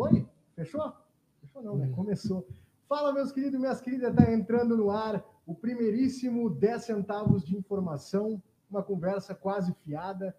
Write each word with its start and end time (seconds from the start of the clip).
Foi? 0.00 0.26
Fechou? 0.54 0.94
Fechou 1.42 1.62
não, 1.62 1.76
né? 1.76 1.92
Começou. 1.94 2.48
Fala, 2.88 3.12
meus 3.12 3.32
queridos 3.32 3.56
e 3.56 3.58
minhas 3.58 3.82
queridas, 3.82 4.16
tá 4.16 4.32
entrando 4.32 4.74
no 4.74 4.90
ar 4.90 5.22
o 5.44 5.54
primeiríssimo 5.54 6.48
10 6.48 6.84
centavos 6.84 7.44
de 7.44 7.54
informação, 7.54 8.42
uma 8.70 8.82
conversa 8.82 9.34
quase 9.34 9.74
fiada, 9.74 10.34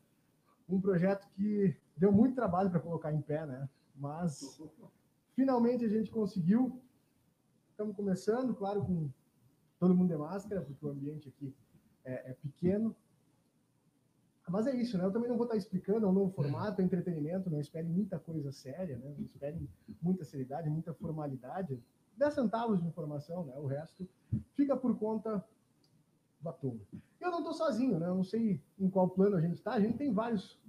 um 0.67 0.81
projeto 0.81 1.29
que 1.35 1.77
deu 1.95 2.11
muito 2.11 2.33
trabalho 2.33 2.71
para 2.71 2.79
colocar 2.79 3.13
em 3.13 3.21
pé, 3.21 3.45
né? 3.45 3.69
Mas 3.95 4.59
finalmente 5.35 5.85
a 5.85 5.89
gente 5.89 6.09
conseguiu. 6.09 6.81
Estamos 7.69 7.95
começando, 7.95 8.55
claro, 8.55 8.83
com 8.83 9.11
todo 9.79 9.93
mundo 9.93 10.09
de 10.09 10.17
máscara, 10.17 10.61
porque 10.63 10.83
o 10.83 10.89
ambiente 10.89 11.29
aqui 11.29 11.53
é, 12.03 12.31
é 12.31 12.33
pequeno, 12.33 12.95
mas 14.49 14.67
é 14.67 14.75
isso, 14.75 14.97
né? 14.97 15.05
Eu 15.05 15.11
também 15.11 15.29
não 15.29 15.37
vou 15.37 15.45
estar 15.45 15.57
explicando, 15.57 16.05
é 16.05 16.09
um 16.09 16.13
novo 16.13 16.31
formato, 16.31 16.81
é 16.81 16.83
entretenimento, 16.83 17.49
não 17.49 17.59
esperem 17.59 17.89
muita 17.89 18.19
coisa 18.19 18.51
séria, 18.51 18.97
né? 18.97 19.13
Não 19.17 19.25
esperem 19.25 19.69
muita 20.01 20.25
seriedade, 20.25 20.69
muita 20.69 20.93
formalidade. 20.93 21.81
10 22.17 22.33
centavos 22.33 22.81
de 22.81 22.87
informação, 22.87 23.45
né? 23.45 23.53
O 23.57 23.65
resto 23.65 24.07
fica 24.55 24.75
por 24.75 24.97
conta 24.97 25.43
da 26.41 26.51
turma. 26.51 26.81
Eu 27.19 27.31
não 27.31 27.39
estou 27.39 27.53
sozinho, 27.53 27.99
né? 27.99 28.07
Eu 28.07 28.15
não 28.15 28.23
sei 28.23 28.61
em 28.79 28.89
qual 28.89 29.09
plano 29.09 29.37
a 29.37 29.41
gente 29.41 29.55
está. 29.55 29.73
A 29.73 29.79
gente 29.79 29.97
tem 29.97 30.11
vários 30.11 30.59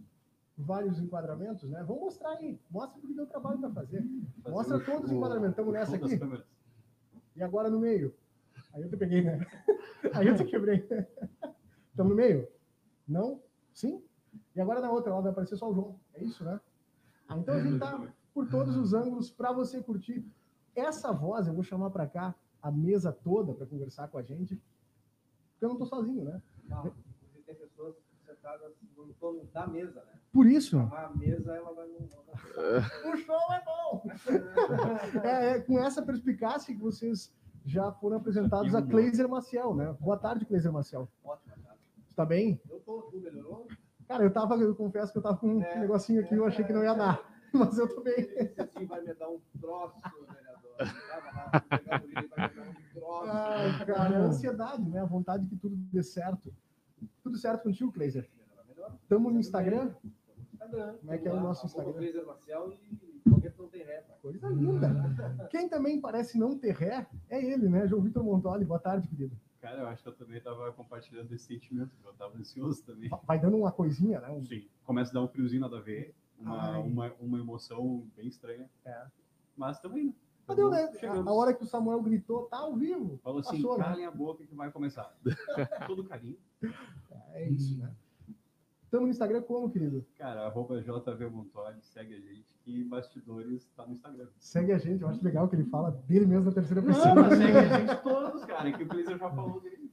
vários 0.56 1.00
enquadramentos, 1.00 1.68
né? 1.70 1.82
Vamos 1.86 2.02
mostrar 2.02 2.36
aí. 2.36 2.60
Mostra 2.70 3.00
porque 3.00 3.14
deu 3.14 3.26
trabalho 3.26 3.58
para 3.58 3.70
fazer. 3.70 4.04
Mostra 4.46 4.78
todos 4.84 5.10
os 5.10 5.12
enquadramentos. 5.12 5.52
Estamos 5.52 5.72
nessa 5.72 5.96
aqui. 5.96 6.20
E 7.34 7.42
agora 7.42 7.70
no 7.70 7.80
meio. 7.80 8.14
Aí 8.74 8.82
eu 8.82 8.88
te 8.88 8.96
peguei, 8.96 9.22
né? 9.22 9.46
Aí 10.14 10.26
eu 10.26 10.36
te 10.36 10.44
quebrei. 10.44 10.86
Estamos 11.90 12.10
no 12.10 12.16
meio? 12.16 12.48
Não? 13.08 13.42
Sim? 13.72 14.02
E 14.54 14.60
agora 14.60 14.80
na 14.80 14.90
outra, 14.90 15.14
lá 15.14 15.20
vai 15.20 15.32
aparecer 15.32 15.56
só 15.56 15.70
o 15.70 15.74
João. 15.74 16.00
É 16.14 16.22
isso, 16.22 16.44
né? 16.44 16.60
Ah, 17.28 17.38
então 17.38 17.54
a 17.54 17.60
gente 17.62 17.78
tá 17.78 18.00
por 18.34 18.48
todos 18.48 18.76
os 18.76 18.94
ângulos 18.94 19.30
para 19.30 19.52
você 19.52 19.82
curtir. 19.82 20.24
Essa 20.74 21.12
voz 21.12 21.46
eu 21.46 21.54
vou 21.54 21.62
chamar 21.62 21.90
para 21.90 22.06
cá 22.06 22.34
a 22.62 22.70
mesa 22.70 23.12
toda 23.12 23.52
para 23.52 23.66
conversar 23.66 24.08
com 24.08 24.18
a 24.18 24.22
gente, 24.22 24.56
porque 25.52 25.64
eu 25.64 25.68
não 25.68 25.74
estou 25.74 25.86
sozinho, 25.86 26.24
né? 26.24 26.42
Não, 26.64 26.94
tem 27.44 27.54
pessoas 27.54 27.94
sentadas 28.24 28.72
no 28.96 29.12
torno 29.14 29.44
da 29.52 29.66
mesa, 29.66 30.02
né? 30.04 30.12
Por 30.32 30.46
isso. 30.46 30.78
A 30.78 31.12
mesa, 31.14 31.54
ela 31.54 31.72
vai 31.74 31.86
no... 31.88 31.98
o 33.12 33.16
show 33.16 33.52
é 33.52 33.64
bom! 33.64 34.04
é, 35.22 35.50
é, 35.50 35.60
com 35.60 35.78
essa 35.78 36.02
perspicácia 36.02 36.74
que 36.74 36.80
vocês 36.80 37.34
já 37.64 37.92
foram 37.92 38.16
apresentados 38.16 38.74
a 38.74 38.82
Cleiser 38.82 39.28
Maciel, 39.28 39.74
né? 39.74 39.94
Boa 40.00 40.16
tarde, 40.16 40.46
Cleiser 40.46 40.72
Maciel. 40.72 41.08
Tarde. 41.22 41.61
Tá 42.14 42.26
bem? 42.26 42.60
Eu 42.68 42.80
tô, 42.80 43.02
tu 43.02 43.18
melhorou? 43.18 43.66
Cara, 44.06 44.24
eu 44.24 44.32
tava, 44.32 44.56
eu 44.56 44.74
confesso 44.74 45.12
que 45.12 45.18
eu 45.18 45.22
tava 45.22 45.38
com 45.38 45.48
um 45.48 45.62
é, 45.62 45.78
negocinho 45.78 46.20
aqui, 46.20 46.34
é, 46.34 46.38
eu 46.38 46.44
achei 46.44 46.64
que 46.64 46.72
não 46.72 46.82
ia 46.82 46.94
dar. 46.94 47.22
Mas 47.52 47.78
eu 47.78 47.88
tô 47.88 48.02
bem. 48.02 48.14
Esse 48.16 48.84
vai 48.86 49.00
me 49.02 49.14
dar 49.14 49.28
um 49.28 49.40
troço, 49.60 50.00
vereador. 50.32 50.76
Tava 51.08 51.30
lá, 53.24 53.56
Ai, 53.56 53.86
cara, 53.86 54.16
a 54.16 54.22
ansiedade, 54.22 54.88
né? 54.88 55.00
A 55.00 55.04
vontade 55.04 55.46
que 55.46 55.56
tudo 55.56 55.76
dê 55.76 56.02
certo. 56.02 56.52
Tudo 57.22 57.36
certo 57.36 57.62
contigo, 57.62 57.92
Cleiser? 57.92 58.28
Tamo 59.08 59.30
no 59.30 59.38
Instagram? 59.38 59.94
Instagram. 60.54 60.96
Como 60.98 61.12
é 61.12 61.18
que 61.18 61.28
é 61.28 61.32
o 61.32 61.40
nosso 61.40 61.66
Instagram? 61.66 61.92
Cleiser 61.92 62.26
Marcial 62.26 62.72
e 62.72 63.28
qualquer 63.28 63.54
não 63.58 63.68
tem 63.68 63.84
ré. 63.84 64.04
Coisa 64.20 64.48
linda. 64.48 64.88
Quem 65.50 65.68
também 65.68 66.00
parece 66.00 66.38
não 66.38 66.58
ter 66.58 66.74
ré 66.74 67.06
é 67.28 67.44
ele, 67.44 67.68
né? 67.68 67.86
João 67.86 68.02
Vitor 68.02 68.24
Montoli. 68.24 68.64
Boa 68.64 68.80
tarde, 68.80 69.06
querido. 69.08 69.36
Cara, 69.62 69.82
eu 69.82 69.86
acho 69.86 70.02
que 70.02 70.08
eu 70.08 70.12
também 70.12 70.38
estava 70.38 70.72
compartilhando 70.72 71.32
esse 71.32 71.46
sentimento, 71.46 71.92
eu 72.04 72.10
estava 72.10 72.36
ansioso 72.36 72.82
também. 72.82 73.08
Vai 73.24 73.40
dando 73.40 73.56
uma 73.56 73.70
coisinha, 73.70 74.20
né? 74.20 74.28
Um... 74.28 74.44
Sim, 74.44 74.66
começa 74.84 75.12
a 75.12 75.14
dar 75.14 75.22
um 75.22 75.28
friozinho 75.28 75.60
nada 75.60 75.78
a 75.78 75.80
ver, 75.80 76.12
uma, 76.36 76.78
uma, 76.78 77.12
uma 77.20 77.38
emoção 77.38 78.04
bem 78.16 78.26
estranha. 78.26 78.68
É. 78.84 79.06
Mas 79.56 79.78
também. 79.78 80.12
Mas 80.48 80.56
deu, 80.56 80.68
né? 80.68 80.90
A, 81.04 81.30
a, 81.30 81.32
hora 81.32 81.54
que 81.54 81.62
o 81.62 81.66
Samuel 81.66 82.02
gritou, 82.02 82.46
tá 82.46 82.56
ao 82.56 82.74
vivo. 82.74 83.20
Falou 83.22 83.38
assim, 83.38 83.62
passou, 83.62 83.78
né? 83.78 83.84
calem 83.84 84.00
né? 84.00 84.06
a 84.06 84.10
boca 84.10 84.44
que 84.44 84.54
vai 84.56 84.68
começar. 84.72 85.16
Todo 85.86 86.02
carinho. 86.02 86.36
É 87.32 87.48
isso, 87.48 87.78
né? 87.78 87.94
Estamos 88.82 89.06
no 89.06 89.12
Instagram 89.12 89.42
como, 89.42 89.70
querido? 89.70 90.04
Cara, 90.18 90.44
arroba 90.44 90.82
JV 90.82 91.30
Montoli, 91.30 91.80
segue 91.80 92.14
a 92.14 92.20
gente. 92.20 92.44
E 92.66 92.82
Bastidores 92.84 93.62
está 93.62 93.86
no 93.86 93.94
Instagram. 93.94 94.26
Segue 94.38 94.72
a 94.72 94.78
gente, 94.78 95.02
eu 95.02 95.08
acho 95.08 95.24
legal 95.24 95.48
que 95.48 95.54
ele 95.54 95.64
fala 95.64 95.92
dele 95.92 96.26
mesmo 96.26 96.46
na 96.46 96.52
terceira 96.52 96.82
pessoa. 96.82 97.14
Não, 97.14 97.30
segue 97.30 97.58
a 97.58 97.78
gente 97.78 98.02
todos, 98.32 98.44
cara, 98.44 98.72
que 98.72 98.82
o 98.82 98.88
Cleiser 98.88 99.18
já 99.18 99.30
falou 99.30 99.60
dele. 99.60 99.90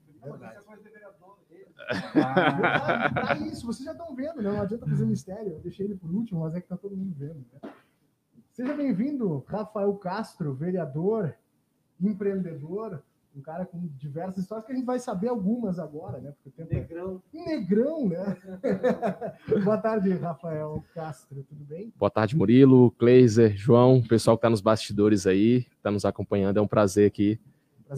Ah, 2.14 3.10
pra 3.10 3.38
isso, 3.38 3.66
vocês 3.66 3.86
já 3.86 3.92
estão 3.92 4.14
vendo, 4.14 4.42
né? 4.42 4.50
Não 4.50 4.60
adianta 4.60 4.86
fazer 4.86 5.06
mistério. 5.06 5.54
Eu 5.54 5.60
deixei 5.60 5.86
ele 5.86 5.96
por 5.96 6.10
último, 6.10 6.40
mas 6.40 6.54
é 6.54 6.60
que 6.60 6.68
tá 6.68 6.76
todo 6.76 6.94
mundo 6.94 7.14
vendo. 7.16 7.42
Né? 7.52 7.72
Seja 8.52 8.74
bem-vindo, 8.74 9.42
Rafael 9.48 9.92
Castro, 9.94 10.52
vereador, 10.52 11.34
empreendedor, 12.00 13.02
um 13.34 13.40
cara 13.40 13.64
com 13.64 13.88
diversas 13.96 14.42
histórias 14.42 14.66
que 14.66 14.72
a 14.72 14.74
gente 14.76 14.84
vai 14.84 14.98
saber 14.98 15.28
algumas 15.28 15.78
agora, 15.78 16.20
né? 16.20 16.32
Porque 16.32 16.50
o 16.50 16.52
tempo 16.52 16.74
é 16.74 16.80
Negrão. 16.80 17.22
É... 17.32 17.44
Negrão, 17.46 18.08
né? 18.08 18.36
Boa 19.64 19.78
tarde, 19.78 20.10
Rafael 20.10 20.84
Castro, 20.94 21.42
tudo 21.48 21.64
bem? 21.64 21.92
Boa 21.96 22.10
tarde, 22.10 22.36
Murilo, 22.36 22.90
Kleiser, 22.92 23.56
João, 23.56 24.02
pessoal 24.02 24.36
que 24.36 24.40
está 24.40 24.50
nos 24.50 24.60
bastidores 24.60 25.26
aí, 25.26 25.66
está 25.76 25.90
nos 25.90 26.04
acompanhando, 26.04 26.58
é 26.58 26.62
um 26.62 26.68
prazer 26.68 27.06
aqui. 27.06 27.40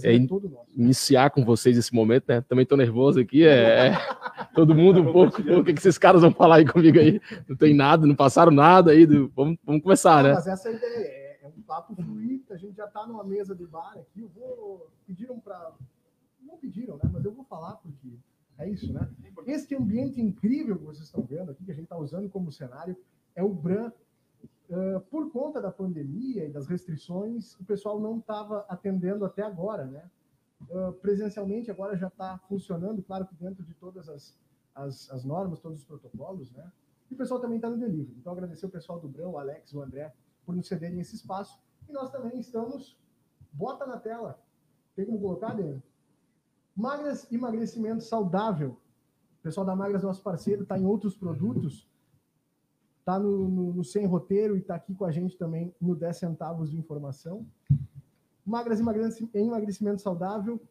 É, 0.03 0.15
é 0.15 0.27
todo 0.27 0.49
nosso. 0.49 0.71
Iniciar 0.75 1.31
com 1.31 1.45
vocês 1.45 1.77
esse 1.77 1.95
momento, 1.95 2.25
né? 2.29 2.41
Também 2.43 2.63
estou 2.63 2.79
nervoso 2.79 3.21
aqui, 3.21 3.45
é, 3.45 3.89
é 3.89 3.93
todo 4.55 4.75
mundo 4.75 5.01
um 5.01 5.13
pouco, 5.13 5.41
o 5.41 5.65
que, 5.65 5.73
que 5.73 5.79
esses 5.81 5.99
caras 5.99 6.23
vão 6.23 6.33
falar 6.33 6.57
aí 6.57 6.67
comigo 6.67 6.99
aí? 6.99 7.21
Não 7.49 7.57
tem 7.57 7.75
nada, 7.75 8.07
não 8.07 8.15
passaram 8.15 8.53
nada 8.53 8.93
aí, 8.93 9.05
vamos, 9.07 9.59
vamos 9.65 9.83
começar, 9.83 10.23
né? 10.23 10.33
Mas 10.33 10.47
essa 10.47 10.69
é 10.69 10.73
a 10.73 10.75
ideia, 10.77 11.23
papo 11.73 11.95
fluir, 11.95 12.43
a 12.51 12.57
gente 12.57 12.77
já 12.77 12.85
está 12.85 13.07
numa 13.07 13.25
mesa 13.25 13.55
de 13.55 13.67
bar 13.67 13.95
aqui, 13.97 14.21
eu 14.21 14.29
vou 14.29 14.91
pediram 15.07 15.41
para 15.41 15.73
não 16.43 16.59
pediram, 16.59 16.97
né, 16.97 17.09
mas 17.11 17.25
eu 17.25 17.33
vou 17.33 17.45
falar 17.45 17.77
porque 17.77 18.19
é 18.59 18.69
isso, 18.69 18.93
né? 18.93 19.09
Esse 19.47 19.75
ambiente 19.75 20.21
incrível 20.21 20.77
que 20.77 20.85
vocês 20.85 21.07
estão 21.07 21.23
vendo 21.23 21.51
aqui, 21.51 21.65
que 21.65 21.71
a 21.71 21.75
gente 21.75 21.85
está 21.85 21.97
usando 21.97 22.29
como 22.29 22.53
cenário, 22.53 22.95
é 23.35 23.43
o 23.43 23.49
Bran. 23.49 23.91
Uh, 24.73 24.99
por 25.11 25.31
conta 25.31 25.61
da 25.61 25.71
pandemia 25.71 26.47
e 26.47 26.51
das 26.51 26.67
restrições, 26.67 27.55
o 27.61 27.65
pessoal 27.65 28.01
não 28.01 28.19
estava 28.19 28.65
atendendo 28.71 29.23
até 29.23 29.43
agora, 29.43 29.85
né? 29.85 30.11
Uh, 30.63 30.95
presencialmente 30.95 31.71
agora 31.71 31.95
já 31.95 32.07
está 32.07 32.39
funcionando, 32.49 33.03
claro 33.03 33.27
que 33.27 33.35
dentro 33.35 33.63
de 33.63 33.75
todas 33.75 34.09
as, 34.09 34.35
as, 34.75 35.11
as, 35.11 35.25
normas, 35.27 35.61
todos 35.61 35.81
os 35.81 35.85
protocolos, 35.85 36.51
né? 36.53 36.73
E 37.11 37.15
o 37.15 37.19
pessoal 37.19 37.39
também 37.39 37.57
está 37.57 37.69
no 37.69 37.77
delivery. 37.77 38.17
Então, 38.19 38.33
agradecer 38.33 38.65
o 38.65 38.71
pessoal 38.71 38.99
do 38.99 39.07
Brão, 39.07 39.33
o 39.33 39.39
Alex, 39.39 39.75
o 39.75 39.83
André, 39.83 40.11
por 40.47 40.57
nos 40.57 40.67
cederem 40.67 41.01
esse 41.01 41.17
espaço. 41.17 41.61
E 41.87 41.93
nós 41.93 42.11
também 42.11 42.39
estamos. 42.39 42.99
Bota 43.53 43.85
na 43.85 43.99
tela. 43.99 44.41
Tem 44.97 45.05
como 45.05 45.21
colocar, 45.21 45.55
Daniel? 45.55 45.83
Magras 46.75 47.31
emagrecimento 47.31 48.03
saudável. 48.03 48.79
O 49.41 49.43
pessoal 49.43 49.67
da 49.67 49.77
Magras, 49.77 50.03
nosso 50.03 50.23
parceiro, 50.23 50.63
está 50.63 50.79
em 50.79 50.87
outros 50.87 51.15
produtos. 51.15 51.87
Está 53.03 53.19
no, 53.19 53.49
no, 53.49 53.73
no, 53.75 53.85
Sem 53.85 54.07
Roteiro 54.07 54.57
e 54.57 54.61
está 54.61 54.77
aqui 54.77 54.95
com 54.95 55.05
a 55.05 55.11
gente 55.11 55.37
também 55.37 55.75
no 55.81 55.97
10 55.97 56.17
centavos 56.17 56.71
de 56.71 56.79
informação. 56.79 57.45
Magras 58.47 58.81
emagrecimento 59.35 60.01
saudável. 60.01 60.63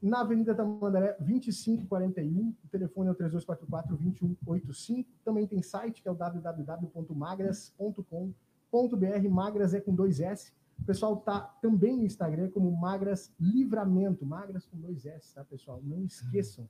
Na 0.00 0.20
Avenida 0.20 0.54
Tamandaré, 0.54 1.16
2541. 1.20 2.54
O 2.64 2.68
telefone 2.68 3.08
é 3.08 3.12
o 3.12 3.16
3244-2185. 3.16 5.06
Também 5.24 5.44
tem 5.46 5.60
site 5.60 6.00
que 6.00 6.08
é 6.08 6.10
o 6.10 6.14
www.magras.com.br 6.14 8.32
.br, 8.70 9.28
magras 9.28 9.74
é 9.74 9.80
com 9.80 9.94
dois 9.94 10.20
S. 10.20 10.52
O 10.78 10.84
pessoal 10.84 11.16
tá 11.16 11.40
também 11.60 11.96
no 11.96 12.04
Instagram 12.04 12.50
como 12.50 12.74
Magras 12.74 13.32
Livramento, 13.38 14.24
Magras 14.24 14.66
com 14.66 14.78
dois 14.78 15.04
S, 15.04 15.34
tá, 15.34 15.44
pessoal? 15.44 15.80
Não 15.84 16.04
esqueçam. 16.04 16.68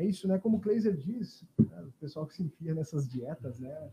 É 0.00 0.04
isso, 0.06 0.26
né? 0.26 0.38
Como 0.38 0.56
o 0.56 0.60
Kleiser 0.60 0.96
diz, 0.96 1.44
né? 1.58 1.82
o 1.82 1.92
pessoal 2.00 2.26
que 2.26 2.32
se 2.32 2.42
enfia 2.42 2.72
nessas 2.72 3.06
dietas, 3.06 3.60
né? 3.60 3.90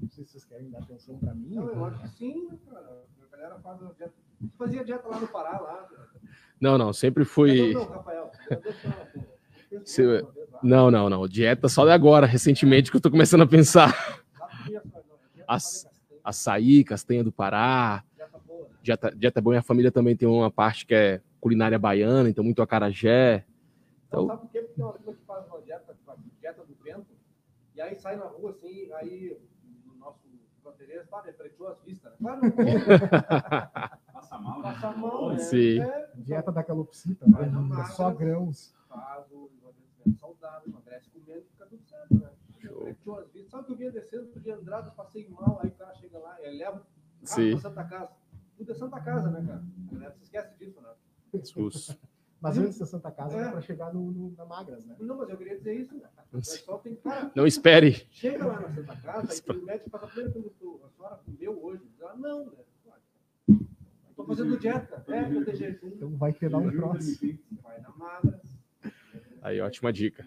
Não 0.00 0.08
sei 0.08 0.24
se 0.24 0.30
vocês 0.30 0.44
querem 0.46 0.70
dar 0.70 0.78
atenção 0.78 1.18
para 1.18 1.34
mim. 1.34 1.54
Não, 1.54 1.68
eu 1.68 1.84
acho 1.84 2.00
que 2.00 2.08
sim, 2.08 2.48
cara. 2.70 3.04
A 3.20 3.36
galera 3.36 3.58
faz 3.58 3.78
dieta. 3.78 4.14
Fazia 4.56 4.82
dieta 4.82 5.06
lá 5.06 5.20
no 5.20 5.28
Pará, 5.28 5.60
lá. 5.60 5.86
Não, 6.58 6.78
não, 6.78 6.94
sempre 6.94 7.26
fui. 7.26 7.74
Não, 7.74 7.80
não, 7.84 7.90
Rafael. 7.90 8.32
Se... 9.84 10.02
Não, 10.62 10.90
não, 10.90 11.10
não. 11.10 11.28
Dieta 11.28 11.68
só 11.68 11.84
de 11.84 11.90
agora, 11.90 12.24
recentemente, 12.24 12.90
que 12.90 12.96
eu 12.96 13.00
tô 13.00 13.10
começando 13.10 13.42
a 13.42 13.46
pensar. 13.46 14.24
As 15.46 15.86
açaí, 16.24 16.82
castanha 16.84 17.22
do 17.22 17.30
Pará. 17.30 18.02
Dieta, 18.82 19.12
dieta 19.14 19.42
boa. 19.42 19.56
E 19.56 19.58
a 19.58 19.62
família 19.62 19.92
também 19.92 20.16
tem 20.16 20.26
uma 20.26 20.50
parte 20.50 20.86
que 20.86 20.94
é 20.94 21.20
culinária 21.38 21.78
baiana, 21.78 22.30
então 22.30 22.42
muito 22.42 22.62
acarajé. 22.62 23.44
Então... 24.08 24.26
Sabe 24.26 24.40
por 24.40 24.50
quê? 24.50 24.60
Porque 24.60 24.74
tem 24.74 24.84
uma 24.84 24.92
turma 24.94 25.14
que 25.14 25.24
faz 25.24 25.46
uma 25.46 25.62
dieta, 25.62 25.96
dieta 26.40 26.64
do 26.64 26.74
vento, 26.76 27.06
e 27.74 27.80
aí 27.80 27.94
sai 27.96 28.16
na 28.16 28.24
rua 28.24 28.50
assim, 28.50 28.92
aí 28.94 29.40
no 29.84 29.94
nosso 29.94 30.20
fronteireiro, 30.62 31.06
pá, 31.06 31.22
refletiu 31.22 31.68
as 31.68 31.80
vistas, 31.82 32.12
né? 32.12 32.18
Claro, 32.20 32.40
Passa 34.12 34.38
mal, 34.38 34.56
né? 34.58 34.62
Passa 34.62 34.92
mal, 34.92 35.28
né? 35.30 35.38
Sim. 35.38 35.80
É, 35.80 36.10
dieta 36.16 36.50
da 36.50 36.64
calopsita, 36.64 37.26
né? 37.26 37.52
É 37.80 37.84
só 37.92 38.10
grãos. 38.10 38.74
Faz 38.88 39.30
o 39.30 39.50
saudável, 40.18 40.68
emagrece 40.68 41.10
comendo 41.10 41.40
e 41.40 41.50
fica 41.50 41.66
tudo 41.66 41.84
certo, 41.84 42.14
né? 42.14 42.30
Sabe 43.48 43.66
que 43.66 43.72
eu 43.72 43.76
vinha 43.76 43.92
descendo, 43.92 44.26
podia 44.28 44.56
andar, 44.56 44.82
passei 44.94 45.28
mal, 45.28 45.60
aí 45.62 45.68
o 45.68 45.74
cara 45.74 45.94
chega 45.94 46.18
lá, 46.18 46.36
ele 46.42 46.58
leva 46.58 46.84
Sim. 47.22 47.58
Santa 47.58 47.84
Casa. 47.84 48.10
Tudo 48.56 48.72
é 48.72 48.74
Santa 48.74 49.00
Casa, 49.00 49.30
né, 49.30 49.46
cara? 49.46 49.62
A 49.88 49.94
galera 49.94 50.14
se 50.14 50.22
esquece 50.22 50.58
disso, 50.58 50.80
né? 50.80 50.90
Jesus. 51.34 51.98
Mas 52.40 52.56
antes 52.56 52.78
da 52.78 52.86
Santa 52.86 53.10
Casa 53.10 53.36
é. 53.36 53.50
para 53.50 53.60
chegar 53.60 53.92
no, 53.92 54.12
no, 54.12 54.34
na 54.36 54.44
Magras, 54.44 54.84
né? 54.84 54.94
Não, 55.00 55.16
mas 55.16 55.28
eu 55.28 55.36
queria 55.36 55.56
dizer 55.56 55.74
isso. 55.74 55.94
Né? 55.96 56.08
O 56.32 56.38
pessoal 56.38 56.78
tem 56.78 56.94
cara, 56.94 57.32
Não 57.34 57.46
espere. 57.46 58.06
Chega 58.10 58.46
lá 58.46 58.60
na 58.60 58.72
Santa 58.72 58.96
Casa 58.96 59.42
e 59.46 59.52
o 59.52 59.64
médico 59.64 59.90
fala, 59.90 60.06
primeiro 60.06 60.32
perguntou, 60.32 60.80
a 60.84 60.90
senhora 60.90 61.20
comeu 61.24 61.64
hoje? 61.64 61.82
Ela, 62.00 62.16
não, 62.16 62.46
né? 62.46 62.52
Estou 64.10 64.26
fazendo 64.26 64.58
dieta. 64.58 65.04
É, 65.08 65.24
para 65.24 65.44
ter 65.44 65.56
jejum. 65.56 65.88
Então 65.88 66.16
vai 66.16 66.32
ter 66.32 66.48
lá 66.48 66.58
um 66.58 66.70
próximo. 66.70 67.38
Vai 67.62 67.80
na 67.80 67.90
Magras. 67.90 68.58
Aí, 69.42 69.60
ótima 69.60 69.92
dica. 69.92 70.26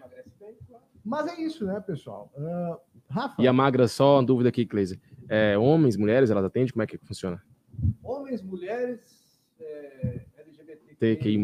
Mas 1.04 1.26
é 1.26 1.40
isso, 1.40 1.66
né, 1.66 1.80
pessoal? 1.80 2.32
Uh, 2.34 2.78
Rafa. 3.10 3.40
E 3.40 3.46
a 3.46 3.52
Magra, 3.52 3.88
só 3.88 4.16
uma 4.16 4.24
dúvida 4.24 4.48
aqui, 4.48 4.64
Cleiser. 4.64 4.98
É, 5.28 5.56
homens, 5.58 5.96
mulheres, 5.96 6.30
elas 6.30 6.44
atendem? 6.44 6.72
Como 6.72 6.82
é 6.82 6.86
que 6.86 6.98
funciona? 6.98 7.42
Homens, 8.02 8.42
mulheres, 8.42 9.00
é, 9.60 10.20
LGBTQI+. 11.02 11.38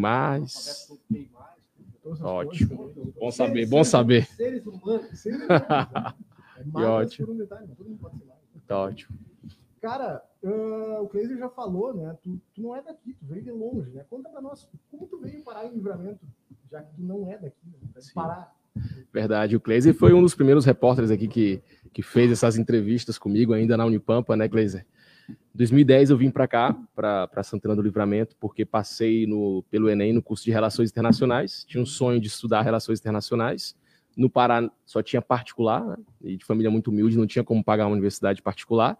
Ótimo. 2.23 2.95
Bom 3.19 3.31
saber, 3.31 3.67
bom 3.67 3.85
saber. 3.85 4.27
Seres 4.27 4.65
humanos. 4.67 5.19
Seres 5.19 5.41
humanos 5.43 5.67
né? 6.73 6.87
ótimo. 6.87 7.49
Tá 8.67 8.79
ótimo. 8.79 9.19
Cara, 9.81 10.23
uh, 10.43 11.03
o 11.03 11.09
Cleiser 11.09 11.39
já 11.39 11.49
falou, 11.49 11.95
né? 11.95 12.17
Tu, 12.23 12.41
tu, 12.55 12.63
não 12.63 12.75
é 12.75 12.83
daqui, 12.83 13.13
tu 13.13 13.27
veio 13.27 13.43
de 13.43 13.51
longe, 13.51 13.91
né? 13.91 14.05
Conta 14.09 14.29
pra 14.29 14.41
nós, 14.41 14.69
como 14.91 15.07
tu 15.07 15.19
veio 15.21 15.43
parar 15.45 15.67
em 15.67 15.75
livramento, 15.75 16.27
já 16.71 16.83
que 16.83 16.95
tu 16.97 17.03
não 17.03 17.31
é 17.31 17.39
daqui, 17.39 17.57
né? 17.65 18.01
parar. 18.15 18.53
Verdade, 19.13 19.57
o 19.57 19.61
Cleiser 19.61 19.95
foi 19.95 20.13
um 20.13 20.23
dos 20.23 20.35
primeiros 20.35 20.65
repórteres 20.65 21.11
aqui 21.11 21.29
que, 21.29 21.63
que 21.93 22.03
fez 22.03 22.31
essas 22.31 22.57
entrevistas 22.57 23.19
comigo 23.19 23.53
ainda 23.53 23.77
na 23.77 23.85
Unipampa, 23.85 24.37
né, 24.37 24.49
Cleiser? 24.49 24.85
Em 25.29 25.59
2010 25.59 26.11
eu 26.11 26.17
vim 26.17 26.31
para 26.31 26.47
cá, 26.47 26.77
para 26.95 27.43
Santana 27.43 27.75
do 27.75 27.83
Livramento, 27.83 28.37
porque 28.39 28.65
passei 28.65 29.27
no, 29.27 29.65
pelo 29.71 29.91
Enem 29.91 30.13
no 30.13 30.23
curso 30.23 30.45
de 30.45 30.51
Relações 30.51 30.91
Internacionais, 30.91 31.65
tinha 31.67 31.83
um 31.83 31.87
sonho 31.87 32.21
de 32.21 32.29
estudar 32.29 32.63
Relações 32.63 33.01
Internacionais. 33.01 33.77
No 34.17 34.31
Pará 34.31 34.71
só 34.85 35.03
tinha 35.03 35.21
particular, 35.21 35.85
né? 35.85 35.97
e 36.23 36.37
de 36.37 36.45
família 36.45 36.71
muito 36.71 36.91
humilde, 36.91 37.17
não 37.17 37.27
tinha 37.27 37.45
como 37.45 37.63
pagar 37.63 37.87
uma 37.87 37.93
universidade 37.93 38.43
particular. 38.43 38.99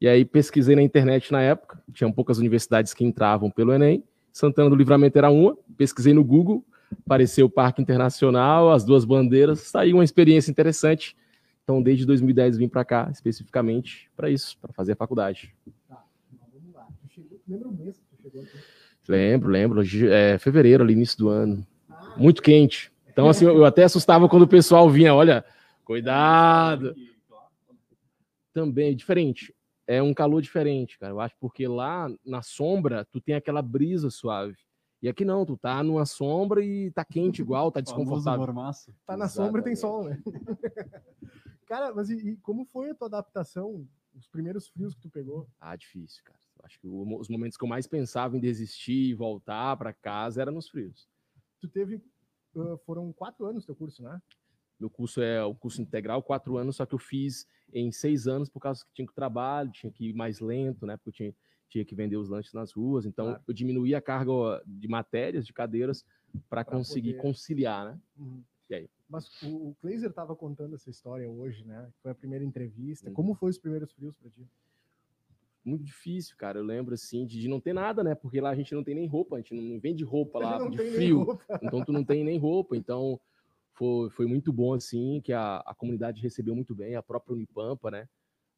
E 0.00 0.06
aí 0.06 0.24
pesquisei 0.24 0.76
na 0.76 0.82
internet 0.82 1.32
na 1.32 1.42
época, 1.42 1.82
tinham 1.92 2.12
poucas 2.12 2.38
universidades 2.38 2.94
que 2.94 3.04
entravam 3.04 3.50
pelo 3.50 3.72
Enem, 3.72 4.04
Santana 4.38 4.70
do 4.70 4.76
Livramento 4.76 5.18
era 5.18 5.30
uma, 5.30 5.56
pesquisei 5.76 6.14
no 6.14 6.22
Google, 6.22 6.64
apareceu 7.04 7.46
o 7.46 7.50
Parque 7.50 7.82
Internacional, 7.82 8.70
as 8.70 8.84
duas 8.84 9.04
bandeiras, 9.04 9.60
saiu 9.60 9.96
uma 9.96 10.04
experiência 10.04 10.48
interessante. 10.48 11.16
Então, 11.68 11.82
desde 11.82 12.06
2010 12.06 12.56
vim 12.56 12.66
para 12.66 12.82
cá, 12.82 13.10
especificamente 13.12 14.10
para 14.16 14.30
isso, 14.30 14.56
para 14.58 14.72
fazer 14.72 14.92
a 14.92 14.96
faculdade. 14.96 15.54
Tá, 15.86 16.02
vamos 16.50 16.74
lá. 16.74 16.88
Chegou, 17.10 17.38
lembra 17.46 17.68
o 17.68 17.72
mês 17.74 17.98
que 17.98 18.16
tu 18.16 18.22
chegou 18.22 18.40
aqui? 18.40 18.56
Lembro, 19.06 19.50
lembro. 19.50 19.82
É, 20.10 20.38
fevereiro, 20.38 20.82
ali, 20.82 20.94
início 20.94 21.18
do 21.18 21.28
ano. 21.28 21.66
Ah, 21.90 22.14
Muito 22.16 22.40
quente. 22.40 22.90
Então, 23.10 23.28
assim, 23.28 23.44
eu 23.44 23.66
até 23.66 23.84
assustava 23.84 24.30
quando 24.30 24.44
o 24.44 24.48
pessoal 24.48 24.88
vinha, 24.88 25.14
olha, 25.14 25.44
cuidado. 25.84 26.94
Também, 28.54 28.96
diferente. 28.96 29.54
É 29.86 30.02
um 30.02 30.14
calor 30.14 30.40
diferente, 30.40 30.98
cara. 30.98 31.12
Eu 31.12 31.20
acho 31.20 31.34
porque 31.38 31.68
lá 31.68 32.10
na 32.24 32.40
sombra, 32.40 33.06
tu 33.12 33.20
tem 33.20 33.34
aquela 33.34 33.60
brisa 33.60 34.08
suave. 34.08 34.56
E 35.02 35.08
aqui 35.08 35.22
não, 35.22 35.44
tu 35.44 35.54
tá 35.54 35.82
numa 35.82 36.06
sombra 36.06 36.64
e 36.64 36.90
tá 36.92 37.04
quente 37.04 37.42
igual, 37.42 37.70
tá 37.70 37.82
desconfortável. 37.82 38.46
Tá 39.06 39.18
na 39.18 39.28
sombra 39.28 39.60
e 39.60 39.64
tem 39.64 39.76
sol, 39.76 40.04
né? 40.04 40.18
cara, 41.68 41.94
mas 41.94 42.10
e, 42.10 42.30
e, 42.30 42.36
como 42.38 42.64
foi 42.64 42.90
a 42.90 42.94
tua 42.94 43.08
adaptação, 43.08 43.86
os 44.14 44.26
primeiros 44.26 44.68
frios 44.68 44.94
que 44.94 45.00
tu 45.00 45.10
pegou? 45.10 45.48
Ah, 45.60 45.76
difícil, 45.76 46.22
cara. 46.24 46.38
Acho 46.64 46.80
que 46.80 46.88
os 46.88 47.28
momentos 47.28 47.56
que 47.56 47.64
eu 47.64 47.68
mais 47.68 47.86
pensava 47.86 48.36
em 48.36 48.40
desistir 48.40 49.10
e 49.10 49.14
voltar 49.14 49.76
para 49.76 49.92
casa 49.92 50.42
era 50.42 50.50
nos 50.50 50.68
frios. 50.68 51.08
Tu 51.60 51.68
teve, 51.68 52.02
foram 52.84 53.12
quatro 53.12 53.46
anos 53.46 53.64
teu 53.64 53.76
curso, 53.76 54.02
né? 54.02 54.20
Meu 54.78 54.90
curso 54.90 55.22
é 55.22 55.42
o 55.44 55.54
curso 55.54 55.80
integral, 55.80 56.22
quatro 56.22 56.56
anos, 56.56 56.76
só 56.76 56.86
que 56.86 56.94
eu 56.94 56.98
fiz 56.98 57.46
em 57.72 57.92
seis 57.92 58.26
anos 58.26 58.48
por 58.48 58.60
causa 58.60 58.84
que 58.84 58.92
tinha 58.92 59.06
que 59.06 59.14
trabalho, 59.14 59.70
tinha 59.70 59.92
que 59.92 60.08
ir 60.10 60.14
mais 60.14 60.40
lento, 60.40 60.84
né? 60.84 60.96
Porque 60.96 61.08
eu 61.08 61.12
tinha 61.12 61.34
tinha 61.68 61.84
que 61.84 61.94
vender 61.94 62.16
os 62.16 62.28
lanches 62.28 62.52
nas 62.52 62.72
ruas, 62.72 63.04
então 63.04 63.26
claro. 63.26 63.44
eu 63.46 63.54
diminuí 63.54 63.94
a 63.94 64.00
carga 64.00 64.32
de 64.66 64.88
matérias, 64.88 65.46
de 65.46 65.52
cadeiras, 65.52 66.04
para 66.48 66.64
conseguir 66.64 67.12
poder... 67.12 67.22
conciliar, 67.22 67.92
né? 67.92 68.00
Uhum. 68.16 68.42
E 68.70 68.74
aí? 68.74 68.90
Mas 69.08 69.42
o, 69.42 69.70
o 69.70 69.74
Kleiser 69.80 70.10
estava 70.10 70.36
contando 70.36 70.74
essa 70.74 70.90
história 70.90 71.28
hoje, 71.28 71.64
né? 71.64 71.90
Foi 72.02 72.10
a 72.10 72.14
primeira 72.14 72.44
entrevista. 72.44 73.08
Uhum. 73.08 73.14
Como 73.14 73.34
foi 73.34 73.50
os 73.50 73.58
primeiros 73.58 73.92
frios 73.92 74.14
para 74.16 74.30
ti? 74.30 74.46
Muito 75.64 75.84
difícil, 75.84 76.36
cara. 76.36 76.58
Eu 76.58 76.64
lembro 76.64 76.94
assim 76.94 77.26
de, 77.26 77.40
de, 77.40 77.48
não 77.48 77.60
ter 77.60 77.72
nada, 77.72 78.04
né? 78.04 78.14
Porque 78.14 78.40
lá 78.40 78.50
a 78.50 78.54
gente 78.54 78.74
não 78.74 78.84
tem 78.84 78.94
nem 78.94 79.06
roupa, 79.06 79.36
a 79.36 79.38
gente 79.40 79.54
não 79.54 79.80
vende 79.80 80.04
roupa 80.04 80.38
lá 80.38 80.68
de 80.68 80.76
frio. 80.76 81.38
Então 81.62 81.84
tu 81.84 81.92
não 81.92 82.04
tem 82.04 82.22
nem 82.22 82.38
roupa. 82.38 82.76
Então 82.76 83.20
foi, 83.72 84.10
foi 84.10 84.26
muito 84.26 84.52
bom 84.52 84.74
assim 84.74 85.20
que 85.22 85.32
a, 85.32 85.58
a 85.58 85.74
comunidade 85.74 86.22
recebeu 86.22 86.54
muito 86.54 86.74
bem, 86.74 86.94
a 86.94 87.02
própria 87.02 87.34
Unipampa, 87.34 87.90
né? 87.90 88.08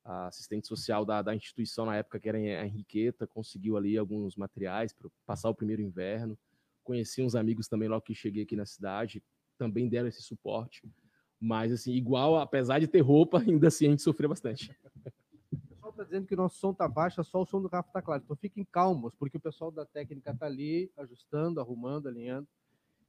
a 0.05 0.29
assistente 0.29 0.67
social 0.67 1.05
da, 1.05 1.23
da 1.23 1.35
instituição 1.35 1.87
na 1.87 1.97
época, 1.97 2.19
que 2.19 2.29
era 2.29 2.39
a 2.39 2.67
Henriqueta, 2.67 3.27
conseguiu 3.27 3.77
ali 3.77 3.97
alguns 3.97 4.37
materiais 4.37 4.93
para 4.93 5.09
passar 5.27 5.51
o 5.51 5.55
primeiro 5.55 5.83
inverno. 5.83 6.39
Conheci 6.83 7.23
uns 7.23 7.35
amigos 7.35 7.69
também 7.69 7.89
logo 7.89 8.03
que 8.03 8.15
cheguei 8.15 8.43
aqui 8.43 8.57
na 8.57 8.67
cidade, 8.67 9.23
também 9.61 9.91
deram 9.91 10.09
esse 10.09 10.23
suporte. 10.23 10.83
Mas, 11.39 11.71
assim, 11.71 11.93
igual, 11.93 12.37
apesar 12.37 12.79
de 12.79 12.89
ter 12.89 13.01
roupa, 13.01 13.39
ainda 13.47 13.69
assim 13.69 13.87
a 13.87 13.91
gente 13.91 14.03
sofreu 14.03 14.31
bastante. 14.31 14.75
O 15.53 15.59
pessoal 15.69 15.91
está 15.91 16.05
dizendo 16.05 16.27
que 16.27 16.35
o 16.35 16.37
nosso 16.39 16.59
som 16.59 16.73
tá 16.73 16.89
baixo, 16.89 17.23
só 17.23 17.43
o 17.43 17.47
som 17.47 17.61
do 17.61 17.69
Rafa 17.69 17.91
está 17.91 18.01
claro. 18.01 18.23
Então 18.25 18.37
fiquem 18.37 18.65
calmos, 18.65 19.15
porque 19.15 19.37
o 19.37 19.41
pessoal 19.41 19.71
da 19.71 19.85
técnica 19.85 20.31
está 20.31 20.47
ali, 20.47 20.91
ajustando, 20.97 21.61
arrumando, 21.61 22.09
alinhando. 22.09 22.49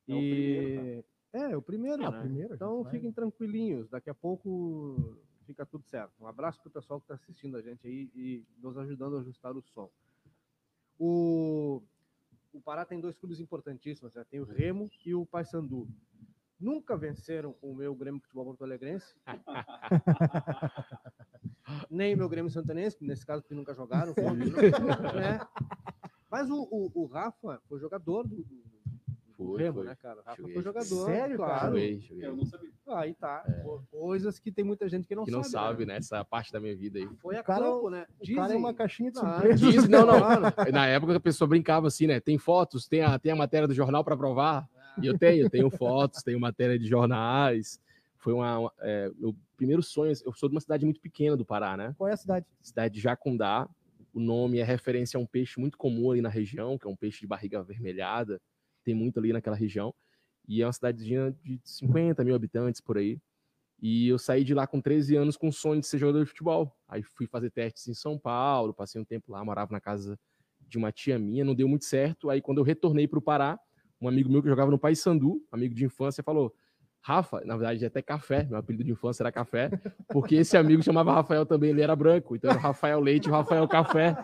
É 0.10 0.14
e... 0.14 0.16
o 0.16 0.22
primeiro, 0.22 1.04
tá? 1.32 1.40
É, 1.52 1.58
o 1.58 1.62
primeiro, 1.62 2.04
é, 2.04 2.10
né? 2.10 2.10
o 2.10 2.22
primeiro 2.22 2.54
então 2.56 2.86
fiquem 2.86 3.12
tranquilinhos. 3.14 3.90
Daqui 3.90 4.10
a 4.10 4.14
pouco 4.14 5.18
fica 5.46 5.66
tudo 5.66 5.86
certo. 5.86 6.12
Um 6.20 6.28
abraço 6.28 6.60
para 6.60 6.70
o 6.70 6.72
pessoal 6.72 7.00
que 7.00 7.06
está 7.06 7.16
assistindo 7.16 7.56
a 7.56 7.62
gente 7.62 7.88
aí 7.88 8.10
e 8.14 8.44
nos 8.62 8.78
ajudando 8.78 9.18
a 9.18 9.22
ajustar 9.22 9.56
o 9.56 9.62
som. 9.62 9.90
O, 11.00 11.82
o 12.54 12.62
Pará 12.62 12.86
tem 12.86 13.00
dois 13.00 13.18
clubes 13.18 13.40
importantíssimos, 13.40 14.14
né? 14.14 14.26
tem 14.30 14.40
o 14.40 14.46
Remo 14.46 14.90
e 15.06 15.16
o 15.16 15.26
Paysandu. 15.26 15.88
Nunca 16.62 16.96
venceram 16.96 17.56
o 17.60 17.74
meu 17.74 17.96
Grêmio 17.96 18.22
Futebol 18.22 18.46
Porto 18.46 18.64
Alegrense. 18.64 19.16
Nem 21.90 22.14
o 22.14 22.18
meu 22.18 22.30
Grêmio 22.30 22.52
Santanense, 22.52 22.98
nesse 23.02 23.26
caso, 23.26 23.44
que 23.44 23.56
nunca 23.56 23.74
jogaram. 23.74 24.14
né? 25.16 25.40
Mas 26.30 26.52
o, 26.52 26.68
o, 26.72 26.92
o, 26.94 27.08
Rafa 27.08 27.60
foi 27.68 27.80
jogador 27.80 28.28
do, 28.28 28.36
do 28.38 28.46
foi, 29.36 29.64
Remo, 29.64 29.80
foi. 29.80 29.88
né, 29.88 29.96
cara? 29.96 30.22
Rafa 30.24 30.44
foi 30.44 30.62
jogador. 30.62 31.06
Sério, 31.06 31.38
claro. 31.38 31.72
Joguei, 31.72 32.00
joguei. 32.00 32.28
Eu 32.28 32.36
não 32.36 32.46
sabia. 32.46 32.70
Aí 32.90 33.16
tá. 33.16 33.44
É. 33.48 33.64
Coisas 33.90 34.38
que 34.40 34.52
tem 34.52 34.64
muita 34.64 34.88
gente 34.88 35.08
que 35.08 35.16
não 35.16 35.26
que 35.26 35.32
sabe. 35.32 35.44
Que 35.44 35.52
não 35.52 35.62
sabe, 35.62 35.84
né? 35.86 35.94
né? 35.94 36.00
Essa 36.00 36.24
parte 36.24 36.54
da 36.54 36.60
minha 36.60 36.76
vida 36.76 37.00
aí. 37.00 37.10
Foi 37.22 37.38
a 37.38 37.44
cara, 37.44 37.66
campo, 37.66 37.90
né? 37.90 38.06
Dizem... 38.22 38.36
Cara 38.36 38.54
é 38.54 38.58
uma 38.58 38.72
caixinha 38.74 39.10
de 39.12 39.18
surpresa. 39.18 39.72
Diz, 39.72 39.88
não, 39.88 40.06
não. 40.06 40.22
Na 40.72 40.86
época 40.88 41.16
a 41.16 41.20
pessoa 41.20 41.48
brincava 41.48 41.88
assim, 41.88 42.06
né? 42.06 42.20
Tem 42.20 42.38
fotos, 42.38 42.88
tem 42.88 43.02
a, 43.02 43.18
tem 43.18 43.32
a 43.32 43.36
matéria 43.36 43.68
do 43.68 43.74
jornal 43.74 44.04
para 44.04 44.16
provar. 44.16 44.70
E 45.02 45.06
eu 45.06 45.18
tenho, 45.18 45.44
eu 45.44 45.50
tenho 45.50 45.70
fotos, 45.70 46.24
tenho 46.24 46.40
matéria 46.40 46.78
de 46.78 46.88
jornais. 46.88 47.80
Foi 48.18 48.34
uma, 48.34 48.60
uma 48.60 48.74
é, 48.80 49.12
meu 49.18 49.36
primeiro 49.56 49.82
sonho. 49.82 50.14
Eu 50.26 50.34
sou 50.34 50.50
de 50.50 50.56
uma 50.56 50.62
cidade 50.62 50.86
muito 50.86 51.00
pequena 51.00 51.38
do 51.38 51.46
Pará, 51.46 51.78
né? 51.78 51.94
Qual 51.98 52.10
é 52.10 52.14
a 52.14 52.18
cidade? 52.18 52.46
Cidade 52.62 52.96
de 52.96 53.02
Jacundá. 53.02 53.70
O 54.14 54.20
nome 54.20 54.60
é 54.60 54.64
referência 54.64 55.18
a 55.18 55.22
um 55.22 55.26
peixe 55.26 55.60
muito 55.60 55.78
comum 55.78 56.12
ali 56.12 56.22
na 56.22 56.30
região, 56.30 56.78
que 56.78 56.86
é 56.86 56.90
um 56.90 56.96
peixe 56.96 57.22
de 57.22 57.28
barriga 57.28 57.60
avermelhada. 57.60 58.42
Tem 58.84 58.94
muito 58.94 59.20
ali 59.20 59.32
naquela 59.32 59.56
região. 59.56 59.94
E 60.48 60.62
é 60.62 60.66
uma 60.66 60.74
cidadezinha 60.74 61.36
de 61.44 61.60
50 61.64 62.24
mil 62.24 62.36
habitantes 62.36 62.82
por 62.82 62.98
aí. 62.98 63.20
E 63.82 64.10
eu 64.10 64.20
saí 64.20 64.44
de 64.44 64.54
lá 64.54 64.68
com 64.68 64.80
13 64.80 65.16
anos 65.16 65.38
com 65.38 65.48
o 65.48 65.54
sonho 65.54 65.82
de 65.82 65.88
ser 65.88 65.98
jogador 65.98 66.24
de 66.24 66.30
futebol. 66.30 66.76
Aí 66.88 67.02
fui 67.02 67.26
fazer 67.26 67.50
testes 67.50 67.88
em 67.88 67.94
São 67.94 68.18
Paulo, 68.18 68.74
passei 68.74 69.02
um 69.02 69.06
tempo 69.06 69.32
lá, 69.32 69.44
morava 69.44 69.72
na 69.72 69.82
casa 69.82 70.20
de 70.68 70.78
uma 70.78 70.92
tia 70.92 71.18
minha, 71.18 71.44
não 71.44 71.56
deu 71.56 71.68
muito 71.68 71.86
certo. 71.86 72.30
Aí 72.30 72.42
quando 72.42 72.60
eu 72.60 72.64
retornei 72.64 73.08
para 73.08 73.18
o 73.18 73.22
Pará, 73.22 73.60
um 74.02 74.08
amigo 74.08 74.32
meu 74.32 74.42
que 74.42 74.50
jogava 74.50 74.72
no 74.72 74.80
Paysandu, 74.80 75.42
amigo 75.52 75.76
de 75.76 75.86
infância, 75.86 76.24
falou: 76.24 76.54
Rafa, 77.02 77.42
na 77.46 77.56
verdade 77.56 77.84
é 77.84 77.88
até 77.88 78.02
café, 78.02 78.44
meu 78.44 78.58
apelido 78.58 78.84
de 78.84 78.92
infância 78.92 79.24
era 79.24 79.32
café, 79.32 79.70
porque 80.10 80.36
esse 80.36 80.58
amigo 80.58 80.84
chamava 80.84 81.14
Rafael 81.14 81.46
também, 81.46 81.70
ele 81.70 81.82
era 81.82 81.96
branco, 81.96 82.36
então 82.36 82.50
era 82.50 82.60
Rafael 82.60 83.00
Leite 83.00 83.30
Rafael 83.30 83.68
Café. 83.68 84.16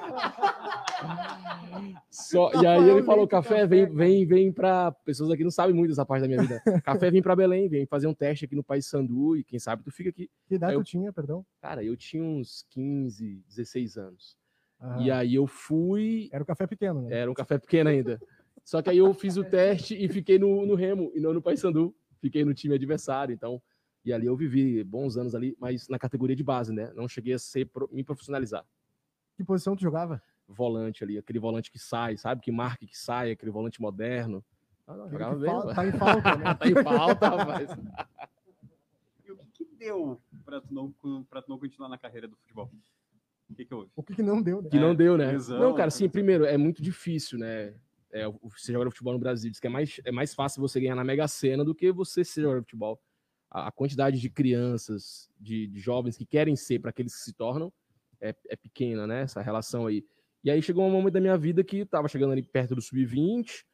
Só, 2.10 2.52
e 2.54 2.66
aí 2.66 2.90
ele 2.90 3.04
falou: 3.04 3.28
café, 3.28 3.68
vem, 3.68 3.86
vem, 3.86 4.26
vem 4.26 4.52
para 4.52 4.92
pessoas 4.92 5.30
aqui 5.30 5.44
não 5.44 5.52
sabem 5.52 5.76
muito 5.76 5.90
dessa 5.90 6.06
parte 6.06 6.22
da 6.22 6.28
minha 6.28 6.42
vida. 6.42 6.60
Café, 6.84 7.12
vem 7.12 7.22
para 7.22 7.36
Belém, 7.36 7.70
vem 7.70 7.86
fazer 7.86 8.08
um 8.08 8.14
teste 8.14 8.46
aqui 8.46 8.56
no 8.56 8.64
País 8.64 8.88
Sandu 8.88 9.38
e 9.38 9.44
quem 9.44 9.60
sabe 9.60 9.84
tu 9.84 9.92
fica 9.92 10.10
aqui. 10.10 10.30
Que 10.48 10.56
idade 10.56 10.74
eu, 10.74 10.84
tu 10.84 10.86
tinha, 10.86 11.14
perdão? 11.14 11.46
Cara, 11.62 11.84
eu 11.84 11.96
tinha 11.96 12.24
uns 12.24 12.66
15, 12.72 13.44
16 13.48 13.98
anos. 13.98 14.38
Ah. 14.80 14.98
E 15.00 15.12
aí 15.12 15.36
eu 15.36 15.46
fui. 15.46 16.30
Era 16.32 16.44
um 16.44 16.46
café 16.46 16.66
pequeno, 16.66 17.04
né? 17.04 17.16
Era 17.20 17.32
um 17.32 17.34
café 17.34 17.58
pequeno 17.58 17.90
ainda. 17.90 18.20
Só 18.68 18.82
que 18.82 18.90
aí 18.90 18.98
eu 18.98 19.14
fiz 19.14 19.38
o 19.38 19.46
teste 19.46 19.96
e 19.96 20.10
fiquei 20.10 20.38
no, 20.38 20.66
no 20.66 20.76
Remo 20.76 21.10
e 21.16 21.22
não 21.22 21.34
no 21.34 21.42
Paysandu. 21.42 21.96
Fiquei 22.20 22.44
no 22.44 22.54
time 22.54 22.76
adversário, 22.76 23.34
então. 23.34 23.62
E 24.04 24.12
ali 24.12 24.26
eu 24.26 24.36
vivi 24.36 24.84
bons 24.84 25.16
anos 25.16 25.34
ali, 25.34 25.56
mas 25.58 25.88
na 25.88 25.98
categoria 25.98 26.36
de 26.36 26.44
base, 26.44 26.74
né? 26.74 26.92
Não 26.94 27.08
cheguei 27.08 27.34
a 27.34 27.40
ser, 27.40 27.70
me 27.90 28.04
profissionalizar. 28.04 28.66
Que 29.38 29.44
posição 29.46 29.74
tu 29.74 29.84
jogava? 29.84 30.22
Volante 30.46 31.02
ali, 31.02 31.18
aquele 31.18 31.40
volante 31.40 31.72
que 31.72 31.80
sai, 31.80 32.18
sabe? 32.18 32.42
Que 32.42 32.52
marca 32.52 32.86
que 32.86 32.98
sai, 32.98 33.32
aquele 33.32 33.52
volante 33.52 33.82
moderno. 33.82 34.44
Ah, 34.86 35.08
jogava 35.10 35.36
bem, 35.36 35.74
tá 35.74 35.88
em 35.88 35.92
falta, 35.94 36.36
né? 36.36 36.54
tá 36.60 36.68
em 36.68 36.84
falta, 36.84 37.30
rapaz. 37.30 37.70
E 39.26 39.32
o 39.32 39.38
que, 39.38 39.64
que 39.64 39.76
deu 39.78 40.22
para 40.44 40.60
tu, 40.60 40.74
não, 40.74 40.92
tu 40.92 41.26
não 41.48 41.58
continuar 41.58 41.88
na 41.88 41.98
carreira 41.98 42.28
do 42.28 42.36
futebol? 42.36 42.70
O 43.50 43.56
que, 43.56 43.64
que 43.64 43.74
houve? 43.74 43.90
O 43.96 44.04
que, 44.04 44.14
que 44.14 44.24
não 44.24 44.42
deu, 44.42 44.62
né? 44.62 44.70
Que 44.70 44.78
não 44.78 44.94
deu, 44.94 45.18
né? 45.18 45.32
Lesão, 45.32 45.58
não, 45.58 45.74
cara, 45.74 45.90
sim, 45.90 46.10
primeiro, 46.10 46.44
é 46.44 46.58
muito 46.58 46.82
difícil, 46.82 47.40
né? 47.40 47.74
É, 48.12 48.26
você 48.42 48.72
jogar 48.72 48.90
futebol 48.90 49.14
no 49.14 49.20
Brasil, 49.20 49.52
diz 49.52 49.60
que 49.60 49.68
é 49.68 49.70
mais, 49.70 50.00
é 50.06 50.12
mais 50.12 50.34
fácil 50.34 50.62
você 50.62 50.80
ganhar 50.80 50.96
na 50.96 51.04
Mega 51.04 51.28
Sena 51.28 51.64
do 51.66 51.76
que 51.76 51.92
você 51.92 52.24
ser 52.24 52.42
jogador 52.42 52.60
de 52.62 52.66
futebol. 52.66 53.02
A, 53.50 53.68
a 53.68 53.72
quantidade 53.72 54.20
de 54.20 54.30
crianças, 54.30 55.30
de, 55.40 55.68
de, 55.68 55.80
jovens 55.80 56.18
que 56.18 56.26
querem 56.26 56.56
ser 56.56 56.80
para 56.80 56.90
aqueles 56.90 57.16
que 57.16 57.22
se 57.22 57.34
tornam 57.34 57.72
é, 58.22 58.34
é, 58.50 58.56
pequena, 58.56 59.06
né? 59.06 59.22
Essa 59.22 59.42
relação 59.42 59.88
aí. 59.88 60.06
E 60.44 60.50
aí 60.50 60.62
chegou 60.62 60.86
um 60.86 60.92
momento 60.92 61.14
da 61.14 61.20
minha 61.20 61.38
vida 61.38 61.64
que 61.64 61.78
estava 61.78 62.08
chegando 62.08 62.32
ali 62.32 62.44
perto 62.44 62.76
do 62.76 62.82
sub-20, 62.82 63.66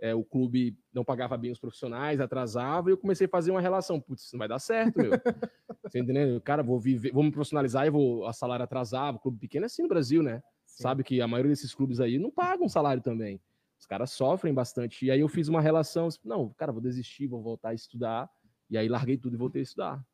é, 0.00 0.14
o 0.14 0.24
clube 0.24 0.76
não 0.92 1.04
pagava 1.04 1.36
bem 1.36 1.52
os 1.52 1.60
profissionais, 1.60 2.20
atrasava, 2.20 2.90
e 2.90 2.92
eu 2.92 2.98
comecei 2.98 3.26
a 3.26 3.30
fazer 3.30 3.52
uma 3.52 3.60
relação. 3.60 4.00
Putz, 4.00 4.24
isso 4.24 4.34
não 4.34 4.40
vai 4.40 4.48
dar 4.48 4.58
certo, 4.58 4.98
meu. 4.98 5.12
Você 5.86 6.00
entendeu? 6.00 6.40
Cara, 6.40 6.60
vou 6.60 6.80
viver, 6.80 7.12
vou 7.12 7.22
me 7.22 7.30
profissionalizar 7.30 7.86
e 7.86 7.90
vou 7.90 8.26
a 8.26 8.32
salário 8.32 8.64
atrasar. 8.64 9.14
O 9.14 9.18
clube 9.20 9.38
pequeno 9.38 9.64
é 9.64 9.66
assim 9.66 9.82
no 9.82 9.88
Brasil, 9.88 10.20
né? 10.20 10.42
Sim. 10.66 10.82
Sabe 10.82 11.04
que 11.04 11.20
a 11.20 11.28
maioria 11.28 11.50
desses 11.50 11.72
clubes 11.72 12.00
aí 12.00 12.18
não 12.18 12.32
pagam 12.32 12.68
salário 12.68 13.00
também. 13.00 13.40
Os 13.82 13.86
caras 13.86 14.12
sofrem 14.12 14.54
bastante. 14.54 15.04
E 15.04 15.10
aí 15.10 15.18
eu 15.18 15.28
fiz 15.28 15.48
uma 15.48 15.60
relação, 15.60 16.08
não, 16.24 16.50
cara, 16.50 16.70
vou 16.70 16.80
desistir, 16.80 17.26
vou 17.26 17.42
voltar 17.42 17.70
a 17.70 17.74
estudar. 17.74 18.30
E 18.70 18.78
aí 18.78 18.88
larguei 18.88 19.18
tudo 19.18 19.34
e 19.34 19.36
voltei 19.36 19.60
a 19.60 19.64
estudar. 19.64 20.06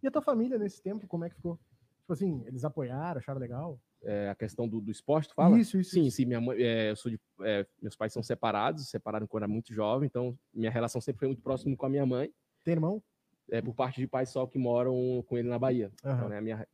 E 0.00 0.06
a 0.06 0.12
tua 0.12 0.22
família 0.22 0.56
nesse 0.56 0.80
tempo, 0.80 1.04
como 1.08 1.24
é 1.24 1.28
que 1.28 1.34
ficou? 1.34 1.58
Tipo 1.98 2.12
assim, 2.12 2.44
eles 2.46 2.64
apoiaram, 2.64 3.18
acharam 3.18 3.40
legal? 3.40 3.80
É, 4.04 4.28
a 4.28 4.34
questão 4.36 4.68
do, 4.68 4.80
do 4.80 4.92
esporte, 4.92 5.28
tu 5.28 5.34
fala? 5.34 5.58
Isso, 5.58 5.76
isso. 5.76 5.90
Sim, 5.90 6.06
isso. 6.06 6.18
sim. 6.18 6.24
Minha 6.24 6.40
mãe, 6.40 6.56
é, 6.62 6.92
eu 6.92 6.96
sou 6.96 7.10
de, 7.10 7.20
é, 7.42 7.66
meus 7.82 7.96
pais 7.96 8.12
são 8.12 8.22
separados, 8.22 8.88
separaram 8.88 9.26
quando 9.26 9.42
era 9.42 9.52
muito 9.52 9.74
jovem, 9.74 10.06
então 10.06 10.38
minha 10.52 10.70
relação 10.70 11.00
sempre 11.00 11.18
foi 11.18 11.28
muito 11.28 11.42
próxima 11.42 11.76
com 11.76 11.86
a 11.86 11.90
minha 11.90 12.06
mãe. 12.06 12.32
Tem 12.62 12.74
irmão? 12.74 13.02
É, 13.50 13.60
por 13.60 13.74
parte 13.74 14.00
de 14.00 14.06
pais 14.06 14.28
só 14.28 14.46
que 14.46 14.56
moram 14.56 15.24
com 15.26 15.36
ele 15.36 15.48
na 15.48 15.58
Bahia. 15.58 15.90
Uhum. 16.04 16.12
Então, 16.12 16.28
né, 16.28 16.40
minha, 16.40 16.64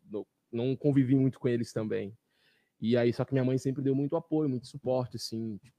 não 0.53 0.77
convivi 0.77 1.17
muito 1.17 1.41
com 1.41 1.49
eles 1.49 1.73
também. 1.73 2.15
E 2.81 2.97
aí, 2.97 3.12
só 3.12 3.25
que 3.25 3.33
minha 3.33 3.45
mãe 3.45 3.59
sempre 3.59 3.83
deu 3.83 3.95
muito 3.95 4.17
apoio, 4.17 4.49
muito 4.49 4.67
suporte, 4.67 5.17
assim, 5.17 5.59
tipo, 5.59 5.77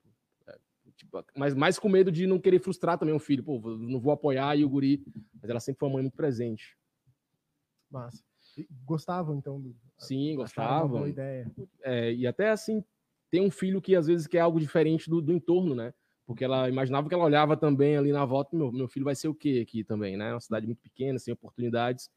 Tipo, 0.96 1.24
mas 1.36 1.54
mais 1.54 1.80
com 1.80 1.90
medo 1.90 2.12
de 2.12 2.28
não 2.28 2.40
querer 2.40 2.60
frustrar 2.60 2.98
também 2.98 3.16
o 3.16 3.20
filho. 3.20 3.44
Pô, 3.44 3.60
não 3.78 4.00
vou 4.00 4.12
apoiar 4.12 4.56
e 4.56 4.64
o 4.64 4.70
guri. 4.70 5.04
Mas 5.42 5.50
ela 5.50 5.60
sempre 5.60 5.80
foi 5.80 5.90
uma 5.90 5.94
mãe 5.94 6.04
muito 6.04 6.16
presente. 6.16 6.78
Massa. 7.90 8.24
Gostavam, 8.86 9.36
então? 9.36 9.60
Do... 9.60 9.76
Sim, 9.98 10.36
gostavam. 10.36 11.08
Ideia. 11.08 11.50
É, 11.84 12.14
e 12.14 12.28
até 12.28 12.50
assim, 12.50 12.84
tem 13.30 13.42
um 13.42 13.52
filho 13.52 13.82
que 13.82 13.96
às 13.96 14.08
vezes 14.08 14.28
quer 14.28 14.40
algo 14.40 14.60
diferente 14.60 15.10
do, 15.10 15.22
do 15.22 15.32
entorno, 15.32 15.74
né? 15.74 15.94
Porque 16.26 16.44
ela 16.44 16.70
imaginava 16.70 17.08
que 17.08 17.14
ela 17.14 17.26
olhava 17.26 17.58
também 17.58 17.98
ali 17.98 18.12
na 18.12 18.24
volta, 18.26 18.56
meu, 18.56 18.72
meu 18.72 18.88
filho 18.88 19.06
vai 19.06 19.16
ser 19.16 19.28
o 19.28 19.36
quê 19.36 19.62
aqui 19.68 19.84
também, 19.84 20.16
né? 20.16 20.34
Uma 20.34 20.40
cidade 20.40 20.66
muito 20.66 20.82
pequena, 20.82 21.20
sem 21.20 21.34
oportunidades. 21.34 22.10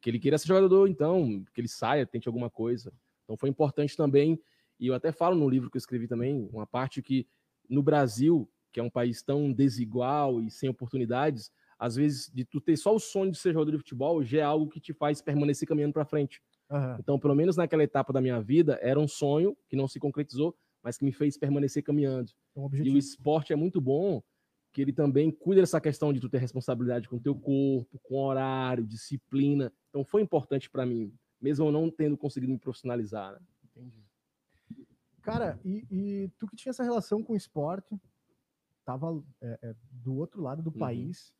Que 0.00 0.10
ele 0.10 0.18
queria 0.18 0.38
ser 0.38 0.48
jogador, 0.48 0.88
então, 0.88 1.44
que 1.54 1.60
ele 1.60 1.68
saia, 1.68 2.06
tente 2.06 2.28
alguma 2.28 2.50
coisa. 2.50 2.92
Então 3.24 3.36
foi 3.36 3.48
importante 3.48 3.96
também, 3.96 4.40
e 4.78 4.88
eu 4.88 4.94
até 4.94 5.10
falo 5.10 5.34
no 5.34 5.48
livro 5.48 5.70
que 5.70 5.76
eu 5.76 5.80
escrevi 5.80 6.06
também, 6.06 6.48
uma 6.52 6.66
parte 6.66 7.02
que 7.02 7.26
no 7.68 7.82
Brasil, 7.82 8.48
que 8.72 8.80
é 8.80 8.82
um 8.82 8.90
país 8.90 9.22
tão 9.22 9.52
desigual 9.52 10.40
e 10.40 10.50
sem 10.50 10.68
oportunidades, 10.68 11.50
às 11.78 11.96
vezes 11.96 12.30
de 12.32 12.44
tu 12.44 12.60
ter 12.60 12.76
só 12.76 12.94
o 12.94 12.98
sonho 12.98 13.30
de 13.30 13.38
ser 13.38 13.52
jogador 13.52 13.72
de 13.72 13.78
futebol 13.78 14.22
já 14.22 14.38
é 14.38 14.42
algo 14.42 14.68
que 14.68 14.80
te 14.80 14.92
faz 14.92 15.20
permanecer 15.20 15.68
caminhando 15.68 15.92
para 15.92 16.04
frente. 16.04 16.42
Uhum. 16.70 16.96
Então, 16.98 17.18
pelo 17.18 17.34
menos 17.34 17.56
naquela 17.56 17.82
etapa 17.82 18.12
da 18.12 18.20
minha 18.20 18.40
vida, 18.40 18.78
era 18.82 18.98
um 18.98 19.06
sonho 19.06 19.56
que 19.68 19.76
não 19.76 19.86
se 19.86 20.00
concretizou, 20.00 20.56
mas 20.82 20.96
que 20.98 21.04
me 21.04 21.12
fez 21.12 21.36
permanecer 21.36 21.82
caminhando. 21.82 22.32
Um 22.54 22.68
e 22.72 22.90
o 22.90 22.96
esporte 22.96 23.52
é 23.52 23.56
muito 23.56 23.80
bom, 23.80 24.22
que 24.72 24.82
ele 24.82 24.92
também 24.92 25.30
cuida 25.30 25.62
dessa 25.62 25.80
questão 25.80 26.12
de 26.12 26.20
tu 26.20 26.28
ter 26.28 26.38
responsabilidade 26.38 27.08
com 27.08 27.16
o 27.16 27.20
teu 27.20 27.34
corpo, 27.34 27.98
com 28.02 28.16
horário, 28.16 28.86
disciplina. 28.86 29.72
Então, 29.88 30.04
foi 30.04 30.22
importante 30.22 30.70
para 30.70 30.84
mim, 30.84 31.12
mesmo 31.40 31.66
eu 31.66 31.72
não 31.72 31.90
tendo 31.90 32.16
conseguido 32.16 32.52
me 32.52 32.58
profissionalizar. 32.58 33.32
Né? 33.32 33.38
Entendi. 33.64 34.05
Cara, 35.26 35.58
e, 35.64 35.84
e, 35.90 36.28
tu 36.38 36.46
que 36.46 36.54
tinha 36.54 36.70
essa 36.70 36.84
relação 36.84 37.20
com 37.20 37.32
o 37.32 37.36
esporte, 37.36 38.00
tava 38.84 39.20
é, 39.40 39.58
é, 39.60 39.74
do 39.90 40.14
outro 40.14 40.40
lado 40.40 40.62
do 40.62 40.70
uhum. 40.70 40.78
país, 40.78 41.34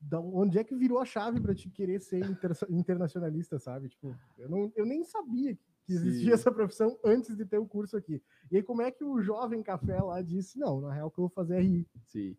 da 0.00 0.18
onde 0.18 0.58
é 0.58 0.64
que 0.64 0.74
virou 0.74 0.98
a 0.98 1.04
chave 1.04 1.38
para 1.38 1.54
te 1.54 1.68
querer 1.68 2.00
ser 2.00 2.24
inter, 2.24 2.52
internacionalista, 2.70 3.58
sabe? 3.58 3.90
Tipo, 3.90 4.16
eu, 4.38 4.48
não, 4.48 4.72
eu 4.74 4.86
nem 4.86 5.04
sabia 5.04 5.54
que 5.84 5.92
existia 5.92 6.28
Sim. 6.28 6.32
essa 6.32 6.50
profissão 6.50 6.98
antes 7.04 7.36
de 7.36 7.44
ter 7.44 7.58
o 7.58 7.66
curso 7.66 7.94
aqui. 7.94 8.22
E 8.50 8.56
aí, 8.56 8.62
como 8.62 8.80
é 8.80 8.90
que 8.90 9.04
o 9.04 9.20
jovem 9.20 9.62
café 9.62 10.00
lá 10.00 10.22
disse, 10.22 10.58
não, 10.58 10.80
na 10.80 10.94
real, 10.94 11.08
o 11.08 11.10
que 11.10 11.18
eu 11.18 11.24
vou 11.24 11.34
fazer 11.34 11.56
é 11.56 11.60
rir? 11.60 11.86
Sim. 12.06 12.34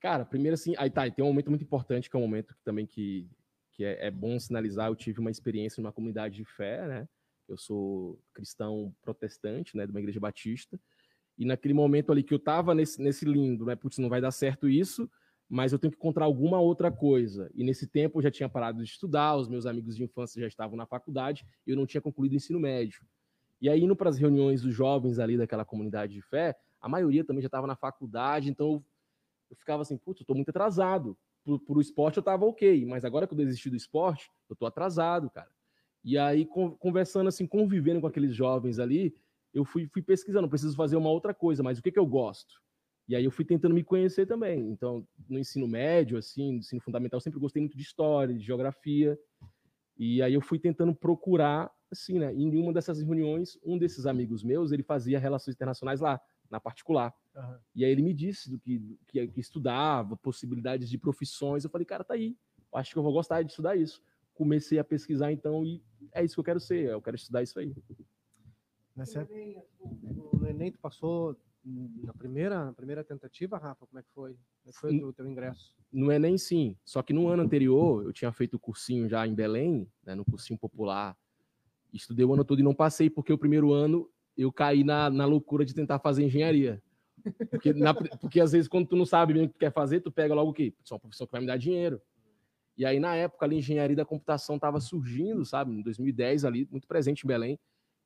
Cara, 0.00 0.24
primeiro 0.24 0.54
assim, 0.54 0.74
aí 0.78 0.90
tá, 0.90 1.10
tem 1.10 1.22
um 1.22 1.28
momento 1.28 1.50
muito 1.50 1.64
importante, 1.64 2.08
que 2.08 2.16
é 2.16 2.18
um 2.18 2.22
momento 2.22 2.54
que 2.54 2.64
também 2.64 2.86
que, 2.86 3.28
que 3.72 3.84
é, 3.84 4.06
é 4.06 4.10
bom 4.10 4.40
sinalizar, 4.40 4.88
eu 4.88 4.96
tive 4.96 5.20
uma 5.20 5.30
experiência 5.30 5.82
numa 5.82 5.92
comunidade 5.92 6.36
de 6.36 6.44
fé, 6.46 6.88
né? 6.88 7.08
Eu 7.48 7.56
sou 7.56 8.20
cristão 8.32 8.94
protestante, 9.02 9.76
né, 9.76 9.86
de 9.86 9.92
uma 9.92 10.00
igreja 10.00 10.20
batista. 10.20 10.78
E 11.38 11.44
naquele 11.44 11.74
momento 11.74 12.12
ali 12.12 12.22
que 12.22 12.32
eu 12.32 12.38
estava 12.38 12.74
nesse, 12.74 13.00
nesse 13.00 13.24
lindo, 13.24 13.64
né, 13.64 13.74
putz, 13.74 13.98
não 13.98 14.08
vai 14.08 14.20
dar 14.20 14.30
certo 14.30 14.68
isso, 14.68 15.10
mas 15.48 15.72
eu 15.72 15.78
tenho 15.78 15.90
que 15.90 15.98
encontrar 15.98 16.24
alguma 16.24 16.60
outra 16.60 16.90
coisa. 16.90 17.50
E 17.54 17.62
nesse 17.62 17.86
tempo 17.86 18.18
eu 18.18 18.22
já 18.22 18.30
tinha 18.30 18.48
parado 18.48 18.78
de 18.82 18.88
estudar, 18.88 19.36
os 19.36 19.48
meus 19.48 19.66
amigos 19.66 19.96
de 19.96 20.04
infância 20.04 20.40
já 20.40 20.46
estavam 20.46 20.76
na 20.76 20.86
faculdade, 20.86 21.44
eu 21.66 21.76
não 21.76 21.86
tinha 21.86 22.00
concluído 22.00 22.32
o 22.32 22.36
ensino 22.36 22.58
médio. 22.58 23.04
E 23.60 23.68
aí, 23.68 23.82
indo 23.82 23.94
para 23.94 24.08
as 24.10 24.18
reuniões 24.18 24.62
dos 24.62 24.74
jovens 24.74 25.18
ali 25.18 25.36
daquela 25.36 25.64
comunidade 25.64 26.14
de 26.14 26.22
fé, 26.22 26.56
a 26.80 26.88
maioria 26.88 27.24
também 27.24 27.42
já 27.42 27.46
estava 27.46 27.66
na 27.66 27.76
faculdade, 27.76 28.50
então 28.50 28.72
eu, 28.72 28.84
eu 29.50 29.56
ficava 29.56 29.82
assim, 29.82 29.96
putz, 29.96 30.20
eu 30.20 30.24
estou 30.24 30.34
muito 30.34 30.48
atrasado. 30.48 31.16
Para 31.44 31.76
o 31.76 31.80
esporte 31.80 32.16
eu 32.16 32.22
estava 32.22 32.44
ok, 32.44 32.84
mas 32.86 33.04
agora 33.04 33.26
que 33.26 33.34
eu 33.34 33.38
desisti 33.38 33.68
do 33.70 33.76
esporte, 33.76 34.30
eu 34.48 34.54
estou 34.54 34.66
atrasado, 34.66 35.30
cara. 35.30 35.50
E 36.04 36.18
aí, 36.18 36.46
conversando 36.78 37.28
assim, 37.28 37.46
convivendo 37.46 38.00
com 38.00 38.06
aqueles 38.06 38.34
jovens 38.34 38.78
ali, 38.78 39.14
eu 39.54 39.64
fui, 39.64 39.86
fui 39.86 40.02
pesquisando, 40.02 40.48
preciso 40.48 40.76
fazer 40.76 40.96
uma 40.96 41.10
outra 41.10 41.32
coisa, 41.32 41.62
mas 41.62 41.78
o 41.78 41.82
que, 41.82 41.92
que 41.92 41.98
eu 41.98 42.06
gosto? 42.06 42.60
E 43.08 43.14
aí 43.14 43.24
eu 43.24 43.30
fui 43.30 43.44
tentando 43.44 43.74
me 43.74 43.84
conhecer 43.84 44.26
também. 44.26 44.70
Então, 44.70 45.06
no 45.28 45.38
ensino 45.38 45.68
médio, 45.68 46.16
assim, 46.16 46.52
no 46.52 46.58
ensino 46.58 46.80
fundamental, 46.80 47.20
sempre 47.20 47.38
gostei 47.38 47.60
muito 47.60 47.76
de 47.76 47.82
história, 47.82 48.34
de 48.34 48.44
geografia. 48.44 49.18
E 49.98 50.22
aí 50.22 50.34
eu 50.34 50.40
fui 50.40 50.58
tentando 50.58 50.94
procurar, 50.94 51.70
assim, 51.90 52.18
né? 52.18 52.32
Em 52.34 52.56
uma 52.56 52.72
dessas 52.72 53.00
reuniões, 53.00 53.58
um 53.64 53.76
desses 53.76 54.06
amigos 54.06 54.42
meus, 54.42 54.72
ele 54.72 54.82
fazia 54.82 55.18
relações 55.18 55.54
internacionais 55.54 56.00
lá, 56.00 56.20
na 56.50 56.58
particular. 56.58 57.14
Uhum. 57.34 57.58
E 57.74 57.84
aí 57.84 57.90
ele 57.90 58.02
me 58.02 58.14
disse 58.14 58.50
do 58.50 58.58
que, 58.58 58.98
que, 59.08 59.26
que 59.28 59.40
estudava, 59.40 60.16
possibilidades 60.16 60.88
de 60.88 60.96
profissões. 60.96 61.64
Eu 61.64 61.70
falei, 61.70 61.84
cara, 61.84 62.04
tá 62.04 62.14
aí. 62.14 62.36
Acho 62.74 62.92
que 62.92 62.98
eu 62.98 63.02
vou 63.02 63.12
gostar 63.12 63.42
de 63.42 63.50
estudar 63.50 63.76
isso 63.76 64.02
comecei 64.34 64.78
a 64.78 64.84
pesquisar 64.84 65.32
então 65.32 65.64
e 65.64 65.82
é 66.12 66.24
isso 66.24 66.34
que 66.34 66.40
eu 66.40 66.44
quero 66.44 66.60
ser, 66.60 66.90
eu 66.90 67.02
quero 67.02 67.16
estudar 67.16 67.42
isso 67.42 67.58
aí. 67.58 67.74
Nessa... 68.94 69.26
No 70.02 70.46
Enem, 70.46 70.72
tu 70.72 70.78
passou 70.78 71.36
na 71.64 72.12
primeira, 72.12 72.66
na 72.66 72.72
primeira 72.72 73.04
tentativa, 73.04 73.56
Rafa? 73.56 73.86
Como 73.86 73.98
é 73.98 74.02
que 74.02 74.10
foi? 74.12 74.32
Como 74.32 74.68
é 74.68 74.72
que 74.72 74.78
foi 74.78 75.02
o 75.02 75.12
teu 75.12 75.26
ingresso? 75.26 75.74
No 75.92 76.10
Enem, 76.10 76.36
sim. 76.36 76.76
Só 76.84 77.02
que 77.02 77.12
no 77.12 77.28
ano 77.28 77.42
anterior, 77.42 78.04
eu 78.04 78.12
tinha 78.12 78.32
feito 78.32 78.54
o 78.54 78.58
cursinho 78.58 79.08
já 79.08 79.26
em 79.26 79.34
Belém, 79.34 79.88
né, 80.04 80.14
no 80.14 80.24
cursinho 80.24 80.58
popular. 80.58 81.16
Estudei 81.92 82.24
o 82.24 82.32
ano 82.32 82.44
todo 82.44 82.60
e 82.60 82.62
não 82.62 82.74
passei, 82.74 83.08
porque 83.08 83.32
o 83.32 83.38
primeiro 83.38 83.72
ano 83.72 84.10
eu 84.36 84.52
caí 84.52 84.82
na, 84.82 85.10
na 85.10 85.24
loucura 85.26 85.64
de 85.64 85.74
tentar 85.74 85.98
fazer 85.98 86.24
engenharia. 86.24 86.82
Porque, 87.50 87.72
na, 87.72 87.94
porque 87.94 88.40
às 88.40 88.52
vezes, 88.52 88.66
quando 88.66 88.88
tu 88.88 88.96
não 88.96 89.06
sabe 89.06 89.34
bem 89.34 89.44
o 89.44 89.48
que 89.48 89.54
tu 89.54 89.60
quer 89.60 89.72
fazer, 89.72 90.00
tu 90.00 90.10
pega 90.10 90.34
logo 90.34 90.50
o 90.50 90.54
quê? 90.54 90.74
Só 90.82 90.96
uma 90.96 91.00
profissão 91.00 91.26
que 91.26 91.32
vai 91.32 91.40
me 91.40 91.46
dar 91.46 91.56
dinheiro. 91.56 92.00
E 92.82 92.84
aí, 92.84 92.98
na 92.98 93.14
época, 93.14 93.46
ali, 93.46 93.54
a 93.54 93.58
engenharia 93.60 93.94
da 93.94 94.04
computação 94.04 94.56
estava 94.56 94.80
surgindo, 94.80 95.44
sabe? 95.44 95.72
Em 95.72 95.82
2010, 95.82 96.44
ali, 96.44 96.68
muito 96.68 96.88
presente 96.88 97.22
em 97.22 97.28
Belém. 97.28 97.56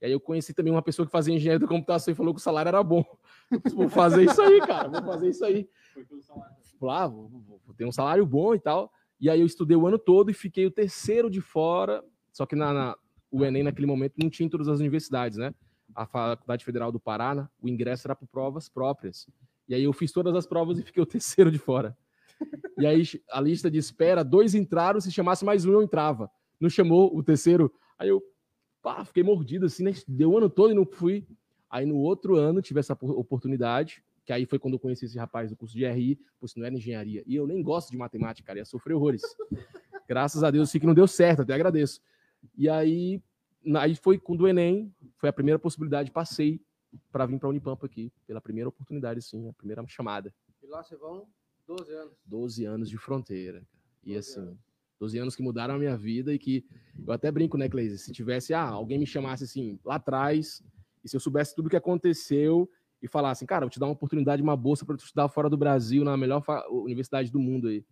E 0.02 0.04
aí 0.04 0.12
eu 0.12 0.20
conheci 0.20 0.52
também 0.52 0.70
uma 0.70 0.82
pessoa 0.82 1.06
que 1.06 1.10
fazia 1.10 1.34
engenharia 1.34 1.58
da 1.58 1.66
computação 1.66 2.12
e 2.12 2.14
falou 2.14 2.34
que 2.34 2.40
o 2.40 2.42
salário 2.42 2.68
era 2.68 2.82
bom. 2.82 3.02
vou 3.74 3.88
fazer 3.88 4.24
isso 4.24 4.42
aí, 4.42 4.60
cara, 4.66 4.86
vou 4.86 5.02
fazer 5.02 5.30
isso 5.30 5.42
aí. 5.46 5.66
Ah, 6.90 7.06
vou, 7.06 7.26
vou, 7.26 7.58
vou, 7.64 7.74
ter 7.74 7.86
um 7.86 7.90
salário 7.90 8.26
bom 8.26 8.54
e 8.54 8.60
tal. 8.60 8.92
E 9.18 9.30
aí 9.30 9.40
eu 9.40 9.46
estudei 9.46 9.74
o 9.74 9.86
ano 9.86 9.98
todo 9.98 10.30
e 10.30 10.34
fiquei 10.34 10.66
o 10.66 10.70
terceiro 10.70 11.30
de 11.30 11.40
fora. 11.40 12.04
Só 12.30 12.44
que 12.44 12.54
na, 12.54 12.74
na 12.74 12.96
o 13.30 13.46
Enem, 13.46 13.62
naquele 13.62 13.86
momento, 13.86 14.12
não 14.22 14.28
tinha 14.28 14.46
em 14.46 14.50
todas 14.50 14.68
as 14.68 14.78
universidades, 14.78 15.38
né? 15.38 15.54
A 15.94 16.04
Faculdade 16.04 16.66
Federal 16.66 16.92
do 16.92 17.00
Pará, 17.00 17.48
o 17.62 17.66
ingresso 17.66 18.06
era 18.06 18.14
por 18.14 18.28
provas 18.28 18.68
próprias. 18.68 19.26
E 19.66 19.74
aí 19.74 19.84
eu 19.84 19.92
fiz 19.94 20.12
todas 20.12 20.34
as 20.34 20.46
provas 20.46 20.78
e 20.78 20.82
fiquei 20.82 21.02
o 21.02 21.06
terceiro 21.06 21.50
de 21.50 21.58
fora. 21.58 21.96
E 22.78 22.86
aí 22.86 23.02
a 23.30 23.40
lista 23.40 23.70
de 23.70 23.78
espera, 23.78 24.22
dois 24.22 24.54
entraram, 24.54 25.00
se 25.00 25.10
chamasse 25.10 25.44
mais 25.44 25.64
um, 25.64 25.72
eu 25.72 25.82
entrava. 25.82 26.30
Não 26.60 26.68
chamou 26.68 27.14
o 27.16 27.22
terceiro. 27.22 27.72
Aí 27.98 28.08
eu 28.08 28.22
pá, 28.82 29.04
fiquei 29.04 29.22
mordido 29.22 29.66
assim, 29.66 29.82
né? 29.82 29.92
Deu 30.06 30.32
o 30.32 30.38
ano 30.38 30.50
todo 30.50 30.70
e 30.70 30.74
não 30.74 30.84
fui. 30.84 31.26
Aí 31.70 31.84
no 31.84 31.96
outro 31.96 32.36
ano 32.36 32.62
tive 32.62 32.80
essa 32.80 32.92
oportunidade, 33.00 34.02
que 34.24 34.32
aí 34.32 34.46
foi 34.46 34.58
quando 34.58 34.74
eu 34.74 34.80
conheci 34.80 35.06
esse 35.06 35.18
rapaz 35.18 35.50
do 35.50 35.56
curso 35.56 35.76
de 35.76 35.86
RI, 35.86 36.18
pois 36.38 36.54
não 36.54 36.64
era 36.64 36.74
engenharia. 36.74 37.22
E 37.26 37.34
eu 37.34 37.46
nem 37.46 37.62
gosto 37.62 37.90
de 37.90 37.96
matemática, 37.96 38.46
cara, 38.46 38.58
ia 38.58 38.64
sofrer 38.64 38.94
horrores. 38.94 39.22
Graças 40.08 40.44
a 40.44 40.50
Deus, 40.50 40.70
sei 40.70 40.80
que 40.80 40.86
não 40.86 40.94
deu 40.94 41.06
certo, 41.06 41.42
até 41.42 41.54
agradeço. 41.54 42.00
E 42.56 42.68
aí, 42.68 43.20
aí 43.76 43.96
foi 43.96 44.18
quando 44.18 44.42
o 44.42 44.48
Enem, 44.48 44.94
foi 45.16 45.28
a 45.28 45.32
primeira 45.32 45.58
possibilidade, 45.58 46.10
passei 46.10 46.60
para 47.10 47.26
vir 47.26 47.38
para 47.38 47.48
a 47.48 47.50
Unipampa 47.50 47.86
aqui, 47.86 48.12
pela 48.26 48.40
primeira 48.40 48.68
oportunidade, 48.68 49.20
sim, 49.22 49.48
a 49.48 49.52
primeira 49.52 49.84
chamada. 49.88 50.32
E 50.62 50.66
lá 50.66 50.82
vocês 50.82 51.00
vão 51.00 51.26
12 51.66 51.92
anos. 51.92 52.14
12 52.24 52.64
anos 52.64 52.90
de 52.90 52.96
fronteira. 52.96 53.66
E 54.04 54.16
assim, 54.16 54.40
anos. 54.40 54.58
12 54.98 55.18
anos 55.18 55.36
que 55.36 55.42
mudaram 55.42 55.74
a 55.74 55.78
minha 55.78 55.96
vida 55.96 56.32
e 56.32 56.38
que 56.38 56.64
eu 57.06 57.12
até 57.12 57.30
brinco, 57.30 57.58
né, 57.58 57.68
Cleise? 57.68 57.98
Se 57.98 58.12
tivesse, 58.12 58.54
ah, 58.54 58.62
alguém 58.62 58.98
me 58.98 59.06
chamasse 59.06 59.44
assim, 59.44 59.78
lá 59.84 59.96
atrás, 59.96 60.62
e 61.04 61.08
se 61.08 61.16
eu 61.16 61.20
soubesse 61.20 61.54
tudo 61.54 61.66
o 61.66 61.70
que 61.70 61.76
aconteceu 61.76 62.70
e 63.02 63.08
falasse, 63.08 63.46
cara, 63.46 63.66
vou 63.66 63.70
te 63.70 63.78
dar 63.78 63.86
uma 63.86 63.92
oportunidade, 63.92 64.42
uma 64.42 64.56
bolsa 64.56 64.84
para 64.84 64.96
tu 64.96 65.04
estudar 65.04 65.28
fora 65.28 65.50
do 65.50 65.56
Brasil, 65.56 66.04
na 66.04 66.16
melhor 66.16 66.42
universidade 66.70 67.30
do 67.30 67.38
mundo 67.38 67.68
aí. 67.68 67.84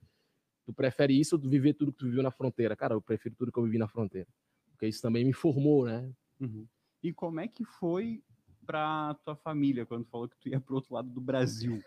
Tu 0.64 0.72
prefere 0.72 1.18
isso 1.18 1.36
ou 1.36 1.40
tu 1.40 1.48
viver 1.48 1.74
tudo 1.74 1.92
que 1.92 1.98
tu 1.98 2.06
viveu 2.06 2.22
na 2.22 2.30
fronteira? 2.30 2.74
Cara, 2.74 2.94
eu 2.94 3.02
prefiro 3.02 3.34
tudo 3.34 3.52
que 3.52 3.58
eu 3.58 3.64
vivi 3.64 3.76
na 3.76 3.86
fronteira. 3.86 4.26
Porque 4.70 4.86
isso 4.86 5.02
também 5.02 5.24
me 5.24 5.32
formou, 5.32 5.84
né? 5.84 6.10
Uhum. 6.40 6.66
E 7.02 7.12
como 7.12 7.38
é 7.38 7.46
que 7.46 7.64
foi 7.64 8.22
para 8.64 9.14
tua 9.24 9.36
família 9.36 9.86
quando 9.86 10.06
falou 10.06 10.28
que 10.28 10.36
tu 10.38 10.48
ia 10.48 10.60
pro 10.60 10.76
outro 10.76 10.94
lado 10.94 11.08
do 11.08 11.20
Brasil? 11.20 11.80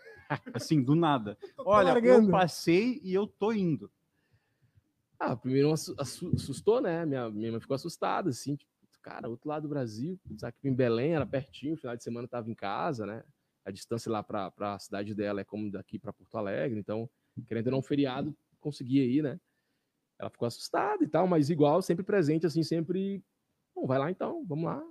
assim, 0.52 0.82
do 0.82 0.94
nada. 0.94 1.36
Olha, 1.58 1.98
eu 1.98 2.30
passei 2.30 3.00
e 3.02 3.12
eu 3.14 3.26
tô 3.26 3.52
indo. 3.52 3.90
Ah, 5.18 5.36
primeiro 5.36 5.72
assustou, 5.72 6.80
né? 6.80 7.04
Minha, 7.04 7.28
minha 7.30 7.50
mãe 7.50 7.60
ficou 7.60 7.74
assustada, 7.74 8.30
assim, 8.30 8.54
tipo, 8.54 8.70
cara, 9.02 9.28
outro 9.28 9.48
lado 9.48 9.62
do 9.62 9.68
Brasil, 9.68 10.18
sabe 10.36 10.56
que 10.60 10.68
em 10.68 10.74
Belém 10.74 11.14
era 11.14 11.26
pertinho, 11.26 11.76
final 11.76 11.96
de 11.96 12.04
semana 12.04 12.28
tava 12.28 12.50
em 12.50 12.54
casa, 12.54 13.06
né? 13.06 13.24
A 13.64 13.70
distância 13.70 14.10
lá 14.10 14.22
para 14.22 14.52
a 14.58 14.78
cidade 14.78 15.14
dela 15.14 15.40
é 15.40 15.44
como 15.44 15.70
daqui 15.70 15.98
para 15.98 16.12
Porto 16.12 16.36
Alegre, 16.36 16.78
então, 16.78 17.08
querendo 17.46 17.66
ou 17.66 17.72
não, 17.72 17.82
feriado, 17.82 18.36
conseguia 18.60 19.04
ir, 19.04 19.22
né? 19.22 19.40
Ela 20.18 20.30
ficou 20.30 20.46
assustada 20.46 21.02
e 21.02 21.08
tal, 21.08 21.26
mas 21.26 21.50
igual, 21.50 21.80
sempre 21.80 22.04
presente, 22.04 22.46
assim, 22.46 22.62
sempre. 22.62 23.22
Bom, 23.74 23.86
vai 23.86 23.98
lá 23.98 24.10
então, 24.10 24.44
vamos 24.46 24.64
lá. 24.64 24.84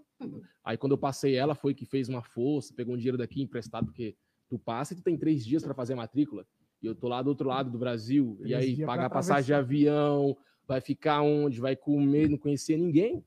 Aí 0.64 0.78
quando 0.78 0.94
eu 0.94 0.98
passei, 0.98 1.36
ela 1.36 1.56
foi 1.56 1.74
que 1.74 1.86
fez 1.86 2.10
uma 2.10 2.22
força, 2.22 2.74
pegou 2.74 2.94
um 2.94 2.98
dinheiro 2.98 3.18
daqui 3.18 3.42
emprestado, 3.42 3.86
porque 3.86 4.16
tu 4.50 4.58
passa 4.58 4.94
e 4.94 4.98
tu 4.98 5.04
tem 5.04 5.18
três 5.18 5.46
dias 5.46 5.64
para 5.64 5.74
fazer 5.74 5.94
a 5.94 5.98
matrícula. 5.98 6.46
E 6.82 6.86
eu 6.86 6.96
tô 6.96 7.08
lá 7.08 7.22
do 7.22 7.30
outro 7.30 7.48
lado 7.48 7.72
do 7.72 7.80
Brasil, 7.80 8.38
três 8.40 8.52
e 8.52 8.56
aí 8.56 8.86
pagar 8.86 9.10
passagem 9.10 9.46
de 9.46 9.54
avião, 9.54 10.38
vai 10.68 10.82
ficar 10.82 11.22
onde, 11.22 11.60
vai 11.60 11.76
comer, 11.76 12.30
não 12.30 12.38
conhecia 12.38 12.78
ninguém. 12.78 13.24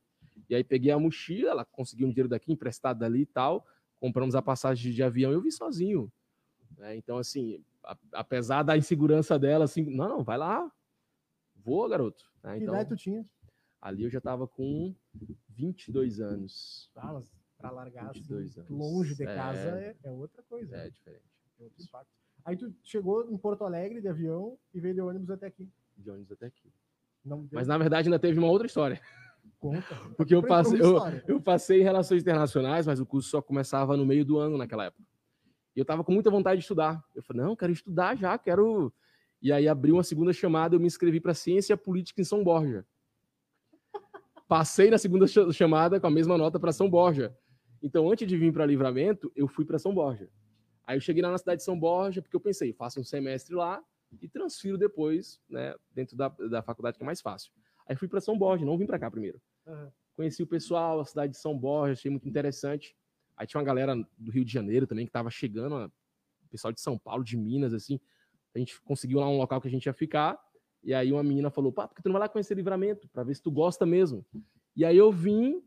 E 0.49 0.55
aí 0.55 0.65
peguei 0.65 0.91
a 0.91 0.99
mochila, 0.99 1.51
ela 1.51 1.65
conseguiu 1.65 2.07
um 2.07 2.11
dinheiro 2.11 2.29
daqui 2.29 2.53
emprestado 2.53 2.99
dali 2.99 3.23
e 3.23 3.27
tal, 3.27 3.67
compramos 3.99 4.35
a 4.35 4.43
passagem 4.43 4.93
de 4.93 5.03
avião, 5.03 5.33
eu 5.33 5.41
vim 5.41 5.51
sozinho. 5.51 6.13
É, 6.79 6.97
então, 6.97 7.19
assim, 7.19 7.63
a, 7.85 7.97
apesar 8.13 8.63
da 8.63 8.77
insegurança 8.77 9.39
dela, 9.39 9.65
assim, 9.65 9.85
não, 9.85 10.09
não, 10.09 10.25
vai 10.25 10.39
lá, 10.39 10.71
voa, 11.57 11.89
garoto. 11.89 12.25
É, 12.43 12.57
então, 12.57 12.59
que 12.59 12.65
idade 12.65 12.89
tu 12.89 12.97
tinha? 12.97 13.25
Ali 13.81 14.05
eu 14.05 14.11
já 14.11 14.21
tava 14.21 14.47
com 14.47 14.95
22 15.61 16.21
anos. 16.21 16.91
Ah, 16.97 17.21
para 17.59 17.71
largar 17.71 18.11
assim, 18.11 18.33
anos. 18.33 18.57
longe 18.71 19.15
de 19.15 19.25
casa 19.25 19.79
é, 19.79 19.97
é, 20.03 20.09
é 20.09 20.11
outra 20.11 20.43
coisa. 20.43 20.75
É 20.75 20.85
né? 20.85 20.91
diferente. 20.91 21.25
É 21.59 21.63
outro 21.63 21.83
impacto. 21.83 22.11
Aí 22.45 22.57
tu 22.57 22.75
chegou 22.83 23.31
em 23.31 23.37
Porto 23.37 23.65
Alegre 23.65 24.01
de 24.01 24.09
avião 24.09 24.59
e 24.73 24.81
veio 24.81 24.95
de 24.95 25.01
ônibus 25.01 25.31
até 25.31 25.47
aqui. 25.47 25.69
De 25.97 26.11
ônibus 26.11 26.33
até 26.33 26.47
aqui. 26.47 26.73
Mas 27.53 27.69
na 27.69 27.77
verdade 27.77 28.09
ainda 28.09 28.19
teve 28.19 28.39
uma 28.39 28.49
outra 28.49 28.67
história. 28.67 29.01
Conta. 29.59 29.95
Porque 30.17 30.35
eu 30.35 30.43
passei, 30.43 30.81
eu, 30.81 30.99
eu, 31.29 31.41
passei 31.41 31.81
em 31.81 31.85
relações 31.85 32.23
internacionais, 32.23 32.87
mas 32.87 32.99
o 32.99 33.05
curso 33.05 33.29
só 33.29 33.43
começava 33.43 33.95
no 33.97 34.07
meio 34.07 34.25
do 34.25 34.39
ano 34.39 34.57
naquela 34.57 34.87
época. 34.87 35.05
E 35.77 35.79
eu 35.79 35.85
tava 35.85 36.03
com 36.03 36.13
muita 36.13 36.31
vontade 36.31 36.59
de 36.59 36.65
estudar. 36.65 37.05
Eu 37.15 37.23
falei, 37.23 37.43
não, 37.43 37.55
quero 37.55 37.73
estudar 37.73 38.17
já, 38.17 38.39
quero. 38.39 38.93
E 39.43 39.53
aí 39.53 39.69
abriu 39.69 39.97
uma 39.97 40.03
segunda 40.03 40.33
chamada, 40.33 40.75
eu 40.75 40.81
me 40.81 40.87
inscrevi 40.87 41.21
para 41.21 41.35
Ciência 41.35 41.77
Política 41.77 42.21
em 42.21 42.25
São 42.25 42.43
Borja. 42.43 42.87
Passei 44.51 44.91
na 44.91 44.99
segunda 44.99 45.27
chamada 45.53 46.01
com 46.01 46.09
a 46.09 46.11
mesma 46.11 46.37
nota 46.37 46.59
para 46.59 46.73
São 46.73 46.91
Borja. 46.91 47.33
Então, 47.81 48.11
antes 48.11 48.27
de 48.27 48.37
vir 48.37 48.53
para 48.53 48.67
Livramento, 48.67 49.31
eu 49.37 49.47
fui 49.47 49.65
para 49.65 49.79
São 49.79 49.95
Borja. 49.95 50.29
Aí 50.85 50.97
eu 50.97 51.01
cheguei 51.01 51.23
lá 51.23 51.31
na 51.31 51.39
cidade 51.39 51.59
de 51.59 51.65
São 51.65 51.79
Borja, 51.79 52.21
porque 52.21 52.35
eu 52.35 52.41
pensei, 52.41 52.73
faço 52.73 52.99
um 52.99 53.05
semestre 53.05 53.55
lá 53.55 53.81
e 54.21 54.29
transfiro 54.29 54.77
depois, 54.77 55.41
né, 55.49 55.77
dentro 55.95 56.17
da, 56.17 56.31
da 56.51 56.63
faculdade, 56.63 56.97
que 56.97 57.05
é 57.05 57.07
mais 57.07 57.21
fácil. 57.21 57.53
Aí 57.87 57.95
fui 57.95 58.09
para 58.09 58.21
São 58.21 58.37
Borja, 58.37 58.67
não 58.67 58.77
vim 58.77 58.87
para 58.87 58.99
cá 58.99 59.09
primeiro. 59.09 59.41
Uhum. 59.65 59.89
Conheci 60.17 60.43
o 60.43 60.47
pessoal, 60.49 60.99
a 60.99 61.05
cidade 61.05 61.35
de 61.35 61.39
São 61.39 61.57
Borja, 61.57 61.93
achei 61.93 62.11
muito 62.11 62.29
interessante. 62.29 62.97
Aí 63.37 63.47
tinha 63.47 63.61
uma 63.61 63.65
galera 63.65 63.95
do 64.19 64.33
Rio 64.33 64.45
de 64.45 64.53
Janeiro 64.53 64.85
também 64.85 65.07
que 65.07 65.11
estava 65.11 65.31
chegando, 65.31 65.93
pessoal 66.51 66.73
de 66.73 66.81
São 66.81 66.99
Paulo, 66.99 67.23
de 67.23 67.37
Minas, 67.37 67.73
assim. 67.73 68.01
A 68.53 68.59
gente 68.59 68.81
conseguiu 68.81 69.21
lá 69.21 69.29
um 69.29 69.39
local 69.39 69.61
que 69.61 69.69
a 69.69 69.71
gente 69.71 69.87
ia 69.87 69.93
ficar. 69.93 70.37
E 70.83 70.95
aí 70.95 71.13
uma 71.13 71.23
menina 71.23 71.51
falou: 71.51 71.73
pá, 71.73 71.87
porque 71.87 72.03
tu 72.03 72.07
não 72.07 72.15
vai 72.15 72.21
lá 72.21 72.29
conhecer 72.29 72.55
livramento, 72.55 73.09
para 73.09 73.23
ver 73.23 73.35
se 73.35 73.43
tu 73.43 73.51
gosta 73.51 73.85
mesmo. 73.85 74.25
E 74.77 74.85
aí 74.85 74.97
eu 74.97 75.13
vim 75.13 75.63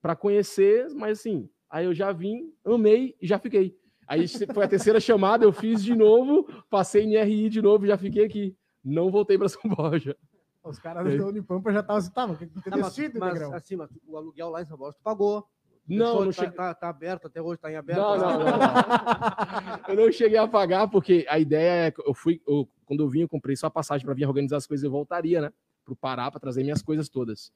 para 0.00 0.16
conhecer, 0.16 0.88
mas 0.94 1.18
assim, 1.18 1.48
aí 1.68 1.86
eu 1.86 1.94
já 1.94 2.12
vim, 2.12 2.52
amei 2.64 3.16
e 3.20 3.26
já 3.26 3.38
fiquei. 3.38 3.78
Aí 4.06 4.26
foi 4.28 4.64
a 4.64 4.68
terceira 4.68 5.00
chamada, 5.00 5.44
eu 5.44 5.52
fiz 5.52 5.82
de 5.82 5.94
novo, 5.94 6.46
passei 6.68 7.04
em 7.04 7.16
RI 7.22 7.48
de 7.48 7.62
novo, 7.62 7.86
já 7.86 7.96
fiquei 7.96 8.24
aqui. 8.24 8.56
Não 8.84 9.10
voltei 9.10 9.38
para 9.38 9.48
São 9.48 9.62
Borja. 9.64 10.16
Os 10.62 10.78
caras 10.78 11.06
é. 11.06 11.16
da 11.16 11.26
Unipampa 11.26 11.72
já 11.72 11.80
estavam 11.80 12.00
assim, 12.00 12.10
tá, 12.10 12.26
mas, 12.26 12.96
tá, 12.96 13.10
mas, 13.18 13.38
mas 13.38 13.52
assim, 13.52 13.76
mas 13.76 13.90
o 14.06 14.16
aluguel 14.16 14.50
lá 14.50 14.62
em 14.62 14.66
São 14.66 14.76
Borja 14.76 14.96
tu 14.98 15.02
pagou. 15.02 15.46
Não, 15.86 16.24
não 16.24 16.32
tá, 16.32 16.50
tá, 16.50 16.74
tá, 16.74 16.88
aberto, 16.88 17.26
até 17.26 17.42
hoje 17.42 17.60
tá 17.60 17.70
em 17.70 17.76
aberto. 17.76 17.98
Não, 17.98 18.16
não, 18.16 18.38
não, 18.38 18.46
não. 18.46 19.88
eu 19.88 19.96
não 19.96 20.12
cheguei 20.12 20.38
a 20.38 20.48
pagar, 20.48 20.88
porque 20.88 21.26
a 21.28 21.38
ideia 21.38 21.86
é 21.86 21.90
que 21.90 22.00
eu 22.00 22.14
fui, 22.14 22.40
eu, 22.48 22.66
quando 22.84 23.02
eu 23.02 23.08
vim, 23.08 23.20
eu 23.22 23.28
comprei 23.28 23.56
só 23.56 23.66
a 23.66 23.70
passagem 23.70 24.04
para 24.04 24.14
vir 24.14 24.26
organizar 24.26 24.56
as 24.56 24.66
coisas 24.66 24.84
e 24.84 24.88
voltaria, 24.88 25.40
né? 25.40 25.52
Pro 25.84 25.96
Pará, 25.96 26.30
para 26.30 26.40
trazer 26.40 26.62
minhas 26.62 26.82
coisas 26.82 27.08
todas. 27.08 27.52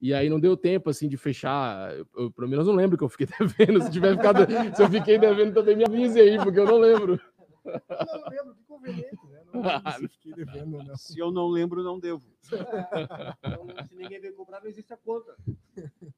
E 0.00 0.14
aí 0.14 0.30
não 0.30 0.40
deu 0.40 0.56
tempo, 0.56 0.88
assim, 0.88 1.08
de 1.08 1.16
fechar. 1.16 1.94
Eu, 1.94 2.06
eu, 2.16 2.30
pelo 2.30 2.48
menos 2.48 2.66
não 2.66 2.74
lembro 2.74 2.96
que 2.96 3.04
eu 3.04 3.08
fiquei 3.08 3.26
devendo. 3.38 3.82
Se 3.82 3.90
tiver 3.90 4.16
ficado, 4.16 4.46
se 4.74 4.82
eu 4.82 4.88
fiquei 4.88 5.18
devendo, 5.18 5.52
também 5.52 5.76
me 5.76 5.84
avise 5.84 6.18
aí, 6.18 6.38
porque 6.38 6.58
eu 6.58 6.64
não 6.64 6.78
lembro. 6.78 7.20
Eu 7.64 8.20
não 8.20 8.28
lembro, 8.28 8.54
que 8.54 8.64
conveniente, 8.64 9.26
né? 9.26 9.42
Não 9.52 9.92
se 9.92 10.08
fiquei 10.08 10.32
devendo, 10.32 10.82
não. 10.82 10.96
Se 10.96 11.18
eu 11.18 11.30
não 11.30 11.48
lembro, 11.48 11.82
não 11.82 11.98
devo. 11.98 12.24
Então, 12.42 13.86
se 13.86 13.94
ninguém 13.94 14.20
veio 14.20 14.34
cobrar, 14.34 14.60
não 14.60 14.68
existe 14.68 14.92
a 14.92 14.96
conta. 14.96 15.36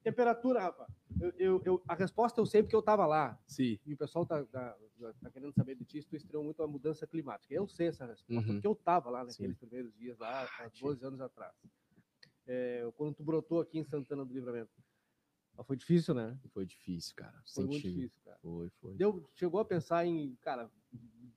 Temperatura, 0.02 0.60
Rafa. 0.60 0.86
Eu, 1.20 1.32
eu, 1.38 1.62
eu, 1.64 1.82
a 1.86 1.94
resposta 1.94 2.40
eu 2.40 2.46
sei 2.46 2.62
porque 2.62 2.76
eu 2.76 2.80
estava 2.80 3.06
lá. 3.06 3.38
Sim. 3.46 3.78
E 3.86 3.94
o 3.94 3.96
pessoal 3.96 4.26
tá, 4.26 4.44
tá, 4.44 4.76
tá, 5.20 5.30
querendo 5.30 5.52
saber 5.52 5.74
de 5.74 5.84
ti 5.84 6.00
se 6.02 6.08
tu 6.08 6.16
estreou 6.16 6.42
muito 6.42 6.62
a 6.62 6.66
mudança 6.66 7.06
climática. 7.06 7.52
Eu 7.54 7.66
sei 7.68 7.88
essa 7.88 8.06
resposta, 8.06 8.48
uhum. 8.48 8.54
porque 8.54 8.66
eu 8.66 8.72
estava 8.72 9.10
lá 9.10 9.24
naqueles 9.24 9.58
Sim. 9.58 9.66
primeiros 9.66 9.94
dias, 9.94 10.18
lá, 10.18 10.48
há 10.58 10.68
12 10.80 11.04
anos 11.04 11.20
atrás 11.20 11.54
é, 12.46 12.90
quando 12.96 13.14
tu 13.14 13.22
brotou 13.22 13.60
aqui 13.60 13.78
em 13.78 13.84
Santana 13.84 14.24
do 14.24 14.32
Livramento. 14.32 14.70
Mas 15.56 15.66
foi 15.66 15.76
difícil, 15.76 16.14
né? 16.14 16.38
Foi 16.52 16.64
difícil, 16.64 17.14
cara. 17.14 17.32
Foi 17.32 17.64
Senti... 17.64 17.68
muito 17.68 17.88
difícil, 17.88 18.20
cara. 18.24 18.38
Foi, 18.40 18.70
foi. 18.80 18.94
Deu, 18.94 19.28
chegou 19.34 19.60
a 19.60 19.64
pensar 19.64 20.06
em, 20.06 20.34
cara, 20.36 20.70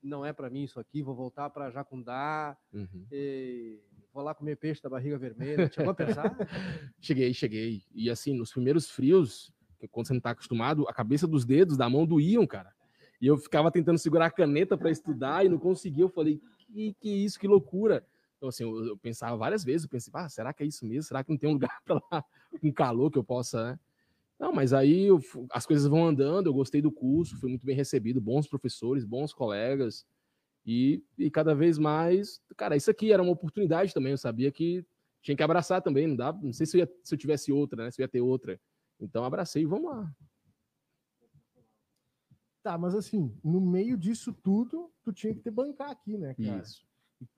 não 0.06 0.26
é 0.26 0.32
para 0.32 0.50
mim 0.50 0.64
isso 0.64 0.80
aqui, 0.80 1.02
vou 1.02 1.16
voltar 1.16 1.50
para 1.50 1.70
Jacundá, 1.72 2.58
uhum. 2.74 3.06
e, 3.12 3.80
vou 4.14 4.24
lá 4.24 4.34
comer 4.34 4.56
peixe 4.56 4.82
da 4.82 4.90
barriga 4.90 5.18
vermelha. 5.18 5.70
Chegou 5.72 5.92
a 5.92 5.96
pensar? 5.96 6.36
cheguei, 7.02 7.34
cheguei. 7.34 7.84
E 7.94 8.10
assim, 8.10 8.34
nos 8.34 8.52
primeiros 8.52 8.90
frios, 8.90 9.52
quando 9.92 10.08
você 10.08 10.14
não 10.14 10.22
tá 10.22 10.30
acostumado, 10.30 10.88
a 10.88 10.94
cabeça 10.94 11.28
dos 11.28 11.44
dedos 11.44 11.76
da 11.76 11.90
mão 11.90 12.06
doíam, 12.06 12.46
cara. 12.48 12.74
E 13.22 13.28
eu 13.28 13.38
ficava 13.38 13.72
tentando 13.72 13.98
segurar 13.98 14.28
a 14.28 14.32
caneta 14.32 14.78
para 14.78 14.92
estudar 14.92 15.46
e 15.46 15.50
não 15.50 15.58
conseguia. 15.58 16.04
Eu 16.04 16.10
falei, 16.10 16.40
que, 16.58 16.94
que 17.00 17.10
isso, 17.10 17.40
que 17.40 17.48
loucura. 17.48 18.06
Então, 18.38 18.50
assim, 18.50 18.64
eu, 18.64 18.86
eu, 18.86 18.98
pensava 18.98 19.36
várias 19.36 19.64
vezes, 19.64 19.84
eu 19.84 19.90
pensei, 19.90 20.12
ah, 20.16 20.30
será 20.30 20.54
que 20.54 20.64
é 20.64 20.66
isso 20.66 20.86
mesmo? 20.86 21.04
Será 21.04 21.24
que 21.24 21.32
não 21.32 21.38
tem 21.38 21.50
um 21.50 21.54
lugar 21.54 21.82
para 21.84 22.02
lá 22.12 22.24
com 22.62 22.72
calor 22.72 23.12
que 23.12 23.18
eu 23.18 23.24
possa, 23.24 23.72
né? 23.72 23.80
Não, 24.40 24.52
mas 24.52 24.74
aí 24.74 25.06
eu, 25.06 25.20
as 25.52 25.66
coisas 25.66 25.88
vão 25.88 26.06
andando, 26.06 26.48
eu 26.48 26.54
gostei 26.54 26.82
do 26.82 26.92
curso, 26.92 27.40
fui 27.40 27.50
muito 27.50 27.66
bem 27.66 27.76
recebido, 27.76 28.20
bons 28.20 28.48
professores, 28.48 29.06
bons 29.06 29.34
colegas, 29.34 30.06
e, 30.66 31.04
e 31.18 31.32
cada 31.32 31.56
vez 31.56 31.78
mais, 31.78 32.42
cara, 32.58 32.76
isso 32.76 32.92
aqui 32.92 33.14
era 33.14 33.24
uma 33.24 33.32
oportunidade 33.32 33.94
também, 33.94 34.12
eu 34.12 34.18
sabia 34.18 34.52
que 34.52 34.86
tinha 35.22 35.38
que 35.38 35.44
abraçar 35.44 35.82
também, 35.82 36.06
não 36.06 36.16
dá, 36.16 36.34
não 36.34 36.52
sei 36.52 36.66
se 36.66 36.78
eu, 36.78 36.82
ia, 36.82 36.94
se 37.04 37.14
eu 37.14 37.18
tivesse 37.18 37.52
outra, 37.52 37.86
né, 37.86 37.92
se 37.92 38.02
eu 38.02 38.04
ia 38.04 38.10
ter 38.10 38.22
outra. 38.22 38.60
Então 39.00 39.24
abracei 39.24 39.64
e 39.64 39.66
vamos 39.66 39.90
lá. 39.90 40.14
Tá, 42.62 42.78
mas 42.78 42.96
assim, 42.96 43.34
no 43.44 43.62
meio 43.62 43.96
disso 43.98 44.34
tudo, 44.34 44.92
tu 45.04 45.14
tinha 45.14 45.34
que 45.34 45.40
ter 45.40 45.52
bancar 45.52 45.92
aqui, 45.92 46.18
né, 46.18 46.34
cara? 46.34 46.62
Isso 46.62 46.86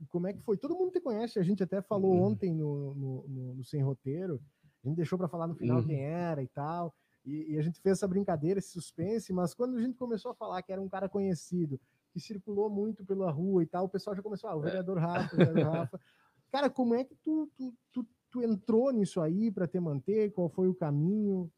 como 0.09 0.27
é 0.27 0.33
que 0.33 0.41
foi? 0.41 0.57
Todo 0.57 0.75
mundo 0.75 0.91
te 0.91 0.99
conhece, 0.99 1.39
a 1.39 1.43
gente 1.43 1.61
até 1.63 1.81
falou 1.81 2.13
uhum. 2.13 2.23
ontem 2.23 2.53
no, 2.53 2.93
no, 2.95 3.27
no, 3.27 3.53
no, 3.55 3.63
Sem 3.63 3.81
Roteiro, 3.81 4.41
a 4.83 4.87
gente 4.87 4.97
deixou 4.97 5.17
para 5.17 5.27
falar 5.27 5.47
no 5.47 5.55
final 5.55 5.79
uhum. 5.79 5.85
quem 5.85 6.01
era 6.01 6.41
e 6.41 6.47
tal, 6.47 6.93
e, 7.25 7.53
e, 7.53 7.57
a 7.57 7.61
gente 7.61 7.81
fez 7.81 7.97
essa 7.97 8.07
brincadeira, 8.07 8.57
esse 8.57 8.71
suspense, 8.71 9.33
mas 9.33 9.53
quando 9.53 9.77
a 9.77 9.81
gente 9.81 9.97
começou 9.97 10.31
a 10.31 10.35
falar 10.35 10.61
que 10.61 10.71
era 10.71 10.81
um 10.81 10.87
cara 10.87 11.09
conhecido, 11.09 11.79
que 12.13 12.19
circulou 12.21 12.69
muito 12.69 13.03
pela 13.05 13.29
rua 13.29 13.63
e 13.63 13.65
tal, 13.65 13.85
o 13.85 13.89
pessoal 13.89 14.15
já 14.15 14.21
começou, 14.21 14.49
ah, 14.49 14.55
o 14.55 14.61
é. 14.61 14.65
vereador 14.65 14.97
Rafa, 14.97 15.35
o 15.35 15.37
vereador 15.37 15.73
Rafa. 15.73 16.01
Cara, 16.49 16.69
como 16.69 16.95
é 16.95 17.03
que 17.03 17.13
tu, 17.15 17.51
tu, 17.57 17.73
tu, 17.91 18.07
tu 18.31 18.41
entrou 18.41 18.91
nisso 18.91 19.19
aí 19.19 19.51
para 19.51 19.67
te 19.67 19.77
manter? 19.77 20.31
Qual 20.31 20.47
foi 20.47 20.69
o 20.69 20.73
caminho? 20.73 21.51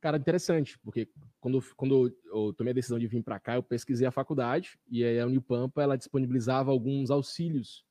Cara, 0.00 0.16
interessante, 0.16 0.78
porque 0.78 1.10
quando, 1.40 1.60
quando 1.76 2.14
eu 2.26 2.52
tomei 2.52 2.70
a 2.70 2.74
decisão 2.74 2.98
de 2.98 3.08
vir 3.08 3.22
para 3.24 3.40
cá, 3.40 3.56
eu 3.56 3.62
pesquisei 3.62 4.06
a 4.06 4.12
faculdade 4.12 4.78
e 4.86 5.02
aí 5.02 5.18
a 5.18 5.26
Unipampa 5.26 5.82
ela 5.82 5.96
disponibilizava 5.96 6.70
alguns 6.70 7.10
auxílios 7.10 7.84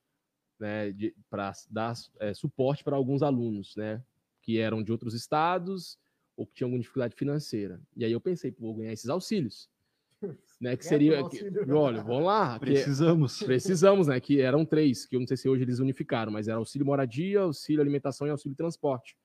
né, 0.58 0.94
para 1.28 1.52
dar 1.68 1.92
é, 2.20 2.32
suporte 2.32 2.82
para 2.84 2.96
alguns 2.96 3.22
alunos, 3.22 3.74
né, 3.76 4.02
que 4.44 4.58
eram 4.58 4.82
de 4.82 4.92
outros 4.92 5.14
estados 5.14 5.98
ou 6.36 6.46
que 6.46 6.54
tinham 6.54 6.66
alguma 6.66 6.80
dificuldade 6.80 7.14
financeira. 7.16 7.80
E 7.96 8.04
aí 8.04 8.12
eu 8.12 8.20
pensei, 8.20 8.52
pô, 8.52 8.66
vou 8.66 8.74
ganhar 8.74 8.92
esses 8.92 9.08
auxílios. 9.08 9.70
né, 10.60 10.76
que 10.76 10.84
seria, 10.84 11.26
que, 11.28 11.42
olha, 11.70 12.02
vamos 12.02 12.24
lá. 12.24 12.58
Precisamos. 12.58 13.38
Que, 13.38 13.44
precisamos, 13.46 14.06
né, 14.06 14.20
que 14.20 14.40
eram 14.40 14.64
três, 14.64 15.06
que 15.06 15.16
eu 15.16 15.20
não 15.20 15.26
sei 15.26 15.36
se 15.36 15.48
hoje 15.48 15.62
eles 15.62 15.78
unificaram, 15.78 16.30
mas 16.30 16.46
era 16.46 16.58
auxílio 16.58 16.86
moradia, 16.86 17.40
auxílio 17.40 17.80
alimentação 17.80 18.26
e 18.26 18.30
auxílio 18.30 18.56
transporte. 18.56 19.16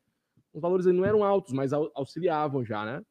Os 0.53 0.62
valores 0.62 0.86
não 0.86 1.05
eram 1.05 1.23
altos, 1.23 1.53
mas 1.53 1.73
auxiliavam 1.73 2.63
já, 2.63 2.86
né? 2.86 3.05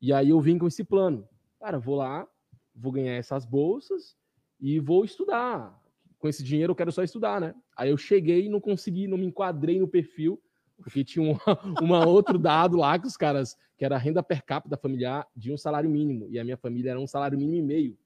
E 0.00 0.12
aí 0.12 0.30
eu 0.30 0.40
vim 0.40 0.58
com 0.58 0.66
esse 0.66 0.84
plano. 0.84 1.26
Cara, 1.60 1.78
vou 1.78 1.96
lá, 1.96 2.28
vou 2.74 2.92
ganhar 2.92 3.14
essas 3.14 3.46
bolsas 3.46 4.16
e 4.60 4.80
vou 4.80 5.04
estudar. 5.04 5.80
Com 6.18 6.28
esse 6.28 6.42
dinheiro 6.42 6.72
eu 6.72 6.76
quero 6.76 6.92
só 6.92 7.02
estudar, 7.02 7.40
né? 7.40 7.54
Aí 7.76 7.90
eu 7.90 7.96
cheguei 7.96 8.46
e 8.46 8.48
não 8.48 8.60
consegui, 8.60 9.06
não 9.06 9.16
me 9.16 9.26
enquadrei 9.26 9.78
no 9.78 9.88
perfil, 9.88 10.40
porque 10.82 11.04
tinha 11.04 11.24
um 11.24 11.36
uma 11.82 12.06
outro 12.06 12.38
dado 12.38 12.76
lá 12.76 12.98
que 12.98 13.06
os 13.06 13.16
caras, 13.16 13.56
que 13.76 13.84
era 13.84 13.96
a 13.96 13.98
renda 13.98 14.22
per 14.22 14.44
capita 14.44 14.76
familiar 14.76 15.26
de 15.36 15.52
um 15.52 15.56
salário 15.56 15.88
mínimo, 15.88 16.28
e 16.30 16.38
a 16.38 16.44
minha 16.44 16.56
família 16.56 16.90
era 16.90 17.00
um 17.00 17.06
salário 17.06 17.38
mínimo 17.38 17.58
e 17.58 17.62
meio. 17.62 17.98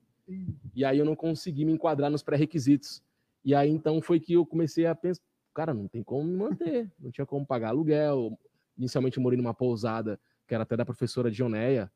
E 0.74 0.84
aí 0.84 0.98
eu 0.98 1.04
não 1.04 1.16
consegui 1.16 1.64
me 1.64 1.72
enquadrar 1.72 2.10
nos 2.10 2.22
pré-requisitos. 2.22 3.02
E 3.44 3.54
aí 3.54 3.70
então 3.70 4.00
foi 4.02 4.20
que 4.20 4.34
eu 4.34 4.44
comecei 4.44 4.86
a 4.86 4.94
pensar, 4.94 5.22
cara, 5.54 5.72
não 5.72 5.88
tem 5.88 6.02
como 6.02 6.24
me 6.24 6.36
manter, 6.36 6.90
não 6.98 7.10
tinha 7.10 7.26
como 7.26 7.46
pagar 7.46 7.68
aluguel. 7.68 8.38
Inicialmente 8.76 9.16
eu 9.16 9.22
morei 9.22 9.36
numa 9.36 9.54
pousada 9.54 10.20
que 10.46 10.54
era 10.54 10.62
até 10.62 10.76
da 10.76 10.84
professora 10.84 11.30
Dioneia, 11.30 11.92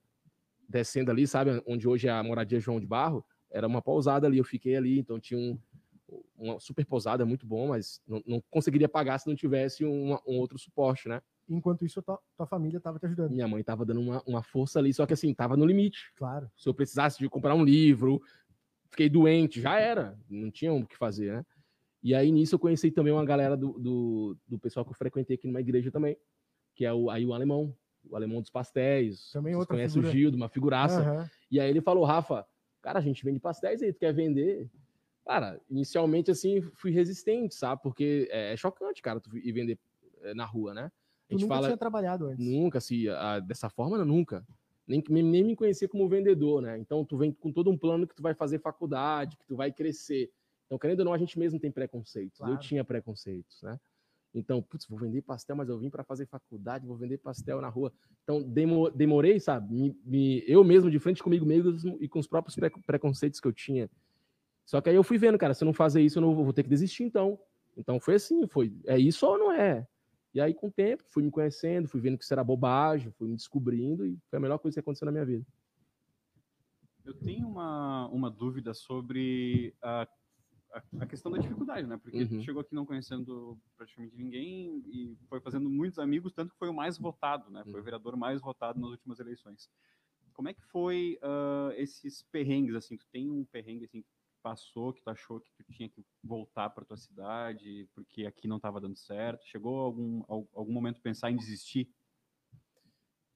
descendo 0.68 1.10
ali, 1.10 1.26
sabe, 1.26 1.62
onde 1.66 1.88
hoje 1.88 2.06
é 2.06 2.10
a 2.10 2.22
moradia 2.22 2.60
João 2.60 2.78
de 2.78 2.86
Barro, 2.86 3.24
era 3.50 3.66
uma 3.66 3.80
pousada 3.80 4.26
ali, 4.26 4.38
eu 4.38 4.44
fiquei 4.44 4.76
ali, 4.76 4.98
então 4.98 5.18
tinha 5.18 5.40
um, 5.40 5.58
uma 6.42 6.58
super 6.58 6.84
pousada, 6.84 7.24
muito 7.24 7.46
bom, 7.46 7.68
mas 7.68 8.00
não, 8.06 8.22
não 8.26 8.42
conseguiria 8.50 8.88
pagar 8.88 9.18
se 9.18 9.28
não 9.28 9.36
tivesse 9.36 9.84
um 9.84 10.18
outro 10.26 10.58
suporte, 10.58 11.08
né? 11.08 11.22
Enquanto 11.48 11.84
isso, 11.84 12.02
tua, 12.02 12.18
tua 12.36 12.46
família 12.46 12.78
estava 12.78 12.98
te 12.98 13.06
ajudando. 13.06 13.30
Minha 13.30 13.46
mãe 13.46 13.60
estava 13.60 13.84
dando 13.84 14.00
uma, 14.00 14.22
uma 14.26 14.42
força 14.42 14.78
ali, 14.78 14.92
só 14.92 15.06
que 15.06 15.12
assim, 15.12 15.30
estava 15.30 15.56
no 15.56 15.64
limite. 15.64 16.12
Claro. 16.16 16.50
Se 16.56 16.68
eu 16.68 16.74
precisasse 16.74 17.18
de 17.18 17.28
comprar 17.28 17.54
um 17.54 17.64
livro, 17.64 18.20
fiquei 18.90 19.08
doente, 19.08 19.60
já 19.60 19.78
era, 19.78 20.18
não 20.28 20.50
tinha 20.50 20.72
o 20.72 20.86
que 20.86 20.96
fazer, 20.96 21.32
né? 21.32 21.46
E 22.02 22.14
aí 22.14 22.32
nisso 22.32 22.56
eu 22.56 22.58
conheci 22.58 22.90
também 22.90 23.12
uma 23.12 23.24
galera 23.24 23.56
do, 23.56 23.78
do, 23.78 24.36
do 24.48 24.58
pessoal 24.58 24.84
que 24.84 24.90
eu 24.90 24.96
frequentei 24.96 25.36
aqui 25.36 25.46
numa 25.46 25.60
igreja 25.60 25.90
também, 25.90 26.16
que 26.74 26.84
é 26.84 26.92
o, 26.92 27.08
aí 27.08 27.24
o 27.24 27.32
alemão, 27.32 27.76
o 28.08 28.16
alemão 28.16 28.40
dos 28.40 28.50
pastéis. 28.50 29.30
Também 29.30 29.54
outra 29.54 29.76
conhece 29.76 29.94
figura. 29.94 30.08
o 30.08 30.12
Gildo, 30.12 30.36
uma 30.36 30.48
figuraça. 30.48 31.00
Aham. 31.00 31.30
E 31.50 31.60
aí 31.60 31.70
ele 31.70 31.80
falou, 31.80 32.04
Rafa, 32.04 32.44
cara, 32.80 32.98
a 32.98 33.02
gente 33.02 33.24
vende 33.24 33.38
pastéis 33.38 33.82
aí, 33.82 33.92
tu 33.92 34.00
quer 34.00 34.12
vender? 34.12 34.68
Cara, 35.24 35.60
inicialmente 35.70 36.30
assim, 36.30 36.60
fui 36.74 36.90
resistente, 36.90 37.54
sabe? 37.54 37.80
Porque 37.82 38.28
é, 38.30 38.52
é 38.52 38.56
chocante, 38.56 39.00
cara, 39.00 39.20
tu 39.20 39.36
ir 39.38 39.52
vender 39.52 39.78
é, 40.22 40.34
na 40.34 40.44
rua, 40.44 40.74
né? 40.74 40.90
A 41.28 41.32
gente 41.32 41.42
nunca 41.42 41.54
fala 41.54 41.66
tinha 41.68 41.76
trabalhado 41.76 42.26
antes. 42.26 42.44
nunca, 42.46 42.78
assim, 42.78 43.08
a- 43.08 43.38
dessa 43.40 43.70
forma, 43.70 44.04
nunca. 44.04 44.44
Nem, 44.86 45.02
nem, 45.08 45.22
nem 45.22 45.44
me 45.44 45.56
conhecia 45.56 45.88
como 45.88 46.08
vendedor, 46.08 46.60
né? 46.60 46.76
Então 46.78 47.04
tu 47.04 47.16
vem 47.16 47.32
com 47.32 47.52
todo 47.52 47.70
um 47.70 47.78
plano 47.78 48.06
que 48.06 48.14
tu 48.14 48.22
vai 48.22 48.34
fazer 48.34 48.58
faculdade, 48.58 49.36
que 49.36 49.46
tu 49.46 49.54
vai 49.56 49.72
crescer. 49.72 50.30
Então, 50.66 50.78
querendo 50.78 51.00
ou 51.00 51.04
não, 51.04 51.12
a 51.14 51.18
gente 51.18 51.38
mesmo 51.38 51.60
tem 51.60 51.70
preconceitos. 51.70 52.40
Eu 52.40 52.46
Claro. 52.46 52.60
tinha 52.60 52.84
preconceitos, 52.84 53.62
né? 53.62 53.78
Então, 54.34 54.62
putz, 54.62 54.86
vou 54.88 54.98
vender 54.98 55.20
pastel, 55.22 55.54
mas 55.54 55.68
eu 55.68 55.78
vim 55.78 55.90
para 55.90 56.02
fazer 56.02 56.26
faculdade, 56.26 56.86
vou 56.86 56.96
vender 56.96 57.18
pastel 57.18 57.60
na 57.60 57.68
rua. 57.68 57.92
Então, 58.24 58.42
demo- 58.42 58.90
demorei, 58.90 59.38
sabe? 59.38 59.72
Me- 59.72 59.96
me- 60.04 60.42
eu 60.48 60.64
mesmo, 60.64 60.90
de 60.90 60.98
frente 60.98 61.22
comigo 61.22 61.44
mesmo 61.46 61.96
e 62.00 62.08
com 62.08 62.18
os 62.18 62.26
próprios 62.26 62.56
pre- 62.56 62.70
preconceitos 62.86 63.38
que 63.38 63.46
eu 63.46 63.52
tinha. 63.52 63.88
Só 64.72 64.80
que 64.80 64.88
aí 64.88 64.96
eu 64.96 65.04
fui 65.04 65.18
vendo, 65.18 65.36
cara, 65.36 65.52
se 65.52 65.62
eu 65.62 65.66
não 65.66 65.74
fazer 65.74 66.00
isso, 66.00 66.16
eu 66.16 66.22
não 66.22 66.34
vou, 66.34 66.44
vou 66.44 66.52
ter 66.54 66.62
que 66.62 66.68
desistir, 66.70 67.04
então. 67.04 67.38
Então, 67.76 68.00
foi 68.00 68.14
assim, 68.14 68.46
foi, 68.46 68.74
é 68.86 68.98
isso 68.98 69.26
ou 69.26 69.38
não 69.38 69.52
é? 69.52 69.86
E 70.32 70.40
aí, 70.40 70.54
com 70.54 70.68
o 70.68 70.72
tempo, 70.72 71.04
fui 71.08 71.22
me 71.22 71.30
conhecendo, 71.30 71.86
fui 71.86 72.00
vendo 72.00 72.16
que 72.16 72.24
isso 72.24 72.32
era 72.32 72.42
bobagem, 72.42 73.12
fui 73.12 73.28
me 73.28 73.36
descobrindo 73.36 74.06
e 74.06 74.18
foi 74.30 74.38
a 74.38 74.40
melhor 74.40 74.56
coisa 74.56 74.74
que 74.74 74.80
aconteceu 74.80 75.04
na 75.04 75.12
minha 75.12 75.26
vida. 75.26 75.44
Eu 77.04 77.12
tenho 77.12 77.46
uma, 77.46 78.08
uma 78.08 78.30
dúvida 78.30 78.72
sobre 78.72 79.74
a, 79.82 80.08
a, 80.72 80.82
a 81.00 81.06
questão 81.06 81.30
da 81.30 81.36
dificuldade, 81.36 81.86
né? 81.86 81.98
Porque 82.02 82.24
Uhum. 82.24 82.40
chegou 82.42 82.62
aqui 82.62 82.74
não 82.74 82.86
conhecendo 82.86 83.58
praticamente 83.76 84.16
ninguém 84.16 84.82
e 84.86 85.18
foi 85.28 85.38
fazendo 85.42 85.68
muitos 85.68 85.98
amigos, 85.98 86.32
tanto 86.32 86.50
que 86.50 86.58
foi 86.58 86.70
o 86.70 86.74
mais 86.74 86.96
votado, 86.96 87.50
né? 87.50 87.62
Foi 87.64 87.74
o 87.74 87.76
Uhum. 87.76 87.82
vereador 87.82 88.16
mais 88.16 88.40
votado 88.40 88.80
nas 88.80 88.88
últimas 88.88 89.20
eleições. 89.20 89.68
Como 90.32 90.48
é 90.48 90.54
que 90.54 90.62
foi 90.62 91.18
ah, 91.20 91.74
esses 91.76 92.22
perrengues, 92.22 92.74
assim? 92.74 92.96
Tu 92.96 93.06
tem 93.12 93.28
um 93.28 93.44
perrengue, 93.44 93.84
assim, 93.84 94.00
que 94.00 94.21
passou, 94.42 94.92
que 94.92 95.00
tu 95.02 95.08
achou 95.10 95.40
que 95.40 95.50
tu 95.54 95.64
tinha 95.72 95.88
que 95.88 96.04
voltar 96.22 96.70
para 96.70 96.84
tua 96.84 96.96
cidade 96.96 97.88
porque 97.94 98.26
aqui 98.26 98.46
não 98.48 98.56
estava 98.56 98.80
dando 98.80 98.96
certo? 98.96 99.46
Chegou 99.46 99.78
algum, 99.78 100.22
al- 100.28 100.48
algum 100.54 100.72
momento 100.72 101.00
pensar 101.00 101.30
em 101.30 101.36
desistir? 101.36 101.88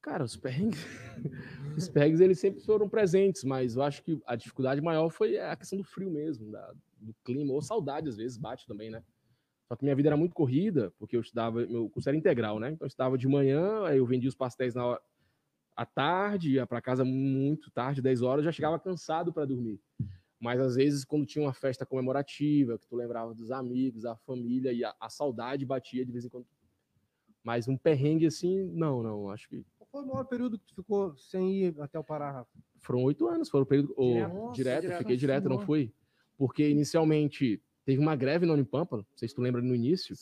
Cara, 0.02 0.22
os 0.24 0.36
perrengues, 0.36 0.84
os 1.76 1.88
perrengues 1.88 2.20
eles 2.20 2.38
sempre 2.38 2.60
foram 2.60 2.88
presentes, 2.88 3.42
mas 3.44 3.74
eu 3.76 3.82
acho 3.82 4.02
que 4.02 4.20
a 4.26 4.36
dificuldade 4.36 4.80
maior 4.80 5.08
foi 5.10 5.38
a 5.38 5.56
questão 5.56 5.78
do 5.78 5.84
frio 5.84 6.10
mesmo, 6.10 6.50
da- 6.50 6.72
do 6.98 7.14
clima, 7.24 7.52
ou 7.52 7.60
saudade 7.60 8.08
às 8.08 8.16
vezes 8.16 8.36
bate 8.38 8.66
também, 8.66 8.90
né? 8.90 9.02
Só 9.68 9.74
que 9.74 9.84
minha 9.84 9.96
vida 9.96 10.08
era 10.08 10.16
muito 10.16 10.34
corrida, 10.34 10.92
porque 10.98 11.16
eu 11.16 11.20
estudava, 11.20 11.66
meu 11.66 11.90
curso 11.90 12.08
era 12.08 12.16
integral, 12.16 12.60
né? 12.60 12.70
Então 12.70 12.84
eu 12.86 12.88
estudava 12.88 13.18
de 13.18 13.26
manhã, 13.26 13.84
aí 13.84 13.98
eu 13.98 14.06
vendia 14.06 14.28
os 14.28 14.34
pastéis 14.36 14.74
na 14.74 14.86
hora, 14.86 15.02
à 15.74 15.84
tarde, 15.84 16.52
ia 16.52 16.66
para 16.66 16.80
casa 16.80 17.04
muito 17.04 17.70
tarde, 17.70 18.00
10 18.00 18.22
horas, 18.22 18.44
já 18.44 18.52
chegava 18.52 18.78
cansado 18.78 19.32
para 19.32 19.44
dormir. 19.44 19.80
Mas 20.38 20.60
às 20.60 20.74
vezes 20.76 21.04
quando 21.04 21.24
tinha 21.26 21.44
uma 21.44 21.52
festa 21.54 21.86
comemorativa, 21.86 22.78
que 22.78 22.86
tu 22.86 22.94
lembrava 22.96 23.34
dos 23.34 23.50
amigos, 23.50 24.02
da 24.02 24.16
família 24.16 24.72
e 24.72 24.84
a, 24.84 24.94
a 25.00 25.08
saudade 25.08 25.64
batia 25.64 26.04
de 26.04 26.12
vez 26.12 26.24
em 26.24 26.28
quando. 26.28 26.46
Mas 27.42 27.68
um 27.68 27.76
perrengue 27.76 28.26
assim, 28.26 28.64
não, 28.72 29.02
não, 29.02 29.30
acho 29.30 29.48
que 29.48 29.64
Qual 29.78 29.88
foi 29.90 30.02
o 30.02 30.06
maior 30.06 30.24
período 30.24 30.58
que 30.58 30.66
tu 30.66 30.74
ficou 30.74 31.16
sem 31.16 31.62
ir 31.62 31.80
até 31.80 31.98
o 31.98 32.04
Pará, 32.04 32.30
Rafa? 32.32 32.50
Foram 32.80 33.02
oito 33.04 33.28
anos, 33.28 33.48
foram 33.48 33.62
o 33.62 33.66
período. 33.66 33.94
Direto? 33.96 34.16
direto, 34.16 34.34
Nossa, 34.34 34.52
direto, 34.54 34.80
direto. 34.82 34.98
fiquei 34.98 35.16
direto, 35.16 35.48
não 35.48 35.60
fui. 35.60 35.92
Porque 36.36 36.68
inicialmente 36.68 37.62
teve 37.84 38.00
uma 38.00 38.16
greve 38.16 38.44
na 38.46 38.52
Unipampa, 38.52 38.96
não 38.98 39.06
sei 39.14 39.28
se 39.28 39.34
tu 39.34 39.40
lembra 39.40 39.62
no 39.62 39.74
início. 39.74 40.14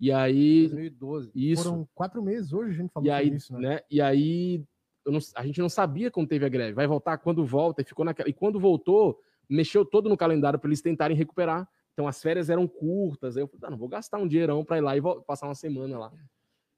E 0.00 0.10
aí. 0.10 0.68
2012. 0.68 1.30
Isso. 1.34 1.62
Foram 1.62 1.88
quatro 1.94 2.22
meses 2.22 2.52
hoje, 2.52 2.70
a 2.70 2.82
gente 2.82 2.90
falou 2.90 3.06
E 3.06 3.10
aí, 3.10 3.28
isso, 3.34 3.52
né? 3.52 3.60
né? 3.68 3.80
E 3.90 4.00
aí 4.00 4.64
não- 5.06 5.20
a 5.36 5.46
gente 5.46 5.60
não 5.60 5.68
sabia 5.68 6.10
quando 6.10 6.28
teve 6.28 6.44
a 6.44 6.48
greve. 6.48 6.72
Vai 6.72 6.86
voltar 6.86 7.18
quando 7.18 7.44
volta, 7.44 7.82
e 7.82 7.84
ficou 7.84 8.04
naquela. 8.04 8.28
E 8.28 8.32
quando 8.32 8.58
voltou, 8.58 9.20
mexeu 9.50 9.84
todo 9.84 10.08
no 10.08 10.16
calendário 10.16 10.58
para 10.58 10.68
eles 10.68 10.80
tentarem 10.80 11.16
recuperar. 11.16 11.68
Então 11.92 12.06
as 12.06 12.22
férias 12.22 12.48
eram 12.48 12.66
curtas. 12.66 13.36
Aí 13.36 13.42
eu 13.42 13.48
falei, 13.48 13.60
ah, 13.64 13.70
não 13.70 13.78
vou 13.78 13.88
gastar 13.88 14.18
um 14.18 14.26
dinheirão 14.28 14.64
para 14.64 14.78
ir 14.78 14.80
lá 14.80 14.96
e 14.96 15.02
passar 15.26 15.46
uma 15.46 15.54
semana 15.54 15.98
lá. 15.98 16.12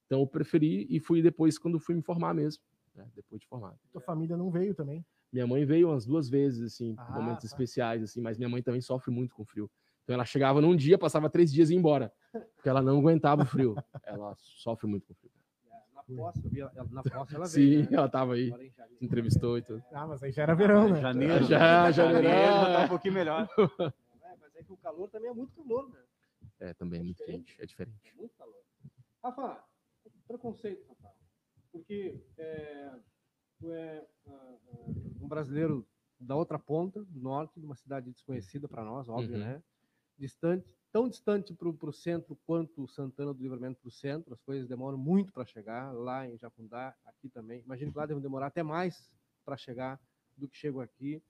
Então 0.06 0.20
eu 0.20 0.26
preferi 0.26 0.86
e 0.90 0.98
fui 0.98 1.22
depois 1.22 1.58
quando 1.58 1.78
fui 1.78 1.94
me 1.94 2.02
formar 2.02 2.34
mesmo. 2.34 2.62
né, 2.94 3.06
Depois 3.14 3.40
de 3.40 3.46
formar. 3.46 3.74
Tua 3.92 4.00
família 4.00 4.36
não 4.36 4.50
veio 4.50 4.74
também. 4.74 5.04
Minha 5.32 5.46
mãe 5.46 5.64
veio 5.64 5.88
umas 5.88 6.04
duas 6.04 6.28
vezes, 6.28 6.74
assim, 6.74 6.94
Ah, 6.98 7.12
momentos 7.12 7.42
tá. 7.42 7.46
especiais, 7.46 8.02
assim, 8.02 8.20
mas 8.20 8.36
minha 8.36 8.48
mãe 8.48 8.62
também 8.62 8.80
sofre 8.82 9.10
muito 9.10 9.34
com 9.34 9.44
frio. 9.44 9.70
Então 10.04 10.12
ela 10.14 10.24
chegava 10.24 10.60
num 10.60 10.74
dia, 10.76 10.98
passava 10.98 11.30
três 11.30 11.50
dias 11.52 11.70
e 11.70 11.72
ia 11.74 11.78
embora, 11.78 12.12
porque 12.56 12.68
ela 12.68 12.82
não 12.82 12.98
aguentava 12.98 13.42
o 13.42 13.46
frio. 13.46 13.74
Ela 14.04 14.34
sofre 14.36 14.86
muito 14.86 15.06
com 15.06 15.14
frio. 15.14 15.30
Na 16.08 16.16
posse, 16.16 16.44
eu 16.44 16.50
vi 16.50 16.60
ela- 16.60 16.72
na 16.90 17.02
posse 17.26 17.34
ela 17.34 17.46
Sim, 17.46 17.60
veio. 17.60 17.90
né? 17.90 17.96
ela 17.96 18.08
tava 18.08 18.34
aí, 18.34 18.52
entrevistou 19.00 19.58
e 19.58 19.62
tudo. 19.62 19.82
Ah, 19.92 20.06
mas 20.06 20.22
aí 20.22 20.32
já 20.32 20.42
era 20.42 20.54
verão, 20.54 20.88
né? 20.88 21.00
Janeiro. 21.00 21.44
Já, 21.44 21.90
janeiro 21.90 22.22
janeiro. 22.28 22.52
já 22.52 22.72
tá 22.78 22.84
um 22.84 22.88
pouquinho 22.88 23.14
melhor. 23.14 23.48
É, 24.24 24.36
mas 24.40 24.54
é 24.56 24.62
que 24.62 24.72
o 24.72 24.76
calor 24.78 25.08
também 25.10 25.30
é 25.30 25.34
muito 25.34 25.52
calor, 25.54 25.88
né? 25.90 25.98
É, 26.60 26.74
também 26.74 27.00
é 27.00 27.02
muito 27.02 27.22
quente, 27.24 27.56
é 27.60 27.66
diferente. 27.66 27.98
É 28.08 28.14
muito 28.14 28.34
calor. 28.36 28.54
Rafa, 29.22 29.62
preconceito, 30.26 30.86
Rafa. 30.88 31.14
Porque 31.70 32.20
é, 32.38 32.92
tu 33.58 33.72
é 33.72 34.06
ah, 34.26 34.30
ah, 34.30 34.86
um 35.20 35.28
brasileiro 35.28 35.86
da 36.18 36.34
outra 36.36 36.58
ponta, 36.58 37.02
do 37.04 37.20
norte, 37.20 37.58
de 37.60 37.66
uma 37.66 37.74
cidade 37.74 38.10
desconhecida 38.10 38.68
para 38.68 38.84
nós, 38.84 39.08
óbvio, 39.08 39.34
Uhum. 39.36 39.40
né? 39.44 39.62
Distante, 40.18 40.76
tão 40.92 41.08
distante 41.08 41.52
para 41.54 41.68
o 41.68 41.92
centro 41.92 42.36
quanto 42.46 42.86
Santana 42.86 43.32
do 43.32 43.42
Livramento 43.42 43.80
para 43.80 43.88
o 43.88 43.92
centro, 43.92 44.32
as 44.34 44.40
coisas 44.42 44.68
demoram 44.68 44.98
muito 44.98 45.32
para 45.32 45.44
chegar, 45.44 45.92
lá 45.92 46.28
em 46.28 46.36
Jafundá, 46.38 46.94
aqui 47.04 47.28
também. 47.28 47.60
Imagino 47.62 47.90
que 47.92 47.98
lá 47.98 48.06
devem 48.06 48.22
demorar 48.22 48.46
até 48.46 48.62
mais 48.62 49.10
para 49.44 49.56
chegar 49.56 50.00
do 50.36 50.46
que 50.48 50.56
chegam 50.56 50.80
aqui. 50.80 51.22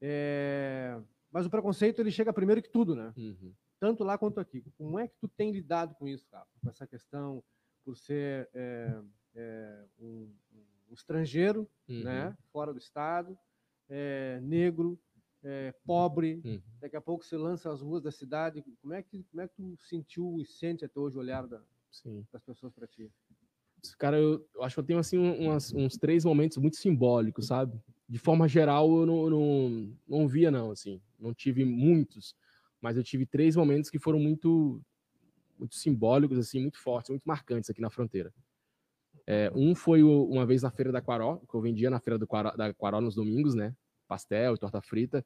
É, 0.00 1.00
Mas 1.30 1.44
o 1.46 1.50
preconceito 1.50 2.00
ele 2.00 2.10
chega 2.10 2.32
primeiro 2.32 2.62
que 2.62 2.70
tudo, 2.70 2.94
né? 2.94 3.12
Uhum. 3.16 3.52
tanto 3.80 4.02
lá 4.02 4.16
quanto 4.18 4.40
aqui. 4.40 4.64
Como 4.76 4.98
é 4.98 5.06
que 5.08 5.14
tu 5.20 5.28
tem 5.28 5.52
lidado 5.52 5.94
com 5.94 6.08
isso, 6.08 6.26
Rafa? 6.32 6.48
Com 6.62 6.68
essa 6.70 6.86
questão 6.86 7.42
por 7.84 7.96
ser 7.96 8.48
é, 8.54 9.00
é, 9.34 9.84
um, 10.00 10.32
um 10.90 10.92
estrangeiro, 10.94 11.68
Uhum. 11.88 12.02
né, 12.04 12.36
fora 12.52 12.72
do 12.72 12.78
estado, 12.78 13.38
é, 13.88 14.38
negro, 14.42 14.98
é, 15.42 15.72
pobre. 15.86 16.40
Uhum. 16.44 16.60
Daqui 16.80 16.96
a 16.96 17.00
pouco 17.00 17.24
você 17.24 17.36
lança 17.36 17.72
as 17.72 17.80
ruas 17.80 18.02
da 18.02 18.10
cidade. 18.10 18.62
Como 18.80 18.94
é 18.94 19.02
que 19.02 19.24
como 19.24 19.42
é 19.42 19.48
que 19.48 19.54
tu 19.54 19.76
sentiu 19.78 20.40
e 20.40 20.46
sente 20.46 20.84
até 20.84 20.98
hoje 20.98 21.16
o 21.16 21.20
olhar 21.20 21.46
da- 21.46 21.62
das 22.32 22.42
pessoas 22.42 22.72
para 22.72 22.86
ti? 22.86 23.10
Cara, 23.98 24.18
eu, 24.18 24.46
eu 24.54 24.62
acho 24.62 24.74
que 24.74 24.80
eu 24.80 24.84
tenho 24.84 24.98
assim 24.98 25.18
um- 25.18 25.46
umas- 25.46 25.72
uns 25.72 25.96
três 25.96 26.24
momentos 26.24 26.56
muito 26.58 26.76
simbólicos, 26.76 27.46
sabe? 27.46 27.80
De 28.08 28.18
forma 28.18 28.48
geral, 28.48 28.90
eu 29.00 29.06
não, 29.06 29.30
não, 29.30 29.96
não 30.08 30.28
via, 30.28 30.50
não, 30.50 30.70
assim. 30.70 31.00
Não 31.18 31.32
tive 31.34 31.64
muitos, 31.64 32.34
mas 32.80 32.96
eu 32.96 33.04
tive 33.04 33.26
três 33.26 33.54
momentos 33.56 33.90
que 33.90 33.98
foram 33.98 34.18
muito, 34.18 34.80
muito 35.58 35.74
simbólicos, 35.76 36.38
assim, 36.38 36.60
muito 36.60 36.78
fortes, 36.78 37.10
muito 37.10 37.24
marcantes 37.24 37.70
aqui 37.70 37.80
na 37.80 37.90
fronteira. 37.90 38.32
É, 39.26 39.50
um 39.54 39.74
foi 39.74 40.02
o, 40.02 40.24
uma 40.24 40.46
vez 40.46 40.62
na 40.62 40.70
Feira 40.70 40.90
da 40.90 41.02
Quaró, 41.02 41.36
que 41.38 41.54
eu 41.54 41.60
vendia 41.60 41.90
na 41.90 42.00
Feira 42.00 42.18
do 42.18 42.26
Quaró, 42.26 42.50
da 42.56 42.72
Quaró 42.72 43.00
nos 43.00 43.14
domingos, 43.14 43.54
né? 43.54 43.74
Pastel 44.08 44.54
e 44.54 44.58
torta 44.58 44.80
frita. 44.80 45.24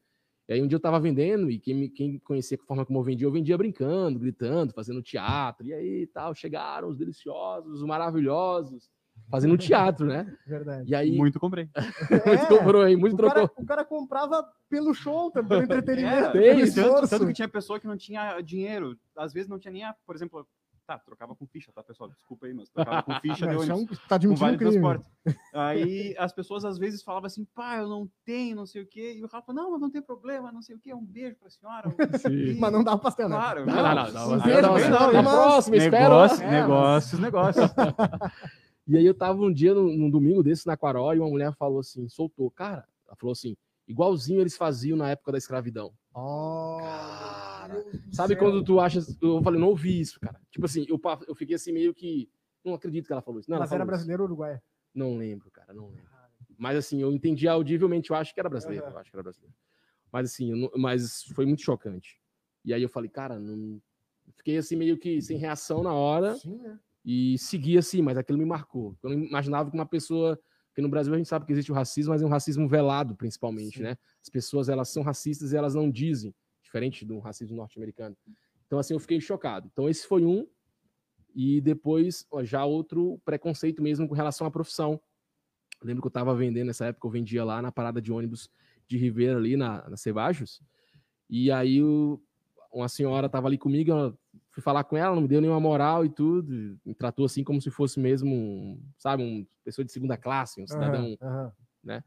E 0.48 0.54
aí 0.54 0.62
um 0.62 0.66
dia 0.66 0.76
eu 0.76 0.80
tava 0.80 0.98
vendendo, 0.98 1.50
e 1.50 1.58
quem, 1.58 1.74
me, 1.74 1.88
quem 1.88 2.18
conhecia 2.18 2.58
a 2.60 2.66
forma 2.66 2.84
como 2.84 2.98
eu 2.98 3.02
vendia, 3.02 3.26
eu 3.26 3.32
vendia 3.32 3.56
brincando, 3.56 4.18
gritando, 4.18 4.72
fazendo 4.72 5.00
teatro, 5.00 5.64
e 5.66 5.72
aí 5.72 6.06
tal, 6.08 6.34
chegaram 6.34 6.88
os 6.88 6.98
deliciosos, 6.98 7.80
os 7.80 7.86
maravilhosos, 7.86 8.90
fazendo 9.30 9.56
teatro, 9.56 10.06
né? 10.06 10.36
Verdade. 10.44 10.90
E 10.90 10.94
aí... 10.94 11.16
Muito 11.16 11.38
comprei. 11.38 11.68
muito 12.10 12.28
é, 12.28 12.46
comprou 12.46 12.82
aí, 12.82 12.96
muito 12.96 13.14
o 13.14 13.16
trocou. 13.16 13.48
Cara, 13.48 13.62
o 13.62 13.66
cara 13.66 13.84
comprava 13.84 14.44
pelo 14.68 14.92
show, 14.92 15.30
pelo 15.30 15.46
entretenimento. 15.62 16.36
É, 16.36 16.54
pelo 16.54 16.74
tanto, 16.74 17.08
tanto 17.08 17.26
que 17.26 17.32
tinha 17.32 17.48
pessoa 17.48 17.78
que 17.78 17.86
não 17.86 17.96
tinha 17.96 18.40
dinheiro, 18.40 18.98
às 19.16 19.32
vezes 19.32 19.48
não 19.48 19.60
tinha 19.60 19.72
nem, 19.72 19.84
a, 19.84 19.94
por 20.04 20.16
exemplo, 20.16 20.46
Tá, 20.84 20.98
trocava 20.98 21.34
com 21.36 21.46
ficha, 21.46 21.70
tá, 21.72 21.82
pessoal? 21.82 22.10
Desculpa 22.10 22.46
aí, 22.46 22.54
mas 22.54 22.68
trocava 22.68 23.02
com 23.04 23.14
ficha 23.20 23.46
de 23.46 23.56
ônibus. 23.56 23.98
Tá 24.08 24.18
com 24.18 24.34
vale 24.34 24.58
transporte. 24.58 25.08
Aí 25.54 26.14
as 26.18 26.32
pessoas 26.32 26.64
às 26.64 26.76
vezes 26.76 27.02
falavam 27.02 27.28
assim, 27.28 27.44
pá, 27.44 27.76
eu 27.76 27.88
não 27.88 28.10
tenho, 28.24 28.56
não 28.56 28.66
sei 28.66 28.82
o 28.82 28.86
quê. 28.86 29.14
E 29.16 29.22
o 29.22 29.28
Rafa, 29.28 29.52
não, 29.52 29.70
mas 29.70 29.80
não 29.80 29.90
tem 29.90 30.02
problema, 30.02 30.50
não 30.50 30.60
sei 30.60 30.74
o 30.74 30.80
quê. 30.80 30.92
Um 30.92 31.04
beijo 31.04 31.36
pra 31.36 31.48
senhora. 31.48 31.88
Um... 31.88 32.58
mas 32.58 32.72
não 32.72 32.82
dá 32.82 32.94
o 32.94 32.98
pastel, 32.98 33.28
né? 33.28 33.36
Claro. 33.36 33.64
Não, 33.64 33.74
não, 33.74 33.94
não. 33.94 34.12
não, 34.12 34.32
um 34.32 34.42
beijo, 34.42 34.62
não, 34.62 34.78
não, 34.78 35.12
não, 35.12 35.22
próxima, 35.22 35.76
espera. 35.76 36.02
Negócios, 36.02 36.40
é, 36.40 36.50
negócios, 36.50 37.20
negócios. 37.20 37.70
e 38.88 38.96
aí 38.96 39.06
eu 39.06 39.14
tava 39.14 39.40
um 39.40 39.52
dia, 39.52 39.72
num, 39.72 39.96
num 39.96 40.10
domingo 40.10 40.42
desse, 40.42 40.66
na 40.66 40.76
Quaró, 40.76 41.14
e 41.14 41.20
uma 41.20 41.28
mulher 41.28 41.54
falou 41.54 41.78
assim, 41.78 42.08
soltou, 42.08 42.50
cara, 42.50 42.88
ela 43.06 43.16
falou 43.16 43.32
assim, 43.32 43.56
igualzinho 43.86 44.40
eles 44.40 44.56
faziam 44.56 44.96
na 44.96 45.10
época 45.10 45.30
da 45.30 45.38
escravidão. 45.38 45.92
Oh, 46.12 46.78
cara. 46.80 47.41
Sabe 48.10 48.36
quando 48.36 48.62
tu 48.62 48.80
achas. 48.80 49.16
Eu 49.20 49.42
falei, 49.42 49.60
não 49.60 49.68
ouvi 49.68 50.00
isso, 50.00 50.18
cara. 50.20 50.40
Tipo 50.50 50.66
assim, 50.66 50.86
eu, 50.88 51.00
eu 51.26 51.34
fiquei 51.34 51.56
assim 51.56 51.72
meio 51.72 51.94
que. 51.94 52.30
Não 52.64 52.74
acredito 52.74 53.06
que 53.06 53.12
ela 53.12 53.22
falou 53.22 53.40
isso. 53.40 53.50
Não, 53.50 53.58
Mas 53.58 53.72
era 53.72 53.84
brasileiro 53.84 54.22
ou 54.22 54.28
uruguaia? 54.28 54.62
Não 54.94 55.16
lembro, 55.16 55.50
cara, 55.50 55.72
não 55.72 55.88
lembro. 55.88 56.10
Mas 56.56 56.76
assim, 56.76 57.00
eu 57.00 57.12
entendi 57.12 57.48
audivelmente, 57.48 58.10
eu 58.10 58.16
acho 58.16 58.32
que 58.32 58.38
era 58.38 58.48
brasileiro. 58.48 58.86
Eu 58.86 58.98
acho 58.98 59.10
que 59.10 59.16
era 59.16 59.22
brasileiro. 59.22 59.54
Mas 60.12 60.30
assim, 60.30 60.52
não, 60.52 60.70
mas 60.76 61.24
foi 61.34 61.46
muito 61.46 61.62
chocante. 61.62 62.20
E 62.64 62.72
aí 62.72 62.82
eu 62.82 62.88
falei, 62.88 63.10
cara, 63.10 63.38
não. 63.38 63.80
Fiquei 64.36 64.56
assim 64.56 64.76
meio 64.76 64.96
que 64.96 65.20
sem 65.20 65.36
reação 65.36 65.82
na 65.82 65.92
hora. 65.92 66.36
Sim, 66.36 66.58
né? 66.58 66.78
E 67.04 67.36
segui 67.38 67.76
assim, 67.76 68.00
mas 68.00 68.16
aquilo 68.16 68.38
me 68.38 68.44
marcou. 68.44 68.96
Eu 69.02 69.10
não 69.10 69.18
imaginava 69.24 69.68
que 69.68 69.76
uma 69.76 69.86
pessoa 69.86 70.38
porque 70.72 70.80
no 70.80 70.88
Brasil 70.88 71.12
a 71.12 71.18
gente 71.18 71.28
sabe 71.28 71.44
que 71.44 71.52
existe 71.52 71.70
o 71.70 71.74
racismo, 71.74 72.12
mas 72.12 72.22
é 72.22 72.26
um 72.26 72.30
racismo 72.30 72.66
velado, 72.66 73.14
principalmente, 73.14 73.76
Sim. 73.76 73.82
né? 73.82 73.98
As 74.22 74.30
pessoas, 74.30 74.70
elas 74.70 74.88
são 74.88 75.02
racistas 75.02 75.52
e 75.52 75.56
elas 75.56 75.74
não 75.74 75.90
dizem, 75.90 76.34
diferente 76.72 77.04
do 77.04 77.18
racismo 77.18 77.54
norte-americano. 77.54 78.16
Então, 78.66 78.78
assim, 78.78 78.94
eu 78.94 79.00
fiquei 79.00 79.20
chocado. 79.20 79.68
Então, 79.70 79.88
esse 79.88 80.06
foi 80.06 80.24
um. 80.24 80.46
E 81.34 81.60
depois, 81.60 82.26
ó, 82.30 82.42
já 82.42 82.64
outro 82.64 83.20
preconceito 83.24 83.82
mesmo 83.82 84.08
com 84.08 84.14
relação 84.14 84.46
à 84.46 84.50
profissão. 84.50 85.00
Eu 85.80 85.86
lembro 85.86 86.02
que 86.02 86.06
eu 86.06 86.10
estava 86.10 86.34
vendendo 86.34 86.68
nessa 86.68 86.86
época, 86.86 87.06
eu 87.06 87.10
vendia 87.10 87.44
lá 87.44 87.60
na 87.60 87.70
parada 87.70 88.00
de 88.00 88.10
ônibus 88.10 88.50
de 88.88 88.96
Ribeira, 88.96 89.36
ali 89.36 89.56
na, 89.56 89.88
na 89.88 89.96
Cevajos. 89.96 90.62
E 91.28 91.50
aí, 91.50 91.80
uma 92.72 92.88
senhora 92.88 93.26
estava 93.26 93.48
ali 93.48 93.58
comigo, 93.58 93.90
ela 93.90 94.18
fui 94.50 94.62
falar 94.62 94.84
com 94.84 94.96
ela, 94.96 95.14
não 95.14 95.22
me 95.22 95.28
deu 95.28 95.40
nenhuma 95.40 95.60
moral 95.60 96.04
e 96.04 96.10
tudo, 96.10 96.78
me 96.84 96.94
tratou 96.94 97.24
assim 97.24 97.42
como 97.42 97.60
se 97.60 97.70
fosse 97.70 97.98
mesmo, 97.98 98.78
sabe, 98.98 99.22
uma 99.22 99.46
pessoa 99.64 99.84
de 99.84 99.92
segunda 99.92 100.16
classe, 100.16 100.60
um 100.60 100.66
cidadão, 100.66 101.06
uhum, 101.06 101.16
uhum. 101.20 101.50
né? 101.82 102.04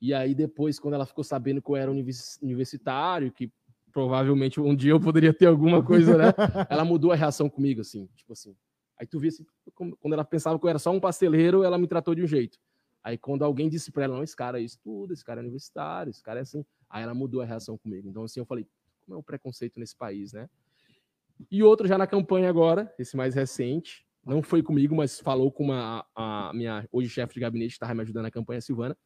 E 0.00 0.12
aí 0.12 0.34
depois, 0.34 0.78
quando 0.78 0.94
ela 0.94 1.06
ficou 1.06 1.24
sabendo 1.24 1.62
que 1.62 1.70
eu 1.70 1.76
era 1.76 1.90
universitário, 1.90 3.32
que 3.32 3.50
provavelmente 3.94 4.60
um 4.60 4.74
dia 4.74 4.90
eu 4.90 5.00
poderia 5.00 5.32
ter 5.32 5.46
alguma 5.46 5.82
coisa, 5.82 6.18
né? 6.18 6.24
ela 6.68 6.84
mudou 6.84 7.12
a 7.12 7.14
reação 7.14 7.48
comigo, 7.48 7.80
assim, 7.80 8.08
tipo 8.16 8.32
assim. 8.32 8.54
Aí 8.98 9.06
tu 9.06 9.20
via 9.20 9.28
assim, 9.28 9.46
quando 9.72 10.12
ela 10.12 10.24
pensava 10.24 10.58
que 10.58 10.66
eu 10.66 10.68
era 10.68 10.78
só 10.80 10.90
um 10.90 11.00
pasteleiro, 11.00 11.62
ela 11.62 11.78
me 11.78 11.86
tratou 11.86 12.14
de 12.14 12.22
um 12.22 12.26
jeito. 12.26 12.58
Aí 13.02 13.16
quando 13.16 13.44
alguém 13.44 13.68
disse 13.68 13.92
para 13.92 14.04
ela, 14.04 14.16
não, 14.16 14.24
esse 14.24 14.34
cara 14.34 14.60
estuda, 14.60 15.12
esse 15.12 15.24
cara 15.24 15.40
é 15.40 15.42
universitário, 15.42 16.10
esse 16.10 16.22
cara 16.22 16.40
é 16.40 16.42
assim, 16.42 16.64
aí 16.90 17.04
ela 17.04 17.14
mudou 17.14 17.40
a 17.40 17.44
reação 17.44 17.78
comigo. 17.78 18.08
Então 18.08 18.24
assim, 18.24 18.40
eu 18.40 18.46
falei, 18.46 18.66
como 19.04 19.16
é 19.16 19.18
o 19.18 19.22
preconceito 19.22 19.78
nesse 19.78 19.96
país, 19.96 20.32
né? 20.32 20.50
E 21.50 21.62
outro 21.62 21.86
já 21.86 21.96
na 21.96 22.06
campanha 22.06 22.48
agora, 22.48 22.92
esse 22.98 23.16
mais 23.16 23.34
recente, 23.34 24.04
não 24.24 24.42
foi 24.42 24.62
comigo, 24.62 24.94
mas 24.94 25.20
falou 25.20 25.52
com 25.52 25.64
uma, 25.64 26.04
a 26.14 26.50
minha 26.52 26.88
hoje 26.90 27.08
chefe 27.08 27.34
de 27.34 27.40
gabinete 27.40 27.70
que 27.70 27.74
estava 27.74 27.94
me 27.94 28.02
ajudando 28.02 28.24
na 28.24 28.30
campanha, 28.30 28.60
Silvana. 28.60 28.96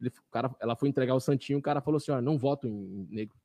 Ele, 0.00 0.10
cara, 0.30 0.54
ela 0.60 0.76
foi 0.76 0.88
entregar 0.88 1.14
o 1.14 1.20
santinho, 1.20 1.58
o 1.58 1.62
cara 1.62 1.80
falou 1.80 1.96
assim: 1.96 2.12
olha, 2.12 2.22
não 2.22 2.38
voto 2.38 2.66
em 2.66 3.08
negro. 3.10 3.36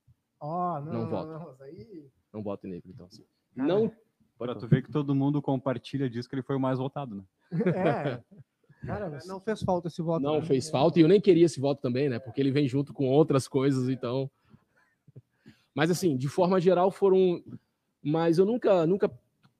Oh, 0.46 0.82
não, 0.82 0.94
não, 0.94 1.10
voto. 1.10 1.28
Não, 1.30 1.56
aí... 1.66 2.06
não 2.34 2.44
voto 2.44 2.68
em 2.68 2.72
negro, 2.72 2.92
então. 2.92 3.06
Assim. 3.06 3.24
Cara, 3.56 3.68
não. 3.68 3.92
Pra 4.38 4.54
tu 4.54 4.68
ver 4.68 4.84
que 4.84 4.92
todo 4.92 5.16
mundo 5.16 5.42
compartilha 5.42 6.10
disso 6.10 6.28
que 6.28 6.36
ele 6.36 6.42
foi 6.42 6.58
o 6.58 6.60
mais 6.60 6.80
votado, 6.80 7.16
né? 7.16 7.24
É. 7.66 8.22
Cara, 8.86 9.18
não 9.26 9.40
fez 9.40 9.64
falta 9.64 9.88
esse 9.88 10.02
voto. 10.02 10.22
Não 10.22 10.42
né? 10.42 10.46
fez 10.46 10.70
falta, 10.70 11.00
e 11.00 11.02
eu 11.04 11.08
nem 11.08 11.22
queria 11.22 11.46
esse 11.46 11.58
voto 11.58 11.82
também, 11.82 12.10
né? 12.10 12.20
Porque 12.20 12.42
ele 12.42 12.52
vem 12.52 12.68
junto 12.68 12.94
com 12.94 13.08
outras 13.08 13.48
coisas, 13.48 13.88
então. 13.88 14.30
Mas 15.74 15.90
assim, 15.90 16.18
de 16.18 16.28
forma 16.28 16.60
geral, 16.60 16.92
foram 16.92 17.42
mas 18.04 18.38
eu 18.38 18.46
nunca, 18.46 18.86
nunca 18.86 19.10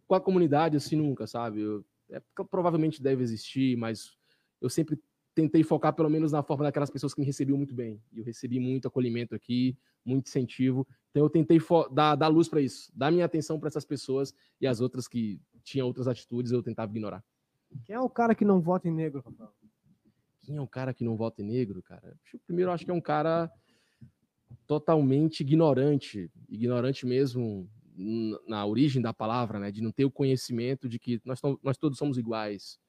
com 0.06 0.16
a 0.16 0.20
comunidade 0.20 0.76
assim 0.76 0.98
nunca, 0.98 1.26
sabe? 1.26 1.62
Eu, 1.62 1.86
é, 2.12 2.22
provavelmente 2.52 3.02
deve 3.02 3.24
existir, 3.24 3.78
mas 3.78 4.18
eu 4.60 4.70
sempre 4.70 5.00
tentei 5.34 5.64
focar 5.64 5.94
pelo 5.94 6.10
menos 6.10 6.32
na 6.32 6.44
forma 6.44 6.64
daquelas 6.64 6.90
pessoas 6.90 7.14
que 7.14 7.20
me 7.20 7.26
recebiam 7.26 7.58
muito 7.58 7.74
bem. 7.74 8.02
E 8.12 8.20
eu 8.20 8.24
recebi 8.24 8.60
muito 8.60 8.88
acolhimento 8.88 9.36
aqui, 9.36 9.78
muito 10.06 10.28
incentivo. 10.28 10.88
Então 11.12 11.24
eu 11.24 11.30
tentei 11.30 11.60
dar, 11.92 12.16
dar 12.16 12.28
luz 12.28 12.48
para 12.48 12.62
isso, 12.62 12.92
dar 12.96 13.12
minha 13.12 13.26
atenção 13.26 13.60
para 13.60 13.68
essas 13.68 13.86
pessoas 13.86 14.34
e 14.60 14.68
as 14.68 14.80
outras 14.80 15.08
que 15.08 15.40
tinham 15.64 15.88
outras 15.88 16.08
atitudes 16.08 16.52
eu 16.52 16.62
tentava 16.62 16.92
ignorar. 16.92 17.24
Quem 17.86 17.96
é 17.96 18.00
o 18.00 18.10
cara 18.10 18.36
que 18.36 18.46
não 18.46 18.62
vota 18.62 18.88
em 18.88 18.92
negro, 18.92 19.24
Rafael? 19.26 19.52
Quem 20.42 20.58
é 20.58 20.62
o 20.62 20.68
cara 20.68 20.94
que 20.94 21.04
não 21.04 21.16
vota 21.16 21.42
em 21.42 21.46
negro, 21.46 21.82
cara? 21.82 22.16
Primeiro, 22.46 22.70
eu 22.70 22.74
acho 22.74 22.86
que 22.86 22.92
é 22.92 22.94
um 22.94 23.02
cara 23.02 23.50
totalmente 24.68 25.42
ignorante, 25.42 26.30
ignorante 26.50 27.06
mesmo 27.06 27.70
na 28.48 28.66
origem 28.66 29.02
da 29.02 29.14
palavra, 29.14 29.60
né, 29.60 29.72
de 29.72 29.82
não 29.82 29.92
ter 29.92 30.06
o 30.06 30.12
conhecimento 30.12 30.90
de 30.90 30.98
que 30.98 31.22
nós, 31.24 31.40
nós 31.62 31.78
todos 31.78 31.98
somos 31.98 32.18
iguais, 32.18 32.80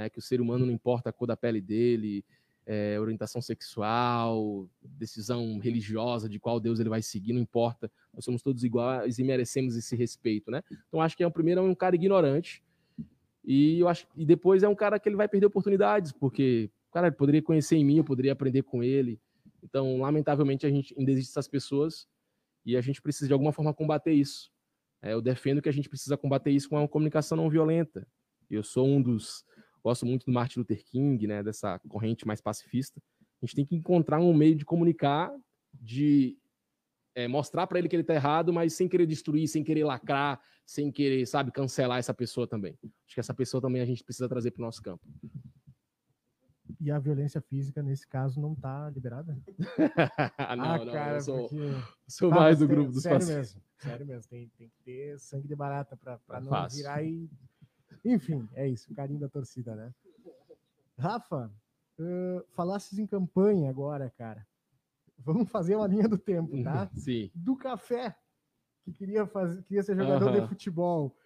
né, 0.00 0.08
que 0.08 0.18
o 0.18 0.22
ser 0.22 0.40
humano 0.40 0.64
não 0.64 0.72
importa 0.72 1.10
a 1.10 1.12
cor 1.12 1.28
da 1.28 1.36
pele 1.36 1.60
dele, 1.60 2.24
é, 2.66 2.98
orientação 2.98 3.42
sexual, 3.42 4.68
decisão 4.82 5.58
religiosa 5.58 6.28
de 6.28 6.38
qual 6.38 6.58
Deus 6.58 6.80
ele 6.80 6.88
vai 6.88 7.02
seguir, 7.02 7.32
não 7.32 7.40
importa, 7.40 7.90
nós 8.14 8.24
somos 8.24 8.42
todos 8.42 8.64
iguais 8.64 9.18
e 9.18 9.24
merecemos 9.24 9.76
esse 9.76 9.94
respeito, 9.94 10.50
né? 10.50 10.62
Então 10.88 11.02
acho 11.02 11.16
que 11.16 11.22
é 11.22 11.26
o 11.26 11.30
primeiro 11.30 11.60
é 11.60 11.64
um 11.64 11.74
cara 11.74 11.96
ignorante 11.96 12.62
e 13.44 13.78
eu 13.78 13.88
acho 13.88 14.06
e 14.16 14.24
depois 14.24 14.62
é 14.62 14.68
um 14.68 14.74
cara 14.74 14.98
que 14.98 15.08
ele 15.08 15.16
vai 15.16 15.28
perder 15.28 15.46
oportunidades 15.46 16.12
porque 16.12 16.70
cara 16.90 17.08
ele 17.08 17.16
poderia 17.16 17.42
conhecer 17.42 17.76
em 17.76 17.84
mim, 17.84 17.98
eu 17.98 18.04
poderia 18.04 18.32
aprender 18.32 18.62
com 18.62 18.82
ele. 18.82 19.20
Então 19.62 20.00
lamentavelmente 20.00 20.66
a 20.66 20.70
gente 20.70 20.94
ainda 20.98 21.10
existe 21.10 21.30
essas 21.30 21.48
pessoas 21.48 22.08
e 22.64 22.76
a 22.76 22.80
gente 22.80 23.02
precisa 23.02 23.26
de 23.26 23.32
alguma 23.32 23.52
forma 23.52 23.74
combater 23.74 24.12
isso. 24.12 24.50
É, 25.02 25.12
eu 25.12 25.20
defendo 25.20 25.62
que 25.62 25.68
a 25.68 25.72
gente 25.72 25.88
precisa 25.88 26.16
combater 26.16 26.50
isso 26.50 26.68
com 26.68 26.76
uma 26.76 26.88
comunicação 26.88 27.36
não 27.36 27.48
violenta. 27.48 28.06
Eu 28.50 28.62
sou 28.62 28.86
um 28.86 29.00
dos. 29.00 29.44
Gosto 29.82 30.06
muito 30.06 30.26
do 30.26 30.32
Martin 30.32 30.60
Luther 30.60 30.84
King, 30.84 31.26
né, 31.26 31.42
dessa 31.42 31.78
corrente 31.88 32.26
mais 32.26 32.40
pacifista. 32.40 33.00
A 33.42 33.46
gente 33.46 33.56
tem 33.56 33.64
que 33.66 33.74
encontrar 33.74 34.20
um 34.20 34.34
meio 34.34 34.54
de 34.54 34.64
comunicar, 34.64 35.32
de 35.72 36.36
é, 37.14 37.26
mostrar 37.26 37.66
para 37.66 37.78
ele 37.78 37.88
que 37.88 37.96
ele 37.96 38.02
está 38.02 38.14
errado, 38.14 38.52
mas 38.52 38.74
sem 38.74 38.88
querer 38.88 39.06
destruir, 39.06 39.48
sem 39.48 39.64
querer 39.64 39.84
lacrar, 39.84 40.40
sem 40.66 40.92
querer, 40.92 41.26
sabe, 41.26 41.50
cancelar 41.50 41.98
essa 41.98 42.12
pessoa 42.12 42.46
também. 42.46 42.78
Acho 43.06 43.14
que 43.14 43.20
essa 43.20 43.34
pessoa 43.34 43.60
também 43.60 43.80
a 43.80 43.86
gente 43.86 44.04
precisa 44.04 44.28
trazer 44.28 44.50
para 44.50 44.62
o 44.62 44.66
nosso 44.66 44.82
campo 44.82 45.02
e 46.80 46.90
a 46.90 46.98
violência 46.98 47.40
física, 47.40 47.82
nesse 47.82 48.06
caso, 48.06 48.40
não 48.40 48.52
está 48.52 48.90
liberada? 48.90 49.36
não, 50.56 50.64
ah, 50.64 50.78
não, 50.84 50.92
cara, 50.92 51.16
eu 51.16 51.20
sou, 51.20 51.48
porque... 51.48 51.56
sou 52.08 52.30
mais 52.30 52.58
do 52.58 52.66
grupo 52.66 52.90
dos 52.90 53.02
sério 53.02 53.18
pacientes. 53.18 53.54
mesmo, 53.54 53.62
sério 53.78 54.06
mesmo, 54.06 54.30
tem, 54.30 54.48
tem 54.56 54.68
que 54.68 54.82
ter 54.82 55.18
sangue 55.18 55.46
de 55.46 55.54
barata 55.54 55.96
para 55.96 56.40
não 56.40 56.48
Fácil. 56.48 56.78
virar 56.78 57.02
e... 57.02 57.28
Enfim, 58.04 58.48
é 58.54 58.68
isso, 58.68 58.92
o 58.92 58.94
carinho 58.94 59.20
da 59.20 59.28
torcida, 59.28 59.74
né? 59.74 59.92
Rafa, 60.98 61.52
uh, 61.98 62.44
falasses 62.50 62.98
em 62.98 63.06
campanha 63.06 63.70
agora, 63.70 64.10
cara. 64.10 64.46
Vamos 65.18 65.50
fazer 65.50 65.76
uma 65.76 65.86
linha 65.86 66.08
do 66.08 66.18
tempo, 66.18 66.62
tá? 66.62 66.90
Sim. 66.96 67.30
Do 67.34 67.56
café, 67.56 68.16
que 68.84 68.92
queria, 68.92 69.26
fazer, 69.26 69.62
queria 69.64 69.82
ser 69.82 69.96
jogador 69.96 70.30
uh 70.30 70.34
-huh. 70.34 70.40
de 70.42 70.48
futebol, 70.48 71.16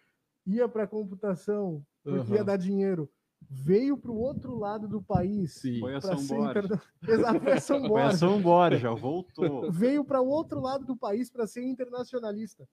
ia 0.47 0.69
para 0.69 0.87
computação, 0.87 1.85
porque 2.03 2.19
uh 2.19 2.25
-huh. 2.25 2.35
ia 2.35 2.45
dar 2.45 2.57
dinheiro 2.57 3.09
veio 3.51 3.97
para 3.97 4.11
o 4.11 4.17
outro 4.17 4.57
lado 4.57 4.89
do 4.89 5.03
país. 5.03 5.55
Sim. 5.55 5.81
Foi 5.81 5.95
a 5.95 6.01
São 6.01 6.27
Borja. 6.27 6.61
Inter... 6.61 6.83
Exato, 7.09 7.41
foi 7.41 7.53
a 7.53 7.61
São 7.61 7.81
Borja. 7.81 7.93
Foi 7.93 8.03
a 8.03 8.17
São 8.17 8.43
Borja, 8.43 8.95
voltou. 8.95 9.71
Veio 9.73 10.05
para 10.05 10.21
o 10.21 10.29
outro 10.29 10.61
lado 10.61 10.85
do 10.85 10.97
país 10.97 11.31
para 11.31 11.47
ser 11.47 11.63
internacionalista. 11.63 12.69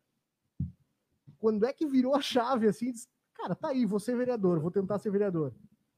Quando 1.38 1.66
é 1.66 1.74
que 1.74 1.88
virou 1.88 2.16
a 2.16 2.22
chave 2.22 2.68
assim? 2.68 2.92
Diz, 2.92 3.08
Cara, 3.42 3.56
tá 3.56 3.70
aí, 3.70 3.86
vou 3.86 4.00
ser 4.00 4.16
vereador, 4.16 4.60
vou 4.60 4.70
tentar 4.70 5.00
ser 5.00 5.10
vereador. 5.10 5.52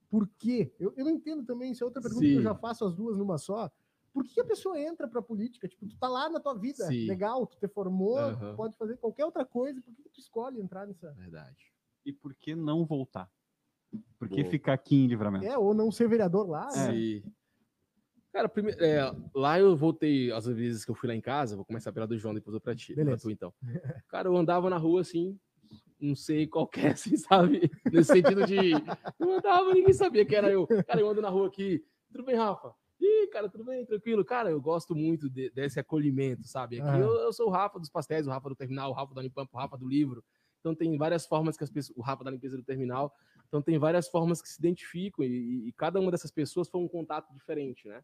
Por 0.10 0.30
quê? 0.40 0.74
Eu, 0.80 0.94
eu 0.96 1.04
não 1.04 1.12
entendo 1.12 1.44
também, 1.44 1.72
isso 1.72 1.84
é 1.84 1.86
outra 1.86 2.02
pergunta 2.02 2.26
Sim. 2.26 2.32
que 2.32 2.38
eu 2.38 2.44
já 2.44 2.56
faço 2.56 2.86
as 2.86 2.96
duas 2.96 3.18
numa 3.18 3.38
só. 3.38 3.70
Por 4.14 4.24
que 4.24 4.40
a 4.40 4.46
pessoa 4.46 4.80
entra 4.80 5.08
para 5.08 5.22
política? 5.22 5.68
Tipo, 5.68 5.88
tu 5.88 5.98
tá 5.98 6.08
lá 6.08 6.30
na 6.30 6.40
tua 6.40 6.54
vida, 6.54 6.86
Sim. 6.86 7.06
legal, 7.06 7.46
tu 7.46 7.58
te 7.58 7.68
formou, 7.68 8.18
uhum. 8.18 8.56
pode 8.56 8.78
fazer 8.78 8.96
qualquer 8.98 9.26
outra 9.26 9.44
coisa, 9.44 9.82
por 9.82 9.94
que 9.94 10.10
tu 10.10 10.20
escolhe 10.20 10.62
entrar 10.62 10.88
nessa? 10.88 11.12
Verdade. 11.14 11.74
E 12.06 12.14
por 12.14 12.34
que 12.34 12.56
não 12.56 12.86
voltar? 12.86 13.30
Por 14.18 14.30
que 14.30 14.44
ficar 14.46 14.74
aqui 14.74 14.96
em 14.96 15.08
livramento? 15.08 15.46
É, 15.46 15.58
ou 15.58 15.74
não 15.74 15.92
ser 15.92 16.08
vereador 16.08 16.50
lá, 16.50 16.68
né? 16.68 16.94
Sim. 16.94 17.24
Cara, 18.32 18.48
primeiro, 18.48 18.84
é, 18.84 19.16
lá 19.36 19.60
eu 19.60 19.76
voltei, 19.76 20.32
às 20.32 20.46
vezes 20.48 20.86
que 20.86 20.90
eu 20.90 20.96
fui 20.96 21.08
lá 21.08 21.16
em 21.16 21.22
casa, 21.22 21.56
vou 21.56 21.66
começar 21.66 21.92
pela 21.92 22.08
do 22.08 22.18
João, 22.18 22.34
depois 22.34 22.56
eu 22.56 22.62
pra 22.62 22.76
ti. 22.76 22.96
Beleza. 22.96 23.18
Pra 23.18 23.22
tu, 23.22 23.32
então. 23.32 23.54
Cara, 24.08 24.28
eu 24.28 24.36
andava 24.36 24.70
na 24.70 24.78
rua 24.78 25.02
assim, 25.02 25.38
não 26.04 26.16
sei 26.16 26.46
qual 26.46 26.68
que 26.68 26.82
é, 26.82 26.90
assim, 26.92 27.16
sabe? 27.16 27.72
Nesse 27.92 28.12
sentido 28.12 28.46
de. 28.46 28.72
Eu 29.20 29.32
andava, 29.32 29.74
ninguém 29.74 29.94
sabia 29.94 30.26
que 30.26 30.36
era 30.36 30.52
eu. 30.52 30.68
Cara, 30.68 31.00
eu 31.00 31.10
ando 31.10 31.22
na 31.22 31.30
rua 31.30 31.48
aqui. 31.48 31.84
Tudo 32.12 32.26
bem, 32.26 32.36
Rafa? 32.36 32.74
Ih, 33.00 33.28
cara, 33.28 33.50
tudo 33.50 33.64
bem, 33.64 33.86
tranquilo. 33.86 34.24
Cara, 34.24 34.50
eu 34.50 34.62
gosto 34.62 34.96
muito 34.96 35.30
de, 35.30 35.50
desse 35.52 35.80
acolhimento, 35.80 36.48
sabe? 36.48 36.80
Aqui 36.80 37.00
eu, 37.00 37.10
eu, 37.10 37.34
sou 37.34 37.48
o 37.48 37.50
Rafa 37.50 37.80
dos 37.80 37.90
pastéis, 37.90 38.28
o 38.28 38.30
Rafa 38.30 38.50
do 38.50 38.56
terminal, 38.56 38.92
o 38.92 38.94
Rafa 38.94 39.14
do 39.14 39.20
Unipampo, 39.20 39.58
o 39.58 39.60
Rafa 39.60 39.78
do 39.78 39.88
livro. 39.88 40.24
Então 40.60 40.76
tem 40.76 40.98
várias 40.98 41.26
formas 41.26 41.58
que 41.58 41.64
as 41.64 41.70
pessoas. 41.70 41.98
O 41.98 42.02
Rafa 42.02 42.24
da 42.24 42.32
limpeza 42.32 42.58
do 42.58 42.64
terminal. 42.64 43.14
Então 43.48 43.62
tem 43.62 43.78
várias 43.78 44.08
formas 44.08 44.42
que 44.42 44.50
se 44.50 44.60
identificam 44.60 45.24
e, 45.26 45.68
e 45.68 45.74
cada 45.74 46.00
uma 46.00 46.12
dessas 46.12 46.32
pessoas 46.32 46.70
foi 46.70 46.82
um 46.82 46.88
contato 46.88 47.32
diferente, 47.34 47.88
né? 47.88 48.04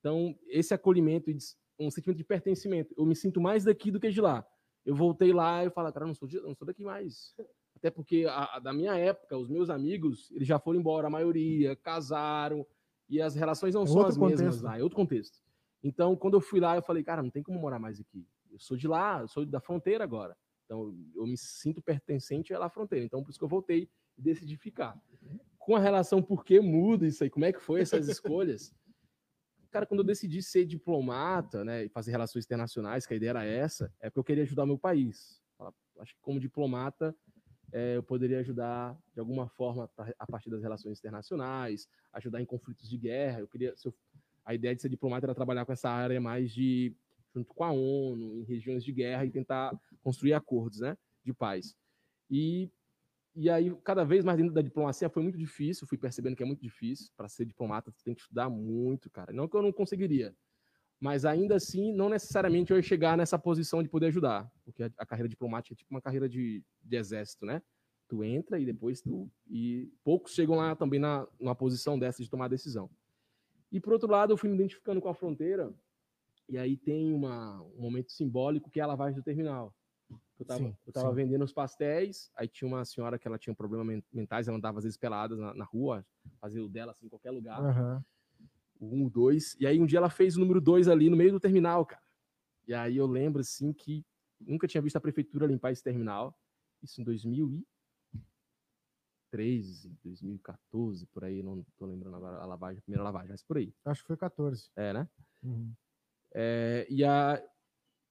Então, 0.00 0.38
esse 0.48 0.74
acolhimento 0.74 1.30
e 1.30 1.36
um 1.78 1.90
sentimento 1.90 2.18
de 2.18 2.24
pertencimento. 2.24 2.94
Eu 2.96 3.06
me 3.06 3.16
sinto 3.16 3.40
mais 3.40 3.64
daqui 3.64 3.90
do 3.90 3.98
que 3.98 4.10
de 4.10 4.20
lá. 4.20 4.46
Eu 4.84 4.94
voltei 4.94 5.32
lá 5.32 5.64
e 5.64 5.70
falo, 5.70 5.92
cara, 5.92 6.06
não 6.06 6.14
sou, 6.14 6.28
de, 6.28 6.40
não 6.40 6.54
sou 6.54 6.66
daqui 6.66 6.84
mais. 6.84 7.34
Até 7.76 7.90
porque 7.90 8.26
a, 8.28 8.56
a, 8.56 8.58
da 8.58 8.72
minha 8.72 8.96
época, 8.96 9.36
os 9.36 9.48
meus 9.48 9.70
amigos, 9.70 10.30
eles 10.30 10.46
já 10.46 10.58
foram 10.58 10.78
embora, 10.78 11.06
a 11.06 11.10
maioria, 11.10 11.76
casaram, 11.76 12.66
e 13.08 13.20
as 13.20 13.34
relações 13.34 13.74
não 13.74 13.82
é 13.82 13.86
são 13.86 14.06
as 14.06 14.16
contexto. 14.16 14.42
mesmas 14.42 14.62
lá, 14.62 14.78
é 14.78 14.82
outro 14.82 14.96
contexto. 14.96 15.38
Então, 15.82 16.16
quando 16.16 16.34
eu 16.34 16.40
fui 16.40 16.60
lá, 16.60 16.76
eu 16.76 16.82
falei, 16.82 17.02
cara, 17.02 17.22
não 17.22 17.30
tem 17.30 17.42
como 17.42 17.58
morar 17.58 17.78
mais 17.78 18.00
aqui. 18.00 18.26
Eu 18.50 18.58
sou 18.58 18.76
de 18.76 18.88
lá, 18.88 19.20
eu 19.20 19.28
sou 19.28 19.44
da 19.44 19.60
fronteira 19.60 20.02
agora. 20.02 20.36
Então, 20.64 20.94
eu 21.14 21.26
me 21.26 21.36
sinto 21.36 21.82
pertencente 21.82 22.54
à 22.54 22.68
fronteira. 22.70 23.04
Então, 23.04 23.22
por 23.22 23.30
isso 23.30 23.38
que 23.38 23.44
eu 23.44 23.48
voltei 23.48 23.88
e 24.16 24.22
decidi 24.22 24.56
ficar. 24.56 24.98
Com 25.58 25.76
a 25.76 25.80
relação 25.80 26.22
por 26.22 26.44
que 26.44 26.60
muda 26.60 27.06
isso 27.06 27.22
aí, 27.22 27.30
como 27.30 27.44
é 27.44 27.52
que 27.52 27.60
foi 27.60 27.82
essas 27.82 28.08
escolhas? 28.08 28.74
Cara, 29.74 29.86
quando 29.86 30.02
eu 30.02 30.06
decidi 30.06 30.40
ser 30.40 30.64
diplomata, 30.64 31.64
né, 31.64 31.86
e 31.86 31.88
fazer 31.88 32.12
relações 32.12 32.44
internacionais, 32.44 33.08
que 33.08 33.12
a 33.12 33.16
ideia 33.16 33.30
era 33.30 33.44
essa, 33.44 33.92
é 33.98 34.08
porque 34.08 34.20
eu 34.20 34.24
queria 34.24 34.44
ajudar 34.44 34.64
meu 34.66 34.78
país. 34.78 35.42
Acho 35.98 36.14
que 36.14 36.20
como 36.20 36.38
diplomata 36.38 37.12
é, 37.72 37.96
eu 37.96 38.02
poderia 38.04 38.38
ajudar 38.38 38.96
de 39.12 39.18
alguma 39.18 39.48
forma 39.48 39.90
a 40.16 40.26
partir 40.28 40.48
das 40.48 40.62
relações 40.62 41.00
internacionais, 41.00 41.88
ajudar 42.12 42.40
em 42.40 42.46
conflitos 42.46 42.88
de 42.88 42.96
guerra. 42.96 43.40
Eu 43.40 43.48
queria, 43.48 43.74
eu, 43.84 43.92
a 44.44 44.54
ideia 44.54 44.76
de 44.76 44.80
ser 44.80 44.88
diplomata 44.88 45.26
era 45.26 45.34
trabalhar 45.34 45.64
com 45.64 45.72
essa 45.72 45.90
área 45.90 46.20
mais 46.20 46.52
de 46.52 46.94
junto 47.34 47.52
com 47.52 47.64
a 47.64 47.72
ONU, 47.72 48.38
em 48.38 48.44
regiões 48.44 48.84
de 48.84 48.92
guerra 48.92 49.24
e 49.24 49.30
tentar 49.32 49.76
construir 50.04 50.34
acordos, 50.34 50.78
né, 50.78 50.96
de 51.24 51.34
paz. 51.34 51.74
E 52.30 52.70
e 53.36 53.50
aí, 53.50 53.74
cada 53.82 54.04
vez 54.04 54.24
mais 54.24 54.38
dentro 54.38 54.54
da 54.54 54.62
diplomacia 54.62 55.08
foi 55.08 55.22
muito 55.22 55.36
difícil, 55.36 55.86
fui 55.86 55.98
percebendo 55.98 56.36
que 56.36 56.42
é 56.42 56.46
muito 56.46 56.62
difícil. 56.62 57.10
Para 57.16 57.28
ser 57.28 57.44
diplomata, 57.44 57.90
você 57.90 58.04
tem 58.04 58.14
que 58.14 58.20
estudar 58.20 58.48
muito, 58.48 59.10
cara. 59.10 59.32
Não 59.32 59.48
que 59.48 59.56
eu 59.56 59.62
não 59.62 59.72
conseguiria, 59.72 60.34
mas 61.00 61.24
ainda 61.24 61.56
assim, 61.56 61.92
não 61.92 62.08
necessariamente 62.08 62.70
eu 62.70 62.76
ia 62.76 62.82
chegar 62.82 63.16
nessa 63.16 63.38
posição 63.38 63.82
de 63.82 63.88
poder 63.88 64.06
ajudar, 64.06 64.50
porque 64.64 64.84
a, 64.84 64.90
a 64.98 65.04
carreira 65.04 65.28
diplomática 65.28 65.74
é 65.74 65.76
tipo 65.76 65.90
uma 65.90 66.00
carreira 66.00 66.28
de, 66.28 66.64
de, 66.82 66.96
exército, 66.96 67.44
né? 67.44 67.60
Tu 68.08 68.22
entra 68.22 68.58
e 68.58 68.64
depois 68.64 69.00
tu. 69.00 69.30
E 69.46 69.92
poucos 70.04 70.32
chegam 70.32 70.56
lá 70.56 70.76
também 70.76 71.00
na, 71.00 71.26
numa 71.40 71.54
posição 71.54 71.98
dessa 71.98 72.22
de 72.22 72.30
tomar 72.30 72.48
decisão. 72.48 72.88
E 73.72 73.80
por 73.80 73.92
outro 73.92 74.10
lado, 74.10 74.32
eu 74.32 74.36
fui 74.36 74.48
me 74.48 74.54
identificando 74.54 75.00
com 75.00 75.08
a 75.08 75.14
fronteira, 75.14 75.74
e 76.48 76.56
aí 76.56 76.76
tem 76.76 77.12
uma, 77.12 77.60
um 77.62 77.82
momento 77.82 78.12
simbólico 78.12 78.70
que 78.70 78.78
é 78.78 78.82
a 78.82 78.86
lavagem 78.86 79.16
do 79.16 79.22
terminal. 79.24 79.74
Eu 80.38 80.44
tava, 80.44 80.64
sim, 80.64 80.76
eu 80.86 80.92
tava 80.92 81.12
vendendo 81.12 81.44
os 81.44 81.52
pastéis, 81.52 82.30
aí 82.36 82.48
tinha 82.48 82.66
uma 82.66 82.84
senhora 82.84 83.18
que 83.18 83.26
ela 83.26 83.38
tinha 83.38 83.54
problemas 83.54 84.02
mentais, 84.12 84.48
ela 84.48 84.56
andava 84.56 84.78
às 84.78 84.84
vezes 84.84 84.98
pelada 84.98 85.36
na, 85.36 85.54
na 85.54 85.64
rua, 85.64 86.04
fazia 86.40 86.64
o 86.64 86.68
dela 86.68 86.92
assim 86.92 87.06
em 87.06 87.08
qualquer 87.08 87.30
lugar. 87.30 87.60
Uhum. 87.60 88.02
O 88.80 88.96
um, 88.96 89.08
dois. 89.08 89.56
E 89.60 89.66
aí 89.66 89.80
um 89.80 89.86
dia 89.86 89.98
ela 89.98 90.10
fez 90.10 90.36
o 90.36 90.40
número 90.40 90.60
dois 90.60 90.88
ali 90.88 91.08
no 91.08 91.16
meio 91.16 91.32
do 91.32 91.40
terminal, 91.40 91.86
cara. 91.86 92.02
E 92.66 92.74
aí 92.74 92.96
eu 92.96 93.06
lembro 93.06 93.40
assim 93.40 93.72
que 93.72 94.04
nunca 94.40 94.66
tinha 94.66 94.82
visto 94.82 94.96
a 94.96 95.00
prefeitura 95.00 95.46
limpar 95.46 95.70
esse 95.70 95.82
terminal. 95.82 96.36
Isso 96.82 97.00
em 97.00 97.04
2013, 97.04 99.96
2014, 100.02 101.06
por 101.06 101.24
aí, 101.24 101.42
não 101.42 101.64
tô 101.76 101.86
lembrando 101.86 102.16
agora 102.16 102.38
a 102.38 102.44
lavagem, 102.44 102.80
a 102.80 102.82
primeira 102.82 103.04
lavagem, 103.04 103.30
mas 103.30 103.42
por 103.42 103.56
aí. 103.56 103.72
Acho 103.84 104.02
que 104.02 104.08
foi 104.08 104.16
14. 104.16 104.68
É, 104.76 104.92
né? 104.92 105.08
Uhum. 105.42 105.72
É, 106.34 106.86
e, 106.90 107.04
a, 107.04 107.40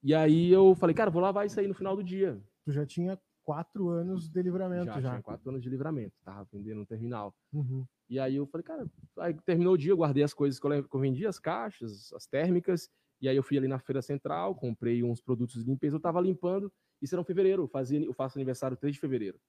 e 0.03 0.13
aí 0.13 0.51
eu 0.51 0.75
falei, 0.75 0.93
cara, 0.93 1.09
vou 1.09 1.21
lavar 1.21 1.45
isso 1.45 1.59
aí 1.59 1.67
no 1.67 1.73
final 1.73 1.95
do 1.95 2.03
dia. 2.03 2.41
Tu 2.65 2.71
já 2.71 2.85
tinha 2.85 3.17
quatro 3.43 3.89
anos 3.89 4.29
de 4.29 4.41
livramento 4.41 4.85
já. 4.85 4.99
Já 4.99 5.09
tinha 5.11 5.21
quatro 5.21 5.49
anos 5.49 5.61
de 5.61 5.69
livramento, 5.69 6.13
tava 6.23 6.47
vendendo 6.51 6.79
no 6.79 6.85
terminal. 6.85 7.33
Uhum. 7.53 7.85
E 8.09 8.19
aí 8.19 8.35
eu 8.35 8.45
falei, 8.47 8.63
cara, 8.63 8.85
aí 9.19 9.33
terminou 9.45 9.73
o 9.73 9.77
dia, 9.77 9.91
eu 9.91 9.97
guardei 9.97 10.23
as 10.23 10.33
coisas 10.33 10.59
que 10.59 10.67
eu, 10.67 10.83
que 10.83 10.95
eu 10.95 10.99
vendi, 10.99 11.25
as 11.25 11.39
caixas, 11.39 12.11
as 12.13 12.25
térmicas, 12.25 12.89
e 13.21 13.29
aí 13.29 13.35
eu 13.35 13.43
fui 13.43 13.57
ali 13.57 13.67
na 13.67 13.79
feira 13.79 14.01
central, 14.01 14.55
comprei 14.55 15.03
uns 15.03 15.21
produtos 15.21 15.63
de 15.63 15.69
limpeza, 15.69 15.95
eu 15.95 16.01
tava 16.01 16.19
limpando, 16.19 16.71
isso 17.01 17.15
era 17.15 17.21
em 17.21 17.25
fevereiro, 17.25 17.63
eu, 17.63 17.67
fazia, 17.67 18.03
eu 18.03 18.13
faço 18.13 18.37
aniversário 18.37 18.77
3 18.77 18.95
de 18.95 18.99
fevereiro. 18.99 19.39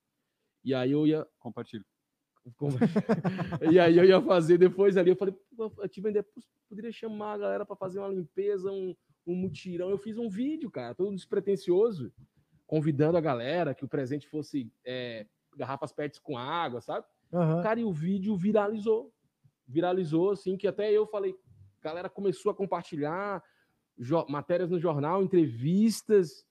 E 0.64 0.72
aí 0.72 0.92
eu 0.92 1.06
ia... 1.06 1.26
Compartilho. 1.38 1.84
e 3.72 3.78
aí 3.78 3.96
eu 3.96 4.04
ia 4.04 4.20
fazer 4.20 4.58
depois 4.58 4.96
ali, 4.96 5.10
eu 5.10 5.16
falei, 5.16 5.34
eu 5.58 5.88
te 5.88 6.00
vender, 6.00 6.26
poderia 6.68 6.92
chamar 6.92 7.32
a 7.32 7.38
galera 7.38 7.66
para 7.66 7.76
fazer 7.76 7.98
uma 7.98 8.08
limpeza, 8.08 8.70
um, 8.70 8.94
um 9.26 9.34
mutirão. 9.34 9.90
Eu 9.90 9.98
fiz 9.98 10.18
um 10.18 10.28
vídeo, 10.28 10.70
cara, 10.70 10.94
todo 10.94 11.14
despretensioso, 11.14 12.12
convidando 12.66 13.16
a 13.16 13.20
galera 13.20 13.74
que 13.74 13.84
o 13.84 13.88
presente 13.88 14.28
fosse 14.28 14.70
é, 14.84 15.26
garrafas 15.56 15.92
PETs 15.92 16.18
com 16.18 16.37
água, 16.37 16.80
sabe? 16.80 17.06
Uhum. 17.32 17.62
Cara, 17.62 17.80
e 17.80 17.84
o 17.84 17.92
vídeo 17.92 18.37
viralizou. 18.37 19.12
Viralizou, 19.66 20.30
assim, 20.30 20.56
que 20.56 20.66
até 20.66 20.92
eu 20.92 21.06
falei, 21.06 21.34
a 21.80 21.84
galera 21.84 22.08
começou 22.08 22.52
a 22.52 22.54
compartilhar 22.54 23.42
matérias 24.28 24.70
no 24.70 24.78
jornal, 24.78 25.22
entrevistas. 25.22 26.44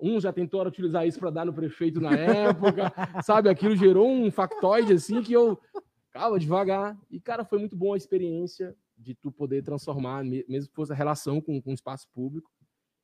Um 0.00 0.20
já 0.20 0.32
tentou 0.32 0.64
utilizar 0.66 1.06
isso 1.06 1.18
para 1.18 1.30
dar 1.30 1.46
no 1.46 1.54
prefeito 1.54 2.00
na 2.00 2.14
época, 2.14 2.92
sabe? 3.22 3.48
Aquilo 3.48 3.76
gerou 3.76 4.08
um 4.08 4.30
factoide 4.30 4.92
assim 4.92 5.22
que 5.22 5.32
eu 5.32 5.58
calma 6.10 6.38
devagar. 6.38 6.98
E 7.10 7.20
cara, 7.20 7.44
foi 7.44 7.58
muito 7.58 7.76
boa 7.76 7.94
a 7.94 7.98
experiência 7.98 8.76
de 9.04 9.14
tu 9.14 9.30
poder 9.30 9.62
transformar, 9.62 10.24
mesmo 10.24 10.68
que 10.68 10.74
fosse 10.74 10.92
a 10.92 10.96
relação 10.96 11.40
com, 11.40 11.60
com 11.60 11.70
o 11.70 11.74
espaço 11.74 12.08
público. 12.12 12.50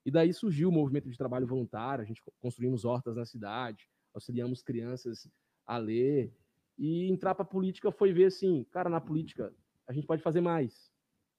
E 0.04 0.10
daí 0.10 0.32
surgiu 0.32 0.70
o 0.70 0.72
movimento 0.72 1.10
de 1.10 1.16
trabalho 1.16 1.46
voluntário, 1.46 2.02
a 2.02 2.06
gente 2.06 2.22
construímos 2.40 2.84
hortas 2.84 3.16
na 3.16 3.26
cidade, 3.26 3.88
auxiliamos 4.14 4.62
crianças 4.62 5.28
a 5.66 5.76
ler. 5.76 6.32
E 6.78 7.10
entrar 7.10 7.34
para 7.34 7.42
a 7.42 7.48
política 7.48 7.92
foi 7.92 8.12
ver 8.12 8.26
assim, 8.26 8.64
cara, 8.70 8.88
na 8.88 9.00
política 9.00 9.54
a 9.86 9.92
gente 9.92 10.06
pode 10.06 10.22
fazer 10.22 10.40
mais. 10.40 10.90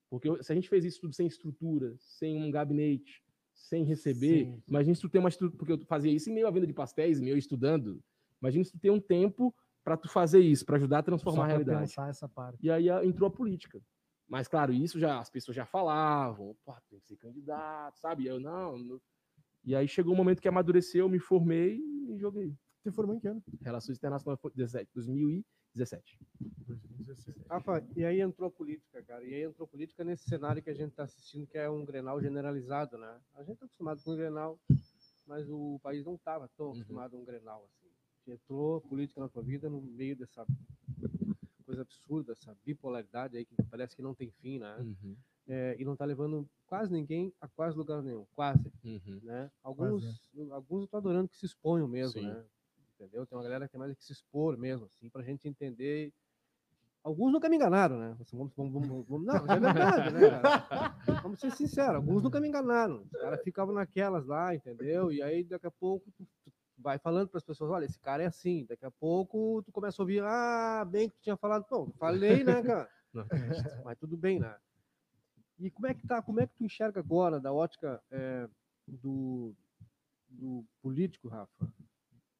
Porque 0.08 0.42
se 0.42 0.52
a 0.52 0.54
gente 0.54 0.68
fez 0.68 0.84
isso 0.84 1.00
tudo 1.00 1.14
sem 1.14 1.26
estrutura, 1.26 1.94
sem 1.98 2.36
um 2.36 2.50
gabinete, 2.50 3.22
sem 3.54 3.82
receber, 3.82 4.44
Sim. 4.44 4.62
imagina 4.68 4.94
se 4.94 5.00
tu 5.00 5.08
tem 5.08 5.18
uma 5.18 5.28
estrutura, 5.28 5.58
porque 5.58 5.72
eu 5.72 5.86
fazia 5.86 6.12
isso 6.12 6.30
em 6.30 6.34
meio 6.34 6.46
à 6.46 6.50
venda 6.50 6.66
de 6.66 6.72
pastéis, 6.72 7.20
meio 7.20 7.36
estudando. 7.36 8.02
Imagina 8.40 8.64
se 8.64 8.72
tu 8.72 8.78
tem 8.78 8.90
um 8.90 9.00
tempo 9.00 9.54
para 9.82 9.96
tu 9.96 10.08
fazer 10.08 10.40
isso, 10.40 10.64
para 10.64 10.76
ajudar 10.76 10.98
a 10.98 11.02
transformar 11.02 11.44
a 11.44 11.46
realidade. 11.48 11.78
E 12.62 12.70
aí 12.70 12.88
entrou 13.06 13.26
a 13.26 13.30
política. 13.30 13.80
Mas, 14.32 14.48
claro, 14.48 14.72
isso 14.72 14.98
já 14.98 15.18
as 15.18 15.28
pessoas 15.28 15.54
já 15.54 15.66
falavam, 15.66 16.56
pô, 16.64 16.72
tem 16.88 16.98
que 16.98 17.06
ser 17.06 17.18
candidato, 17.18 18.00
sabe? 18.00 18.24
Eu 18.24 18.40
não, 18.40 18.78
não. 18.78 18.98
E 19.62 19.76
aí 19.76 19.86
chegou 19.86 20.14
um 20.14 20.16
momento 20.16 20.40
que 20.40 20.48
amadureceu, 20.48 21.06
me 21.06 21.18
formei 21.18 21.76
e 21.76 22.16
joguei. 22.16 22.56
Você 22.80 22.90
formou 22.90 23.14
em 23.14 23.20
que 23.20 23.28
ano? 23.28 23.44
Relações 23.60 23.98
Internacionais 23.98 24.40
2017. 24.94 26.18
2017. 26.66 27.40
Rafa, 27.46 27.86
e 27.94 28.06
aí 28.06 28.22
entrou 28.22 28.48
a 28.48 28.50
política, 28.50 29.02
cara. 29.02 29.22
E 29.22 29.34
aí 29.34 29.42
entrou 29.42 29.66
a 29.66 29.68
política 29.68 30.02
nesse 30.02 30.24
cenário 30.24 30.62
que 30.62 30.70
a 30.70 30.74
gente 30.74 30.92
está 30.92 31.02
assistindo, 31.02 31.46
que 31.46 31.58
é 31.58 31.68
um 31.68 31.84
Grenal 31.84 32.18
generalizado, 32.18 32.96
né? 32.96 33.20
A 33.34 33.42
gente 33.42 33.52
está 33.52 33.66
acostumado 33.66 34.02
com 34.02 34.12
o 34.12 34.16
Grenal, 34.16 34.58
mas 35.26 35.46
o 35.50 35.78
país 35.82 36.06
não 36.06 36.14
estava 36.14 36.48
tão 36.56 36.68
uhum. 36.68 36.72
acostumado 36.72 37.14
a 37.14 37.20
um 37.20 37.24
Grenal 37.26 37.68
assim. 37.68 38.32
Entrou 38.32 38.80
política 38.80 39.20
na 39.20 39.28
tua 39.28 39.42
vida 39.42 39.68
no 39.68 39.82
meio 39.82 40.16
dessa 40.16 40.46
coisa 41.72 41.82
absurda, 41.82 42.32
essa 42.32 42.56
bipolaridade 42.64 43.36
aí 43.36 43.44
que 43.44 43.54
parece 43.70 43.96
que 43.96 44.02
não 44.02 44.14
tem 44.14 44.30
fim, 44.30 44.58
né? 44.58 44.76
Uhum. 44.78 45.16
É, 45.48 45.74
e 45.78 45.84
não 45.84 45.94
está 45.94 46.04
levando 46.04 46.48
quase 46.66 46.92
ninguém 46.92 47.32
a 47.40 47.48
quase 47.48 47.76
lugar 47.76 48.02
nenhum, 48.02 48.26
quase, 48.34 48.70
uhum. 48.84 49.20
né? 49.22 49.50
Alguns, 49.62 50.04
quase. 50.04 50.50
É. 50.50 50.52
alguns 50.52 50.82
eu 50.82 50.88
tô 50.88 50.96
adorando 50.98 51.28
que 51.28 51.36
se 51.36 51.46
exponham 51.46 51.88
mesmo, 51.88 52.20
Sim. 52.20 52.26
né? 52.26 52.44
Entendeu? 52.94 53.26
Tem 53.26 53.36
uma 53.36 53.42
galera 53.42 53.66
que 53.66 53.74
é 53.74 53.78
mais 53.78 53.96
que 53.96 54.04
se 54.04 54.12
expor 54.12 54.56
mesmo, 54.56 54.86
assim, 54.86 55.08
para 55.08 55.22
a 55.22 55.24
gente 55.24 55.48
entender. 55.48 56.12
Alguns 57.02 57.32
nunca 57.32 57.48
me 57.48 57.56
enganaram, 57.56 57.98
né? 57.98 58.16
Assim, 58.20 58.36
vamos, 58.36 58.52
vamos, 58.54 58.72
vamos, 58.72 59.08
vamos, 59.08 59.26
não, 59.26 59.34
é 59.34 59.58
verdade, 59.58 60.14
né? 60.14 60.30
Cara? 60.30 60.92
Vamos 61.22 61.40
ser 61.40 61.50
sinceros, 61.50 61.96
alguns 61.96 62.22
nunca 62.22 62.40
me 62.40 62.46
enganaram. 62.46 63.02
Os 63.02 63.10
caras 63.10 63.42
ficavam 63.42 63.74
naquelas 63.74 64.24
lá, 64.26 64.54
entendeu? 64.54 65.10
E 65.10 65.20
aí 65.20 65.42
daqui 65.42 65.66
a 65.66 65.70
pouco 65.70 66.12
vai 66.82 66.98
falando 66.98 67.28
para 67.28 67.38
as 67.38 67.44
pessoas, 67.44 67.70
olha, 67.70 67.84
esse 67.84 67.98
cara 67.98 68.22
é 68.22 68.26
assim. 68.26 68.66
Daqui 68.66 68.84
a 68.84 68.90
pouco 68.90 69.62
tu 69.64 69.72
começa 69.72 70.00
a 70.00 70.02
ouvir, 70.02 70.22
ah, 70.22 70.84
bem 70.84 71.08
que 71.08 71.16
tu 71.16 71.22
tinha 71.22 71.36
falado, 71.36 71.64
pô, 71.64 71.86
falei, 71.98 72.44
né, 72.44 72.62
cara? 72.62 72.90
Mas 73.84 73.98
tudo 73.98 74.16
bem, 74.16 74.40
né? 74.40 74.54
E 75.58 75.70
como 75.70 75.86
é 75.86 75.94
que 75.94 76.06
tá? 76.06 76.20
Como 76.20 76.40
é 76.40 76.46
que 76.46 76.54
tu 76.54 76.64
enxerga 76.64 77.00
agora 77.00 77.38
da 77.38 77.52
ótica 77.52 78.02
é, 78.10 78.48
do, 78.86 79.54
do 80.28 80.64
político, 80.80 81.28
Rafa, 81.28 81.72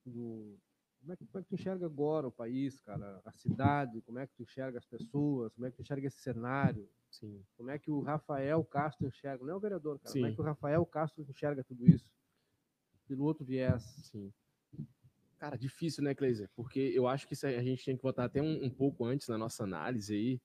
do, 0.04 0.58
como 1.02 1.12
é, 1.12 1.16
que, 1.16 1.26
como 1.26 1.40
é 1.40 1.42
que 1.42 1.48
tu 1.48 1.54
enxerga 1.54 1.86
agora 1.86 2.28
o 2.28 2.32
país, 2.32 2.80
cara, 2.80 3.20
a 3.24 3.32
cidade, 3.32 4.00
como 4.02 4.18
é 4.20 4.26
que 4.26 4.34
tu 4.34 4.42
enxerga 4.42 4.78
as 4.78 4.86
pessoas, 4.86 5.52
como 5.52 5.66
é 5.66 5.70
que 5.70 5.76
tu 5.76 5.82
enxerga 5.82 6.06
esse 6.06 6.20
cenário? 6.20 6.88
Sim. 7.10 7.44
Como 7.56 7.70
é 7.70 7.78
que 7.78 7.90
o 7.90 8.00
Rafael 8.00 8.64
Castro 8.64 9.06
enxerga, 9.06 9.44
não 9.44 9.52
é 9.52 9.56
o 9.56 9.60
vereador, 9.60 9.98
cara, 9.98 10.12
Sim. 10.12 10.20
como 10.20 10.32
é 10.32 10.34
que 10.34 10.40
o 10.40 10.44
Rafael 10.44 10.86
Castro 10.86 11.22
enxerga 11.28 11.64
tudo 11.64 11.84
isso? 11.86 12.08
Pelo 13.12 13.24
outro 13.24 13.44
viés. 13.44 13.82
Sim. 14.10 14.32
Cara, 15.38 15.58
difícil, 15.58 16.02
né, 16.02 16.14
Cleiser? 16.14 16.48
Porque 16.56 16.80
eu 16.80 17.06
acho 17.06 17.28
que 17.28 17.34
a 17.44 17.62
gente 17.62 17.84
tem 17.84 17.94
que 17.94 18.02
votar 18.02 18.24
até 18.24 18.40
um, 18.40 18.64
um 18.64 18.70
pouco 18.70 19.04
antes 19.04 19.28
na 19.28 19.36
nossa 19.36 19.64
análise 19.64 20.14
aí. 20.14 20.40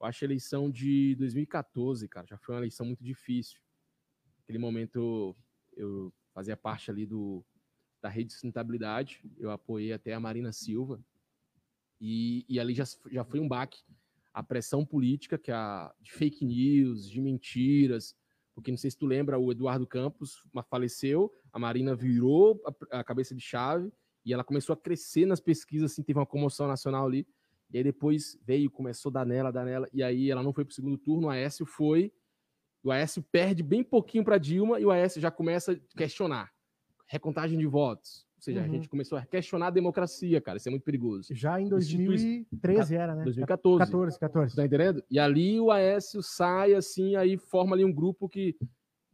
Eu 0.00 0.06
acho 0.06 0.24
a 0.24 0.26
eleição 0.26 0.70
de 0.70 1.14
2014, 1.16 2.08
cara, 2.08 2.26
já 2.26 2.38
foi 2.38 2.54
uma 2.54 2.60
eleição 2.60 2.86
muito 2.86 3.04
difícil. 3.04 3.60
Naquele 4.38 4.56
momento 4.56 5.36
eu 5.76 6.10
fazia 6.32 6.56
parte 6.56 6.90
ali 6.90 7.04
do, 7.04 7.44
da 8.00 8.08
rede 8.08 8.28
de 8.28 8.32
sustentabilidade, 8.32 9.22
eu 9.36 9.50
apoiei 9.50 9.92
até 9.92 10.14
a 10.14 10.20
Marina 10.20 10.52
Silva, 10.52 11.04
e, 12.00 12.46
e 12.48 12.58
ali 12.58 12.72
já, 12.74 12.84
já 13.10 13.24
foi 13.24 13.40
um 13.40 13.48
baque. 13.48 13.84
A 14.32 14.42
pressão 14.42 14.86
política, 14.86 15.36
que 15.36 15.52
a, 15.52 15.94
de 16.00 16.12
fake 16.12 16.46
news, 16.46 17.10
de 17.10 17.20
mentiras, 17.20 18.16
porque 18.56 18.70
não 18.70 18.78
sei 18.78 18.90
se 18.90 18.96
tu 18.96 19.04
lembra, 19.04 19.38
o 19.38 19.52
Eduardo 19.52 19.86
Campos 19.86 20.42
faleceu, 20.70 21.30
a 21.52 21.58
Marina 21.58 21.94
virou 21.94 22.58
a, 22.90 23.00
a 23.00 23.04
cabeça 23.04 23.34
de 23.34 23.40
chave, 23.42 23.92
e 24.24 24.32
ela 24.32 24.42
começou 24.42 24.72
a 24.72 24.76
crescer 24.76 25.26
nas 25.26 25.40
pesquisas, 25.40 25.92
assim, 25.92 26.02
teve 26.02 26.18
uma 26.18 26.24
comoção 26.24 26.66
nacional 26.66 27.06
ali, 27.06 27.28
e 27.70 27.76
aí 27.76 27.84
depois 27.84 28.38
veio, 28.42 28.70
começou 28.70 29.10
a 29.10 29.12
dar 29.12 29.26
nela, 29.26 29.52
dar 29.52 29.66
nela, 29.66 29.86
e 29.92 30.02
aí 30.02 30.30
ela 30.30 30.42
não 30.42 30.54
foi 30.54 30.64
para 30.64 30.72
o 30.72 30.74
segundo 30.74 30.96
turno, 30.96 31.26
o 31.26 31.30
Aécio 31.30 31.66
foi, 31.66 32.10
o 32.82 32.90
Aécio 32.90 33.22
perde 33.30 33.62
bem 33.62 33.84
pouquinho 33.84 34.24
para 34.24 34.38
Dilma, 34.38 34.80
e 34.80 34.86
o 34.86 34.90
Aécio 34.90 35.20
já 35.20 35.30
começa 35.30 35.72
a 35.72 35.98
questionar. 35.98 36.50
Recontagem 37.06 37.58
de 37.58 37.66
votos. 37.66 38.25
Ou 38.36 38.42
seja, 38.42 38.60
uhum. 38.60 38.66
a 38.66 38.68
gente 38.68 38.88
começou 38.88 39.16
a 39.16 39.24
questionar 39.24 39.68
a 39.68 39.70
democracia, 39.70 40.40
cara. 40.42 40.58
Isso 40.58 40.68
é 40.68 40.70
muito 40.70 40.84
perigoso. 40.84 41.34
Já 41.34 41.58
em 41.58 41.68
2013 41.68 42.94
era, 42.94 43.14
né? 43.14 43.24
2014. 43.24 43.78
14, 43.78 44.18
14. 44.18 44.56
Tá 44.56 44.64
entendendo? 44.66 45.02
E 45.10 45.18
ali 45.18 45.58
o 45.58 45.70
Aécio 45.70 46.22
sai, 46.22 46.74
assim, 46.74 47.16
aí 47.16 47.38
forma 47.38 47.74
ali 47.74 47.84
um 47.84 47.92
grupo 47.92 48.28
que. 48.28 48.54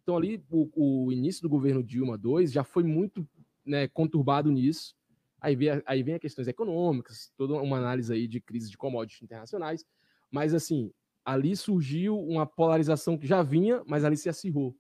Então, 0.03 0.17
ali, 0.17 0.45
o, 0.51 1.07
o 1.07 1.13
início 1.13 1.41
do 1.43 1.49
governo 1.49 1.85
Dilma 1.85 2.21
II 2.23 2.47
já 2.49 2.65
foi 2.65 2.83
muito 2.83 3.27
né, 3.65 3.87
conturbado 3.87 4.51
nisso. 4.51 4.97
Aí 5.41 5.55
vem, 5.55 5.81
aí 5.87 6.03
vem 6.03 6.15
as 6.15 6.21
questões 6.21 6.49
econômicas, 6.49 7.33
toda 7.37 7.55
uma 7.55 7.79
análise 7.79 8.13
aí 8.13 8.27
de 8.27 8.41
crise 8.41 8.69
de 8.69 8.77
commodities 8.77 9.23
internacionais. 9.23 9.85
Mas, 10.29 10.53
assim, 10.53 10.91
ali 11.25 11.55
surgiu 11.55 12.19
uma 12.19 12.45
polarização 12.45 13.17
que 13.17 13.27
já 13.27 13.41
vinha, 13.45 13.83
mas 13.87 14.05
ali 14.05 14.17
se 14.17 14.29
acirrou. 14.29 14.77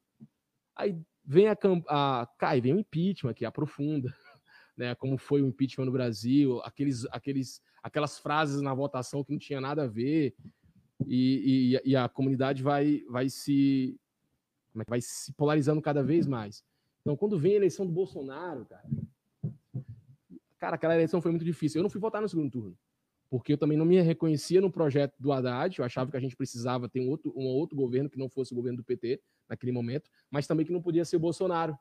Aí 0.74 1.00
Vem 1.24 1.46
a, 1.48 1.56
a 1.88 2.28
cai, 2.36 2.60
vem 2.60 2.74
o 2.74 2.80
impeachment 2.80 3.34
que 3.34 3.44
aprofunda, 3.44 4.12
né? 4.76 4.94
Como 4.94 5.16
foi 5.18 5.42
o 5.42 5.46
impeachment 5.46 5.86
no 5.86 5.92
Brasil, 5.92 6.60
aqueles, 6.62 7.06
aqueles, 7.10 7.60
aquelas 7.82 8.18
frases 8.18 8.60
na 8.60 8.74
votação 8.74 9.22
que 9.24 9.32
não 9.32 9.38
tinha 9.38 9.60
nada 9.60 9.84
a 9.84 9.86
ver, 9.86 10.34
e, 11.06 11.78
e, 11.84 11.90
e 11.90 11.96
a 11.96 12.08
comunidade 12.08 12.62
vai, 12.62 13.02
vai 13.08 13.28
se 13.28 13.98
é 14.78 14.84
vai 14.86 15.00
se 15.00 15.32
polarizando 15.34 15.82
cada 15.82 16.02
vez 16.02 16.26
mais. 16.26 16.64
Então, 17.00 17.16
quando 17.16 17.38
vem 17.38 17.52
a 17.52 17.56
eleição 17.56 17.84
do 17.84 17.92
Bolsonaro, 17.92 18.64
cara, 18.64 18.84
cara, 20.58 20.76
aquela 20.76 20.94
eleição 20.94 21.20
foi 21.20 21.30
muito 21.30 21.44
difícil. 21.44 21.78
Eu 21.78 21.82
não 21.82 21.90
fui 21.90 22.00
votar 22.00 22.22
no 22.22 22.28
segundo 22.28 22.50
turno 22.50 22.78
porque 23.32 23.54
eu 23.54 23.56
também 23.56 23.78
não 23.78 23.86
me 23.86 23.98
reconhecia 23.98 24.60
no 24.60 24.70
projeto 24.70 25.14
do 25.18 25.32
Haddad, 25.32 25.78
eu 25.78 25.86
achava 25.86 26.10
que 26.10 26.16
a 26.18 26.20
gente 26.20 26.36
precisava 26.36 26.86
ter 26.86 27.00
um 27.00 27.08
outro, 27.08 27.32
um 27.34 27.46
outro 27.46 27.74
governo 27.74 28.10
que 28.10 28.18
não 28.18 28.28
fosse 28.28 28.52
o 28.52 28.54
governo 28.54 28.76
do 28.76 28.84
PT 28.84 29.22
naquele 29.48 29.72
momento, 29.72 30.10
mas 30.30 30.46
também 30.46 30.66
que 30.66 30.72
não 30.72 30.82
podia 30.82 31.02
ser 31.02 31.16
o 31.16 31.20
Bolsonaro. 31.20 31.74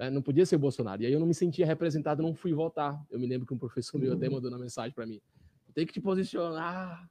Né? 0.00 0.08
Não 0.08 0.22
podia 0.22 0.46
ser 0.46 0.56
o 0.56 0.58
Bolsonaro. 0.58 1.02
E 1.02 1.06
aí 1.06 1.12
eu 1.12 1.20
não 1.20 1.26
me 1.26 1.34
sentia 1.34 1.66
representado, 1.66 2.22
não 2.22 2.34
fui 2.34 2.54
votar. 2.54 2.98
Eu 3.10 3.20
me 3.20 3.26
lembro 3.26 3.46
que 3.46 3.52
um 3.52 3.58
professor 3.58 3.98
meu 3.98 4.14
até 4.14 4.30
mandou 4.30 4.50
uma 4.50 4.58
mensagem 4.58 4.94
para 4.94 5.04
mim: 5.04 5.20
tem 5.74 5.86
que 5.86 5.92
te 5.92 6.00
posicionar, 6.00 7.06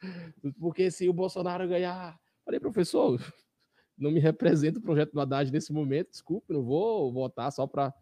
porque 0.60 0.88
se 0.92 1.08
o 1.08 1.12
Bolsonaro 1.12 1.68
ganhar. 1.68 2.16
Falei, 2.44 2.60
professor, 2.60 3.20
não 3.98 4.12
me 4.12 4.20
representa 4.20 4.78
o 4.78 4.82
projeto 4.82 5.12
do 5.12 5.20
Haddad 5.20 5.50
nesse 5.50 5.72
momento, 5.72 6.10
desculpe, 6.10 6.52
não 6.52 6.62
vou 6.62 7.12
votar 7.12 7.50
só 7.50 7.66
para. 7.66 7.92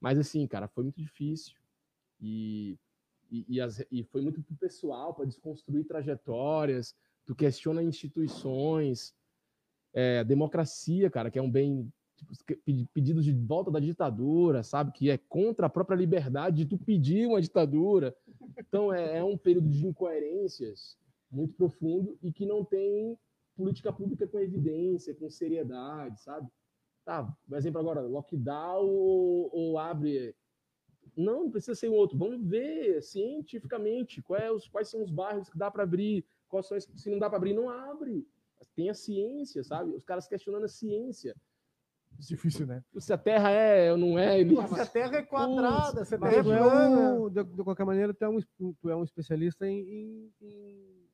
Mas 0.00 0.18
assim, 0.18 0.46
cara, 0.46 0.66
foi 0.66 0.84
muito 0.84 0.96
difícil. 0.96 1.54
E 2.18 2.78
e, 3.30 3.56
e, 3.56 3.60
as, 3.60 3.84
e 3.90 4.04
foi 4.04 4.22
muito 4.22 4.40
pessoal, 4.60 5.12
para 5.12 5.24
desconstruir 5.24 5.84
trajetórias, 5.84 6.94
tu 7.26 7.34
questiona 7.34 7.82
instituições, 7.82 9.12
é, 9.92 10.20
a 10.20 10.22
democracia, 10.22 11.10
cara, 11.10 11.30
que 11.32 11.38
é 11.38 11.42
um 11.42 11.50
bem 11.50 11.92
tipo, 12.16 12.32
pedido 12.92 13.22
de 13.22 13.32
volta 13.32 13.70
da 13.70 13.80
ditadura, 13.80 14.62
sabe? 14.62 14.92
Que 14.92 15.10
é 15.10 15.18
contra 15.18 15.66
a 15.66 15.70
própria 15.70 15.96
liberdade 15.96 16.58
de 16.58 16.66
tu 16.66 16.78
pedir 16.78 17.26
uma 17.26 17.40
ditadura. 17.40 18.16
Então 18.58 18.92
é, 18.92 19.18
é 19.18 19.24
um 19.24 19.36
período 19.36 19.68
de 19.68 19.86
incoerências 19.86 20.96
muito 21.30 21.54
profundo 21.54 22.16
e 22.22 22.32
que 22.32 22.46
não 22.46 22.64
tem 22.64 23.18
política 23.56 23.92
pública 23.92 24.26
com 24.26 24.38
evidência, 24.38 25.14
com 25.14 25.30
seriedade, 25.30 26.20
sabe? 26.20 26.48
Tá, 27.04 27.24
por 27.46 27.58
exemplo, 27.58 27.80
agora, 27.80 28.00
lockdown 28.00 28.86
ou, 28.86 29.50
ou 29.52 29.78
abre 29.78 30.34
não, 31.16 31.44
não 31.44 31.50
precisa 31.50 31.74
ser 31.74 31.88
um 31.88 31.94
outro. 31.94 32.18
Vamos 32.18 32.42
ver 32.42 33.02
cientificamente 33.02 34.22
quais, 34.22 34.52
os, 34.52 34.68
quais 34.68 34.88
são 34.88 35.02
os 35.02 35.10
bairros 35.10 35.48
que 35.48 35.58
dá 35.58 35.70
para 35.70 35.82
abrir, 35.82 36.24
quais 36.48 36.66
são, 36.66 36.78
se 36.80 37.10
não 37.10 37.18
dá 37.18 37.28
para 37.28 37.36
abrir, 37.36 37.54
não 37.54 37.68
abre. 37.68 38.26
Tem 38.74 38.90
a 38.90 38.94
ciência, 38.94 39.62
sabe? 39.62 39.90
Os 39.90 40.04
caras 40.04 40.26
questionando 40.26 40.64
a 40.64 40.68
ciência. 40.68 41.36
Difícil, 42.18 42.66
né? 42.66 42.82
Se 42.98 43.12
a 43.12 43.18
Terra 43.18 43.50
é 43.50 43.92
ou 43.92 43.98
não 43.98 44.18
é. 44.18 44.40
Ele... 44.40 44.54
Se 44.54 44.80
a 44.80 44.86
Terra 44.86 45.16
é 45.16 45.22
quadrada, 45.22 46.04
se 46.04 46.14
a 46.14 46.18
Terra 46.18 46.36
é 46.36 46.42
plana. 46.42 47.30
De, 47.30 47.44
de, 47.44 47.64
qualquer 47.64 47.84
maneira, 47.84 48.14
tu 48.14 48.24
é 48.24 48.28
um, 48.28 48.40
tu 48.80 48.90
é 48.90 48.96
um 48.96 49.04
especialista 49.04 49.66
em, 49.66 50.32
em, 50.40 51.06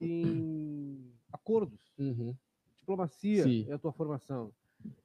em 0.00 1.12
acordos. 1.32 1.92
Uhum. 1.98 2.34
Diplomacia 2.80 3.44
Sim. 3.44 3.66
é 3.68 3.74
a 3.74 3.78
tua 3.78 3.92
formação. 3.92 4.52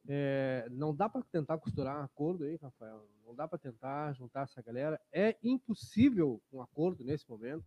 É, 0.08 0.68
não 0.72 0.93
dá 0.93 1.08
para 1.08 1.22
tentar 1.24 1.58
costurar 1.58 2.00
um 2.00 2.04
acordo 2.04 2.43
aí, 2.43 2.58
Rafael? 2.58 3.08
Não 3.26 3.34
dá 3.34 3.47
para 3.47 3.58
tentar 3.58 4.14
juntar 4.14 4.43
essa 4.43 4.62
galera? 4.62 5.00
É 5.12 5.38
impossível 5.43 6.41
um 6.52 6.62
acordo 6.62 7.04
nesse 7.04 7.30
momento. 7.30 7.64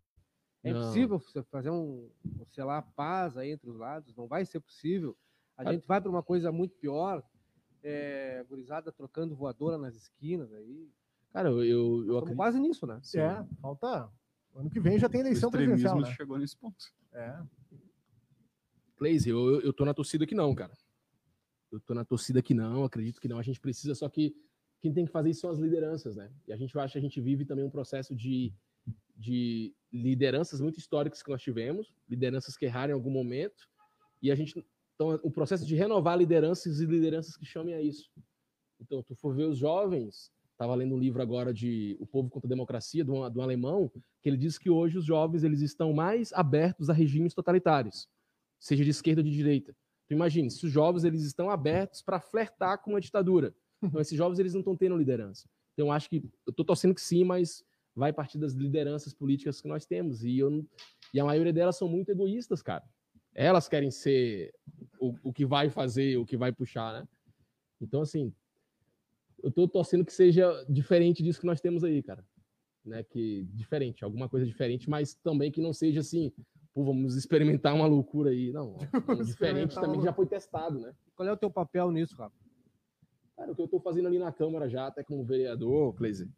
É 0.62 0.72
não. 0.72 0.80
impossível 0.80 1.18
você 1.18 1.42
fazer 1.44 1.70
um, 1.70 2.10
sei 2.50 2.64
lá, 2.64 2.82
paz 2.82 3.36
aí 3.36 3.50
entre 3.50 3.70
os 3.70 3.76
lados. 3.76 4.14
Não 4.14 4.26
vai 4.26 4.44
ser 4.44 4.60
possível. 4.60 5.16
A 5.56 5.72
gente 5.72 5.86
vai 5.86 6.00
para 6.00 6.10
uma 6.10 6.22
coisa 6.22 6.50
muito 6.52 6.74
pior. 6.76 7.22
É, 7.82 8.44
gurizada 8.48 8.92
trocando 8.92 9.34
voadora 9.34 9.76
nas 9.76 9.94
esquinas 9.94 10.52
aí. 10.52 10.88
Cara, 11.32 11.48
eu, 11.48 11.64
eu, 11.64 12.04
eu 12.06 12.18
acredito... 12.18 12.36
quase 12.36 12.60
nisso, 12.60 12.86
né? 12.86 13.00
Sim. 13.02 13.18
É, 13.18 13.44
falta. 13.60 14.10
Ano 14.54 14.70
que 14.70 14.80
vem 14.80 14.98
já 14.98 15.08
tem 15.08 15.22
eleição 15.22 15.50
presidencial. 15.50 15.98
Né? 16.00 16.14
chegou 16.14 16.38
nesse 16.38 16.56
ponto. 16.56 16.84
É. 17.12 17.42
Cleise, 18.96 19.30
eu, 19.30 19.60
eu 19.62 19.72
tô 19.72 19.84
na 19.84 19.94
torcida 19.94 20.26
que 20.26 20.34
não, 20.34 20.54
cara. 20.54 20.72
Eu 21.72 21.80
tô 21.80 21.94
na 21.94 22.04
torcida 22.04 22.42
que 22.42 22.52
não, 22.52 22.84
acredito 22.84 23.20
que 23.20 23.28
não. 23.28 23.38
A 23.38 23.42
gente 23.42 23.58
precisa, 23.58 23.94
só 23.94 24.08
que 24.08 24.36
quem 24.80 24.92
tem 24.92 25.06
que 25.06 25.10
fazer 25.10 25.30
isso 25.30 25.40
são 25.40 25.50
as 25.50 25.58
lideranças, 25.58 26.16
né? 26.16 26.30
E 26.46 26.52
a 26.52 26.56
gente 26.56 26.76
acha 26.78 26.92
que 26.92 26.98
a 26.98 27.02
gente 27.02 27.20
vive 27.20 27.46
também 27.46 27.64
um 27.64 27.70
processo 27.70 28.14
de, 28.14 28.52
de 29.16 29.74
lideranças 29.90 30.60
muito 30.60 30.78
históricas 30.78 31.22
que 31.22 31.30
nós 31.30 31.40
tivemos, 31.40 31.94
lideranças 32.08 32.56
que 32.56 32.66
erraram 32.66 32.90
em 32.90 32.94
algum 32.94 33.10
momento, 33.10 33.68
e 34.20 34.30
a 34.30 34.34
gente 34.34 34.64
então 34.94 35.18
o 35.22 35.30
processo 35.30 35.66
de 35.66 35.74
renovar 35.74 36.18
lideranças 36.18 36.80
e 36.80 36.86
lideranças 36.86 37.36
que 37.36 37.44
chamem 37.44 37.74
a 37.74 37.82
isso. 37.82 38.10
Então, 38.80 39.02
tu 39.02 39.14
for 39.14 39.34
ver 39.34 39.44
os 39.44 39.58
jovens, 39.58 40.30
estava 40.50 40.74
lendo 40.74 40.94
um 40.94 40.98
livro 40.98 41.22
agora 41.22 41.52
de 41.52 41.96
O 42.00 42.06
Povo 42.06 42.28
contra 42.28 42.48
a 42.48 42.50
Democracia, 42.50 43.04
do, 43.04 43.28
do 43.30 43.40
alemão, 43.40 43.90
que 44.20 44.28
ele 44.28 44.36
diz 44.36 44.58
que 44.58 44.70
hoje 44.70 44.98
os 44.98 45.04
jovens 45.04 45.44
eles 45.44 45.60
estão 45.60 45.92
mais 45.92 46.32
abertos 46.32 46.90
a 46.90 46.92
regimes 46.92 47.34
totalitários, 47.34 48.08
seja 48.58 48.84
de 48.84 48.90
esquerda 48.90 49.20
ou 49.20 49.24
de 49.24 49.30
direita. 49.30 49.74
Tu 50.08 50.14
imagine, 50.14 50.50
se 50.50 50.64
os 50.66 50.72
jovens 50.72 51.04
eles 51.04 51.22
estão 51.22 51.48
abertos 51.48 52.02
para 52.02 52.20
flertar 52.20 52.78
com 52.82 52.96
a 52.96 53.00
ditadura. 53.00 53.54
Então 53.82 54.00
esses 54.00 54.16
jovens 54.16 54.38
eles 54.38 54.52
não 54.52 54.60
estão 54.60 54.76
tendo 54.76 54.96
liderança. 54.96 55.48
Então 55.72 55.90
acho 55.90 56.08
que 56.08 56.16
eu 56.46 56.50
estou 56.50 56.64
torcendo 56.64 56.94
que 56.94 57.00
sim, 57.00 57.24
mas 57.24 57.64
vai 57.94 58.12
partir 58.12 58.38
das 58.38 58.52
lideranças 58.52 59.12
políticas 59.12 59.60
que 59.60 59.68
nós 59.68 59.84
temos 59.84 60.24
e 60.24 60.38
eu 60.38 60.64
e 61.12 61.20
a 61.20 61.24
maioria 61.24 61.52
delas 61.52 61.76
são 61.76 61.88
muito 61.88 62.10
egoístas, 62.10 62.62
cara. 62.62 62.84
Elas 63.34 63.68
querem 63.68 63.90
ser 63.90 64.52
o, 65.00 65.14
o 65.22 65.32
que 65.32 65.44
vai 65.44 65.70
fazer, 65.70 66.16
o 66.16 66.26
que 66.26 66.36
vai 66.36 66.52
puxar, 66.52 66.92
né? 66.92 67.08
Então 67.80 68.02
assim, 68.02 68.32
eu 69.42 69.48
estou 69.48 69.66
torcendo 69.66 70.04
que 70.04 70.12
seja 70.12 70.64
diferente 70.68 71.22
disso 71.22 71.40
que 71.40 71.46
nós 71.46 71.60
temos 71.60 71.82
aí, 71.82 72.02
cara. 72.02 72.24
Né, 72.84 73.04
que 73.04 73.44
diferente, 73.52 74.02
alguma 74.02 74.28
coisa 74.28 74.44
diferente, 74.44 74.90
mas 74.90 75.14
também 75.14 75.52
que 75.52 75.60
não 75.60 75.72
seja 75.72 76.00
assim, 76.00 76.32
pô, 76.74 76.82
vamos 76.82 77.14
experimentar 77.14 77.72
uma 77.74 77.86
loucura 77.86 78.30
aí. 78.30 78.50
Não, 78.50 78.76
diferente 79.24 79.76
também 79.76 80.00
que 80.00 80.04
já 80.04 80.12
foi 80.12 80.26
testado, 80.26 80.80
né? 80.80 80.92
Qual 81.14 81.28
é 81.28 81.32
o 81.32 81.36
teu 81.36 81.48
papel 81.48 81.92
nisso, 81.92 82.16
Rafa? 82.16 82.34
Cara, 83.36 83.52
o 83.52 83.54
que 83.54 83.60
eu 83.60 83.66
estou 83.66 83.80
fazendo 83.80 84.08
ali 84.08 84.18
na 84.18 84.32
Câmara 84.32 84.68
já, 84.68 84.88
até 84.88 85.02
como 85.04 85.24
vereador, 85.24 85.94
Cleiser, 85.94 86.28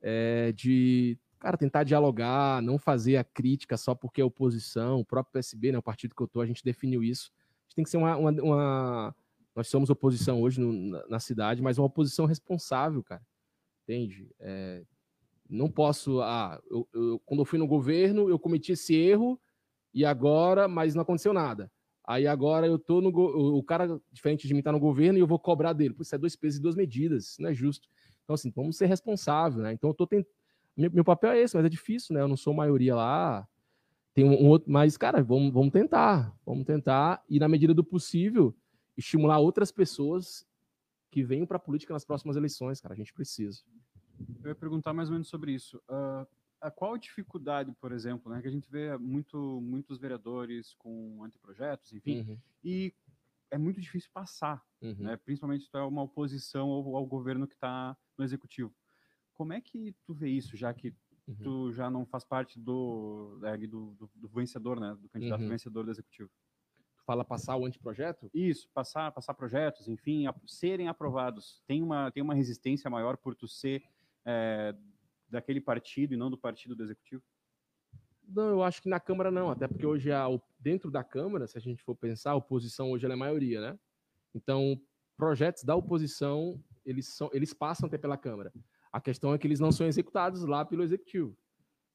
é 0.00 0.52
de, 0.52 1.18
cara, 1.40 1.56
tentar 1.56 1.84
dialogar, 1.84 2.62
não 2.62 2.78
fazer 2.78 3.16
a 3.16 3.24
crítica 3.24 3.76
só 3.76 3.94
porque 3.94 4.20
é 4.20 4.24
oposição, 4.24 5.00
o 5.00 5.04
próprio 5.04 5.32
PSB, 5.32 5.72
né, 5.72 5.78
o 5.78 5.82
partido 5.82 6.14
que 6.14 6.22
eu 6.22 6.28
tô, 6.28 6.40
a 6.40 6.46
gente 6.46 6.62
definiu 6.62 7.02
isso. 7.02 7.32
A 7.32 7.62
gente 7.64 7.76
tem 7.76 7.84
que 7.84 7.90
ser 7.90 7.96
uma, 7.96 8.16
uma, 8.16 8.30
uma... 8.30 9.16
nós 9.56 9.68
somos 9.68 9.88
oposição 9.88 10.42
hoje 10.42 10.60
no, 10.60 10.72
na, 10.72 11.08
na, 11.08 11.18
cidade, 11.18 11.62
mas 11.62 11.78
uma 11.78 11.86
oposição 11.86 12.26
responsável, 12.26 13.02
cara. 13.02 13.22
Entende? 13.84 14.30
É, 14.38 14.84
Não 15.48 15.70
posso. 15.70 16.20
Ah, 16.20 16.60
eu, 16.70 16.86
eu, 16.92 17.20
quando 17.24 17.40
eu 17.40 17.46
fui 17.46 17.58
no 17.58 17.66
governo, 17.66 18.28
eu 18.28 18.38
cometi 18.38 18.72
esse 18.72 18.94
erro 18.94 19.40
e 19.94 20.04
agora, 20.04 20.68
mas 20.68 20.94
não 20.94 21.02
aconteceu 21.02 21.32
nada. 21.32 21.72
Aí 22.06 22.26
agora 22.26 22.66
eu 22.66 22.78
tô 22.78 23.00
no. 23.00 23.08
O 23.08 23.62
cara, 23.62 24.00
diferente 24.12 24.46
de 24.46 24.52
mim, 24.52 24.62
tá 24.62 24.72
no 24.72 24.80
governo 24.80 25.18
e 25.18 25.22
eu 25.22 25.26
vou 25.26 25.38
cobrar 25.38 25.72
dele. 25.72 25.94
Isso 26.00 26.14
é 26.14 26.18
dois 26.18 26.36
pesos 26.36 26.58
e 26.58 26.62
duas 26.62 26.76
medidas, 26.76 27.24
isso 27.24 27.42
não 27.42 27.48
é 27.50 27.54
justo. 27.54 27.88
Então, 28.24 28.34
assim, 28.34 28.50
vamos 28.54 28.76
ser 28.76 28.86
responsáveis, 28.86 29.62
né? 29.62 29.72
Então, 29.72 29.90
eu 29.90 29.94
tô 29.94 30.06
tentando. 30.06 30.39
Meu, 30.80 30.90
meu, 30.90 31.04
papel 31.04 31.32
é 31.32 31.40
esse, 31.40 31.54
mas 31.54 31.64
é 31.64 31.68
difícil, 31.68 32.14
né? 32.14 32.22
Eu 32.22 32.28
não 32.28 32.36
sou 32.36 32.54
maioria 32.54 32.94
lá. 32.94 33.46
Tem 34.14 34.24
um, 34.24 34.44
um 34.44 34.48
outro. 34.48 34.70
Mas, 34.70 34.96
cara, 34.96 35.22
vamos, 35.22 35.52
vamos 35.52 35.70
tentar. 35.70 36.34
Vamos 36.44 36.64
tentar 36.64 37.22
e, 37.28 37.38
na 37.38 37.48
medida 37.48 37.74
do 37.74 37.84
possível, 37.84 38.54
estimular 38.96 39.38
outras 39.38 39.70
pessoas 39.70 40.46
que 41.10 41.22
venham 41.22 41.46
para 41.46 41.56
a 41.56 41.60
política 41.60 41.92
nas 41.92 42.04
próximas 42.04 42.36
eleições, 42.36 42.80
cara. 42.80 42.94
A 42.94 42.96
gente 42.96 43.12
precisa. 43.12 43.62
Eu 44.42 44.48
ia 44.48 44.54
perguntar 44.54 44.92
mais 44.92 45.08
ou 45.08 45.12
menos 45.12 45.28
sobre 45.28 45.52
isso. 45.52 45.76
Uh, 45.88 46.26
a 46.60 46.70
qual 46.70 46.94
a 46.94 46.98
dificuldade, 46.98 47.72
por 47.80 47.92
exemplo, 47.92 48.32
né, 48.32 48.40
que 48.40 48.48
a 48.48 48.50
gente 48.50 48.70
vê 48.70 48.96
muito, 48.98 49.60
muitos 49.62 49.98
vereadores 49.98 50.74
com 50.74 51.22
anteprojetos, 51.24 51.92
enfim, 51.92 52.20
uhum. 52.20 52.38
e 52.62 52.94
é 53.50 53.56
muito 53.56 53.80
difícil 53.80 54.10
passar, 54.12 54.62
uhum. 54.80 54.94
né, 54.98 55.16
principalmente 55.16 55.64
se 55.64 55.70
tu 55.70 55.78
é 55.78 55.82
uma 55.82 56.02
oposição 56.02 56.68
ao, 56.68 56.96
ao 56.96 57.06
governo 57.06 57.46
que 57.46 57.54
está 57.54 57.96
no 58.16 58.24
executivo. 58.24 58.72
Como 59.40 59.54
é 59.54 59.60
que 59.62 59.96
tu 60.04 60.12
vê 60.12 60.28
isso, 60.28 60.54
já 60.54 60.74
que 60.74 60.94
uhum. 61.26 61.34
tu 61.42 61.72
já 61.72 61.90
não 61.90 62.04
faz 62.04 62.22
parte 62.22 62.60
do, 62.60 63.40
do, 63.40 63.94
do, 63.94 64.10
do, 64.14 64.28
vencedor, 64.28 64.78
né, 64.78 64.94
do 65.00 65.08
candidato 65.08 65.40
uhum. 65.40 65.48
vencedor 65.48 65.82
do 65.82 65.90
executivo? 65.90 66.28
Tu 66.98 67.04
fala 67.06 67.24
passar 67.24 67.56
o 67.56 67.64
anteprojeto? 67.64 68.30
Isso, 68.34 68.68
passar, 68.74 69.10
passar 69.12 69.32
projetos, 69.32 69.88
enfim, 69.88 70.26
a, 70.26 70.34
serem 70.46 70.88
aprovados. 70.88 71.62
Tem 71.66 71.82
uma, 71.82 72.10
tem 72.10 72.22
uma 72.22 72.34
resistência 72.34 72.90
maior 72.90 73.16
por 73.16 73.34
tu 73.34 73.48
ser 73.48 73.82
é, 74.26 74.76
daquele 75.26 75.62
partido 75.62 76.12
e 76.12 76.18
não 76.18 76.30
do 76.30 76.36
partido 76.36 76.76
do 76.76 76.82
executivo? 76.82 77.22
Não, 78.28 78.50
eu 78.50 78.62
acho 78.62 78.82
que 78.82 78.90
na 78.90 79.00
Câmara 79.00 79.30
não, 79.30 79.50
até 79.50 79.66
porque 79.66 79.86
hoje, 79.86 80.12
a, 80.12 80.26
dentro 80.58 80.90
da 80.90 81.02
Câmara, 81.02 81.46
se 81.46 81.56
a 81.56 81.62
gente 81.62 81.82
for 81.82 81.96
pensar, 81.96 82.32
a 82.32 82.36
oposição 82.36 82.90
hoje 82.90 83.06
é 83.06 83.16
maioria, 83.16 83.58
né? 83.62 83.78
Então, 84.34 84.78
projetos 85.16 85.64
da 85.64 85.74
oposição, 85.74 86.62
eles, 86.84 87.08
são, 87.08 87.30
eles 87.32 87.54
passam 87.54 87.86
até 87.86 87.96
pela 87.96 88.18
Câmara. 88.18 88.52
A 88.92 89.00
questão 89.00 89.32
é 89.32 89.38
que 89.38 89.46
eles 89.46 89.60
não 89.60 89.70
são 89.70 89.86
executados 89.86 90.44
lá 90.44 90.64
pelo 90.64 90.82
Executivo. 90.82 91.36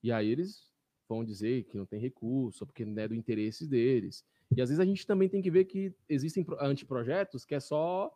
E 0.02 0.12
aí 0.12 0.30
eles 0.30 0.72
vão 1.08 1.24
dizer 1.24 1.64
que 1.66 1.78
não 1.78 1.86
tem 1.86 2.00
recurso, 2.00 2.66
porque 2.66 2.86
não 2.86 3.02
é 3.02 3.08
do 3.08 3.16
interesse 3.16 3.68
deles. 3.68 4.24
E 4.56 4.62
às 4.62 4.70
vezes 4.70 4.80
a 4.80 4.86
gente 4.86 5.06
também 5.06 5.28
tem 5.28 5.42
que 5.42 5.52
ver 5.52 5.66
que 5.66 5.94
existem 6.08 6.46
anteprojetos 6.60 7.46
que 7.46 7.56
é 7.56 7.60
só 7.60 8.12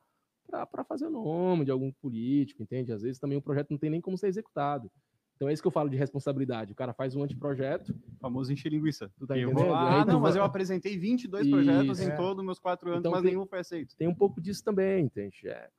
para 0.72 0.84
fazer 0.84 1.06
o 1.06 1.12
nome 1.12 1.66
de 1.66 1.72
algum 1.72 1.92
político, 1.92 2.64
entende? 2.64 2.92
Às 2.92 3.04
vezes 3.04 3.20
também 3.20 3.38
o 3.38 3.42
projeto 3.42 3.70
não 3.70 3.78
tem 3.78 3.90
nem 3.90 4.02
como 4.02 4.18
ser 4.18 4.28
executado. 4.28 4.90
Então 5.36 5.48
é 5.48 5.54
isso 5.54 5.62
que 5.62 5.68
eu 5.68 5.72
falo 5.72 5.90
de 5.90 5.96
responsabilidade. 5.96 6.74
O 6.74 6.76
cara 6.76 6.94
faz 6.94 7.16
um 7.16 7.24
anteprojeto. 7.24 7.96
Famoso 8.20 8.52
encher 8.52 8.70
linguiça. 8.70 9.10
Tu 9.18 9.26
tá 9.26 9.38
entendendo? 9.38 9.74
Ah, 9.74 10.04
não, 10.06 10.20
mas 10.20 10.36
eu 10.36 10.44
apresentei 10.44 10.98
22 10.98 11.46
isso, 11.46 11.56
projetos 11.56 12.00
em 12.02 12.10
é. 12.10 12.16
todos 12.16 12.40
os 12.40 12.46
meus 12.46 12.60
quatro 12.60 12.90
anos, 12.90 13.00
então, 13.00 13.12
mas 13.12 13.22
tem, 13.22 13.32
nenhum 13.32 13.46
foi 13.46 13.60
aceito. 13.60 13.96
Tem 13.96 14.08
um 14.08 14.14
pouco 14.14 14.42
disso 14.42 14.62
também, 14.64 15.06
entende? 15.06 15.48
É. 15.48 15.70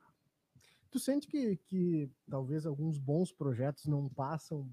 Tu 0.91 0.99
sente 0.99 1.27
que, 1.29 1.57
que 1.57 2.11
talvez 2.29 2.67
alguns 2.67 2.99
bons 2.99 3.33
projetos 3.33 3.87
não 3.87 4.09
passam 4.09 4.69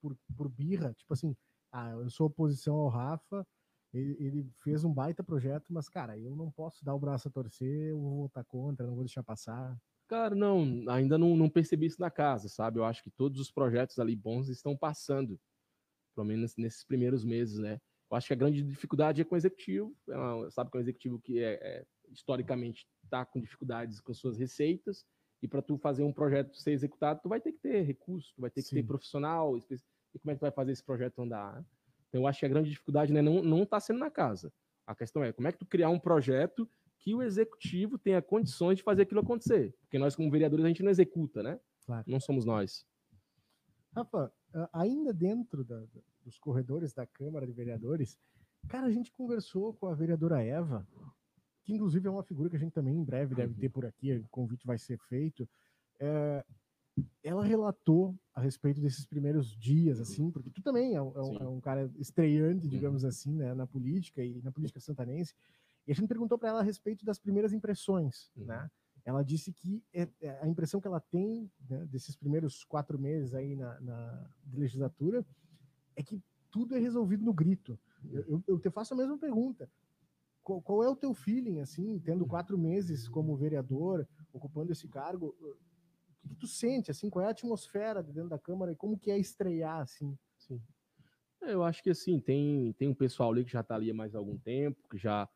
por, 0.00 0.16
por 0.36 0.48
birra? 0.48 0.92
Tipo 0.94 1.14
assim, 1.14 1.36
ah, 1.72 1.90
eu 1.92 2.10
sou 2.10 2.26
oposição 2.26 2.76
ao 2.76 2.88
Rafa, 2.88 3.46
ele, 3.92 4.16
ele, 4.20 4.50
fez 4.62 4.84
um 4.84 4.92
baita 4.92 5.24
projeto, 5.24 5.72
mas, 5.72 5.88
cara, 5.88 6.18
eu 6.18 6.36
não 6.36 6.50
posso 6.50 6.84
dar 6.84 6.94
o 6.94 6.98
braço 6.98 7.28
a 7.28 7.30
torcer, 7.30 7.90
eu 7.90 8.00
vou 8.00 8.22
votar 8.22 8.44
contra, 8.44 8.86
não 8.86 8.94
vou 8.94 9.04
deixar 9.04 9.22
passar. 9.22 9.76
Cara, 10.08 10.34
não, 10.34 10.84
ainda 10.88 11.16
não, 11.16 11.34
não 11.34 11.48
percebi 11.48 11.86
isso 11.86 12.00
na 12.00 12.10
casa, 12.10 12.48
sabe? 12.48 12.78
Eu 12.78 12.84
acho 12.84 13.02
que 13.02 13.10
todos 13.10 13.40
os 13.40 13.50
projetos 13.50 13.98
ali 13.98 14.14
bons 14.14 14.48
estão 14.48 14.76
passando, 14.76 15.40
pelo 16.14 16.26
menos 16.26 16.56
nesses 16.56 16.84
primeiros 16.84 17.24
meses, 17.24 17.58
né? 17.58 17.80
Eu 18.10 18.16
acho 18.16 18.28
que 18.28 18.32
a 18.32 18.36
grande 18.36 18.62
dificuldade 18.62 19.20
é 19.20 19.24
com 19.24 19.34
o 19.34 19.38
executivo, 19.38 19.96
é 20.08 20.50
sabe 20.50 20.70
que 20.70 20.76
é 20.76 20.78
um 20.78 20.82
executivo 20.82 21.18
que 21.18 21.38
é, 21.40 21.54
é 21.54 21.86
historicamente 22.12 22.86
está 23.02 23.24
com 23.24 23.40
dificuldades 23.40 24.00
com 24.00 24.14
suas 24.14 24.38
receitas, 24.38 25.04
e 25.42 25.48
para 25.48 25.62
tu 25.62 25.76
fazer 25.76 26.02
um 26.02 26.12
projeto 26.12 26.56
ser 26.56 26.72
executado, 26.72 27.20
tu 27.22 27.28
vai 27.28 27.40
ter 27.40 27.52
que 27.52 27.58
ter 27.58 27.82
recurso, 27.82 28.32
tu 28.34 28.40
vai 28.40 28.50
ter 28.50 28.62
que 28.62 28.68
Sim. 28.68 28.76
ter 28.76 28.82
profissional, 28.82 29.56
e 29.56 30.18
como 30.18 30.30
é 30.30 30.34
que 30.34 30.38
tu 30.38 30.42
vai 30.42 30.50
fazer 30.50 30.72
esse 30.72 30.82
projeto 30.82 31.22
andar? 31.22 31.56
Né? 31.56 31.64
Então, 32.08 32.22
eu 32.22 32.26
acho 32.26 32.40
que 32.40 32.46
a 32.46 32.48
grande 32.48 32.70
dificuldade 32.70 33.12
né, 33.12 33.20
não 33.20 33.62
está 33.62 33.78
sendo 33.78 33.98
na 33.98 34.10
casa. 34.10 34.52
A 34.86 34.94
questão 34.94 35.22
é 35.22 35.32
como 35.32 35.48
é 35.48 35.52
que 35.52 35.58
tu 35.58 35.66
criar 35.66 35.90
um 35.90 35.98
projeto 35.98 36.68
que 36.98 37.14
o 37.14 37.22
executivo 37.22 37.98
tenha 37.98 38.22
condições 38.22 38.78
de 38.78 38.82
fazer 38.82 39.02
aquilo 39.02 39.20
acontecer. 39.20 39.74
Porque 39.82 39.98
nós, 39.98 40.16
como 40.16 40.30
vereadores, 40.30 40.64
a 40.64 40.68
gente 40.68 40.82
não 40.82 40.90
executa, 40.90 41.42
né? 41.42 41.60
Claro. 41.84 42.04
Não 42.06 42.18
somos 42.18 42.44
nós. 42.44 42.86
Rafa, 43.94 44.32
ainda 44.72 45.12
dentro 45.12 45.64
da, 45.64 45.84
dos 46.24 46.38
corredores 46.38 46.92
da 46.92 47.06
Câmara 47.06 47.46
de 47.46 47.52
Vereadores, 47.52 48.18
cara, 48.68 48.86
a 48.86 48.90
gente 48.90 49.12
conversou 49.12 49.74
com 49.74 49.86
a 49.86 49.94
vereadora 49.94 50.42
Eva, 50.42 50.86
que 51.66 51.72
inclusive 51.74 52.06
é 52.06 52.10
uma 52.10 52.22
figura 52.22 52.48
que 52.48 52.54
a 52.54 52.58
gente 52.58 52.72
também 52.72 52.96
em 52.96 53.02
breve 53.02 53.34
deve 53.34 53.52
ter 53.54 53.68
por 53.68 53.84
aqui, 53.84 54.16
o 54.16 54.28
convite 54.28 54.64
vai 54.64 54.78
ser 54.78 54.96
feito. 55.00 55.48
É, 55.98 56.44
ela 57.24 57.44
relatou 57.44 58.16
a 58.32 58.40
respeito 58.40 58.80
desses 58.80 59.04
primeiros 59.04 59.50
dias, 59.56 60.00
assim, 60.00 60.30
porque 60.30 60.48
tu 60.48 60.62
também 60.62 60.94
é 60.94 61.02
um, 61.02 61.12
é 61.16 61.20
um, 61.20 61.36
é 61.38 61.48
um 61.48 61.60
cara 61.60 61.90
estreante, 61.96 62.68
digamos 62.68 63.02
uhum. 63.02 63.08
assim, 63.08 63.34
né, 63.34 63.52
na 63.52 63.66
política 63.66 64.22
e 64.22 64.40
na 64.42 64.52
política 64.52 64.78
santanense. 64.78 65.34
E 65.88 65.90
a 65.90 65.94
gente 65.94 66.06
perguntou 66.06 66.38
para 66.38 66.50
ela 66.50 66.60
a 66.60 66.62
respeito 66.62 67.04
das 67.04 67.18
primeiras 67.18 67.52
impressões, 67.52 68.30
uhum. 68.36 68.44
né? 68.44 68.70
Ela 69.04 69.22
disse 69.22 69.52
que 69.52 69.84
é, 69.92 70.08
é, 70.20 70.40
a 70.40 70.48
impressão 70.48 70.80
que 70.80 70.86
ela 70.86 71.00
tem 71.00 71.50
né, 71.68 71.84
desses 71.86 72.16
primeiros 72.16 72.64
quatro 72.64 72.98
meses 72.98 73.34
aí 73.34 73.54
na, 73.54 73.80
na 73.80 74.30
legislatura 74.52 75.24
é 75.94 76.02
que 76.02 76.20
tudo 76.50 76.74
é 76.74 76.78
resolvido 76.78 77.24
no 77.24 77.32
grito. 77.32 77.78
Eu, 78.10 78.24
eu, 78.26 78.44
eu 78.48 78.58
te 78.58 78.68
faço 78.68 78.94
a 78.94 78.96
mesma 78.96 79.16
pergunta. 79.16 79.70
Qual, 80.46 80.62
qual, 80.62 80.84
é 80.84 80.88
o 80.88 80.94
teu 80.94 81.12
feeling, 81.12 81.58
assim, 81.58 81.98
tendo 81.98 82.24
quatro 82.24 82.56
meses 82.56 83.08
como 83.08 83.36
vereador, 83.36 84.06
ocupando 84.32 84.70
esse 84.70 84.86
cargo? 84.86 85.34
que, 86.20 86.28
que 86.28 86.36
tu 86.36 86.46
sente, 86.46 86.88
assim, 86.88 87.10
qual 87.10 87.24
é 87.24 87.26
a 87.26 87.32
atmosfera 87.32 88.00
dentro 88.00 88.28
da 88.28 88.38
Câmara 88.38 88.70
e 88.70 88.76
como 88.76 88.96
que 88.96 89.10
é 89.10 89.18
estrear, 89.18 89.80
assim? 89.80 90.16
Sim. 90.38 90.62
É, 91.42 91.52
eu 91.52 91.64
acho 91.64 91.82
que, 91.82 91.90
assim, 91.90 92.20
tem, 92.20 92.72
tem 92.74 92.86
um 92.86 92.94
pessoal 92.94 93.32
ali 93.32 93.44
que 93.44 93.50
já 93.50 93.60
está 93.60 93.74
ali 93.74 93.90
há 93.90 93.94
mais 93.94 94.14
algum 94.14 94.38
tempo, 94.38 94.88
que 94.88 94.96
já 94.96 95.28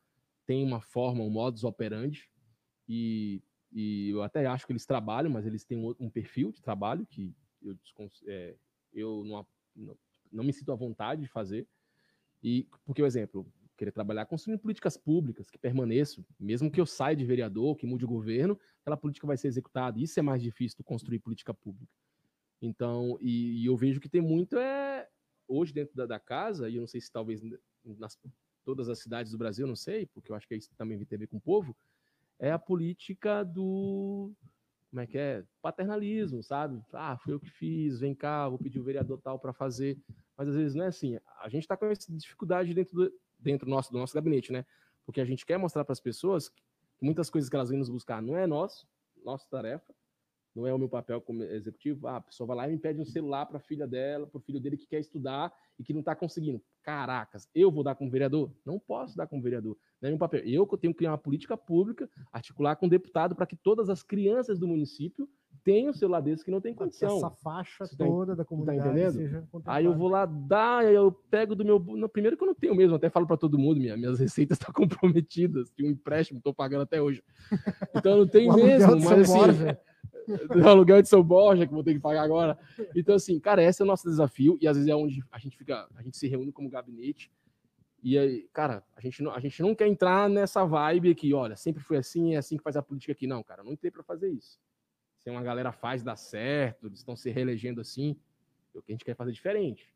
tem 0.45 0.63
uma 0.63 0.79
forma, 0.79 1.25
um 1.25 1.29
modus 1.29 1.65
operandi, 1.65 2.31
e, 2.87 3.43
e 3.69 4.11
eu 4.11 4.23
até 4.23 4.45
acho 4.45 4.65
que 4.65 4.71
eles 4.71 4.85
trabalham, 4.85 5.29
mas 5.29 5.45
eles 5.45 5.65
têm 5.65 5.77
um, 5.77 5.93
um 5.99 6.09
perfil 6.09 6.53
de 6.53 6.61
trabalho 6.61 7.05
que 7.05 7.35
eu, 7.61 7.77
é, 8.27 8.55
eu 8.93 9.25
não, 9.25 9.45
não, 9.75 9.97
não 10.31 10.43
me 10.45 10.53
sinto 10.53 10.71
à 10.71 10.75
vontade 10.75 11.21
de 11.21 11.27
fazer, 11.27 11.67
e 12.41 12.65
porque, 12.85 13.01
por 13.01 13.07
exemplo, 13.07 13.45
querer 13.81 13.91
trabalhar 13.91 14.27
construindo 14.27 14.59
políticas 14.59 14.95
públicas 14.95 15.49
que 15.49 15.57
permaneçam, 15.57 16.23
mesmo 16.39 16.69
que 16.69 16.79
eu 16.79 16.85
saia 16.85 17.15
de 17.15 17.25
vereador, 17.25 17.75
que 17.75 17.87
mude 17.87 18.05
o 18.05 18.07
governo, 18.07 18.59
aquela 18.79 18.95
política 18.95 19.25
vai 19.25 19.35
ser 19.35 19.47
executada. 19.47 19.99
Isso 19.99 20.19
é 20.19 20.21
mais 20.21 20.39
difícil 20.39 20.77
de 20.77 20.83
construir 20.83 21.17
política 21.17 21.51
pública. 21.51 21.91
Então, 22.61 23.17
e, 23.19 23.63
e, 23.63 23.65
eu 23.65 23.75
vejo 23.75 23.99
que 23.99 24.07
tem 24.07 24.21
muito 24.21 24.55
é 24.55 25.07
hoje 25.47 25.73
dentro 25.73 25.95
da, 25.95 26.05
da, 26.05 26.19
casa, 26.19 26.69
e 26.69 26.75
eu 26.75 26.81
não 26.81 26.87
sei 26.87 27.01
se 27.01 27.11
talvez 27.11 27.41
nas 27.97 28.19
todas 28.63 28.87
as 28.87 28.99
cidades 28.99 29.31
do 29.31 29.37
Brasil, 29.39 29.65
não 29.65 29.75
sei, 29.75 30.05
porque 30.05 30.31
eu 30.31 30.35
acho 30.35 30.47
que 30.47 30.55
isso 30.55 30.69
também 30.77 31.03
tem 31.03 31.15
a 31.15 31.19
ver 31.19 31.27
com 31.27 31.37
o 31.37 31.41
povo, 31.41 31.75
é 32.37 32.51
a 32.51 32.59
política 32.59 33.43
do 33.43 34.31
como 34.91 35.01
é 35.01 35.07
que 35.07 35.17
é? 35.17 35.43
Paternalismo, 35.61 36.43
sabe? 36.43 36.79
Ah, 36.91 37.17
fui 37.17 37.33
eu 37.33 37.39
que 37.39 37.49
fiz, 37.49 37.99
vem 37.99 38.13
cá, 38.13 38.47
vou 38.49 38.59
pedir 38.59 38.77
o 38.77 38.83
vereador 38.83 39.19
tal 39.21 39.39
para 39.39 39.53
fazer. 39.53 39.97
Mas 40.37 40.49
às 40.49 40.55
vezes 40.55 40.75
não 40.75 40.83
é 40.83 40.87
assim. 40.87 41.17
A 41.39 41.47
gente 41.47 41.63
está 41.63 41.77
com 41.77 41.85
essa 41.85 42.11
dificuldade 42.11 42.73
dentro 42.73 42.95
do, 42.95 43.13
dentro 43.41 43.65
do 43.65 43.69
nosso, 43.69 43.91
do 43.91 43.97
nosso 43.97 44.13
gabinete, 44.13 44.51
né? 44.51 44.65
Porque 45.05 45.21
a 45.21 45.25
gente 45.25 45.45
quer 45.45 45.57
mostrar 45.57 45.83
para 45.83 45.93
as 45.93 45.99
pessoas 45.99 46.49
que 46.49 46.63
muitas 47.01 47.29
coisas 47.29 47.49
que 47.49 47.55
elas 47.55 47.69
vêm 47.69 47.79
nos 47.79 47.89
buscar 47.89 48.21
não 48.21 48.37
é 48.37 48.45
nosso, 48.45 48.87
nossa 49.23 49.47
tarefa, 49.49 49.93
não 50.53 50.67
é 50.67 50.73
o 50.73 50.77
meu 50.77 50.89
papel 50.89 51.21
como 51.21 51.43
executivo. 51.43 52.07
Ah, 52.07 52.17
a 52.17 52.21
pessoa 52.21 52.47
vai 52.47 52.57
lá 52.57 52.67
e 52.67 52.71
me 52.71 52.77
pede 52.77 52.99
um 52.99 53.05
celular 53.05 53.45
para 53.45 53.57
a 53.57 53.61
filha 53.61 53.87
dela, 53.87 54.27
para 54.27 54.37
o 54.37 54.41
filho 54.41 54.59
dele 54.59 54.77
que 54.77 54.85
quer 54.85 54.99
estudar 54.99 55.53
e 55.79 55.83
que 55.83 55.93
não 55.93 56.01
está 56.01 56.15
conseguindo. 56.15 56.61
Caracas, 56.83 57.47
eu 57.55 57.71
vou 57.71 57.83
dar 57.83 57.95
como 57.95 58.11
vereador? 58.11 58.53
Não 58.65 58.77
posso 58.77 59.15
dar 59.15 59.27
como 59.27 59.41
vereador. 59.41 59.77
Não 60.01 60.07
é 60.07 60.11
meu 60.11 60.19
papel. 60.19 60.41
Eu 60.41 60.65
tenho 60.77 60.93
que 60.93 60.97
criar 60.97 61.11
uma 61.11 61.17
política 61.17 61.55
pública, 61.55 62.09
articular 62.31 62.75
com 62.75 62.87
o 62.87 62.89
deputado 62.89 63.35
para 63.35 63.45
que 63.45 63.55
todas 63.55 63.89
as 63.89 64.03
crianças 64.03 64.59
do 64.59 64.67
município 64.67 65.29
tem 65.63 65.89
um 65.89 65.93
celular 65.93 66.21
desse 66.21 66.43
que 66.43 66.51
não 66.51 66.61
tem 66.61 66.73
condição. 66.73 67.17
Essa 67.17 67.29
faixa 67.29 67.85
Você 67.85 67.95
tá 67.95 68.05
toda 68.05 68.31
tá, 68.33 68.37
da 68.37 68.45
comunidade 68.45 68.79
tá 68.79 68.89
entendendo? 68.89 69.47
Aí 69.65 69.85
eu 69.85 69.95
vou 69.95 70.07
lá 70.07 70.25
dar, 70.25 70.79
aí 70.79 70.95
eu 70.95 71.11
pego 71.11 71.55
do 71.55 71.63
meu. 71.63 71.79
Primeiro 72.09 72.35
que 72.35 72.43
eu 72.43 72.47
não 72.47 72.55
tenho 72.55 72.75
mesmo, 72.75 72.95
até 72.95 73.09
falo 73.09 73.27
para 73.27 73.37
todo 73.37 73.59
mundo, 73.59 73.79
minha, 73.79 73.95
minhas 73.95 74.19
receitas 74.19 74.57
estão 74.57 74.73
comprometidas, 74.73 75.71
de 75.75 75.85
um 75.85 75.89
empréstimo, 75.89 76.39
estou 76.39 76.53
pagando 76.53 76.81
até 76.81 77.01
hoje. 77.01 77.23
Então 77.95 78.13
eu 78.13 78.17
não 78.19 78.27
tenho 78.27 78.53
mesmo, 78.55 78.95
mas 79.01 79.29
assim. 79.29 80.47
do 80.47 80.67
aluguel 80.67 81.01
de 81.01 81.07
São 81.07 81.23
Borja, 81.23 81.67
que 81.67 81.73
vou 81.73 81.83
ter 81.83 81.93
que 81.93 81.99
pagar 81.99 82.23
agora. 82.23 82.57
Então, 82.95 83.15
assim, 83.15 83.39
cara, 83.39 83.63
esse 83.63 83.81
é 83.81 83.85
o 83.85 83.87
nosso 83.87 84.09
desafio, 84.09 84.57
e 84.59 84.67
às 84.67 84.75
vezes 84.75 84.89
é 84.89 84.95
onde 84.95 85.23
a 85.31 85.37
gente 85.37 85.57
fica, 85.57 85.87
a 85.95 86.01
gente 86.01 86.17
se 86.17 86.27
reúne 86.27 86.51
como 86.51 86.69
gabinete. 86.69 87.31
E 88.03 88.17
aí, 88.17 88.49
cara, 88.51 88.83
a 88.95 89.01
gente 89.01 89.21
não, 89.21 89.31
a 89.31 89.39
gente 89.39 89.61
não 89.61 89.75
quer 89.75 89.85
entrar 89.85 90.27
nessa 90.27 90.65
vibe 90.65 91.11
aqui, 91.11 91.35
olha, 91.35 91.55
sempre 91.55 91.83
foi 91.83 91.97
assim, 91.97 92.33
é 92.33 92.37
assim 92.37 92.57
que 92.57 92.63
faz 92.63 92.75
a 92.75 92.81
política 92.81 93.11
aqui. 93.11 93.27
Não, 93.27 93.43
cara, 93.43 93.63
não 93.63 93.71
entrei 93.71 93.91
para 93.91 94.01
fazer 94.01 94.27
isso 94.29 94.59
se 95.23 95.29
uma 95.29 95.43
galera 95.43 95.71
faz 95.71 96.03
dar 96.03 96.15
certo, 96.15 96.87
eles 96.87 96.99
estão 96.99 97.15
se 97.15 97.29
reelegendo 97.29 97.79
assim. 97.79 98.17
O 98.73 98.81
que 98.81 98.91
a 98.91 98.93
gente 98.93 99.05
quer 99.05 99.15
fazer 99.15 99.31
diferente. 99.31 99.93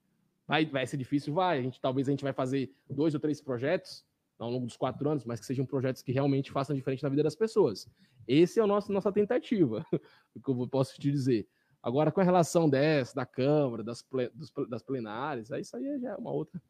Vai, 0.48 0.66
vai 0.66 0.86
ser 0.86 0.98
difícil? 0.98 1.34
Vai. 1.34 1.60
A 1.60 1.62
gente, 1.62 1.82
talvez 1.82 2.08
a 2.08 2.12
gente 2.12 2.24
vai 2.24 2.34
fazer 2.34 2.72
dois 2.90 3.14
ou 3.14 3.20
três 3.20 3.42
projetos 3.42 4.06
ao 4.38 4.50
longo 4.52 4.66
dos 4.66 4.78
quatro 4.78 5.10
anos, 5.10 5.24
mas 5.26 5.40
que 5.40 5.46
sejam 5.46 5.66
projetos 5.66 6.02
que 6.02 6.12
realmente 6.12 6.52
façam 6.52 6.76
diferente 6.76 7.02
na 7.02 7.10
vida 7.10 7.24
das 7.24 7.36
pessoas. 7.36 7.90
Esse 8.28 8.60
é 8.60 8.64
a 8.64 8.68
nossa, 8.68 8.92
nossa 8.92 9.12
tentativa, 9.12 9.86
o 10.36 10.40
que 10.40 10.52
eu 10.52 10.68
posso 10.68 10.96
te 11.00 11.12
dizer. 11.12 11.48
Agora, 11.82 12.12
com 12.12 12.20
a 12.20 12.24
relação 12.24 12.70
dessa, 12.70 13.16
da 13.16 13.26
Câmara, 13.26 13.84
das, 13.84 14.04
dos, 14.34 14.52
das 14.68 14.84
plenárias, 14.84 15.52
aí 15.52 15.62
isso 15.62 15.76
aí 15.78 16.00
já 16.00 16.12
é 16.12 16.16
uma 16.16 16.32
outra. 16.32 16.62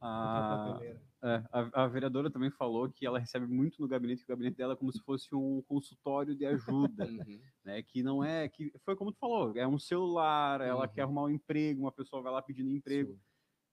A, 0.00 0.80
é, 1.24 1.44
a, 1.52 1.84
a, 1.84 1.86
vereadora 1.86 2.28
também 2.28 2.50
falou 2.50 2.90
que 2.90 3.06
ela 3.06 3.18
recebe 3.18 3.46
muito 3.46 3.80
no 3.80 3.86
gabinete, 3.86 4.24
que 4.24 4.32
o 4.32 4.34
gabinete 4.34 4.56
dela 4.56 4.72
é 4.72 4.76
como 4.76 4.92
se 4.92 5.00
fosse 5.00 5.32
um 5.32 5.62
consultório 5.62 6.34
de 6.34 6.44
ajuda, 6.44 7.04
uhum. 7.04 7.40
né? 7.64 7.80
Que 7.82 8.02
não 8.02 8.24
é, 8.24 8.48
que 8.48 8.72
foi 8.84 8.96
como 8.96 9.12
tu 9.12 9.18
falou, 9.18 9.56
é 9.56 9.66
um 9.66 9.78
celular, 9.78 10.60
ela 10.60 10.86
uhum. 10.86 10.92
quer 10.92 11.02
arrumar 11.02 11.22
um 11.24 11.30
emprego, 11.30 11.82
uma 11.82 11.92
pessoa 11.92 12.22
vai 12.22 12.32
lá 12.32 12.42
pedindo 12.42 12.70
emprego. 12.70 13.16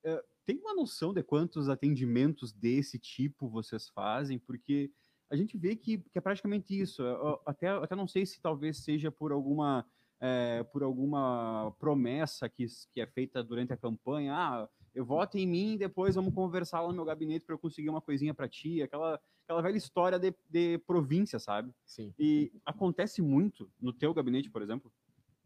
É, 0.04 0.24
tem 0.46 0.58
uma 0.58 0.74
noção 0.74 1.12
de 1.12 1.24
quantos 1.24 1.68
atendimentos 1.68 2.52
desse 2.52 2.98
tipo 2.98 3.48
vocês 3.48 3.88
fazem? 3.88 4.38
Porque 4.38 4.90
a 5.28 5.34
gente 5.34 5.58
vê 5.58 5.74
que, 5.74 5.98
que 5.98 6.18
é 6.18 6.20
praticamente 6.20 6.78
isso. 6.78 7.02
Eu, 7.02 7.40
até, 7.44 7.68
até 7.68 7.96
não 7.96 8.06
sei 8.06 8.24
se 8.24 8.40
talvez 8.40 8.78
seja 8.78 9.10
por 9.10 9.32
alguma 9.32 9.84
é, 10.20 10.62
por 10.64 10.82
alguma 10.82 11.74
promessa 11.78 12.48
que, 12.48 12.66
que 12.92 13.00
é 13.00 13.06
feita 13.06 13.42
durante 13.42 13.72
a 13.72 13.76
campanha. 13.76 14.34
Ah, 14.34 14.68
eu 14.94 15.04
voto 15.04 15.38
em 15.38 15.46
mim, 15.46 15.76
depois 15.76 16.14
vamos 16.14 16.34
conversar 16.34 16.80
lá 16.80 16.88
no 16.88 16.94
meu 16.94 17.04
gabinete 17.04 17.44
para 17.44 17.54
eu 17.54 17.58
conseguir 17.58 17.88
uma 17.88 18.00
coisinha 18.00 18.34
para 18.34 18.48
ti. 18.48 18.82
Aquela, 18.82 19.20
aquela 19.44 19.62
velha 19.62 19.76
história 19.76 20.18
de, 20.18 20.34
de 20.48 20.78
província, 20.78 21.38
sabe? 21.38 21.72
Sim. 21.84 22.12
E 22.18 22.52
acontece 22.64 23.22
muito 23.22 23.70
no 23.80 23.92
teu 23.92 24.12
gabinete, 24.12 24.50
por 24.50 24.62
exemplo? 24.62 24.92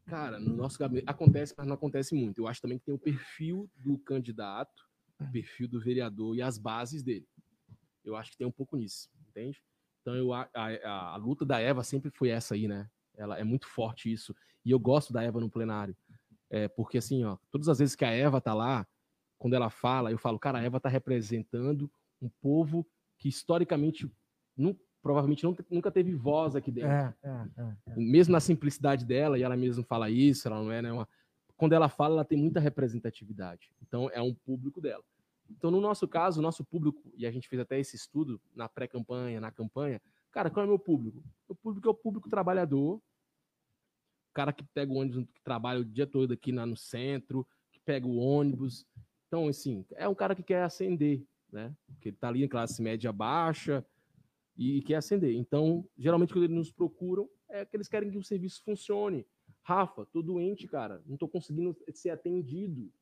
Cara, 0.07 0.39
no 0.39 0.55
nosso 0.55 0.79
gabinete 0.79 1.05
acontece, 1.09 1.55
mas 1.57 1.67
não 1.67 1.75
acontece 1.75 2.15
muito. 2.15 2.41
Eu 2.41 2.47
acho 2.47 2.61
também 2.61 2.79
que 2.79 2.85
tem 2.85 2.95
o 2.95 2.99
perfil 2.99 3.71
do 3.77 3.99
candidato, 3.99 4.85
o 5.21 5.31
perfil 5.31 5.69
do 5.69 5.81
vereador 5.81 6.35
e 6.37 6.43
as 6.43 6.59
bases 6.59 7.03
dele. 7.03 7.27
Eu 8.05 8.17
acho 8.17 8.31
que 8.31 8.37
tem 8.37 8.47
um 8.47 8.53
pouco 8.53 8.77
nisso, 8.77 9.09
entende? 9.29 9.63
Então 10.03 10.15
eu, 10.15 10.33
a, 10.33 10.49
a, 10.53 11.15
a 11.15 11.17
luta 11.17 11.45
da 11.45 11.59
Eva 11.59 11.83
sempre 11.83 12.11
foi 12.11 12.29
essa 12.29 12.55
aí, 12.55 12.69
né? 12.69 12.91
Ela 13.17 13.39
é 13.39 13.45
muito 13.45 13.67
forte 13.67 14.13
isso. 14.13 14.35
E 14.65 14.71
eu 14.71 14.79
gosto 14.79 15.13
da 15.13 15.23
Eva 15.23 15.41
no 15.41 15.51
plenário. 15.51 15.97
É, 16.51 16.69
porque 16.69 16.99
assim, 16.99 17.25
ó, 17.25 17.39
todas 17.51 17.69
as 17.69 17.79
vezes 17.79 17.97
que 17.97 18.05
a 18.05 18.11
Eva 18.11 18.41
tá 18.41 18.53
lá, 18.53 18.87
quando 19.39 19.55
ela 19.55 19.71
fala, 19.71 20.11
eu 20.11 20.19
falo, 20.19 20.39
cara, 20.39 20.59
a 20.59 20.63
Eva 20.63 20.81
tá 20.81 20.89
representando 20.89 21.91
um 22.21 22.29
povo 22.41 22.87
que 23.19 23.29
historicamente 23.29 24.11
não, 24.57 24.77
provavelmente 25.03 25.45
não, 25.45 25.57
nunca 25.71 25.91
teve 25.91 26.15
voz 26.15 26.57
aqui 26.57 26.71
dentro. 26.71 26.91
É, 26.91 27.15
é, 27.23 27.29
é, 27.59 27.77
é, 27.87 27.97
Mesmo 27.97 28.33
na 28.33 28.41
simplicidade 28.41 29.05
dela, 29.05 29.39
e 29.39 29.43
ela 29.43 29.57
mesma 29.57 29.85
fala 29.85 30.09
isso, 30.11 30.49
ela 30.49 30.63
não 30.63 30.73
é, 30.73 30.81
né? 30.81 30.93
Uma... 30.93 31.09
Quando 31.57 31.73
ela 31.73 31.89
fala, 31.89 32.15
ela 32.15 32.25
tem 32.25 32.39
muita 32.39 32.61
representatividade. 32.61 33.71
Então, 33.83 34.11
é 34.13 34.21
um 34.21 34.35
público 34.35 34.81
dela. 34.81 35.05
Então, 35.51 35.71
no 35.71 35.81
nosso 35.81 36.09
caso, 36.09 36.41
o 36.41 36.43
nosso 36.43 36.65
público, 36.65 37.13
e 37.17 37.27
a 37.27 37.31
gente 37.31 37.49
fez 37.49 37.61
até 37.61 37.79
esse 37.79 37.97
estudo 37.97 38.41
na 38.55 38.69
pré-campanha, 38.69 39.41
na 39.41 39.51
campanha, 39.51 40.01
Cara, 40.35 40.51
qual 40.51 40.65
é 40.65 40.67
o 40.67 40.71
meu 40.71 40.79
público? 40.81 41.23
O 41.47 41.55
público 41.55 41.87
é 41.87 41.91
o 41.93 41.95
público 41.95 42.29
trabalhador, 42.29 42.97
o 42.97 43.03
cara 44.35 44.53
que 44.53 44.65
pega 44.65 44.93
o 44.93 44.97
ônibus, 44.97 45.25
que 45.33 45.41
trabalha 45.45 45.79
o 45.79 45.85
dia 45.85 46.09
todo 46.09 46.33
aqui 46.33 46.51
na, 46.51 46.67
no 46.67 46.77
centro, 46.77 47.47
que 47.71 47.79
pega 47.79 48.05
o 48.05 48.17
ônibus. 48.17 48.85
Então, 49.35 49.49
assim, 49.49 49.85
é 49.97 50.09
um 50.09 50.15
cara 50.15 50.33
que 50.33 50.45
quer 50.45 50.63
ascender, 50.63 51.27
né? 51.51 51.75
Porque 51.89 52.11
ele 52.11 52.17
tá 52.17 52.29
ali 52.29 52.45
em 52.45 52.49
classe 52.49 52.81
média 52.81 53.11
baixa 53.11 53.85
e 54.57 54.81
quer 54.83 54.95
ascender. 54.95 55.35
Então, 55.35 55.85
geralmente, 55.99 56.33
quando 56.33 56.45
eles 56.45 56.57
nos 56.57 56.71
procuram, 56.71 57.29
é 57.49 57.65
que 57.65 57.77
eles 57.77 57.89
querem 57.89 58.13
que 58.13 58.17
o 58.17 58.23
serviço 58.23 58.63
funcione. 58.63 59.27
Rafa, 59.61 60.07
tô 60.07 60.23
doente, 60.23 60.69
cara, 60.69 61.03
não 61.05 61.17
tô 61.17 61.27
conseguindo 61.27 61.77
ser 61.93 62.11
atendido. 62.11 62.93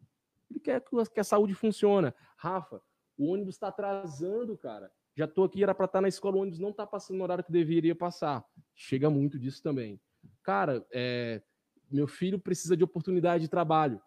Ele 0.50 0.58
quer 0.58 0.82
que 1.12 1.20
a 1.20 1.24
saúde 1.24 1.52
funcione. 1.52 2.14
Rafa, 2.38 2.80
o 3.18 3.26
ônibus 3.26 3.56
está 3.56 3.68
atrasando, 3.68 4.56
cara. 4.56 4.90
Já 5.14 5.26
estou 5.26 5.44
aqui, 5.44 5.62
era 5.62 5.74
para 5.74 5.84
estar 5.84 5.98
tá 5.98 6.00
na 6.00 6.08
escola, 6.08 6.38
o 6.38 6.40
ônibus 6.40 6.58
não 6.58 6.70
está 6.70 6.86
passando 6.86 7.18
no 7.18 7.24
horário 7.24 7.44
que 7.44 7.52
deveria 7.52 7.94
passar. 7.94 8.42
Chega 8.74 9.10
muito 9.10 9.38
disso 9.38 9.62
também. 9.62 10.00
Cara, 10.42 10.82
é, 10.90 11.42
meu 11.90 12.08
filho 12.08 12.38
precisa 12.38 12.74
de 12.74 12.82
oportunidade 12.82 13.42
de 13.42 13.50
trabalho. 13.50 14.00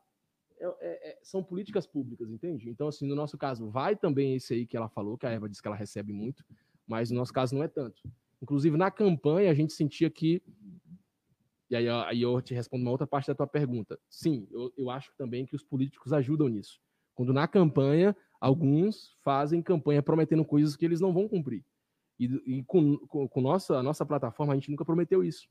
É, 0.57 0.65
é, 0.65 1.09
é, 1.09 1.19
são 1.21 1.43
políticas 1.43 1.85
públicas, 1.85 2.29
entende? 2.29 2.69
Então, 2.69 2.87
assim, 2.87 3.05
no 3.05 3.15
nosso 3.15 3.37
caso, 3.37 3.69
vai 3.69 3.95
também 3.95 4.35
esse 4.35 4.53
aí 4.53 4.65
que 4.65 4.77
ela 4.77 4.87
falou, 4.87 5.17
que 5.17 5.25
a 5.25 5.31
Eva 5.31 5.49
disse 5.49 5.61
que 5.61 5.67
ela 5.67 5.75
recebe 5.75 6.13
muito, 6.13 6.43
mas 6.87 7.11
no 7.11 7.17
nosso 7.17 7.33
caso 7.33 7.55
não 7.55 7.63
é 7.63 7.67
tanto. 7.67 8.01
Inclusive, 8.41 8.77
na 8.77 8.91
campanha, 8.91 9.51
a 9.51 9.53
gente 9.53 9.73
sentia 9.73 10.09
que. 10.09 10.41
E 11.69 11.75
aí, 11.75 11.89
aí 11.89 12.21
eu 12.21 12.41
te 12.41 12.53
respondo 12.53 12.83
uma 12.83 12.91
outra 12.91 13.07
parte 13.07 13.27
da 13.27 13.35
tua 13.35 13.47
pergunta. 13.47 13.99
Sim, 14.09 14.47
eu, 14.51 14.71
eu 14.77 14.89
acho 14.89 15.11
também 15.17 15.45
que 15.45 15.55
os 15.55 15.63
políticos 15.63 16.13
ajudam 16.13 16.47
nisso. 16.47 16.79
Quando 17.15 17.33
na 17.33 17.47
campanha 17.47 18.15
alguns 18.39 19.15
fazem 19.23 19.61
campanha 19.61 20.03
prometendo 20.03 20.45
coisas 20.45 20.75
que 20.75 20.85
eles 20.85 21.01
não 21.01 21.11
vão 21.11 21.27
cumprir. 21.27 21.65
E, 22.19 22.25
e 22.45 22.63
com, 22.63 22.97
com, 23.07 23.27
com, 23.27 23.41
nossa, 23.41 23.77
a 23.77 23.83
nossa 23.83 24.05
plataforma, 24.05 24.53
a 24.53 24.55
gente 24.55 24.69
nunca 24.69 24.85
prometeu 24.85 25.23
isso. 25.23 25.49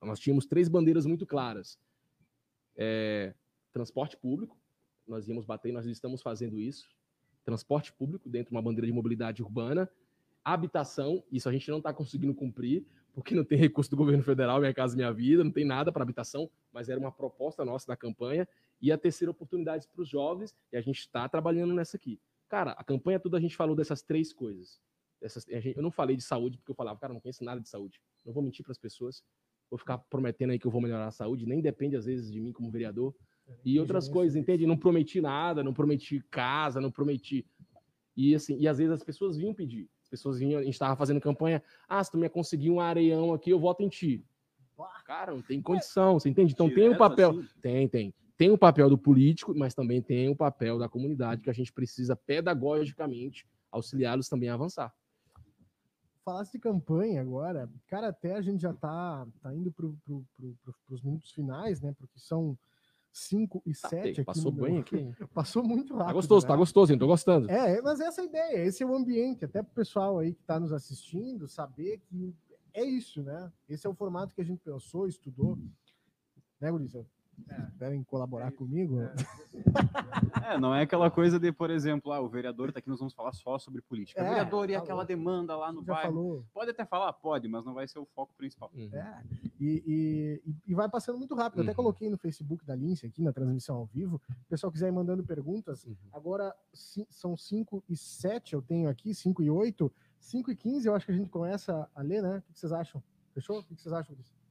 Nós 0.00 0.18
tínhamos 0.18 0.46
três 0.46 0.68
bandeiras 0.68 1.06
muito 1.06 1.26
claras. 1.26 1.78
É, 2.76 3.34
transporte 3.72 4.16
público, 4.16 4.56
nós 5.06 5.28
íamos 5.28 5.44
bater, 5.44 5.72
nós 5.72 5.86
estamos 5.86 6.22
fazendo 6.22 6.60
isso. 6.60 6.88
Transporte 7.44 7.92
público, 7.92 8.28
dentro 8.28 8.50
de 8.50 8.56
uma 8.56 8.62
bandeira 8.62 8.86
de 8.86 8.92
mobilidade 8.92 9.42
urbana. 9.42 9.90
Habitação, 10.44 11.22
isso 11.30 11.48
a 11.48 11.52
gente 11.52 11.70
não 11.70 11.78
está 11.78 11.92
conseguindo 11.92 12.34
cumprir, 12.34 12.84
porque 13.12 13.34
não 13.34 13.44
tem 13.44 13.58
recurso 13.58 13.90
do 13.90 13.96
governo 13.96 14.22
federal, 14.22 14.60
Minha 14.60 14.74
Casa 14.74 14.96
Minha 14.96 15.12
Vida, 15.12 15.44
não 15.44 15.50
tem 15.50 15.64
nada 15.64 15.92
para 15.92 16.02
habitação, 16.02 16.50
mas 16.72 16.88
era 16.88 16.98
uma 16.98 17.12
proposta 17.12 17.64
nossa 17.64 17.86
da 17.86 17.96
campanha 17.96 18.48
e 18.80 18.90
a 18.90 18.98
terceira 18.98 19.30
oportunidade 19.30 19.86
para 19.86 20.02
os 20.02 20.08
jovens, 20.08 20.54
e 20.72 20.76
a 20.76 20.80
gente 20.80 20.98
está 20.98 21.28
trabalhando 21.28 21.74
nessa 21.74 21.96
aqui. 21.96 22.20
Cara, 22.48 22.72
a 22.72 22.82
campanha 22.82 23.20
toda 23.20 23.36
a 23.36 23.40
gente 23.40 23.56
falou 23.56 23.76
dessas 23.76 24.02
três 24.02 24.32
coisas. 24.32 24.80
Essas, 25.20 25.44
gente, 25.44 25.76
eu 25.76 25.82
não 25.82 25.90
falei 25.90 26.16
de 26.16 26.22
saúde 26.22 26.58
porque 26.58 26.72
eu 26.72 26.74
falava, 26.74 26.98
cara, 26.98 27.12
não 27.14 27.20
conheço 27.20 27.44
nada 27.44 27.60
de 27.60 27.68
saúde. 27.68 28.00
Não 28.24 28.32
vou 28.32 28.42
mentir 28.42 28.64
para 28.64 28.72
as 28.72 28.78
pessoas, 28.78 29.22
vou 29.70 29.78
ficar 29.78 29.98
prometendo 29.98 30.50
aí 30.50 30.58
que 30.58 30.66
eu 30.66 30.70
vou 30.70 30.80
melhorar 30.80 31.06
a 31.06 31.12
saúde, 31.12 31.46
nem 31.46 31.60
depende 31.60 31.96
às 31.96 32.06
vezes 32.06 32.30
de 32.30 32.40
mim 32.40 32.52
como 32.52 32.70
vereador. 32.70 33.14
E 33.64 33.78
outras 33.78 34.08
coisas, 34.08 34.36
entende? 34.36 34.66
Não 34.66 34.76
prometi 34.76 35.20
nada, 35.20 35.62
não 35.62 35.72
prometi 35.72 36.24
casa, 36.30 36.80
não 36.80 36.90
prometi. 36.90 37.46
E 38.16 38.34
assim, 38.34 38.56
e 38.58 38.66
às 38.66 38.78
vezes 38.78 38.92
as 38.92 39.04
pessoas 39.04 39.36
vinham 39.36 39.54
pedir. 39.54 39.88
As 40.02 40.08
pessoas 40.08 40.38
vinham, 40.38 40.60
a 40.60 40.64
gente 40.64 40.74
estava 40.74 40.96
fazendo 40.96 41.20
campanha, 41.20 41.62
ah, 41.88 42.02
se 42.02 42.10
tu 42.10 42.18
me 42.18 42.28
conseguir 42.28 42.70
um 42.70 42.80
areião 42.80 43.32
aqui, 43.32 43.50
eu 43.50 43.58
voto 43.58 43.82
em 43.82 43.88
ti. 43.88 44.24
Cara, 45.04 45.32
não 45.32 45.42
tem 45.42 45.60
condição, 45.62 46.18
você 46.18 46.28
entende? 46.28 46.52
Então 46.52 46.68
tem 46.68 46.88
o 46.88 46.92
um 46.92 46.96
papel. 46.96 47.30
Assim? 47.30 47.48
Tem, 47.60 47.88
tem 47.88 48.14
tem 48.42 48.50
o 48.50 48.58
papel 48.58 48.90
do 48.90 48.98
político, 48.98 49.54
mas 49.54 49.72
também 49.72 50.02
tem 50.02 50.28
o 50.28 50.34
papel 50.34 50.76
da 50.76 50.88
comunidade, 50.88 51.42
que 51.42 51.48
a 51.48 51.52
gente 51.52 51.72
precisa 51.72 52.16
pedagogicamente 52.16 53.46
auxiliá-los 53.70 54.28
também 54.28 54.48
a 54.48 54.54
avançar. 54.54 54.92
Falasse 56.24 56.50
de 56.50 56.58
campanha 56.58 57.20
agora, 57.20 57.70
cara, 57.86 58.08
até 58.08 58.34
a 58.34 58.42
gente 58.42 58.60
já 58.60 58.72
tá, 58.72 59.26
tá 59.40 59.54
indo 59.54 59.70
para 59.70 59.86
pro, 60.04 60.24
pro, 60.36 60.56
pro, 60.64 60.74
os 60.88 61.00
minutos 61.02 61.30
finais, 61.30 61.80
né? 61.80 61.94
Porque 61.96 62.18
são 62.18 62.58
5 63.12 63.62
e 63.66 63.74
7 63.74 64.14
tá. 64.16 64.24
Passou 64.24 64.50
bem 64.50 64.72
meu... 64.72 64.80
aqui. 64.80 65.14
Passou 65.34 65.62
muito 65.62 65.88
tá 65.88 65.98
rápido. 65.98 66.06
Tá 66.06 66.12
gostoso, 66.14 66.46
né? 66.46 66.48
tá 66.48 66.56
gostoso, 66.56 66.92
hein? 66.92 66.98
Tô 66.98 67.06
gostando. 67.06 67.50
É, 67.50 67.80
mas 67.82 68.00
essa 68.00 68.22
é 68.22 68.24
a 68.24 68.26
ideia, 68.26 68.64
esse 68.64 68.82
é 68.82 68.86
o 68.86 68.94
ambiente, 68.94 69.44
até 69.44 69.62
pro 69.62 69.74
pessoal 69.74 70.18
aí 70.18 70.34
que 70.34 70.42
tá 70.42 70.58
nos 70.58 70.72
assistindo, 70.72 71.46
saber 71.46 72.00
que 72.08 72.34
é 72.72 72.84
isso, 72.84 73.22
né? 73.22 73.52
Esse 73.68 73.86
é 73.86 73.90
o 73.90 73.94
formato 73.94 74.34
que 74.34 74.40
a 74.40 74.44
gente 74.44 74.60
pensou, 74.60 75.06
estudou. 75.06 75.58
Né, 76.58 76.70
Gurisa? 76.70 77.06
É. 77.48 77.66
Querem 77.78 78.02
colaborar 78.04 78.48
é 78.48 78.50
comigo? 78.50 79.00
É. 79.00 79.14
é. 80.54 80.58
não 80.58 80.74
é 80.74 80.82
aquela 80.82 81.10
coisa 81.10 81.38
de, 81.38 81.52
por 81.52 81.70
exemplo, 81.70 82.12
ah, 82.12 82.20
o 82.20 82.28
vereador 82.28 82.68
está 82.68 82.78
aqui, 82.78 82.88
nós 82.88 82.98
vamos 82.98 83.14
falar 83.14 83.32
só 83.32 83.58
sobre 83.58 83.80
política. 83.82 84.20
É, 84.20 84.24
o 84.24 84.28
vereador 84.28 84.70
e 84.70 84.74
aquela 84.74 85.04
demanda 85.04 85.56
lá 85.56 85.72
no 85.72 85.82
bairro. 85.82 86.02
Falou. 86.12 86.44
Pode 86.52 86.70
até 86.70 86.84
falar, 86.84 87.12
pode, 87.12 87.48
mas 87.48 87.64
não 87.64 87.74
vai 87.74 87.86
ser 87.88 87.98
o 87.98 88.06
foco 88.06 88.34
principal. 88.36 88.70
Uhum. 88.74 88.90
É, 88.92 89.22
e, 89.60 90.40
e, 90.44 90.54
e, 90.66 90.74
vai 90.74 90.88
passando 90.88 91.18
muito 91.18 91.34
rápido. 91.34 91.60
Uhum. 91.60 91.64
Até 91.64 91.74
coloquei 91.74 92.10
no 92.10 92.18
Facebook 92.18 92.64
da 92.64 92.74
Lince 92.74 93.06
aqui 93.06 93.22
na 93.22 93.32
transmissão 93.32 93.76
ao 93.76 93.86
vivo. 93.86 94.20
O 94.28 94.48
pessoal 94.48 94.72
quiser 94.72 94.88
ir 94.88 94.92
mandando 94.92 95.24
perguntas. 95.24 95.84
Uhum. 95.84 95.96
Agora 96.12 96.54
são 96.72 97.36
5 97.36 97.84
e 97.88 97.96
7, 97.96 98.54
eu 98.54 98.62
tenho 98.62 98.88
aqui, 98.88 99.14
5 99.14 99.42
e 99.42 99.50
8. 99.50 99.92
5 100.18 100.50
e 100.50 100.56
15, 100.56 100.86
eu 100.86 100.94
acho 100.94 101.06
que 101.06 101.12
a 101.12 101.16
gente 101.16 101.28
começa 101.28 101.88
a 101.94 102.02
ler, 102.02 102.22
né? 102.22 102.38
O 102.38 102.52
que 102.52 102.60
vocês 102.60 102.72
acham? 102.72 103.02
Fechou? 103.34 103.58
O 103.58 103.64
que 103.64 103.74
vocês 103.74 103.92
acham 103.92 104.14
disso? 104.14 104.41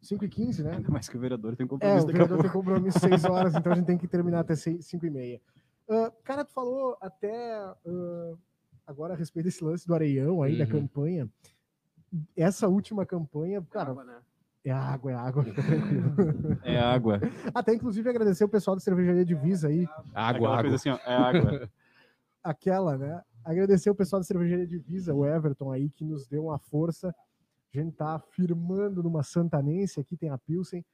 5 0.00 0.24
e 0.24 0.28
15, 0.28 0.62
né? 0.62 0.76
Ainda 0.76 0.90
mais 0.90 1.08
que 1.08 1.16
o 1.16 1.20
vereador 1.20 1.56
tem 1.56 1.66
compromisso. 1.66 2.06
É, 2.06 2.10
o 2.10 2.12
vereador 2.12 2.42
tem 2.42 2.50
compromisso 2.50 2.98
6 2.98 3.24
horas, 3.26 3.54
então 3.54 3.72
a 3.72 3.74
gente 3.74 3.86
tem 3.86 3.98
que 3.98 4.06
terminar 4.06 4.40
até 4.40 4.54
5 4.54 4.80
e 5.04 5.10
meia. 5.10 5.40
Uh, 5.88 6.12
cara, 6.22 6.44
tu 6.44 6.52
falou 6.52 6.96
até 7.00 7.58
uh, 7.86 8.38
agora 8.86 9.14
a 9.14 9.16
respeito 9.16 9.46
desse 9.46 9.64
lance 9.64 9.86
do 9.86 9.94
Areião 9.94 10.42
aí, 10.42 10.52
uhum. 10.52 10.58
da 10.58 10.66
campanha. 10.66 11.28
Essa 12.36 12.68
última 12.68 13.04
campanha, 13.04 13.62
cara. 13.70 13.90
Água, 13.90 14.04
né? 14.04 14.18
É 14.64 14.70
água, 14.70 15.12
é 15.12 15.14
água, 15.14 15.44
fica 15.44 15.62
tranquilo. 15.62 16.58
É 16.62 16.78
água. 16.78 17.20
Até 17.54 17.74
inclusive 17.74 18.08
agradecer 18.08 18.44
o 18.44 18.48
pessoal 18.48 18.76
da 18.76 18.80
cervejaria 18.80 19.24
Divisa 19.24 19.68
aí. 19.68 19.88
Água, 20.14 20.58
água. 20.58 20.74
Assim, 20.74 20.90
ó, 20.90 20.96
é 20.96 21.14
água. 21.14 21.70
Aquela, 22.42 22.98
né? 22.98 23.22
Agradecer 23.44 23.88
o 23.88 23.94
pessoal 23.94 24.20
da 24.20 24.26
cervejaria 24.26 24.66
Divisa, 24.66 25.14
o 25.14 25.24
Everton 25.24 25.72
aí, 25.72 25.88
que 25.88 26.04
nos 26.04 26.26
deu 26.26 26.44
uma 26.44 26.58
força 26.58 27.14
a 27.74 27.82
gente 27.82 27.94
tá 27.94 28.18
firmando 28.18 29.02
numa 29.02 29.22
santanense, 29.22 30.00
aqui 30.00 30.16
tem 30.16 30.30
a 30.30 30.38
Pilsen. 30.38 30.84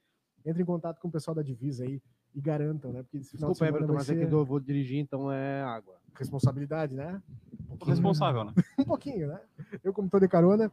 entre 0.45 0.61
em 0.61 0.65
contato 0.65 0.99
com 0.99 1.07
o 1.07 1.11
pessoal 1.11 1.33
da 1.33 1.41
divisa 1.41 1.83
aí 1.83 2.01
e 2.33 2.41
garantam, 2.41 2.91
né? 2.91 3.01
Porque 3.01 3.19
Desculpa, 3.19 3.65
Everton, 3.65 3.93
mas 3.93 4.09
é 4.09 4.15
que 4.15 4.33
eu 4.33 4.45
vou 4.45 4.59
dirigir, 4.59 4.99
então 4.99 5.31
é 5.31 5.63
água. 5.63 5.97
Responsabilidade, 6.13 6.93
né? 6.93 7.21
Um 7.69 7.85
responsável, 7.85 8.43
né? 8.43 8.53
um 8.79 8.83
pouquinho, 8.83 9.27
né? 9.27 9.41
Eu, 9.83 9.93
como 9.93 10.09
tô 10.09 10.19
de 10.19 10.27
carona. 10.27 10.71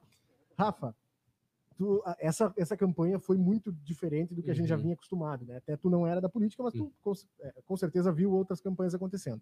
Rafa, 0.58 0.94
tu, 1.76 2.02
essa, 2.18 2.52
essa 2.56 2.76
campanha 2.76 3.18
foi 3.18 3.38
muito 3.38 3.72
diferente 3.72 4.34
do 4.34 4.42
que 4.42 4.50
a 4.50 4.54
gente 4.54 4.68
já 4.68 4.76
uhum. 4.76 4.82
vinha 4.82 4.94
acostumado, 4.94 5.44
né? 5.44 5.56
Até 5.56 5.76
tu 5.76 5.88
não 5.88 6.06
era 6.06 6.20
da 6.20 6.28
política, 6.28 6.62
mas 6.62 6.72
tu 6.72 6.84
uhum. 6.84 6.92
com, 7.00 7.12
é, 7.40 7.54
com 7.64 7.76
certeza 7.76 8.12
viu 8.12 8.32
outras 8.32 8.60
campanhas 8.60 8.94
acontecendo. 8.94 9.40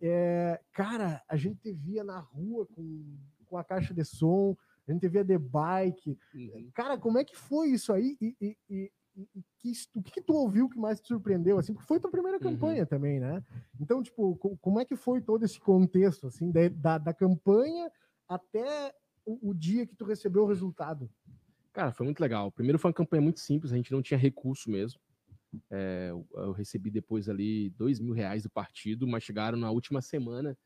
É, 0.00 0.60
cara, 0.72 1.22
a 1.28 1.36
gente 1.36 1.72
via 1.72 2.02
na 2.02 2.18
rua 2.18 2.66
com, 2.66 3.18
com 3.46 3.56
a 3.56 3.64
caixa 3.64 3.92
de 3.92 4.04
som, 4.04 4.56
a 4.90 4.94
gente 4.94 5.08
via 5.08 5.24
The 5.24 5.38
Bike. 5.38 6.18
Uhum. 6.34 6.70
Cara, 6.74 6.98
como 6.98 7.18
é 7.18 7.24
que 7.24 7.36
foi 7.36 7.68
isso 7.68 7.92
aí? 7.92 8.16
E, 8.20 8.36
e, 8.40 8.56
e, 8.68 8.92
e 9.16 9.42
que, 9.58 9.72
o 9.94 10.02
que, 10.02 10.12
que, 10.12 10.20
tu 10.22 10.34
ouviu 10.34 10.68
que 10.68 10.78
mais 10.78 11.00
te 11.00 11.08
surpreendeu? 11.08 11.58
Assim, 11.58 11.72
porque 11.72 11.86
foi 11.86 12.00
tua 12.00 12.10
primeira 12.10 12.38
uhum. 12.38 12.42
campanha 12.42 12.82
uhum. 12.82 12.88
também, 12.88 13.20
né? 13.20 13.42
Então, 13.80 14.02
tipo, 14.02 14.36
como 14.60 14.80
é 14.80 14.84
que 14.84 14.96
foi 14.96 15.20
todo 15.20 15.44
esse 15.44 15.60
contexto, 15.60 16.26
assim, 16.26 16.50
da, 16.50 16.68
da, 16.68 16.98
da 16.98 17.14
campanha 17.14 17.90
até 18.28 18.94
o, 19.24 19.50
o, 19.50 19.54
dia 19.54 19.86
que 19.86 19.94
tu 19.94 20.04
recebeu 20.04 20.44
o 20.44 20.48
resultado? 20.48 21.10
Cara, 21.72 21.92
foi 21.92 22.04
muito 22.04 22.20
legal. 22.20 22.50
Primeiro 22.50 22.78
foi 22.78 22.88
uma 22.88 22.94
campanha 22.94 23.22
muito 23.22 23.40
simples, 23.40 23.72
a 23.72 23.76
gente 23.76 23.92
não 23.92 24.02
tinha 24.02 24.18
recurso 24.18 24.70
mesmo. 24.70 25.00
É, 25.70 26.10
eu 26.34 26.52
recebi 26.52 26.90
depois 26.90 27.28
ali 27.28 27.70
dois 27.70 27.98
mil 27.98 28.14
reais 28.14 28.42
do 28.44 28.50
partido, 28.50 29.06
mas 29.06 29.24
chegaram 29.24 29.58
na 29.58 29.70
última 29.70 30.00
semana, 30.00 30.56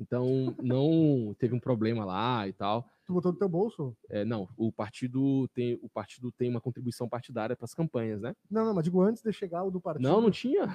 então 0.00 0.54
não 0.60 1.34
teve 1.38 1.54
um 1.54 1.60
problema 1.60 2.04
lá 2.04 2.46
e 2.48 2.52
tal. 2.52 2.88
Tu 3.04 3.12
botou 3.12 3.32
no 3.32 3.38
teu 3.38 3.48
bolso? 3.48 3.96
É, 4.08 4.24
não, 4.24 4.48
o 4.56 4.70
partido 4.70 5.48
tem 5.48 5.78
o 5.82 5.88
partido 5.88 6.30
tem 6.30 6.48
uma 6.48 6.60
contribuição 6.60 7.08
partidária 7.08 7.56
para 7.56 7.64
as 7.64 7.74
campanhas, 7.74 8.20
né? 8.20 8.34
Não, 8.48 8.64
não, 8.64 8.74
mas 8.74 8.84
digo 8.84 9.02
antes 9.02 9.22
de 9.22 9.32
chegar 9.32 9.64
o 9.64 9.70
do 9.70 9.80
partido. 9.80 10.08
Não, 10.08 10.20
não 10.20 10.30
tinha. 10.30 10.66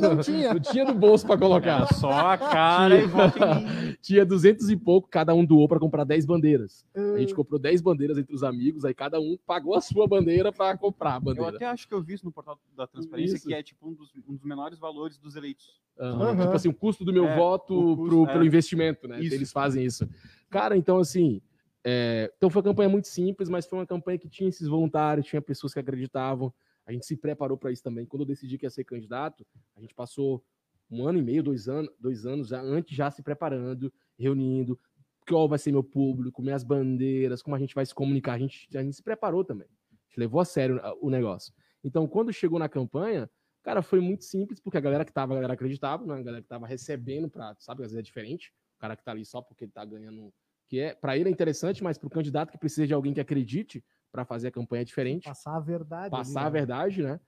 não 0.00 0.18
tinha. 0.18 0.54
não 0.54 0.60
tinha 0.60 0.84
no 0.84 0.94
bolso 0.94 1.26
para 1.26 1.38
colocar. 1.38 1.82
Era 1.82 1.94
só 1.94 2.10
a 2.10 2.38
cara 2.38 2.96
tinha, 2.96 3.04
e 3.04 3.08
volta 3.08 3.40
Tinha 4.00 4.24
duzentos 4.24 4.70
e 4.70 4.76
pouco, 4.76 5.08
cada 5.08 5.34
um 5.34 5.44
doou 5.44 5.66
para 5.66 5.80
comprar 5.80 6.04
10 6.04 6.24
bandeiras. 6.24 6.86
Uh... 6.94 7.14
A 7.14 7.18
gente 7.18 7.34
comprou 7.34 7.58
10 7.58 7.80
bandeiras 7.80 8.16
entre 8.16 8.32
os 8.32 8.44
amigos, 8.44 8.84
aí 8.84 8.94
cada 8.94 9.20
um 9.20 9.36
pagou 9.44 9.74
a 9.74 9.80
sua 9.80 10.06
bandeira 10.06 10.52
para 10.52 10.78
comprar 10.78 11.16
a 11.16 11.20
bandeira. 11.20 11.50
Eu 11.50 11.56
até 11.56 11.66
acho 11.66 11.88
que 11.88 11.94
eu 11.94 12.02
vi 12.02 12.14
isso 12.14 12.24
no 12.24 12.32
portal 12.32 12.58
da 12.76 12.86
transparência, 12.86 13.36
isso. 13.36 13.48
que 13.48 13.54
é 13.54 13.62
tipo 13.62 13.88
um 13.88 13.94
dos, 13.94 14.12
um 14.28 14.36
dos 14.36 14.44
menores 14.44 14.78
valores 14.78 15.18
dos 15.18 15.34
eleitos. 15.34 15.80
Uhum. 15.98 16.28
Uhum. 16.28 16.36
Tipo 16.36 16.52
assim, 16.52 16.68
o 16.68 16.74
custo 16.74 17.04
do 17.04 17.12
meu 17.12 17.26
é, 17.26 17.36
voto 17.36 17.74
custo, 17.74 18.04
pro, 18.06 18.24
é. 18.24 18.32
pelo 18.32 18.44
investimento, 18.44 19.08
né? 19.08 19.20
Isso. 19.20 19.34
Eles 19.34 19.52
fazem 19.52 19.84
isso. 19.84 20.08
Cara, 20.48 20.76
então 20.76 20.98
assim, 20.98 21.40
é, 21.84 22.32
então 22.36 22.48
foi 22.48 22.60
uma 22.60 22.68
campanha 22.70 22.88
muito 22.88 23.08
simples, 23.08 23.48
mas 23.48 23.66
foi 23.66 23.78
uma 23.78 23.86
campanha 23.86 24.18
que 24.18 24.28
tinha 24.28 24.48
esses 24.48 24.68
voluntários, 24.68 25.26
tinha 25.26 25.42
pessoas 25.42 25.72
que 25.74 25.80
acreditavam. 25.80 26.52
A 26.86 26.92
gente 26.92 27.06
se 27.06 27.16
preparou 27.16 27.56
para 27.56 27.70
isso 27.70 27.82
também. 27.82 28.06
Quando 28.06 28.22
eu 28.22 28.26
decidi 28.26 28.58
que 28.58 28.66
ia 28.66 28.70
ser 28.70 28.84
candidato, 28.84 29.46
a 29.76 29.80
gente 29.80 29.94
passou 29.94 30.44
um 30.90 31.06
ano 31.06 31.18
e 31.18 31.22
meio, 31.22 31.42
dois 31.42 31.68
anos, 31.68 31.90
dois 31.98 32.26
anos 32.26 32.48
já 32.48 32.60
antes 32.60 32.94
já 32.94 33.10
se 33.10 33.22
preparando, 33.22 33.92
reunindo, 34.18 34.78
qual 35.26 35.48
vai 35.48 35.58
ser 35.58 35.72
meu 35.72 35.82
público, 35.82 36.42
minhas 36.42 36.62
bandeiras, 36.62 37.42
como 37.42 37.56
a 37.56 37.58
gente 37.58 37.74
vai 37.74 37.86
se 37.86 37.94
comunicar. 37.94 38.34
A 38.34 38.38
gente, 38.38 38.68
a 38.76 38.82
gente 38.82 38.96
se 38.96 39.02
preparou 39.02 39.44
também. 39.44 39.68
A 39.68 39.94
gente 40.08 40.18
levou 40.18 40.40
a 40.40 40.44
sério 40.44 40.80
o 41.00 41.08
negócio. 41.10 41.52
Então, 41.82 42.06
quando 42.06 42.32
chegou 42.32 42.58
na 42.58 42.68
campanha, 42.68 43.30
cara, 43.62 43.82
foi 43.82 44.00
muito 44.00 44.24
simples, 44.24 44.60
porque 44.60 44.76
a 44.76 44.80
galera 44.80 45.04
que 45.04 45.12
tava, 45.12 45.32
a 45.32 45.36
galera 45.36 45.54
acreditava, 45.54 46.04
né? 46.04 46.14
a 46.14 46.22
galera 46.22 46.42
que 46.42 46.48
tava 46.48 46.66
recebendo 46.66 47.28
para, 47.28 47.54
sabe, 47.58 47.82
às 47.82 47.90
vezes 47.90 47.98
é 47.98 48.02
diferente. 48.02 48.52
O 48.76 48.80
cara 48.80 48.96
que 48.96 49.04
tá 49.04 49.12
ali 49.12 49.24
só 49.24 49.40
porque 49.40 49.64
ele 49.64 49.72
tá 49.72 49.84
ganhando 49.84 50.32
que 50.72 50.80
é 50.80 50.94
para 50.94 51.18
ele 51.18 51.28
é 51.28 51.32
interessante, 51.32 51.84
mas 51.84 51.98
para 51.98 52.06
o 52.06 52.10
candidato 52.10 52.50
que 52.50 52.56
precisa 52.56 52.86
de 52.86 52.94
alguém 52.94 53.12
que 53.12 53.20
acredite 53.20 53.84
para 54.10 54.24
fazer 54.24 54.48
a 54.48 54.50
campanha 54.50 54.80
é 54.80 54.84
diferente. 54.86 55.24
Passar 55.24 55.54
a 55.54 55.60
verdade. 55.60 56.10
Passar 56.10 56.40
ali, 56.40 56.48
a 56.48 56.50
né? 56.50 56.58
verdade, 56.58 57.02
né? 57.02 57.20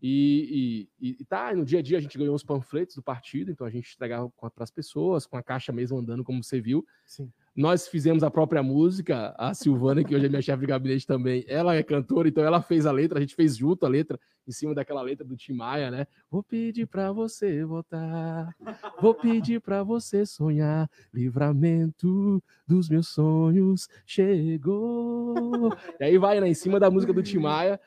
E, 0.00 0.88
e, 0.98 1.16
e, 1.20 1.24
tá, 1.26 1.54
no 1.54 1.62
dia 1.62 1.80
a 1.80 1.82
dia 1.82 1.98
a 1.98 2.00
gente 2.00 2.16
ganhou 2.16 2.34
os 2.34 2.42
panfletos 2.42 2.96
do 2.96 3.02
partido, 3.02 3.50
então 3.50 3.66
a 3.66 3.70
gente 3.70 3.92
entregava 3.94 4.30
para 4.30 4.64
as 4.64 4.70
pessoas, 4.70 5.26
com 5.26 5.36
a 5.36 5.42
caixa 5.42 5.74
mesmo 5.74 5.98
andando, 5.98 6.24
como 6.24 6.42
você 6.42 6.58
viu. 6.58 6.86
Sim. 7.04 7.30
Nós 7.56 7.88
fizemos 7.88 8.22
a 8.22 8.30
própria 8.30 8.62
música, 8.62 9.34
a 9.38 9.54
Silvana, 9.54 10.04
que 10.04 10.14
hoje 10.14 10.26
é 10.26 10.28
minha 10.28 10.42
chefe 10.42 10.60
de 10.60 10.66
gabinete 10.66 11.06
também, 11.06 11.42
ela 11.48 11.74
é 11.74 11.82
cantora, 11.82 12.28
então 12.28 12.44
ela 12.44 12.60
fez 12.60 12.84
a 12.84 12.92
letra, 12.92 13.16
a 13.18 13.20
gente 13.22 13.34
fez 13.34 13.56
junto 13.56 13.86
a 13.86 13.88
letra, 13.88 14.20
em 14.46 14.52
cima 14.52 14.74
daquela 14.74 15.00
letra 15.00 15.24
do 15.24 15.34
Tim 15.34 15.54
Maia, 15.54 15.90
né? 15.90 16.06
Vou 16.30 16.42
pedir 16.42 16.86
para 16.86 17.10
você 17.12 17.64
votar, 17.64 18.54
vou 19.00 19.14
pedir 19.14 19.58
para 19.62 19.82
você 19.82 20.26
sonhar, 20.26 20.86
livramento 21.14 22.42
dos 22.68 22.90
meus 22.90 23.08
sonhos 23.08 23.88
chegou. 24.04 25.72
E 25.98 26.04
aí 26.04 26.18
vai, 26.18 26.38
né, 26.38 26.48
em 26.50 26.54
cima 26.54 26.78
da 26.78 26.90
música 26.90 27.12
do 27.14 27.22
Tim 27.22 27.38
Maia, 27.38 27.80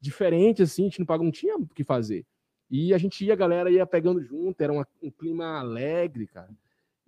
diferente 0.00 0.62
assim, 0.62 0.84
a 0.84 0.84
gente 0.86 1.04
não, 1.06 1.18
não 1.18 1.30
tinha 1.30 1.58
o 1.58 1.66
que 1.66 1.84
fazer. 1.84 2.24
E 2.70 2.94
a 2.94 2.98
gente 2.98 3.22
ia, 3.22 3.34
a 3.34 3.36
galera 3.36 3.70
ia 3.70 3.84
pegando 3.84 4.22
junto, 4.22 4.58
era 4.62 4.72
uma, 4.72 4.88
um 5.02 5.10
clima 5.10 5.58
alegre, 5.58 6.26
cara. 6.26 6.48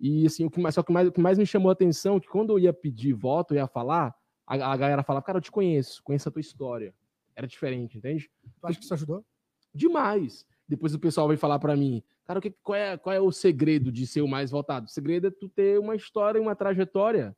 E 0.03 0.25
assim, 0.25 0.43
o 0.43 0.51
que 0.51 0.59
mais, 0.59 0.75
só 0.75 0.83
que 0.83 0.91
mais, 0.91 1.07
o 1.07 1.13
que 1.13 1.21
mais 1.21 1.37
me 1.37 1.45
chamou 1.45 1.69
a 1.69 1.71
atenção 1.71 2.17
é 2.17 2.19
que 2.19 2.27
quando 2.27 2.51
eu 2.51 2.59
ia 2.59 2.73
pedir 2.73 3.13
voto, 3.13 3.53
eu 3.53 3.59
ia 3.59 3.67
falar, 3.67 4.13
a, 4.45 4.55
a 4.55 4.75
galera 4.75 5.01
falava, 5.01 5.25
cara, 5.25 5.37
eu 5.37 5.41
te 5.41 5.49
conheço, 5.49 6.03
conheço 6.03 6.27
a 6.27 6.31
tua 6.31 6.41
história. 6.41 6.93
Era 7.33 7.47
diferente, 7.47 7.97
entende? 7.97 8.29
Tu 8.59 8.67
acha 8.67 8.77
que 8.77 8.83
isso 8.83 8.93
ajudou? 8.93 9.25
Demais. 9.73 10.45
Depois 10.67 10.93
o 10.93 10.99
pessoal 10.99 11.29
vem 11.29 11.37
falar 11.37 11.57
para 11.57 11.73
mim, 11.77 12.03
cara, 12.25 12.39
o 12.39 12.41
que, 12.41 12.51
qual, 12.51 12.75
é, 12.75 12.97
qual 12.97 13.15
é 13.15 13.21
o 13.21 13.31
segredo 13.31 13.93
de 13.93 14.05
ser 14.05 14.21
o 14.21 14.27
mais 14.27 14.51
votado? 14.51 14.87
O 14.87 14.89
segredo 14.89 15.27
é 15.27 15.31
tu 15.31 15.47
ter 15.47 15.79
uma 15.79 15.95
história 15.95 16.37
e 16.37 16.41
uma 16.41 16.53
trajetória, 16.53 17.33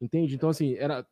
entende? 0.00 0.36
Então, 0.36 0.48
assim, 0.48 0.74
era 0.74 1.04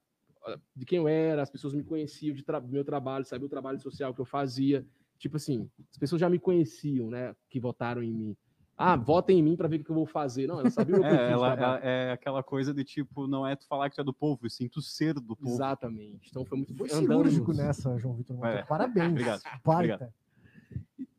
de 0.76 0.84
quem 0.84 0.99
eu 0.99 1.09
era, 1.09 1.42
as 1.42 1.51
pessoas 1.51 1.74
me 1.74 1.82
conheciam 1.82 2.36
de 2.36 2.45
tra 2.45 2.61
meu 2.61 2.84
trabalho, 2.84 3.24
sabiam 3.24 3.47
o 3.47 3.51
trabalho 3.51 3.80
social 3.80 4.14
que 4.14 4.20
eu 4.20 4.24
fazia. 4.24 4.86
Tipo 5.18 5.38
assim, 5.38 5.68
as 5.90 5.99
pessoas 5.99 6.20
já 6.20 6.30
me 6.30 6.38
conheciam, 6.38 7.11
né, 7.11 7.34
que 7.51 7.59
votaram 7.59 8.01
em 8.01 8.12
mim 8.12 8.36
ah, 8.77 8.97
votem 8.97 9.39
em 9.39 9.43
mim 9.43 9.57
para 9.57 9.68
ver 9.68 9.81
o 9.81 9.85
que 9.85 9.91
eu 9.91 9.95
vou 9.95 10.07
fazer. 10.07 10.47
Não, 10.47 10.59
ela 10.59 10.70
sabia 10.70 10.97
o 10.97 11.01
que 11.01 11.07
é, 11.07 11.31
ela, 11.31 11.55
ela, 11.55 11.79
é 11.79 12.12
aquela 12.12 12.43
coisa 12.43 12.75
de 12.75 12.83
tipo, 12.83 13.27
não 13.27 13.47
é 13.47 13.55
tu 13.55 13.66
falar 13.66 13.89
que 13.89 13.97
tu 13.97 14.01
é 14.01 14.05
do 14.05 14.12
povo, 14.12 14.49
sim 14.51 14.68
tu 14.68 14.83
ser 14.83 15.14
do 15.14 15.37
povo. 15.37 15.55
Exatamente. 15.55 16.29
Então 16.29 16.45
foi 16.45 16.59
muito 16.59 16.75
foi 16.75 16.89
cirúrgico 16.89 17.53
nessa, 17.53 17.97
João 17.99 18.14
Vitor. 18.14 18.45
É. 18.45 18.62
Parabéns. 18.64 19.11
Obrigado. 19.11 19.43
Obrigado. 19.64 20.12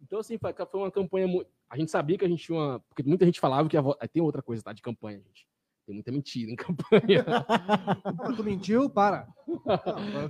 Então, 0.05 0.19
assim, 0.19 0.37
foi, 0.37 0.53
foi 0.53 0.79
uma 0.79 0.91
campanha 0.91 1.27
muito. 1.27 1.49
A 1.69 1.77
gente 1.77 1.91
sabia 1.91 2.17
que 2.17 2.25
a 2.25 2.27
gente 2.27 2.43
tinha 2.43 2.57
uma. 2.57 2.79
Porque 2.81 3.03
muita 3.03 3.25
gente 3.25 3.39
falava 3.39 3.67
que 3.67 3.75
a 3.75 3.81
vo... 3.81 3.95
Tem 4.11 4.21
outra 4.21 4.41
coisa, 4.41 4.63
tá? 4.63 4.71
De 4.71 4.81
campanha, 4.81 5.17
gente. 5.17 5.47
Tem 5.85 5.93
muita 5.93 6.11
mentira 6.11 6.51
em 6.51 6.55
campanha. 6.55 7.25
tu 8.35 8.43
mentiu? 8.43 8.89
Para. 8.89 9.27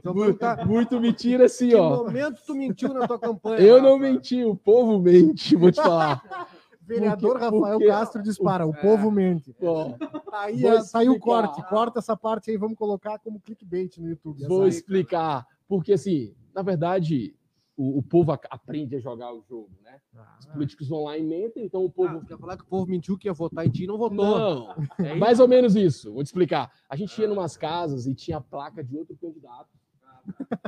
Não, 0.04 0.14
muito, 0.14 0.38
tá... 0.38 0.66
muito, 0.66 1.00
mentira, 1.00 1.46
assim, 1.46 1.74
ó. 1.74 1.98
Que 1.98 2.04
momento 2.04 2.42
tu 2.46 2.56
mentiu 2.56 2.94
na 2.94 3.08
tua 3.08 3.20
campanha? 3.20 3.60
Eu 3.62 3.82
não 3.82 3.98
menti, 3.98 4.44
o 4.44 4.56
povo 4.56 5.00
mente, 5.00 5.56
vou 5.56 5.72
te 5.72 5.82
falar. 5.82 6.22
Vereador 6.86 7.32
porque, 7.32 7.46
Rafael 7.46 7.78
porque... 7.80 7.88
Castro 7.88 8.22
dispara, 8.22 8.68
o 8.68 8.74
é. 8.74 8.82
povo 8.82 9.10
mente. 9.10 9.56
Bom, 9.60 9.98
aí 10.32 10.62
saiu 10.84 11.14
o 11.14 11.20
corte, 11.20 11.62
corta 11.68 12.00
essa 12.00 12.16
parte 12.16 12.52
aí, 12.52 12.58
vamos 12.58 12.78
colocar 12.78 13.18
como 13.20 13.40
clickbait 13.40 13.98
no 13.98 14.10
YouTube. 14.10 14.46
Vou 14.48 14.68
explicar, 14.68 15.46
porque 15.68 15.94
assim, 15.94 16.36
na 16.54 16.62
verdade, 16.62 17.36
o, 17.76 18.00
o, 18.00 18.04
povo 18.04 18.32
aprende 18.32 18.96
a 18.96 19.00
jogar 19.00 19.34
o 19.34 19.42
jogo, 19.42 19.72
né? 19.84 20.00
Ah, 20.16 20.38
Os 20.40 20.46
políticos 20.46 20.88
vão 20.88 21.04
lá 21.04 21.18
e 21.18 21.24
mentem, 21.24 21.66
então 21.66 21.84
o 21.84 21.90
povo. 21.90 22.20
Ah, 22.24 22.26
quer 22.26 22.38
falar 22.38 22.56
que 22.56 22.64
o 22.64 22.68
povo 22.68 22.90
mentiu 22.90 23.18
que 23.18 23.28
ia 23.28 23.34
votar 23.34 23.66
em 23.66 23.70
ti 23.70 23.84
e 23.84 23.88
não 23.88 23.98
votou. 23.98 24.16
Não, 24.16 24.76
é 25.06 25.16
mais 25.16 25.40
ou 25.40 25.48
menos 25.48 25.76
isso. 25.76 26.14
Vou 26.14 26.24
te 26.24 26.28
explicar. 26.28 26.72
A 26.90 26.96
gente 26.96 27.20
ia 27.20 27.28
numas 27.28 27.58
casas 27.58 28.06
e 28.06 28.14
tinha 28.14 28.38
a 28.38 28.42
placa 28.42 28.84
de 28.84 28.96
outro 28.96 29.18
candidato. 29.18 29.70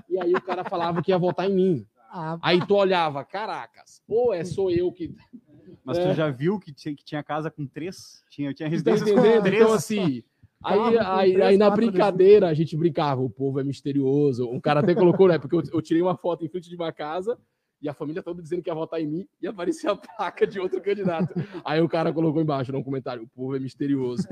E 0.09 0.19
aí 0.19 0.33
o 0.33 0.41
cara 0.41 0.63
falava 0.63 1.01
que 1.01 1.11
ia 1.11 1.17
votar 1.17 1.49
em 1.49 1.55
mim. 1.55 1.87
Ah, 2.09 2.37
aí 2.41 2.65
tu 2.65 2.75
olhava, 2.75 3.23
caracas, 3.23 4.01
ou 4.07 4.33
é 4.33 4.43
sou 4.43 4.71
eu 4.71 4.91
que 4.91 5.13
mas 5.87 5.97
é. 5.99 6.09
tu 6.09 6.15
já 6.15 6.29
viu 6.29 6.59
que 6.59 6.73
tinha, 6.73 6.93
que 6.93 7.03
tinha 7.05 7.23
casa 7.23 7.49
com 7.49 7.65
três? 7.65 8.21
Tinha, 8.29 8.53
tinha 8.53 8.67
residência 8.67 9.05
com 9.05 9.21
três? 9.41 9.61
Então, 9.61 9.71
assim, 9.71 10.21
aí, 10.61 10.97
aí, 10.99 11.31
três, 11.31 11.47
aí 11.47 11.57
na 11.57 11.69
brincadeira, 11.69 12.49
a 12.49 12.53
gente 12.53 12.75
brincava, 12.75 13.21
o 13.21 13.29
povo 13.29 13.57
é 13.61 13.63
misterioso. 13.63 14.49
Um 14.49 14.59
cara 14.59 14.81
até 14.81 14.93
colocou, 14.93 15.29
né? 15.29 15.39
Porque 15.39 15.55
eu, 15.55 15.63
eu 15.71 15.81
tirei 15.81 16.01
uma 16.01 16.17
foto 16.17 16.43
em 16.43 16.49
frente 16.49 16.69
de 16.69 16.75
uma 16.75 16.91
casa 16.91 17.39
e 17.81 17.87
a 17.87 17.93
família 17.93 18.21
toda 18.21 18.41
dizendo 18.41 18.61
que 18.61 18.69
ia 18.69 18.75
votar 18.75 18.99
em 18.99 19.07
mim 19.07 19.27
e 19.41 19.47
aparecia 19.47 19.91
a 19.91 19.95
placa 19.95 20.45
de 20.45 20.59
outro 20.59 20.81
candidato. 20.81 21.33
Aí 21.63 21.79
o 21.79 21.87
cara 21.87 22.11
colocou 22.11 22.41
embaixo 22.41 22.73
no 22.73 22.83
comentário: 22.83 23.23
o 23.23 23.27
povo 23.29 23.55
é 23.55 23.59
misterioso. 23.59 24.27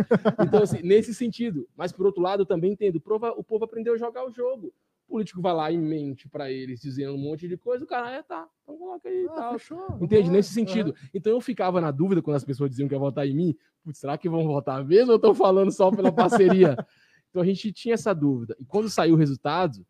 Então, 0.45 0.61
assim, 0.61 0.81
nesse 0.81 1.13
sentido. 1.13 1.69
Mas 1.73 1.93
por 1.93 2.05
outro 2.05 2.21
lado, 2.21 2.41
eu 2.41 2.45
também 2.45 2.73
entendo: 2.73 2.97
o 2.97 3.43
povo 3.43 3.63
aprendeu 3.63 3.93
a 3.93 3.97
jogar 3.97 4.27
o 4.27 4.31
jogo. 4.33 4.73
O 5.07 5.13
político 5.13 5.41
vai 5.41 5.53
lá 5.53 5.71
e 5.71 5.77
mente 5.77 6.27
para 6.27 6.51
eles, 6.51 6.81
dizendo 6.81 7.13
um 7.13 7.17
monte 7.17 7.47
de 7.47 7.55
coisa, 7.57 7.83
o 7.83 7.87
cara, 7.87 8.11
é, 8.11 8.23
tá, 8.23 8.47
então 8.63 8.77
coloca 8.77 9.07
aí 9.07 9.27
ah, 9.29 9.33
tal. 9.33 9.59
Fechou, 9.59 9.97
Entende? 10.01 10.29
Nesse 10.31 10.53
sentido. 10.53 10.95
Então 11.13 11.31
eu 11.31 11.39
ficava 11.39 11.79
na 11.79 11.91
dúvida 11.91 12.21
quando 12.21 12.37
as 12.37 12.43
pessoas 12.43 12.69
diziam 12.69 12.87
que 12.87 12.95
ia 12.95 12.99
votar 12.99 13.27
em 13.27 13.35
mim, 13.35 13.55
putz, 13.83 13.99
será 13.99 14.17
que 14.17 14.27
vão 14.27 14.45
votar 14.45 14.83
mesmo 14.83 15.11
ou 15.11 15.17
estão 15.17 15.33
falando 15.35 15.71
só 15.71 15.91
pela 15.91 16.11
parceria? 16.11 16.75
então 17.29 17.41
a 17.41 17.45
gente 17.45 17.71
tinha 17.71 17.93
essa 17.93 18.13
dúvida. 18.13 18.55
E 18.59 18.65
quando 18.65 18.89
saiu 18.89 19.13
o 19.13 19.17
resultado, 19.17 19.85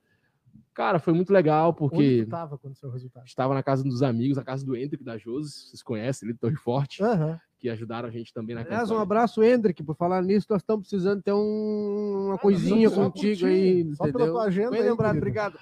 Cara, 0.76 0.99
foi 0.99 1.13
muito 1.13 1.32
legal, 1.32 1.73
porque. 1.73 1.95
Onde 1.95 2.19
estava 2.23 2.57
quando 2.57 2.76
saiu 2.76 2.89
o 2.89 2.93
resultado? 2.93 3.26
Estava 3.26 3.53
na 3.53 3.63
casa 3.63 3.82
dos 3.82 4.03
amigos, 4.03 4.38
a 4.38 4.43
casa 4.43 4.65
do 4.65 4.76
Hendrick 4.76 5.05
da 5.05 5.17
Jose, 5.17 5.69
vocês 5.69 5.82
conhecem, 5.82 6.28
ele 6.28 6.34
do 6.34 6.39
Torre 6.39 6.57
Forte, 6.57 7.01
uhum. 7.01 7.38
que 7.57 7.69
ajudaram 7.69 8.09
a 8.09 8.11
gente 8.11 8.34
também 8.34 8.53
na 8.53 8.61
Aliás, 8.61 8.82
campanha. 8.82 8.99
um 8.99 9.01
abraço, 9.01 9.41
Hendrick, 9.41 9.82
por 9.82 9.95
falar 9.95 10.21
nisso, 10.21 10.47
nós 10.49 10.61
estamos 10.61 10.89
precisando 10.89 11.23
ter 11.23 11.32
um, 11.32 12.26
uma 12.26 12.36
ah, 12.36 12.38
coisinha 12.38 12.89
contigo, 12.89 13.11
contigo, 13.11 13.45
aí, 13.45 13.95
só 13.95 14.03
entendeu? 14.03 14.19
Pela 14.19 14.32
tua 14.32 14.43
agenda. 14.43 14.71
Bem 14.71 14.84
lembrado, 14.84 15.15
obrigado. 15.15 15.57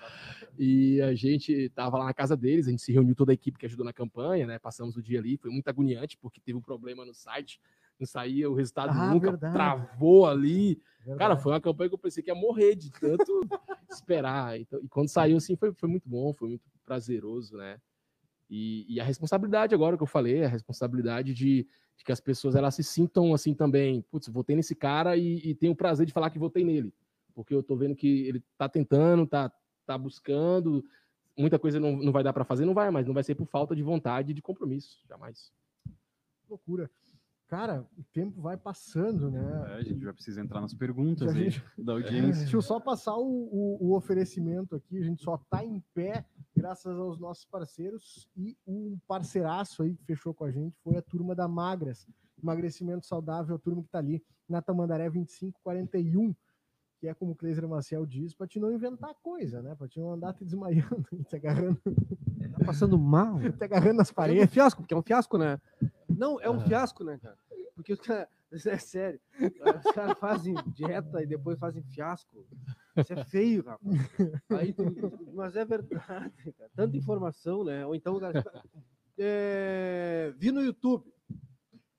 E 0.57 0.99
a 1.01 1.13
gente 1.13 1.69
tava 1.75 1.99
lá 1.99 2.05
na 2.05 2.13
casa 2.13 2.35
deles, 2.35 2.67
a 2.67 2.71
gente 2.71 2.81
se 2.81 2.91
reuniu 2.91 3.13
toda 3.13 3.31
a 3.31 3.35
equipe 3.35 3.59
que 3.59 3.67
ajudou 3.67 3.85
na 3.85 3.93
campanha, 3.93 4.47
né? 4.47 4.57
Passamos 4.57 4.97
o 4.97 5.01
dia 5.01 5.19
ali, 5.19 5.37
foi 5.37 5.51
muito 5.51 5.67
agoniante, 5.67 6.17
porque 6.17 6.41
teve 6.41 6.57
um 6.57 6.61
problema 6.61 7.05
no 7.05 7.13
site, 7.13 7.61
não 7.99 8.07
saía 8.07 8.49
o 8.49 8.53
resultado 8.53 8.91
ah, 8.91 9.13
nunca, 9.13 9.31
verdade. 9.31 9.53
travou 9.53 10.27
ali. 10.27 10.81
Verdade. 10.99 11.19
Cara, 11.19 11.37
foi 11.37 11.51
uma 11.51 11.61
campanha 11.61 11.89
que 11.89 11.95
eu 11.95 11.99
pensei 11.99 12.23
que 12.23 12.29
ia 12.29 12.35
morrer 12.35 12.75
de 12.75 12.91
tanto 12.91 13.41
esperar. 13.89 14.59
Então, 14.59 14.79
e 14.81 14.87
quando 14.87 15.09
saiu, 15.09 15.37
assim, 15.37 15.55
foi, 15.55 15.73
foi 15.73 15.89
muito 15.89 16.07
bom, 16.07 16.33
foi 16.33 16.49
muito 16.49 16.63
prazeroso, 16.85 17.57
né? 17.57 17.79
E, 18.49 18.85
e, 18.87 18.99
a 18.99 19.03
responsabilidade 19.03 19.73
agora 19.73 19.97
que 19.97 20.03
eu 20.03 20.07
falei, 20.07 20.43
a 20.43 20.47
responsabilidade 20.47 21.33
de, 21.33 21.67
de, 21.97 22.03
que 22.03 22.11
as 22.11 22.19
pessoas 22.19 22.55
elas 22.55 22.75
se 22.75 22.83
sintam 22.83 23.33
assim 23.33 23.53
também, 23.53 24.01
putz, 24.11 24.27
votei 24.27 24.55
nesse 24.55 24.75
cara 24.75 25.17
e, 25.17 25.37
e 25.37 25.55
tenho 25.55 25.73
o 25.73 25.75
prazer 25.75 26.05
de 26.05 26.13
falar 26.13 26.29
que 26.29 26.37
votei 26.37 26.63
nele, 26.63 26.93
porque 27.33 27.53
eu 27.53 27.63
tô 27.63 27.75
vendo 27.75 27.95
que 27.95 28.27
ele 28.27 28.43
tá 28.57 28.69
tentando, 28.69 29.25
tá, 29.25 29.51
tá 29.85 29.97
buscando, 29.97 30.85
muita 31.37 31.57
coisa 31.57 31.79
não, 31.79 31.95
não 31.97 32.11
vai 32.11 32.23
dar 32.23 32.33
para 32.33 32.43
fazer, 32.43 32.65
não 32.65 32.73
vai, 32.73 32.91
mas 32.91 33.07
não 33.07 33.13
vai 33.13 33.23
ser 33.23 33.33
por 33.33 33.47
falta 33.47 33.75
de 33.75 33.81
vontade 33.81 34.31
e 34.31 34.35
de 34.35 34.41
compromisso, 34.41 35.01
jamais. 35.07 35.51
Loucura. 36.47 36.91
Cara, 37.53 37.85
o 37.95 38.03
tempo 38.11 38.41
vai 38.41 38.57
passando, 38.57 39.29
né? 39.29 39.65
É, 39.67 39.75
a 39.75 39.83
gente 39.83 40.03
vai 40.03 40.11
precisar 40.11 40.41
entrar 40.41 40.59
nas 40.59 40.73
perguntas 40.73 41.27
aí 41.27 41.51
gente... 41.51 41.63
da 41.77 41.93
audiência. 41.93 42.41
Deixa 42.41 42.57
eu 42.57 42.63
só 42.63 42.79
passar 42.79 43.15
o, 43.15 43.27
o, 43.27 43.77
o, 43.79 43.95
oferecimento 43.95 44.75
aqui. 44.75 44.97
A 44.97 45.03
gente 45.03 45.21
só 45.21 45.37
tá 45.37 45.63
em 45.63 45.79
pé 45.93 46.25
graças 46.57 46.97
aos 46.97 47.19
nossos 47.19 47.45
parceiros 47.45 48.27
e 48.35 48.57
um 48.65 48.97
parceiraço 49.07 49.83
aí 49.83 49.93
que 49.93 50.03
fechou 50.03 50.33
com 50.33 50.45
a 50.45 50.51
gente 50.51 50.75
foi 50.83 50.97
a 50.97 51.01
turma 51.03 51.35
da 51.35 51.47
Magras. 51.47 52.07
Emagrecimento 52.41 53.05
saudável, 53.05 53.55
a 53.55 53.59
turma 53.59 53.83
que 53.83 53.89
tá 53.89 53.99
ali 53.99 54.23
na 54.49 54.59
Tamandaré 54.59 55.07
2541 55.11 56.33
que 57.03 57.09
é 57.09 57.13
como 57.13 57.33
o 57.33 57.35
Cleiser 57.35 57.67
Maciel 57.67 58.05
diz, 58.05 58.33
para 58.33 58.47
te 58.47 58.61
não 58.61 58.71
inventar 58.71 59.13
coisa, 59.21 59.61
né? 59.61 59.75
Para 59.75 59.89
te 59.89 59.99
não 59.99 60.13
andar 60.13 60.31
te 60.31 60.45
desmaiando, 60.45 61.05
te 61.27 61.35
agarrando. 61.35 61.77
Tá 61.83 62.65
passando 62.65 62.97
mal. 62.97 63.39
te 63.59 63.61
agarrando 63.61 63.97
nas 63.97 64.09
paredes. 64.09 64.43
É 64.43 64.45
um 64.45 64.47
fiasco, 64.47 64.81
porque 64.81 64.93
é 64.93 64.97
um 64.97 65.01
fiasco, 65.01 65.37
né? 65.37 65.59
Não, 66.07 66.39
é 66.39 66.49
um 66.49 66.55
ah. 66.55 66.59
fiasco, 66.61 67.03
né, 67.03 67.19
cara? 67.21 67.37
Porque 67.83 67.93
os 67.93 67.99
caras, 67.99 68.29
é 68.65 68.77
sério, 68.77 69.19
os 69.85 69.91
caras 69.93 70.17
fazem 70.17 70.55
dieta 70.67 71.21
e 71.21 71.27
depois 71.27 71.59
fazem 71.59 71.83
fiasco. 71.83 72.45
Isso 72.95 73.11
é 73.11 73.25
feio, 73.25 73.63
rapaz. 73.65 73.99
Aí, 74.51 74.73
mas 75.33 75.55
é 75.57 75.65
verdade, 75.65 76.53
cara. 76.53 76.71
Tanta 76.73 76.95
informação, 76.95 77.65
né? 77.65 77.85
Ou 77.85 77.93
então, 77.93 78.17
cara, 78.19 78.41
é, 79.17 80.33
vi 80.37 80.51
no 80.51 80.61
YouTube 80.61 81.12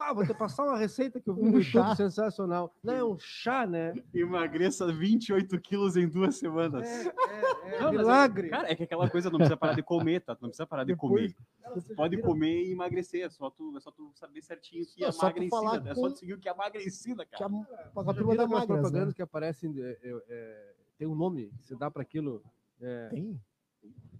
ah, 0.04 0.12
vou 0.12 0.26
te 0.26 0.34
passar 0.34 0.64
uma 0.64 0.76
receita 0.76 1.20
que 1.20 1.28
eu 1.28 1.34
vi 1.34 1.42
um 1.42 1.52
no 1.52 1.60
YouTube 1.60 1.96
sensacional. 1.96 2.74
Não, 2.82 2.94
é 2.94 3.04
um 3.04 3.18
chá, 3.18 3.66
né? 3.66 3.94
Emagreça 4.12 4.92
28 4.92 5.58
quilos 5.60 5.96
em 5.96 6.06
duas 6.06 6.36
semanas. 6.36 6.86
É, 6.86 7.08
é, 7.08 7.76
é 7.76 7.80
não, 7.80 7.90
milagre. 7.90 8.48
É, 8.48 8.50
cara, 8.50 8.70
é 8.70 8.74
que 8.74 8.82
aquela 8.82 9.08
coisa 9.08 9.30
não 9.30 9.38
precisa 9.38 9.56
parar 9.56 9.74
de 9.74 9.82
comer, 9.82 10.20
tá? 10.20 10.36
Não 10.40 10.48
precisa 10.48 10.66
parar 10.66 10.84
de 10.84 10.94
comer. 10.94 11.34
Pode 11.96 12.20
comer 12.20 12.64
e 12.64 12.72
emagrecer. 12.72 13.24
É 13.24 13.30
só 13.30 13.50
tu, 13.50 13.76
é 13.76 13.80
só 13.80 13.90
tu 13.90 14.12
saber 14.14 14.42
certinho 14.42 14.84
que 14.86 15.04
é 15.04 15.08
emagrecida. 15.08 15.90
É 15.90 15.94
só 15.94 16.10
tu 16.10 16.18
seguir 16.18 16.34
o 16.34 16.38
que 16.38 16.48
é 16.48 16.52
emagrecida, 16.52 17.24
cara. 17.26 17.48
Que 17.48 17.54
a, 17.54 18.00
a, 18.02 18.10
a 18.10 18.14
turma 18.14 18.36
da 18.36 18.46
propaganda 18.46 19.06
né? 19.06 19.12
que 19.14 19.22
aparecem. 19.22 19.74
É, 19.78 19.98
é, 20.28 20.74
tem 20.98 21.08
um 21.08 21.14
nome 21.14 21.50
que 21.58 21.66
você 21.66 21.74
dá 21.74 21.90
para 21.90 22.02
aquilo. 22.02 22.42
Tem? 23.10 23.40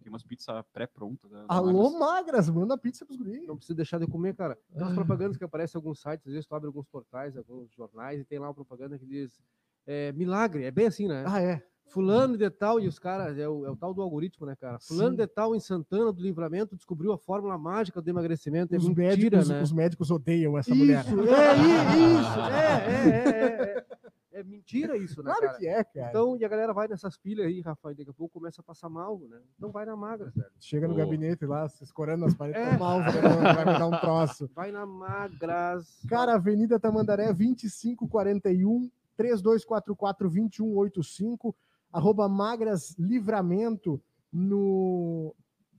Tem 0.05 0.12
umas 0.12 0.22
pizzas 0.22 0.62
pré-prontas. 0.70 1.30
Né, 1.30 1.46
Alô, 1.48 1.90
magras. 1.92 1.98
magras, 1.98 2.50
manda 2.50 2.76
pizza 2.76 3.07
pros 3.07 3.16
guris. 3.16 3.46
Não 3.46 3.57
precisa 3.57 3.74
deixar 3.74 3.98
de 3.98 4.07
comer, 4.07 4.34
cara. 4.36 4.59
Tem 4.70 4.82
umas 4.82 4.92
ah. 4.92 4.94
propagandas 4.94 5.38
que 5.38 5.44
aparecem 5.44 5.78
em 5.78 5.80
alguns 5.80 5.98
sites, 5.98 6.26
às 6.26 6.32
vezes 6.34 6.46
tu 6.46 6.55
abre 6.55 6.66
alguns 6.66 6.86
portais, 6.86 7.34
alguns 7.38 7.72
jornais, 7.72 8.20
e 8.20 8.24
tem 8.24 8.38
lá 8.38 8.48
uma 8.48 8.55
propaganda 8.55 8.98
que 8.98 9.07
diz 9.07 9.42
é, 9.86 10.12
milagre, 10.12 10.64
é 10.64 10.70
bem 10.70 10.86
assim, 10.86 11.09
né? 11.09 11.24
Ah, 11.26 11.40
é. 11.40 11.62
Fulano 11.86 12.36
de 12.36 12.50
tal, 12.50 12.78
e 12.80 12.86
os 12.86 12.98
caras, 12.98 13.38
é 13.38 13.48
o, 13.48 13.64
é 13.64 13.70
o 13.70 13.76
tal 13.76 13.94
do 13.94 14.02
algoritmo, 14.02 14.44
né, 14.46 14.55
cara? 14.55 14.78
Fulano 14.78 15.12
Sim. 15.12 15.16
de 15.16 15.26
tal 15.26 15.57
em 15.57 15.61
Santana 15.61 16.12
do 16.12 16.20
Livramento 16.20 16.76
descobriu 16.76 17.12
a 17.12 17.18
fórmula 17.18 17.57
mágica 17.57 18.02
do 18.02 18.11
emagrecimento. 18.11 18.74
É 18.74 18.78
os 18.78 18.86
mentira, 18.88 19.09
médicos, 19.09 19.48
né? 19.48 19.62
Os 19.62 19.72
médicos 19.72 20.11
odeiam 20.11 20.59
essa 20.59 20.70
isso, 20.70 20.78
mulher. 20.78 21.05
É, 21.07 21.55
isso, 22.20 22.40
é, 22.40 22.90
é, 22.90 23.11
é, 23.11 23.78
é. 23.78 23.84
É 24.35 24.43
mentira 24.43 24.97
isso, 24.97 25.22
né? 25.22 25.30
Claro 25.30 25.47
cara? 25.47 25.59
que 25.59 25.68
é, 25.68 25.85
cara. 25.85 26.09
Então, 26.09 26.37
e 26.37 26.45
a 26.45 26.49
galera 26.49 26.72
vai 26.72 26.89
nessas 26.89 27.16
pilhas 27.16 27.47
aí, 27.47 27.61
Rafael, 27.61 27.95
daqui 27.95 28.11
a 28.11 28.12
pouco 28.12 28.41
começa 28.41 28.61
a 28.61 28.64
passar 28.64 28.89
mal, 28.89 29.16
né? 29.20 29.41
Então 29.57 29.70
vai 29.70 29.87
na 29.87 29.95
magra, 29.95 30.28
velho. 30.35 30.51
Chega 30.59 30.89
no 30.89 30.95
oh. 30.95 30.97
gabinete 30.97 31.47
lá, 31.47 31.68
se 31.68 31.85
escorando 31.85 32.24
nas 32.24 32.35
paredes, 32.35 32.61
é. 32.61 32.76
mal, 32.76 32.99
vai 33.01 33.64
me 33.64 33.78
dar 33.78 33.87
um 33.87 34.01
troço. 34.01 34.51
Vai 34.53 34.72
na 34.72 34.85
magras. 34.85 36.03
Cara, 36.09 36.35
Avenida 36.35 36.80
Tamandaré 36.80 37.32
2541 37.32 38.91
3244 39.16 40.28
2185 40.28 41.55
arroba 41.93 42.28
Magras 42.28 42.97
Livramento 42.99 44.03
no 44.32 45.32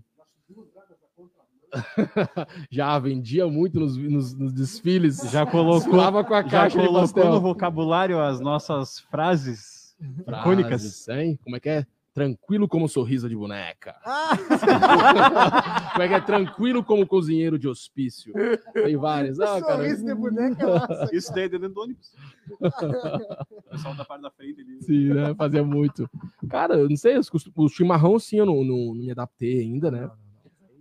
já 2.69 2.97
vendia 2.99 3.47
muito 3.47 3.79
nos, 3.79 3.95
nos, 3.97 4.33
nos 4.33 4.51
desfiles. 4.51 5.17
Já 5.31 5.45
colocou, 5.45 5.91
com 6.25 6.33
a 6.33 6.43
caixa 6.43 6.79
já 6.79 6.87
colocou 6.87 7.29
no 7.29 7.39
vocabulário 7.39 8.19
as 8.19 8.39
nossas 8.39 8.99
frases, 8.99 9.95
frases 10.25 10.41
icônicas. 10.41 11.07
Hein? 11.07 11.39
Como 11.43 11.55
é 11.55 11.59
que 11.59 11.69
é? 11.69 11.87
Tranquilo 12.13 12.67
como 12.67 12.89
sorriso 12.89 13.29
de 13.29 13.35
boneca. 13.35 13.95
Ah! 14.05 14.31
Como 15.93 16.03
é 16.03 16.07
que 16.09 16.13
é? 16.13 16.21
Tranquilo 16.21 16.83
como 16.83 17.07
cozinheiro 17.07 17.57
de 17.57 17.67
hospício. 17.67 18.33
Tem 18.73 18.97
várias. 18.97 19.39
Ah, 19.39 19.61
cara. 19.61 19.77
Sorriso 19.77 20.05
de 20.05 20.15
boneca. 20.15 20.65
Nossa. 20.65 21.09
Isso 21.15 21.33
daí 21.33 21.45
é 21.45 21.49
dentro 21.49 21.69
do 21.69 21.81
ônibus. 21.81 22.13
O 23.51 23.71
pessoal 23.71 23.95
da 23.95 24.03
parte 24.03 24.21
da 24.21 24.29
frente 24.29 24.59
ali. 24.59 24.81
Sim, 24.81 25.13
né? 25.13 25.33
Fazia 25.35 25.63
muito. 25.63 26.09
Cara, 26.49 26.75
eu 26.75 26.89
não 26.89 26.97
sei, 26.97 27.15
o 27.55 27.69
chimarrão 27.69 28.19
sim 28.19 28.37
eu 28.37 28.45
não, 28.45 28.63
não, 28.65 28.93
não 28.93 28.95
me 28.95 29.11
adaptei 29.11 29.61
ainda, 29.61 29.89
né? 29.89 30.11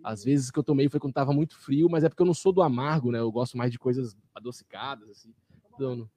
Às 0.03 0.25
vezes 0.25 0.51
que 0.51 0.59
eu 0.59 0.65
tomei 0.65 0.89
foi 0.89 0.99
quando 0.99 1.15
tava 1.15 1.33
muito 1.33 1.57
frio, 1.57 1.89
mas 1.89 2.03
é 2.03 2.09
porque 2.09 2.23
eu 2.23 2.27
não 2.27 2.35
sou 2.35 2.53
do 2.53 2.63
amargo, 2.63 3.13
né? 3.13 3.21
Eu 3.21 3.31
gosto 3.31 3.57
mais 3.57 3.71
de 3.71 3.79
coisas 3.79 4.17
adocicadas, 4.35 5.09
assim. 5.09 5.33
Então, 5.75 6.09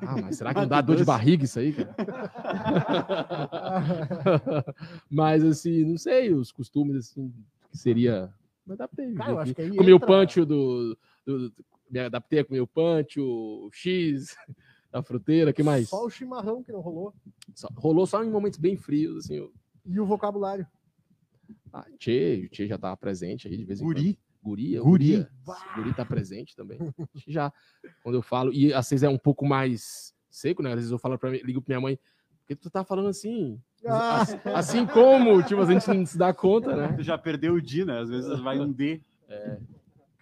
ah, 0.00 0.20
mas 0.20 0.36
será 0.36 0.52
que 0.52 0.60
não 0.60 0.68
dá 0.68 0.80
dor 0.80 0.96
de 0.96 1.04
barriga 1.04 1.44
isso 1.44 1.58
aí, 1.58 1.72
cara? 1.72 1.94
mas 5.08 5.44
assim, 5.44 5.84
não 5.84 5.96
sei, 5.96 6.32
os 6.32 6.50
costumes 6.50 6.96
assim, 6.96 7.32
que 7.70 7.78
seria. 7.78 8.32
Me 8.66 8.74
adaptei. 8.74 9.14
Cara, 9.14 9.30
eu 9.30 9.38
acho 9.38 9.54
que 9.54 9.62
aí 9.62 9.70
Comi 9.70 9.92
entra... 9.92 9.94
o 9.94 10.00
punch 10.00 10.44
do, 10.44 10.98
do, 11.24 11.50
do, 11.50 11.64
Me 11.88 12.00
adaptei 12.00 12.40
a 12.40 12.44
comer 12.44 12.60
o 12.60 12.66
punch, 12.66 13.20
o 13.20 13.70
X, 13.72 14.36
a 14.92 15.02
fruteira, 15.02 15.52
que 15.52 15.62
mais? 15.62 15.88
Só 15.88 16.04
o 16.04 16.10
chimarrão 16.10 16.62
que 16.62 16.72
não 16.72 16.80
rolou. 16.80 17.14
Só, 17.54 17.68
rolou 17.76 18.06
só 18.06 18.24
em 18.24 18.30
momentos 18.30 18.58
bem 18.58 18.76
frios, 18.76 19.24
assim. 19.24 19.36
Eu... 19.36 19.52
E 19.84 20.00
o 20.00 20.06
vocabulário? 20.06 20.66
Ah, 21.72 21.86
Tchê, 21.98 22.46
o 22.46 22.48
Tchê 22.48 22.66
já 22.66 22.74
estava 22.74 22.96
presente 22.96 23.46
aí 23.46 23.56
de 23.56 23.64
vez 23.64 23.80
em 23.80 23.84
Guri. 23.84 24.14
quando. 24.14 24.25
Guria, 24.46 24.80
guria. 24.80 25.28
Guri 25.74 25.92
tá 25.92 26.04
presente 26.04 26.54
também. 26.54 26.78
já, 27.26 27.52
quando 28.04 28.14
eu 28.14 28.22
falo, 28.22 28.52
e 28.52 28.72
às 28.72 28.88
vezes 28.88 29.02
é 29.02 29.08
um 29.08 29.18
pouco 29.18 29.44
mais 29.44 30.14
seco, 30.30 30.62
né? 30.62 30.68
Às 30.70 30.76
vezes 30.76 30.90
eu 30.92 30.98
falo 30.98 31.18
para 31.18 31.30
ligo 31.30 31.60
pra 31.60 31.72
minha 31.72 31.80
mãe, 31.80 31.98
porque 32.38 32.54
tu 32.54 32.70
tá 32.70 32.84
falando 32.84 33.08
assim? 33.08 33.60
Ah. 33.84 34.22
Assim 34.54 34.86
como, 34.86 35.42
tipo, 35.42 35.60
a 35.60 35.64
gente 35.64 35.88
não 35.88 36.06
se 36.06 36.16
dá 36.16 36.32
conta, 36.32 36.76
né? 36.76 36.92
Tu 36.96 37.02
já 37.02 37.18
perdeu 37.18 37.54
o 37.54 37.60
D, 37.60 37.84
né? 37.84 37.98
Às 37.98 38.08
vezes 38.08 38.38
vai 38.38 38.60
um 38.60 38.70
D. 38.70 39.02
É. 39.28 39.58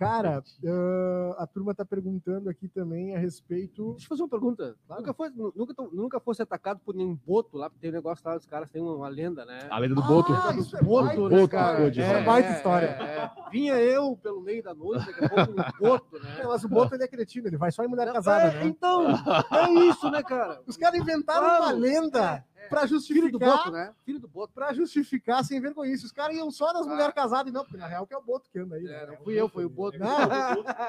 Cara, 0.05 0.43
uh, 0.63 1.35
a 1.39 1.47
turma 1.47 1.73
está 1.73 1.85
perguntando 1.85 2.51
aqui 2.51 2.69
também 2.69 3.15
a 3.15 3.19
respeito. 3.19 3.93
Deixa 3.93 4.05
eu 4.05 4.09
fazer 4.09 4.23
uma 4.23 4.29
pergunta. 4.29 4.77
Claro. 4.87 5.03
Nunca, 5.03 5.15
foi, 5.15 5.31
nunca, 5.31 5.75
nunca 5.93 6.21
fosse 6.21 6.43
atacado 6.43 6.81
por 6.85 6.95
nenhum 6.95 7.15
boto 7.27 7.57
lá, 7.57 7.71
porque 7.71 7.81
tem 7.81 7.91
um 7.91 7.95
negócio 7.95 8.29
lá, 8.29 8.37
os 8.37 8.47
caras 8.47 8.71
têm 8.71 8.83
uma 8.83 9.09
lenda, 9.09 9.45
né? 9.45 9.67
A 9.71 9.79
lenda 9.79 9.95
do 9.95 10.03
boto. 10.03 10.33
Ah, 10.33 10.55
isso 10.55 10.77
é 10.77 10.83
boto, 10.83 11.29
né, 11.29 11.49
cara? 11.49 11.83
É, 11.89 12.01
é 12.01 12.25
baita 12.25 12.51
história. 12.51 12.87
É, 12.87 13.03
é. 13.03 13.51
Vinha 13.51 13.75
eu 13.75 14.17
pelo 14.17 14.41
meio 14.41 14.63
da 14.63 14.75
noite, 14.75 15.07
daqui 15.07 15.25
a 15.25 15.29
pouco 15.29 15.53
um 15.53 15.65
boto, 15.81 16.19
né? 16.19 16.41
É, 16.41 16.47
mas 16.47 16.65
o 16.65 16.69
boto 16.69 16.95
ele 16.95 17.05
é 17.05 17.09
cretino, 17.09 17.47
ele 17.47 17.57
vai 17.57 17.73
só 17.73 17.83
em 17.83 17.89
mulher 17.89 18.13
casada, 18.13 18.49
é, 18.49 18.55
né? 18.55 18.67
Então, 18.67 19.07
é 19.11 19.71
isso, 19.89 20.11
né, 20.11 20.23
cara? 20.23 20.61
Os 20.67 20.77
caras 20.77 21.01
inventaram 21.01 21.47
claro. 21.47 21.63
uma 21.65 21.73
lenda. 21.73 22.45
É, 22.65 22.69
pra 22.69 22.87
justificar. 22.87 23.23
Filho 23.29 23.33
do 23.33 23.39
Boto, 23.39 23.71
né? 23.71 23.93
Filho 24.05 24.21
do 24.21 24.29
Boto. 24.29 24.53
Pra 24.55 24.73
justificar 24.73 25.45
sem 25.45 25.61
vergonha. 25.61 25.93
Os 25.95 26.11
caras 26.13 26.37
iam 26.37 26.51
só 26.51 26.73
das 26.73 26.87
mulheres 26.87 27.15
casadas 27.15 27.51
e 27.51 27.55
não, 27.55 27.63
porque 27.63 27.77
na 27.77 27.87
real 27.87 28.07
que 28.07 28.15
é 28.15 28.17
o 28.19 28.23
Boto 28.23 28.49
que 28.51 28.59
anda 28.59 28.77
aí. 28.77 28.87
É, 28.87 28.89
né? 28.89 29.07
não 29.09 29.25
fui 29.25 29.35
eu, 29.41 29.49
foi 29.49 29.65
o 29.65 29.69
Boto. 29.71 29.99
Não, 29.99 30.09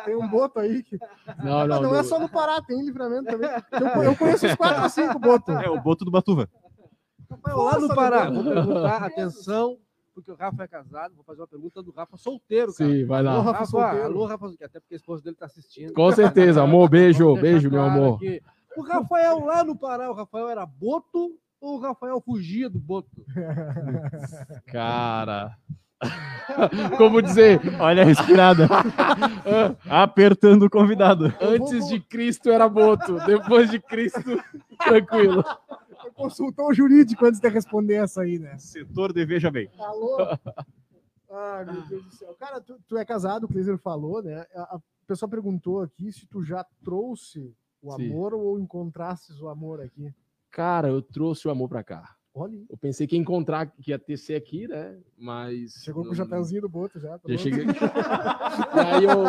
tem 0.05 0.15
um 0.15 0.27
Boto 0.27 0.59
aí 0.59 0.83
que. 0.83 0.97
Não, 1.43 1.67
Não, 1.67 1.81
não. 1.81 1.95
é 1.95 2.01
do- 2.01 2.07
só 2.07 2.19
no 2.19 2.29
Pará, 2.29 2.61
tem 2.61 2.79
em 2.79 2.85
livramento 2.85 3.25
também. 3.25 3.49
Eu, 3.97 4.03
eu 4.03 4.15
conheço 4.15 4.45
os 4.47 4.55
quatro 4.55 4.83
ou 4.83 4.89
cinco 4.89 5.19
Boto. 5.19 5.51
É 5.51 5.69
o 5.69 5.79
boto 5.81 6.03
do 6.05 6.11
Batuva. 6.11 6.49
Rafael, 7.29 7.57
lá 7.57 7.79
no 7.79 7.95
Pará, 7.95 8.29
vou 8.29 8.43
perguntar, 8.43 9.03
atenção, 9.03 9.77
porque 10.13 10.31
o 10.31 10.35
Rafa 10.35 10.63
é 10.63 10.67
casado, 10.67 11.15
vou 11.15 11.23
fazer 11.23 11.41
uma 11.41 11.47
pergunta 11.47 11.81
do 11.81 11.91
Rafa 11.91 12.15
solteiro, 12.17 12.73
cara. 12.73 12.89
Sim, 12.89 13.05
vai 13.05 13.19
Alô, 13.19 13.29
lá. 13.29 13.35
Rafa 13.37 13.51
Rafa, 13.51 13.65
solteiro. 13.65 14.05
alô, 14.05 14.25
Rafa, 14.25 14.45
até 14.63 14.79
porque 14.79 14.93
a 14.93 14.97
esposa 14.97 15.23
dele 15.23 15.35
tá 15.35 15.45
assistindo. 15.47 15.93
Com 15.93 16.11
certeza, 16.11 16.61
amor. 16.61 16.87
Beijo, 16.89 17.35
beijo, 17.35 17.69
meu 17.69 17.81
amor. 17.81 18.15
aqui. 18.17 18.41
O 18.77 18.81
Rafael 18.83 19.39
lá 19.43 19.63
no 19.63 19.75
Pará, 19.75 20.09
o 20.11 20.13
Rafael 20.13 20.49
era 20.49 20.65
Boto 20.65 21.37
o 21.65 21.79
Rafael 21.79 22.21
fugia 22.21 22.69
do 22.69 22.79
Boto? 22.79 23.25
Cara. 24.67 25.57
Como 26.97 27.21
dizer, 27.21 27.59
Olha 27.79 28.03
a 28.03 28.05
respirada. 28.05 28.67
Apertando 29.89 30.63
o 30.63 30.69
convidado. 30.69 31.33
antes 31.41 31.87
de 31.87 31.99
Cristo 31.99 32.49
era 32.49 32.67
boto, 32.67 33.17
depois 33.25 33.71
de 33.71 33.79
Cristo, 33.79 34.37
tranquilo. 34.83 35.43
Consultou 36.13 36.67
o 36.69 36.73
jurídico 36.73 37.25
antes 37.25 37.39
de 37.39 37.49
responder 37.49 37.95
essa 37.95 38.21
aí, 38.21 38.37
né? 38.37 38.57
Setor 38.57 39.11
de 39.13 39.25
Veja 39.25 39.49
Bem. 39.49 39.69
Alô? 39.79 40.17
Ai, 41.29 41.65
meu 41.65 41.81
Deus 41.87 42.03
do 42.05 42.11
céu. 42.11 42.35
Cara, 42.39 42.61
tu, 42.61 42.77
tu 42.87 42.97
é 42.97 43.03
casado, 43.03 43.45
o 43.45 43.47
Cleiser 43.47 43.77
falou, 43.77 44.21
né? 44.21 44.45
A, 44.55 44.75
a 44.75 44.79
pessoa 45.07 45.29
perguntou 45.29 45.81
aqui 45.81 46.11
se 46.11 46.25
tu 46.27 46.43
já 46.43 46.65
trouxe 46.83 47.53
o 47.81 47.91
Sim. 47.95 48.07
amor 48.07 48.33
ou 48.33 48.59
encontrastes 48.59 49.41
o 49.41 49.49
amor 49.49 49.81
aqui. 49.81 50.13
Cara, 50.55 50.87
eu 50.87 51.01
trouxe 51.01 51.45
o 51.49 51.51
amor 51.51 51.67
pra 51.67 51.83
cá. 51.83 52.15
Olha. 52.33 52.57
Eu 52.69 52.77
pensei 52.77 53.05
que 53.05 53.13
ia 53.15 53.21
encontrar, 53.21 53.65
que 53.67 53.91
ia 53.91 53.99
ter 53.99 54.15
ser 54.15 54.35
aqui, 54.35 54.67
né? 54.69 54.97
Mas. 55.17 55.73
Chegou 55.83 56.03
com 56.03 56.07
o 56.07 56.11
não- 56.11 56.15
chapéuzinho 56.17 56.61
do 56.61 56.69
Boto 56.69 56.97
já. 56.97 57.19
tá 57.19 57.27
Já 57.29 57.37
cheguei. 57.37 57.65
aí 58.73 59.03
eu 59.03 59.23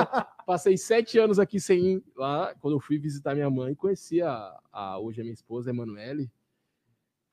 passei 0.46 0.76
sete 0.76 1.18
anos 1.18 1.40
aqui 1.40 1.58
sem 1.58 1.94
ir 1.94 2.04
lá, 2.16 2.54
quando 2.60 2.74
eu 2.74 2.80
fui 2.80 2.96
visitar 2.96 3.34
minha 3.34 3.50
mãe, 3.50 3.74
conheci 3.74 4.22
a, 4.22 4.56
a 4.72 4.98
hoje 5.00 5.20
a 5.20 5.24
minha 5.24 5.34
esposa, 5.34 5.68
a 5.70 5.72
Emanuele. 5.72 6.30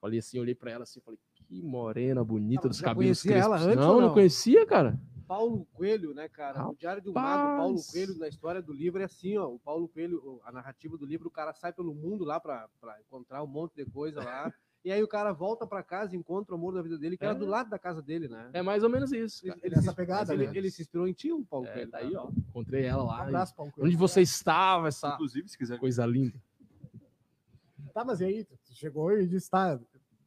Falei 0.02 0.18
assim, 0.20 0.39
olhei 0.39 0.56
pra 0.56 0.72
ela 0.72 0.84
assim, 0.84 1.00
falei, 1.00 1.20
que 1.36 1.62
morena 1.62 2.24
bonita 2.24 2.68
Ah, 2.68 2.70
dos 2.70 2.82
cabelos 2.82 3.22
conhecia 3.24 3.38
ela 3.44 3.58
antes 3.58 3.76
não, 3.78 3.94
não 3.94 4.02
não? 4.08 4.14
conhecia, 4.14 4.66
cara. 4.66 5.00
Paulo 5.28 5.66
Coelho, 5.74 6.14
né, 6.14 6.28
cara? 6.30 6.68
O 6.68 6.76
Diário 6.76 7.02
do 7.02 7.14
Mago, 7.14 7.58
Paulo 7.58 7.76
Rapaz. 7.78 7.92
Coelho, 7.92 8.18
na 8.18 8.28
história 8.28 8.62
do 8.62 8.74
livro, 8.74 9.02
é 9.02 9.06
assim, 9.06 9.38
ó. 9.38 9.48
O 9.50 9.60
Paulo 9.60 9.88
Coelho, 9.88 10.42
a 10.46 10.52
narrativa 10.52 10.98
do 10.98 11.06
livro, 11.06 11.28
o 11.28 11.32
cara 11.32 11.54
sai 11.54 11.72
pelo 11.74 11.94
mundo 11.94 12.24
lá 12.24 12.40
pra, 12.40 12.68
pra 12.80 13.00
encontrar 13.02 13.44
um 13.44 13.48
monte 13.48 13.76
de 13.76 13.86
coisa 13.86 14.24
lá. 14.24 14.54
e 14.86 14.92
aí 14.92 15.02
o 15.02 15.08
cara 15.08 15.32
volta 15.32 15.66
pra 15.66 15.82
casa 15.82 16.14
e 16.16 16.20
encontra 16.20 16.54
o 16.54 16.58
amor 16.58 16.74
da 16.74 16.82
vida 16.82 16.98
dele, 16.98 17.18
que 17.18 17.24
era 17.24 17.34
É. 17.34 17.38
do 17.38 17.46
lado 17.46 17.70
da 17.70 17.80
casa 17.80 18.02
dele, 18.02 18.28
né? 18.28 18.50
É 18.54 18.62
mais 18.62 18.84
ou 18.84 18.90
menos 18.90 19.12
isso. 19.14 19.46
Ele, 19.48 19.56
ele 19.64 19.76
Nessa 19.78 19.92
se, 19.92 19.96
pegada, 19.96 20.34
ele, 20.34 20.48
né? 20.48 20.52
ele 20.56 20.70
se 20.70 20.82
inspirou 20.82 21.08
em 21.08 21.14
ti, 21.14 21.32
o 21.32 21.44
Paulo 21.46 21.66
É, 21.68 21.72
Coelho. 21.74 21.92
daí, 21.92 22.12
né? 22.12 22.18
ó, 22.20 22.30
encontrei 22.30 22.84
ela 22.86 23.04
Um 23.04 23.08
lá. 23.08 23.20
e- 23.20 23.28
abraço, 23.28 23.56
Paulo. 23.56 23.72
Onde 23.80 23.96
você 23.96 24.22
estava, 24.22 24.90
essa 24.90 25.14
Inclusive, 25.14 25.48
se 25.48 25.58
quiser. 25.58 25.80
coisa 25.80 26.06
linda. 26.06 26.38
Tá, 27.94 28.04
mas 28.04 28.20
e 28.22 28.26
aí? 28.26 28.48
Chegou 28.72 29.12
e 29.12 29.28
disse, 29.28 29.50
tá. 29.50 29.80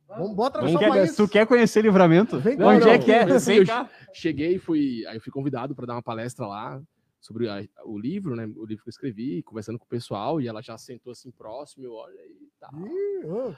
Vamos, 0.09 0.37
Tu 0.37 0.69
seu 0.71 0.79
quer, 0.79 0.89
país. 0.89 1.17
tu 1.17 1.29
quer 1.29 1.47
conhecer 1.47 1.83
livramento? 1.83 2.39
Vem 2.41 2.57
cá, 2.57 2.67
Onde 2.69 2.81
não, 2.87 2.89
é 2.93 2.99
que 2.99 3.11
é? 3.13 3.25
Vem 3.25 3.57
eu. 3.59 3.89
Cheguei 4.13 4.55
e 4.55 4.59
fui, 4.59 5.05
aí 5.07 5.17
eu 5.17 5.21
fui 5.21 5.33
convidado 5.33 5.75
para 5.75 5.87
dar 5.87 5.95
uma 5.95 6.03
palestra 6.03 6.47
lá 6.47 6.81
sobre 7.21 7.49
a- 7.49 7.65
o 7.85 7.99
livro, 7.99 8.37
né? 8.37 8.45
O 8.57 8.65
livro 8.65 8.85
que 8.85 8.89
eu 8.89 8.93
escrevi, 8.93 9.43
conversando 9.43 9.79
com 9.79 9.85
o 9.85 9.89
pessoal, 9.89 10.41
e 10.41 10.47
ela 10.47 10.63
já 10.63 10.79
sentou 10.79 11.11
assim 11.11 11.31
próximo, 11.31 11.85
eu 11.85 11.93
olha 11.95 12.15
e 12.15 12.49
tal. 12.61 12.71
Ih, 12.87 13.27
ô, 13.27 13.53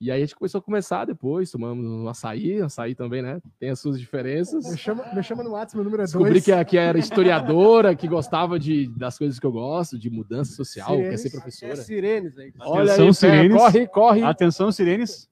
E 0.00 0.10
aí 0.10 0.20
a 0.20 0.24
gente 0.24 0.34
começou 0.34 0.58
a 0.58 0.62
conversar 0.62 1.04
depois, 1.04 1.48
tomamos 1.50 1.86
um 1.86 2.08
açaí, 2.08 2.60
açaí 2.60 2.92
também, 2.92 3.22
né? 3.22 3.40
Tem 3.60 3.70
as 3.70 3.78
suas 3.78 4.00
diferenças. 4.00 4.68
me, 4.68 4.76
chama, 4.76 5.04
me 5.14 5.22
chama 5.22 5.44
no 5.44 5.50
WhatsApp, 5.50 5.76
meu 5.76 5.84
número 5.84 6.02
é 6.02 6.06
Descobri 6.06 6.32
dois. 6.32 6.44
que, 6.44 6.64
que 6.64 6.76
era 6.76 6.98
historiadora, 6.98 7.94
que 7.94 8.08
gostava 8.08 8.58
de, 8.58 8.88
das 8.98 9.16
coisas 9.16 9.38
que 9.38 9.46
eu 9.46 9.52
gosto, 9.52 9.96
de 9.96 10.10
mudança 10.10 10.52
social, 10.54 10.96
quer 10.96 11.16
ser 11.18 11.28
Cirenes. 11.28 11.34
É 11.34 11.40
professora. 11.40 11.76
sirenes 11.76 12.38
aí. 12.38 12.52
Olha 12.58 12.82
Atenção, 12.94 13.06
aí, 13.06 13.14
sirenes. 13.14 13.56
corre, 13.56 13.86
corre. 13.86 14.22
Atenção, 14.24 14.72
sirenes. 14.72 15.30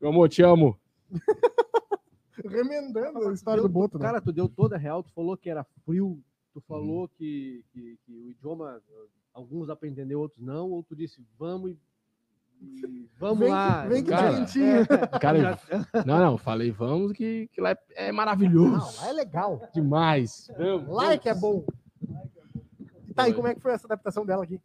Meu 0.00 0.10
amor, 0.10 0.28
te 0.28 0.42
amo. 0.42 0.78
Remendando 2.44 3.28
a 3.28 3.32
história 3.32 3.60
deu- 3.60 3.68
do 3.68 3.72
Boto, 3.72 3.98
né? 3.98 4.04
Cara, 4.06 4.20
tu 4.20 4.32
deu 4.32 4.48
toda 4.48 4.76
a 4.76 4.78
real, 4.78 5.02
tu 5.02 5.12
falou 5.12 5.36
que 5.36 5.50
era 5.50 5.62
frio, 5.84 6.18
tu 6.54 6.60
falou 6.62 7.06
que, 7.08 7.62
que, 7.72 7.98
que 8.06 8.12
o 8.12 8.30
idioma, 8.30 8.80
alguns 9.34 9.66
dá 9.66 9.76
pra 9.76 9.88
entender, 9.88 10.14
outros 10.14 10.42
não, 10.42 10.70
ou 10.70 10.82
tu 10.82 10.96
disse, 10.96 11.22
vamos 11.38 11.76
e, 12.62 13.08
vamos 13.18 13.38
vem 13.40 13.48
lá. 13.50 13.86
Vem 13.86 14.02
que 14.02 14.10
Cara, 14.10 14.30
direitinho. 14.30 14.86
Cara, 15.20 15.58
não, 16.06 16.18
não, 16.18 16.38
falei, 16.38 16.70
vamos, 16.70 17.12
que, 17.12 17.48
que 17.52 17.60
lá 17.60 17.70
é, 17.70 17.78
é 17.94 18.12
maravilhoso. 18.12 18.72
Não, 18.72 19.02
lá 19.02 19.08
é 19.08 19.12
legal. 19.12 19.68
Demais. 19.74 20.50
Vamos, 20.56 20.88
Lá 20.88 21.12
é 21.12 21.18
que 21.18 21.28
é 21.28 21.34
bom. 21.34 21.64
E 23.06 23.12
tá, 23.12 23.28
e 23.28 23.34
como 23.34 23.48
é 23.48 23.54
que 23.54 23.60
foi 23.60 23.72
essa 23.72 23.86
adaptação 23.86 24.24
dela 24.24 24.44
aqui? 24.44 24.60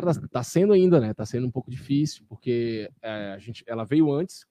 Cara, 0.00 0.14
tá, 0.14 0.28
tá 0.28 0.42
sendo 0.42 0.72
ainda, 0.72 1.00
né? 1.00 1.12
Tá 1.12 1.26
sendo 1.26 1.46
um 1.46 1.50
pouco 1.50 1.70
difícil, 1.70 2.24
porque 2.28 2.88
é, 3.02 3.32
a 3.32 3.38
gente, 3.38 3.64
ela 3.66 3.84
veio 3.84 4.12
antes. 4.12 4.46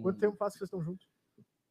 Quanto 0.00 0.18
tempo 0.18 0.36
faz 0.36 0.54
que 0.54 0.58
vocês 0.60 0.68
estão 0.68 0.82
juntos? 0.82 1.06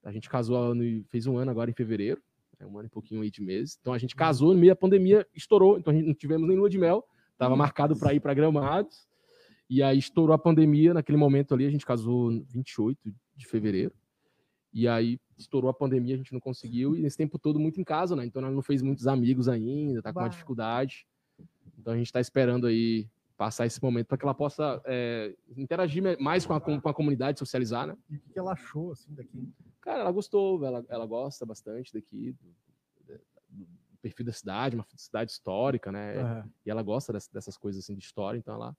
A 0.04 0.12
gente 0.12 0.30
casou, 0.30 0.74
fez 1.10 1.26
um 1.26 1.38
ano 1.38 1.50
agora 1.50 1.70
em 1.70 1.74
fevereiro, 1.74 2.22
é 2.60 2.66
um 2.66 2.78
ano 2.78 2.88
e 2.88 2.90
pouquinho 2.90 3.22
aí 3.22 3.32
de 3.32 3.42
meses. 3.42 3.78
Então 3.82 3.92
a 3.92 3.98
gente 3.98 4.16
casou 4.16 4.54
no 4.54 4.60
meio 4.60 4.72
da 4.72 4.76
pandemia, 4.76 5.28
estourou, 5.34 5.78
então 5.78 5.92
a 5.92 5.96
gente 5.96 6.06
não 6.06 6.14
tivemos 6.14 6.48
nem 6.48 6.58
lua 6.58 6.70
de 6.70 6.78
mel, 6.78 7.04
tava 7.38 7.56
marcado 7.56 7.98
para 7.98 8.14
ir 8.14 8.20
para 8.20 8.34
Gramados. 8.34 9.08
E 9.70 9.84
aí 9.84 9.98
estourou 9.98 10.34
a 10.34 10.38
pandemia, 10.38 10.94
naquele 10.94 11.18
momento 11.18 11.54
ali 11.54 11.66
a 11.66 11.70
gente 11.72 11.86
casou 11.86 12.32
no 12.32 12.44
28 12.46 13.00
de 13.36 13.48
fevereiro. 13.48 13.94
E 14.72 14.88
aí 14.88 15.20
estourou 15.38 15.70
a 15.70 15.74
pandemia, 15.74 16.14
a 16.14 16.18
gente 16.18 16.34
não 16.34 16.40
conseguiu 16.40 16.96
e 16.96 17.02
nesse 17.02 17.18
tempo 17.18 17.40
todo 17.40 17.60
muito 17.60 17.82
em 17.82 17.84
casa, 17.84 18.16
né? 18.16 18.26
Então 18.26 18.42
ela 18.42 18.52
não 18.52 18.62
fez 18.62 18.82
muitos 18.82 19.08
amigos 19.08 19.50
ainda, 19.50 20.02
tá 20.02 20.14
com 20.14 20.20
uma 20.20 20.26
Bah. 20.26 20.30
dificuldade. 20.30 21.08
Então 21.78 21.94
a 21.94 21.98
gente 21.98 22.12
tá 22.12 22.20
esperando 22.20 22.68
aí 22.68 23.08
passar 23.38 23.66
esse 23.66 23.82
momento 23.82 24.08
para 24.08 24.18
que 24.18 24.26
ela 24.26 24.34
possa 24.34 24.82
é, 24.86 25.36
interagir 25.56 26.04
mais 26.20 26.46
com 26.46 26.54
a, 26.54 26.60
com 26.60 26.90
a 26.90 26.94
comunidade, 26.94 27.38
socializar, 27.38 27.86
né? 27.86 27.96
E 28.10 28.18
o 28.18 28.20
que 28.20 28.40
ela 28.40 28.54
achou, 28.54 28.92
assim, 28.92 29.14
daqui? 29.14 29.48
Cara, 29.80 30.02
ela 30.02 30.12
gostou, 30.12 30.66
ela, 30.66 30.84
ela 30.90 31.06
gosta 31.06 31.46
bastante 31.46 31.94
daqui, 31.94 32.34
do, 32.34 33.16
do 33.50 33.68
perfil 34.02 34.26
da 34.26 34.34
cidade, 34.34 34.76
uma 34.76 34.86
cidade 34.96 35.32
histórica, 35.32 35.92
né? 35.92 36.20
Aham. 36.20 36.50
E 36.66 36.72
ela 36.72 36.82
gosta 36.82 37.14
dessas, 37.14 37.30
dessas 37.30 37.58
coisas 37.58 37.84
assim 37.84 37.96
de 37.96 38.04
história, 38.04 38.40
então 38.40 38.56
ela, 38.56 38.76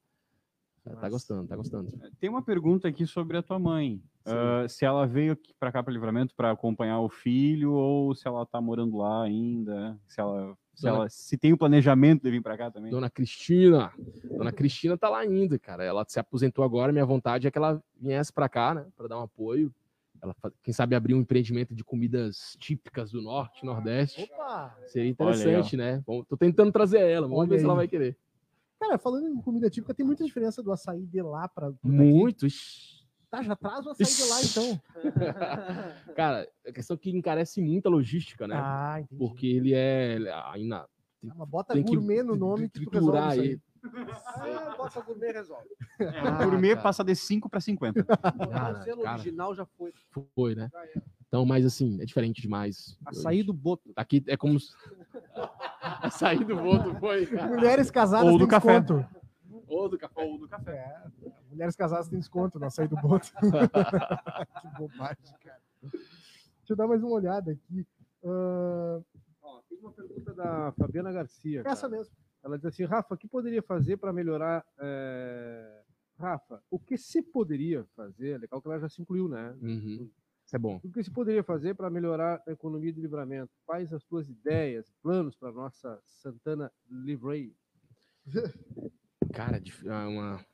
ela 0.84 0.96
tá 0.96 1.08
gostando, 1.08 1.46
tá 1.46 1.56
gostando. 1.56 1.90
Tem 2.18 2.28
uma 2.28 2.42
pergunta 2.42 2.88
aqui 2.88 3.06
sobre 3.06 3.36
a 3.36 3.42
tua 3.42 3.58
mãe. 3.58 4.02
Ah, 4.26 4.68
se 4.68 4.84
ela 4.84 5.06
veio 5.06 5.32
aqui 5.32 5.54
pra 5.58 5.72
cá 5.72 5.82
para 5.82 5.92
livramento 5.92 6.34
para 6.34 6.50
acompanhar 6.50 7.00
o 7.00 7.08
filho 7.08 7.72
ou 7.72 8.14
se 8.14 8.26
ela 8.26 8.44
tá 8.44 8.60
morando 8.60 8.98
lá 8.98 9.22
ainda, 9.22 9.98
se 10.06 10.20
ela 10.20 10.56
se, 10.78 10.82
Dona- 10.84 10.96
ela, 10.96 11.08
se 11.08 11.36
tem 11.36 11.52
o 11.52 11.58
planejamento 11.58 12.22
de 12.22 12.30
vir 12.30 12.40
para 12.42 12.56
cá 12.56 12.70
também. 12.70 12.90
Dona 12.90 13.10
Cristina, 13.10 13.92
Dona 14.24 14.52
Cristina 14.52 14.96
tá 14.96 15.08
lá 15.08 15.18
ainda, 15.18 15.58
cara. 15.58 15.82
Ela 15.84 16.04
se 16.06 16.20
aposentou 16.20 16.64
agora, 16.64 16.92
minha 16.92 17.04
vontade 17.04 17.46
é 17.46 17.50
que 17.50 17.58
ela 17.58 17.82
viesse 18.00 18.32
pra 18.32 18.48
cá, 18.48 18.74
né? 18.74 18.86
Pra 18.96 19.08
dar 19.08 19.18
um 19.18 19.22
apoio. 19.22 19.74
Ela, 20.22 20.34
quem 20.62 20.72
sabe 20.74 20.94
abrir 20.96 21.14
um 21.14 21.20
empreendimento 21.20 21.74
de 21.74 21.84
comidas 21.84 22.56
típicas 22.58 23.10
do 23.12 23.20
norte, 23.22 23.64
nordeste. 23.64 24.22
Opa! 24.32 24.76
Seria 24.86 25.14
Olha 25.18 25.30
aí, 25.30 25.36
interessante, 25.40 25.76
né? 25.76 26.02
Bom, 26.06 26.24
tô 26.24 26.36
tentando 26.36 26.72
trazer 26.72 27.00
ela, 27.00 27.26
vamos 27.26 27.40
Olha 27.40 27.48
ver 27.48 27.58
se 27.58 27.64
ela 27.64 27.74
aí. 27.74 27.78
vai 27.78 27.88
querer. 27.88 28.16
Cara, 28.80 28.98
falando 28.98 29.28
em 29.28 29.40
comida 29.40 29.68
típica, 29.68 29.92
tem 29.94 30.06
muita 30.06 30.24
diferença 30.24 30.62
do 30.62 30.70
açaí 30.72 31.04
de 31.06 31.20
lá 31.22 31.48
pra. 31.48 31.70
pra 31.72 31.90
daqui. 31.90 32.02
Tá, 33.30 33.42
já 33.42 33.54
traz 33.54 33.84
o 33.86 33.90
açaí 33.90 34.06
de 34.06 34.24
lá, 34.24 34.42
então. 34.42 34.80
Cara, 36.16 36.48
a 36.66 36.72
questão 36.72 36.94
é 36.94 36.98
que 36.98 37.10
encarece 37.10 37.60
muito 37.60 37.86
a 37.86 37.90
logística, 37.90 38.46
né? 38.48 38.54
Ah, 38.58 39.00
entendi. 39.00 39.18
Porque 39.18 39.46
ele 39.46 39.74
é 39.74 40.16
ainda 40.52 40.78
Ah, 41.28 41.34
mas 41.36 41.48
bota 41.48 41.74
tem 41.74 41.84
que 41.84 41.94
gourmet 41.94 42.22
no 42.22 42.36
nome 42.36 42.68
que 42.70 42.80
tu 42.84 42.90
resolve 42.90 43.18
aí. 43.18 43.38
ele. 43.40 43.62
Ah, 43.84 44.74
bota 44.76 45.00
gourmet 45.02 45.30
resolve. 45.32 45.68
O 46.00 46.44
gourmet 46.44 46.70
cara. 46.70 46.82
passa 46.82 47.04
de 47.04 47.14
5 47.14 47.48
para 47.50 47.60
50. 47.60 48.02
Cara, 48.04 48.78
o 48.80 48.82
selo 48.82 49.02
cara. 49.02 49.14
original 49.18 49.54
já 49.54 49.66
foi. 49.66 49.92
Foi, 50.34 50.54
né? 50.54 50.70
Então, 51.28 51.44
mas 51.44 51.66
assim, 51.66 52.00
é 52.00 52.06
diferente 52.06 52.40
demais. 52.40 52.98
Açaí 53.04 53.42
do 53.42 53.52
Boto. 53.52 53.92
Aqui 53.94 54.24
é 54.26 54.36
como. 54.38 54.58
Açaí 55.82 56.38
do 56.44 56.56
voto 56.56 56.94
foi. 56.98 57.26
cara. 57.26 57.46
Mulheres 57.48 57.90
casadas 57.90 58.32
Ou 58.32 58.38
do 58.38 58.46
têm 58.46 58.48
café. 58.48 58.80
Ou 59.68 59.88
do 59.88 59.98
café. 59.98 60.24
Ou 60.24 60.38
do 60.38 60.48
café. 60.48 60.76
É, 60.76 61.32
mulheres 61.50 61.76
casadas 61.76 62.08
têm 62.08 62.18
desconto 62.18 62.58
no 62.58 62.66
açaí 62.66 62.88
do 62.88 62.96
Boto. 62.96 63.28
que 64.60 64.68
bobagem, 64.78 65.34
cara. 65.42 65.60
Deixa 65.82 66.70
eu 66.70 66.76
dar 66.76 66.86
mais 66.86 67.02
uma 67.02 67.12
olhada 67.12 67.52
aqui. 67.52 67.86
Ah, 68.24 69.00
Ó, 69.42 69.62
tem 69.68 69.78
uma 69.78 69.92
pergunta 69.92 70.34
da 70.34 70.72
Fabiana 70.72 71.12
Garcia. 71.12 71.62
cara. 71.62 71.72
essa 71.72 71.88
mesmo. 71.88 72.14
Ela 72.42 72.56
diz 72.56 72.66
assim, 72.66 72.84
Rafa, 72.84 73.14
o 73.14 73.18
que 73.18 73.26
poderia 73.26 73.62
fazer 73.62 73.96
para 73.96 74.12
melhorar... 74.12 74.64
é, 74.78 75.82
Rafa, 76.18 76.60
o 76.70 76.78
que 76.78 76.96
se 76.96 77.22
poderia 77.22 77.84
fazer, 77.94 78.38
legal 78.38 78.60
que 78.60 78.68
ela 78.68 78.80
já 78.80 78.88
se 78.88 79.00
incluiu, 79.00 79.28
né? 79.28 79.56
Uhum. 79.62 80.10
Isso 80.44 80.56
é 80.56 80.58
bom. 80.58 80.80
O 80.82 80.90
que 80.90 81.02
se 81.02 81.10
poderia 81.10 81.44
fazer 81.44 81.74
para 81.74 81.90
melhorar 81.90 82.42
a 82.46 82.50
economia 82.50 82.92
de 82.92 83.00
livramento? 83.00 83.52
Quais 83.64 83.92
as 83.92 84.02
tuas 84.04 84.28
ideias, 84.28 84.90
planos 85.02 85.36
para 85.36 85.52
nossa 85.52 86.00
Santana 86.04 86.72
Livrei? 86.90 87.54
Cara, 89.32 89.60
dif- 89.60 89.86
é 89.86 89.92
uma. 90.06 90.44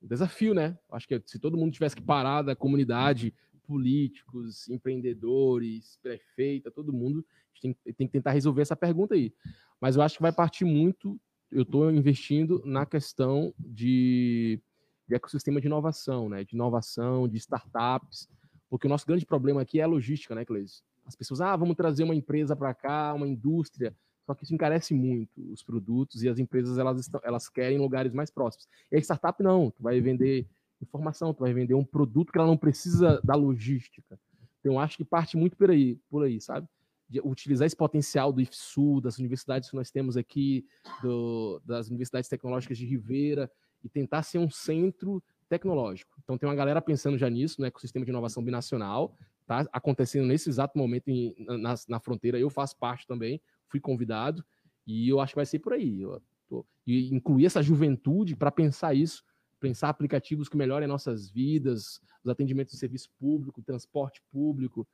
desafio, 0.00 0.54
né? 0.54 0.78
Acho 0.90 1.06
que 1.08 1.22
se 1.26 1.38
todo 1.38 1.56
mundo 1.56 1.72
tivesse 1.72 1.96
que 1.96 2.02
parar 2.02 2.42
da 2.42 2.54
comunidade, 2.56 3.34
políticos, 3.66 4.68
empreendedores, 4.68 5.98
prefeita, 6.02 6.70
todo 6.70 6.92
mundo, 6.92 7.24
tem, 7.60 7.74
tem 7.96 8.06
que 8.06 8.12
tentar 8.12 8.30
resolver 8.32 8.62
essa 8.62 8.76
pergunta 8.76 9.14
aí. 9.14 9.32
Mas 9.80 9.96
eu 9.96 10.02
acho 10.02 10.16
que 10.16 10.22
vai 10.22 10.32
partir 10.32 10.64
muito. 10.64 11.20
Eu 11.50 11.62
estou 11.62 11.90
investindo 11.90 12.62
na 12.64 12.84
questão 12.84 13.54
de, 13.58 14.60
de 15.08 15.14
ecossistema 15.14 15.60
de 15.60 15.66
inovação, 15.66 16.28
né? 16.28 16.44
De 16.44 16.54
inovação, 16.54 17.26
de 17.28 17.36
startups, 17.38 18.28
porque 18.68 18.86
o 18.86 18.90
nosso 18.90 19.06
grande 19.06 19.24
problema 19.24 19.62
aqui 19.62 19.80
é 19.80 19.82
a 19.82 19.86
logística, 19.86 20.34
né, 20.34 20.44
Cleis? 20.44 20.82
As 21.06 21.16
pessoas, 21.16 21.40
ah, 21.40 21.56
vamos 21.56 21.74
trazer 21.74 22.04
uma 22.04 22.14
empresa 22.14 22.54
para 22.54 22.74
cá, 22.74 23.14
uma 23.14 23.26
indústria. 23.26 23.94
Só 24.28 24.34
que 24.34 24.44
isso 24.44 24.54
encarece 24.54 24.92
muito 24.92 25.40
os 25.50 25.62
produtos 25.62 26.22
e 26.22 26.28
as 26.28 26.38
empresas 26.38 26.76
elas, 26.76 27.00
estão, 27.00 27.18
elas 27.24 27.48
querem 27.48 27.78
lugares 27.78 28.12
mais 28.12 28.30
próximos. 28.30 28.68
E 28.92 28.96
a 28.96 29.00
startup 29.00 29.42
não, 29.42 29.70
tu 29.70 29.82
vai 29.82 29.98
vender 30.02 30.46
informação, 30.82 31.32
tu 31.32 31.40
vai 31.40 31.54
vender 31.54 31.72
um 31.72 31.82
produto 31.82 32.30
que 32.30 32.36
ela 32.36 32.46
não 32.46 32.56
precisa 32.56 33.22
da 33.24 33.34
logística. 33.34 34.20
Então 34.60 34.78
acho 34.78 34.98
que 34.98 35.04
parte 35.04 35.34
muito 35.34 35.56
por 35.56 35.70
aí, 35.70 35.98
por 36.10 36.24
aí, 36.24 36.42
sabe? 36.42 36.68
De 37.08 37.20
utilizar 37.20 37.64
esse 37.64 37.74
potencial 37.74 38.30
do 38.30 38.42
IFSU, 38.42 39.00
das 39.00 39.18
universidades 39.18 39.70
que 39.70 39.76
nós 39.76 39.90
temos 39.90 40.14
aqui, 40.14 40.66
do, 41.02 41.58
das 41.64 41.88
universidades 41.88 42.28
tecnológicas 42.28 42.76
de 42.76 42.84
Ribeira, 42.84 43.50
e 43.82 43.88
tentar 43.88 44.22
ser 44.24 44.36
um 44.36 44.50
centro 44.50 45.22
tecnológico. 45.48 46.12
Então 46.22 46.36
tem 46.36 46.46
uma 46.46 46.54
galera 46.54 46.82
pensando 46.82 47.16
já 47.16 47.30
nisso, 47.30 47.62
no 47.62 47.66
ecossistema 47.66 48.04
de 48.04 48.10
inovação 48.10 48.44
binacional, 48.44 49.16
tá 49.46 49.66
acontecendo 49.72 50.26
nesse 50.26 50.50
exato 50.50 50.76
momento 50.76 51.08
em, 51.08 51.34
na, 51.38 51.74
na, 51.88 51.98
fronteira. 51.98 52.38
Eu 52.38 52.50
faço 52.50 52.76
parte 52.76 53.06
também, 53.06 53.40
fui 53.68 53.80
convidado 53.80 54.44
e 54.86 55.08
eu 55.08 55.20
acho 55.20 55.32
que 55.32 55.38
vai 55.38 55.46
ser 55.46 55.58
por 55.58 55.72
aí. 55.72 56.02
Tô, 56.48 56.64
e 56.86 57.14
incluir 57.14 57.46
essa 57.46 57.62
juventude 57.62 58.34
para 58.34 58.50
pensar 58.50 58.94
isso, 58.94 59.22
pensar 59.60 59.88
aplicativos 59.88 60.48
que 60.48 60.56
melhorem 60.56 60.88
nossas 60.88 61.28
vidas, 61.28 62.00
os 62.24 62.30
atendimentos 62.30 62.72
de 62.72 62.78
serviço 62.78 63.10
público, 63.18 63.62
transporte 63.62 64.22
público, 64.30 64.86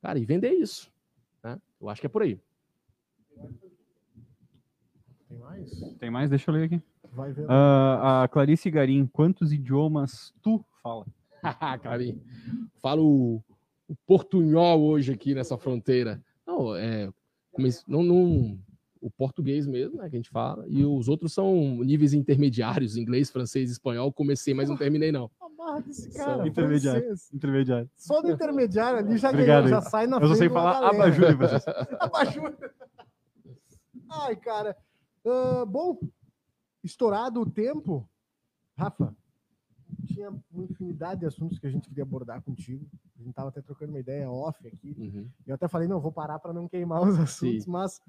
cara, 0.00 0.18
e 0.18 0.24
vender 0.24 0.52
isso. 0.52 0.90
Né? 1.42 1.60
Eu 1.80 1.88
acho 1.88 2.00
que 2.00 2.06
é 2.06 2.10
por 2.10 2.22
aí. 2.22 2.40
Tem 5.28 5.38
mais? 5.38 5.70
Tem 5.98 6.10
mais? 6.10 6.30
Deixa 6.30 6.50
eu 6.50 6.54
ler 6.54 6.64
aqui. 6.64 6.82
Vai 7.12 7.32
ver. 7.32 7.44
Uh, 7.44 8.22
a 8.22 8.28
Clarice 8.30 8.70
Garim, 8.70 9.06
quantos 9.06 9.52
idiomas 9.52 10.32
tu 10.42 10.64
fala? 10.82 11.06
Garim, 11.82 12.22
falo 12.80 13.42
o 13.88 13.96
portunhol 14.06 14.82
hoje 14.82 15.12
aqui 15.12 15.34
nessa 15.34 15.58
fronteira. 15.58 16.22
Não, 16.46 16.74
é, 16.74 17.12
não, 17.86 18.02
não, 18.02 18.58
o 19.00 19.10
português 19.10 19.66
mesmo, 19.66 19.98
né, 19.98 20.08
que 20.08 20.16
a 20.16 20.18
gente 20.18 20.30
fala, 20.30 20.64
e 20.68 20.84
os 20.84 21.08
outros 21.08 21.32
são 21.32 21.78
níveis 21.82 22.14
intermediários, 22.14 22.96
inglês, 22.96 23.30
francês, 23.30 23.70
espanhol. 23.70 24.12
Comecei, 24.12 24.54
mas 24.54 24.68
não 24.68 24.76
terminei 24.76 25.10
não. 25.10 25.30
Cara, 26.14 26.46
intermediário, 26.46 27.14
intermediário. 27.32 27.90
Só 27.96 28.20
do 28.20 28.30
intermediário 28.30 28.98
ali 28.98 29.16
já 29.16 29.30
Obrigado, 29.30 29.64
ganhou, 29.64 29.80
já 29.80 29.88
sai 29.88 30.06
na 30.06 30.18
frente. 30.18 30.30
Eu 30.30 30.34
só 30.34 30.38
sei 30.38 30.48
falar 30.48 30.78
abajur, 30.90 31.26
abajur. 32.00 32.54
Ai, 34.10 34.36
cara. 34.36 34.76
Uh, 35.24 35.64
bom, 35.64 35.98
estourado 36.82 37.40
o 37.40 37.48
tempo, 37.48 38.08
Rafa, 38.76 39.14
tinha 40.06 40.30
uma 40.52 40.64
infinidade 40.64 41.20
de 41.20 41.26
assuntos 41.26 41.58
que 41.58 41.66
a 41.66 41.70
gente 41.70 41.88
queria 41.88 42.04
abordar 42.04 42.42
contigo. 42.42 42.86
A 43.18 43.22
gente 43.22 43.34
tava 43.34 43.48
até 43.48 43.60
trocando 43.60 43.92
uma 43.92 44.00
ideia 44.00 44.30
off 44.30 44.66
aqui. 44.66 44.94
Uhum. 44.98 45.28
Eu 45.46 45.54
até 45.54 45.68
falei, 45.68 45.88
não, 45.88 46.00
vou 46.00 46.12
parar 46.12 46.38
para 46.38 46.52
não 46.52 46.68
queimar 46.68 47.02
os 47.02 47.18
assuntos, 47.20 47.64
Sim. 47.64 47.70
mas 47.70 48.00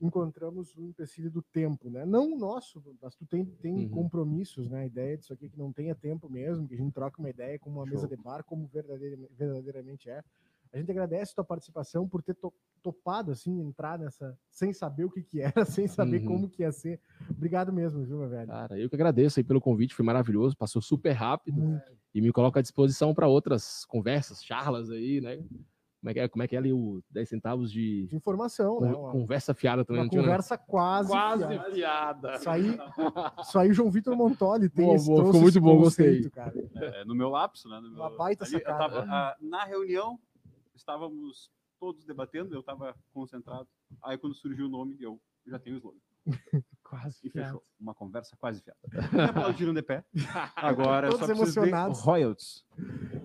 encontramos 0.00 0.76
o 0.76 0.82
um 0.82 0.88
empecilho 0.88 1.30
do 1.30 1.42
tempo, 1.42 1.88
né? 1.88 2.04
Não 2.04 2.32
o 2.32 2.38
nosso, 2.38 2.82
mas 3.00 3.14
tu 3.14 3.24
tem, 3.24 3.44
tem 3.44 3.84
uhum. 3.84 3.88
compromissos, 3.88 4.68
né? 4.68 4.82
A 4.82 4.86
ideia 4.86 5.16
disso 5.16 5.32
aqui 5.32 5.46
é 5.46 5.48
que 5.48 5.58
não 5.58 5.72
tenha 5.72 5.94
tempo 5.94 6.28
mesmo, 6.28 6.66
que 6.66 6.74
a 6.74 6.76
gente 6.76 6.92
troca 6.92 7.18
uma 7.20 7.30
ideia 7.30 7.58
como 7.58 7.78
uma 7.78 7.86
Show. 7.86 7.94
mesa 7.94 8.08
de 8.08 8.16
bar, 8.16 8.44
como 8.44 8.66
verdadeiramente, 8.66 9.32
verdadeiramente 9.36 10.10
é. 10.10 10.22
A 10.72 10.78
gente 10.78 10.90
agradece 10.90 11.32
a 11.32 11.34
tua 11.36 11.44
participação 11.44 12.08
por 12.08 12.22
ter 12.22 12.34
to 12.34 12.52
topado 12.82 13.30
assim 13.30 13.60
entrar 13.60 13.98
nessa 13.98 14.36
sem 14.50 14.72
saber 14.72 15.04
o 15.04 15.10
que 15.10 15.22
que 15.22 15.40
era, 15.40 15.64
sem 15.66 15.86
saber 15.86 16.20
uhum. 16.22 16.26
como 16.26 16.48
que 16.48 16.62
ia 16.62 16.72
ser. 16.72 17.00
Obrigado 17.30 17.72
mesmo, 17.72 18.02
viu, 18.04 18.18
meu 18.18 18.28
velho? 18.28 18.48
Cara, 18.48 18.78
eu 18.78 18.88
que 18.88 18.96
agradeço 18.96 19.38
aí 19.38 19.44
pelo 19.44 19.60
convite, 19.60 19.94
foi 19.94 20.04
maravilhoso, 20.04 20.56
passou 20.56 20.80
super 20.82 21.12
rápido 21.12 21.80
e 22.14 22.20
me 22.20 22.32
coloca 22.32 22.58
à 22.58 22.62
disposição 22.62 23.14
para 23.14 23.28
outras 23.28 23.84
conversas, 23.84 24.42
charlas 24.42 24.90
aí, 24.90 25.20
né? 25.20 25.38
Como 26.02 26.10
é 26.10 26.14
que 26.14 26.18
é, 26.18 26.28
como 26.28 26.42
é, 26.42 26.48
que 26.48 26.56
é 26.56 26.58
ali 26.58 26.72
o 26.72 27.00
10 27.10 27.28
centavos 27.28 27.70
de, 27.70 28.08
de 28.08 28.16
informação, 28.16 28.78
con 28.78 28.84
né? 28.84 28.92
Uma, 28.92 29.12
conversa 29.12 29.54
fiada 29.54 29.84
também. 29.84 30.02
Uma 30.02 30.10
conversa 30.10 30.58
quase, 30.58 31.08
quase 31.08 31.46
fiada. 31.46 31.70
fiada. 31.70 32.34
Isso 32.34 32.50
aí, 32.50 32.78
isso 33.40 33.58
aí 33.58 33.72
João 33.72 33.88
Vitor 33.88 34.16
Montoli 34.16 34.68
tem 34.68 34.84
boa, 34.84 34.96
esse, 34.96 35.06
boa, 35.06 35.26
Ficou 35.26 35.40
muito 35.40 35.60
bom, 35.60 35.78
gostei. 35.78 36.28
Cara. 36.30 36.52
É, 36.74 37.04
no 37.04 37.14
meu 37.14 37.28
lapso, 37.28 37.68
né? 37.68 37.76
No 37.76 37.92
meu, 37.92 38.00
Uma 38.00 38.10
baita 38.16 38.44
ali, 38.44 38.52
sacada. 38.54 38.78
Tava, 38.78 39.04
a, 39.08 39.36
na 39.40 39.64
reunião, 39.64 40.18
estávamos 40.74 41.50
todos 41.78 42.04
debatendo, 42.04 42.54
eu 42.54 42.60
estava 42.60 42.94
concentrado. 43.12 43.68
Aí 44.04 44.16
quando 44.16 44.34
surgiu 44.34 44.66
o 44.66 44.70
nome, 44.70 44.96
eu 45.00 45.20
já 45.46 45.58
tenho 45.58 45.76
o 45.76 45.78
slogan. 45.78 45.98
quase 46.84 47.26
e 47.26 47.30
fiado. 47.30 47.46
fechou. 47.46 47.64
Uma 47.80 47.94
conversa 47.94 48.36
quase 48.36 48.62
fiada. 48.62 48.78
Aplaudiram 49.28 49.74
de 49.74 49.82
pé. 49.82 50.04
Agora 50.54 51.10
todos 51.10 51.26
só 51.26 51.32
emocionados. 51.32 52.00
royalties. 52.00 52.64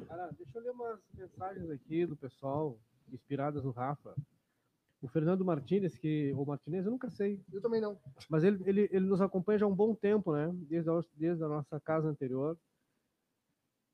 Cara, 0.07 0.31
deixa 0.31 0.57
eu 0.57 0.63
ler 0.63 0.71
umas 0.71 0.99
mensagens 1.13 1.69
aqui 1.69 2.05
do 2.05 2.15
pessoal, 2.15 2.79
inspiradas 3.11 3.63
no 3.63 3.71
Rafa. 3.71 4.15
O 4.99 5.07
Fernando 5.07 5.45
Martinez, 5.45 5.95
que, 5.95 6.33
ou 6.35 6.45
Martinez, 6.45 6.85
eu 6.85 6.91
nunca 6.91 7.11
sei. 7.11 7.43
Eu 7.53 7.61
também 7.61 7.79
não. 7.79 7.99
Mas 8.27 8.43
ele, 8.43 8.63
ele, 8.67 8.89
ele 8.91 9.05
nos 9.05 9.21
acompanha 9.21 9.59
já 9.59 9.65
há 9.65 9.69
um 9.69 9.75
bom 9.75 9.93
tempo, 9.93 10.33
né? 10.33 10.49
Desde 10.67 10.89
a, 10.89 10.99
desde 11.13 11.43
a 11.43 11.47
nossa 11.47 11.79
casa 11.79 12.07
anterior. 12.07 12.57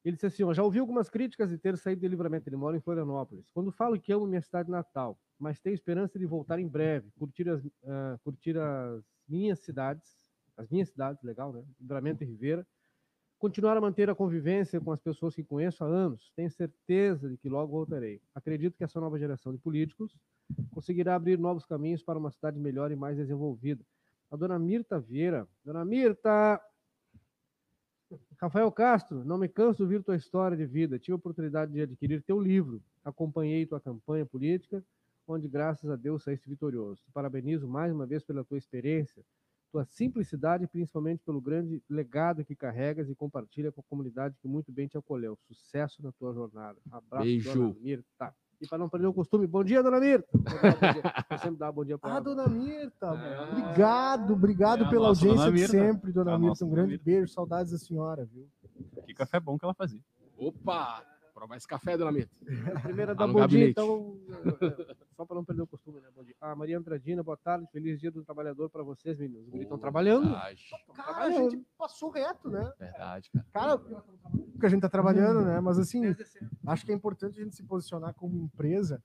Ele 0.03 0.15
disse 0.15 0.25
assim: 0.25 0.43
ó, 0.43 0.53
já 0.53 0.63
ouvi 0.63 0.79
algumas 0.79 1.09
críticas 1.09 1.49
de 1.49 1.57
ter 1.57 1.77
saído 1.77 2.01
de 2.01 2.07
livramento. 2.07 2.49
Ele 2.49 2.57
mora 2.57 2.75
em 2.75 2.81
Florianópolis. 2.81 3.49
Quando 3.53 3.71
falo 3.71 3.99
que 3.99 4.11
amo 4.11 4.27
minha 4.27 4.41
cidade 4.41 4.69
natal, 4.69 5.17
mas 5.39 5.59
tenho 5.59 5.73
esperança 5.73 6.19
de 6.19 6.25
voltar 6.25 6.59
em 6.59 6.67
breve, 6.67 7.09
curtir 7.17 7.49
as, 7.49 7.63
uh, 7.63 8.19
curtir 8.23 8.57
as 8.57 9.03
minhas 9.27 9.59
cidades, 9.59 10.17
as 10.57 10.69
minhas 10.69 10.89
cidades, 10.89 11.23
legal, 11.23 11.53
né? 11.53 11.63
Livramento 11.79 12.23
e 12.23 12.27
Ribeira. 12.27 12.67
Continuar 13.39 13.75
a 13.75 13.81
manter 13.81 14.09
a 14.09 14.15
convivência 14.15 14.79
com 14.79 14.91
as 14.91 15.01
pessoas 15.01 15.35
que 15.35 15.43
conheço 15.43 15.83
há 15.83 15.87
anos. 15.87 16.31
Tenho 16.35 16.49
certeza 16.49 17.29
de 17.29 17.37
que 17.37 17.49
logo 17.49 17.73
voltarei. 17.73 18.21
Acredito 18.33 18.77
que 18.77 18.83
essa 18.85 19.01
nova 19.01 19.19
geração 19.19 19.51
de 19.51 19.57
políticos 19.57 20.15
conseguirá 20.71 21.15
abrir 21.15 21.37
novos 21.37 21.65
caminhos 21.65 22.01
para 22.01 22.17
uma 22.17 22.31
cidade 22.31 22.57
melhor 22.57 22.91
e 22.91 22.95
mais 22.95 23.17
desenvolvida. 23.17 23.83
A 24.31 24.37
dona 24.37 24.57
Mirta 24.57 24.99
Vieira. 24.99 25.47
Dona 25.63 25.83
Mirta, 25.83 26.61
Rafael 28.39 28.71
Castro, 28.71 29.23
não 29.23 29.37
me 29.37 29.47
canso 29.47 29.77
de 29.77 29.83
ouvir 29.83 30.03
tua 30.03 30.15
história 30.15 30.57
de 30.57 30.65
vida. 30.65 30.99
Tive 30.99 31.13
a 31.13 31.15
oportunidade 31.15 31.71
de 31.71 31.81
adquirir 31.81 32.21
teu 32.23 32.39
livro. 32.39 32.81
Acompanhei 33.03 33.65
tua 33.65 33.79
campanha 33.79 34.25
política, 34.25 34.83
onde, 35.27 35.47
graças 35.47 35.89
a 35.89 35.95
Deus, 35.95 36.23
saíste 36.23 36.49
vitorioso. 36.49 37.01
Te 37.03 37.11
parabenizo 37.11 37.67
mais 37.67 37.93
uma 37.93 38.05
vez 38.05 38.23
pela 38.23 38.43
tua 38.43 38.57
experiência, 38.57 39.23
tua 39.71 39.85
simplicidade 39.85 40.67
principalmente 40.67 41.23
pelo 41.23 41.41
grande 41.41 41.81
legado 41.89 42.45
que 42.45 42.55
carregas 42.55 43.09
e 43.09 43.15
compartilha 43.15 43.71
com 43.71 43.81
a 43.81 43.83
comunidade 43.89 44.37
que 44.39 44.47
muito 44.47 44.71
bem 44.71 44.87
te 44.87 44.97
acolheu. 44.97 45.37
Sucesso 45.47 46.03
na 46.03 46.11
tua 46.11 46.33
jornada. 46.33 46.79
Abraço, 46.91 47.25
Beijo. 47.25 47.53
dona 47.53 47.75
Mirta. 47.79 48.35
E 48.63 48.67
para 48.67 48.77
não 48.77 48.87
perder 48.87 49.07
o 49.07 49.13
costume, 49.13 49.45
bom 49.45 49.61
dia, 49.61 49.83
dona 49.83 49.99
Mirta. 49.99 50.25
Eu 51.29 51.37
sempre 51.37 51.57
dar 51.57 51.69
bom 51.69 51.83
dia 51.83 51.97
para 51.97 52.15
Ah, 52.15 52.19
dona 52.21 52.47
Mirta. 52.47 53.07
É. 53.07 53.41
Obrigado, 53.51 54.33
obrigado 54.33 54.85
é 54.85 54.89
pela 54.89 55.09
audiência 55.09 55.51
de 55.51 55.67
sempre, 55.67 56.13
dona 56.13 56.39
Mirta. 56.39 56.63
Um 56.63 56.69
grande 56.69 56.97
beijo, 56.97 57.27
saudades 57.27 57.73
da 57.73 57.77
senhora, 57.77 58.23
viu? 58.23 58.47
Que 59.05 59.13
café 59.13 59.37
bom 59.37 59.57
que 59.57 59.65
ela 59.65 59.73
fazia. 59.73 59.99
Opa! 60.37 61.03
Provar 61.33 61.57
esse 61.57 61.67
café, 61.67 61.97
dona 61.97 62.11
Mirta. 62.11 62.31
Primeira 62.83 63.15
da 63.15 63.25
bom 63.25 63.47
dia, 63.47 63.69
então. 63.69 64.15
Só 65.15 65.25
para 65.25 65.35
não 65.35 65.43
perder 65.43 65.63
o 65.63 65.67
costume, 65.67 65.99
né? 65.99 66.07
Bom 66.15 66.23
dia. 66.23 66.35
Ah, 66.39 66.55
Maria 66.55 66.77
Andradina, 66.77 67.23
boa 67.23 67.35
tarde. 67.35 67.67
Feliz 67.71 67.99
dia 67.99 68.11
do 68.11 68.23
trabalhador 68.23 68.69
para 68.69 68.83
vocês, 68.83 69.17
meninos. 69.17 69.47
Os 69.51 69.61
estão 69.61 69.79
trabalhando. 69.79 70.31
Cara, 70.31 70.55
trabalhando. 70.93 71.47
a 71.47 71.49
gente 71.49 71.65
passou 71.75 72.11
reto, 72.11 72.49
né? 72.49 72.71
Verdade, 72.77 73.31
cara. 73.31 73.47
Cara, 73.51 73.77
porque 73.77 74.65
a 74.65 74.69
gente 74.69 74.81
tá 74.81 74.89
trabalhando, 74.89 75.43
né? 75.43 75.59
Mas 75.59 75.79
assim, 75.79 76.03
acho 76.67 76.85
que 76.85 76.91
é 76.91 76.95
importante 76.95 77.39
a 77.39 77.43
gente 77.43 77.55
se 77.55 77.63
posicionar 77.63 78.13
como 78.13 78.37
empresa. 78.37 79.01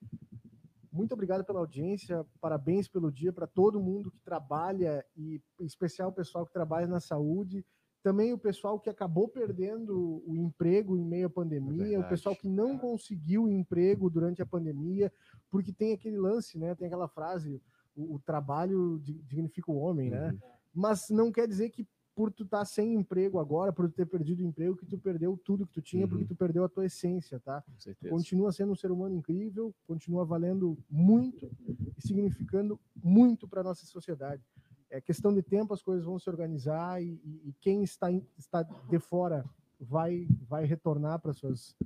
Muito 0.92 1.12
obrigado 1.12 1.44
pela 1.44 1.60
audiência, 1.60 2.26
parabéns 2.40 2.88
pelo 2.88 3.10
dia 3.10 3.32
para 3.32 3.46
todo 3.46 3.80
mundo 3.80 4.10
que 4.10 4.20
trabalha 4.20 5.04
e 5.16 5.40
em 5.60 5.64
especial 5.64 6.10
o 6.10 6.12
pessoal 6.12 6.44
que 6.44 6.52
trabalha 6.52 6.86
na 6.86 7.00
saúde 7.00 7.64
também 8.02 8.32
o 8.32 8.38
pessoal 8.38 8.78
que 8.78 8.88
acabou 8.88 9.28
perdendo 9.28 10.22
o 10.26 10.36
emprego 10.36 10.96
em 10.96 11.04
meio 11.04 11.26
à 11.26 11.30
pandemia, 11.30 11.96
é 11.96 11.98
o 11.98 12.08
pessoal 12.08 12.34
que 12.34 12.48
não 12.48 12.78
conseguiu 12.78 13.48
emprego 13.48 14.08
durante 14.08 14.40
a 14.40 14.46
pandemia, 14.46 15.12
porque 15.50 15.72
tem 15.72 15.92
aquele 15.92 16.16
lance, 16.16 16.58
né? 16.58 16.74
Tem 16.74 16.86
aquela 16.86 17.08
frase, 17.08 17.60
o, 17.96 18.14
o 18.14 18.18
trabalho 18.18 19.00
dignifica 19.02 19.70
o 19.70 19.76
homem, 19.76 20.10
né? 20.10 20.30
Uhum. 20.30 20.38
Mas 20.74 21.10
não 21.10 21.32
quer 21.32 21.48
dizer 21.48 21.70
que 21.70 21.86
por 22.14 22.32
tu 22.32 22.42
estar 22.44 22.58
tá 22.58 22.64
sem 22.64 22.94
emprego 22.94 23.38
agora, 23.38 23.72
por 23.72 23.88
tu 23.88 23.94
ter 23.94 24.06
perdido 24.06 24.40
o 24.40 24.46
emprego, 24.46 24.76
que 24.76 24.86
tu 24.86 24.98
perdeu 24.98 25.36
tudo 25.44 25.66
que 25.66 25.72
tu 25.72 25.82
tinha, 25.82 26.04
uhum. 26.04 26.08
porque 26.08 26.24
tu 26.24 26.34
perdeu 26.34 26.64
a 26.64 26.68
tua 26.68 26.86
essência, 26.86 27.40
tá? 27.40 27.62
Continua 28.08 28.52
sendo 28.52 28.72
um 28.72 28.76
ser 28.76 28.90
humano 28.90 29.14
incrível, 29.14 29.74
continua 29.86 30.24
valendo 30.24 30.78
muito 30.88 31.50
e 31.96 32.02
significando 32.06 32.78
muito 33.02 33.46
para 33.46 33.62
nossa 33.62 33.86
sociedade 33.86 34.42
é 34.90 35.00
questão 35.00 35.32
de 35.32 35.42
tempo, 35.42 35.74
as 35.74 35.82
coisas 35.82 36.04
vão 36.04 36.18
se 36.18 36.28
organizar 36.28 37.02
e, 37.02 37.20
e, 37.44 37.54
quem 37.60 37.82
está, 37.82 38.10
está 38.36 38.62
de 38.62 38.98
fora 38.98 39.44
vai, 39.80 40.26
vai 40.48 40.64
retornar 40.64 41.20
para 41.20 41.32
suas 41.32 41.76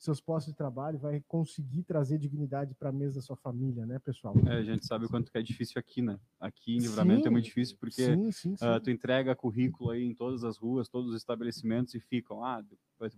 seus 0.00 0.18
postos 0.18 0.50
de 0.50 0.56
trabalho, 0.56 0.98
vai 0.98 1.22
conseguir 1.28 1.82
trazer 1.82 2.16
dignidade 2.16 2.74
para 2.74 2.88
a 2.88 2.92
mesa 2.92 3.16
da 3.16 3.20
sua 3.20 3.36
família, 3.36 3.84
né, 3.84 3.98
pessoal? 3.98 4.34
É, 4.46 4.54
a 4.54 4.62
gente 4.62 4.86
sabe 4.86 5.04
o 5.04 5.08
quanto 5.10 5.30
que 5.30 5.36
é 5.36 5.42
difícil 5.42 5.78
aqui, 5.78 6.00
né? 6.00 6.18
Aqui 6.40 6.74
em 6.74 6.78
Livramento 6.78 7.20
sim, 7.20 7.28
é 7.28 7.30
muito 7.30 7.44
difícil 7.44 7.76
porque 7.78 8.06
sim, 8.06 8.32
sim, 8.32 8.54
uh, 8.54 8.80
tu 8.82 8.90
entrega 8.90 9.36
currículo 9.36 9.90
aí 9.90 10.02
em 10.02 10.14
todas 10.14 10.42
as 10.42 10.56
ruas, 10.56 10.88
todos 10.88 11.10
os 11.10 11.16
estabelecimentos 11.16 11.94
e 11.94 12.00
ficam, 12.00 12.42
ah, 12.42 12.64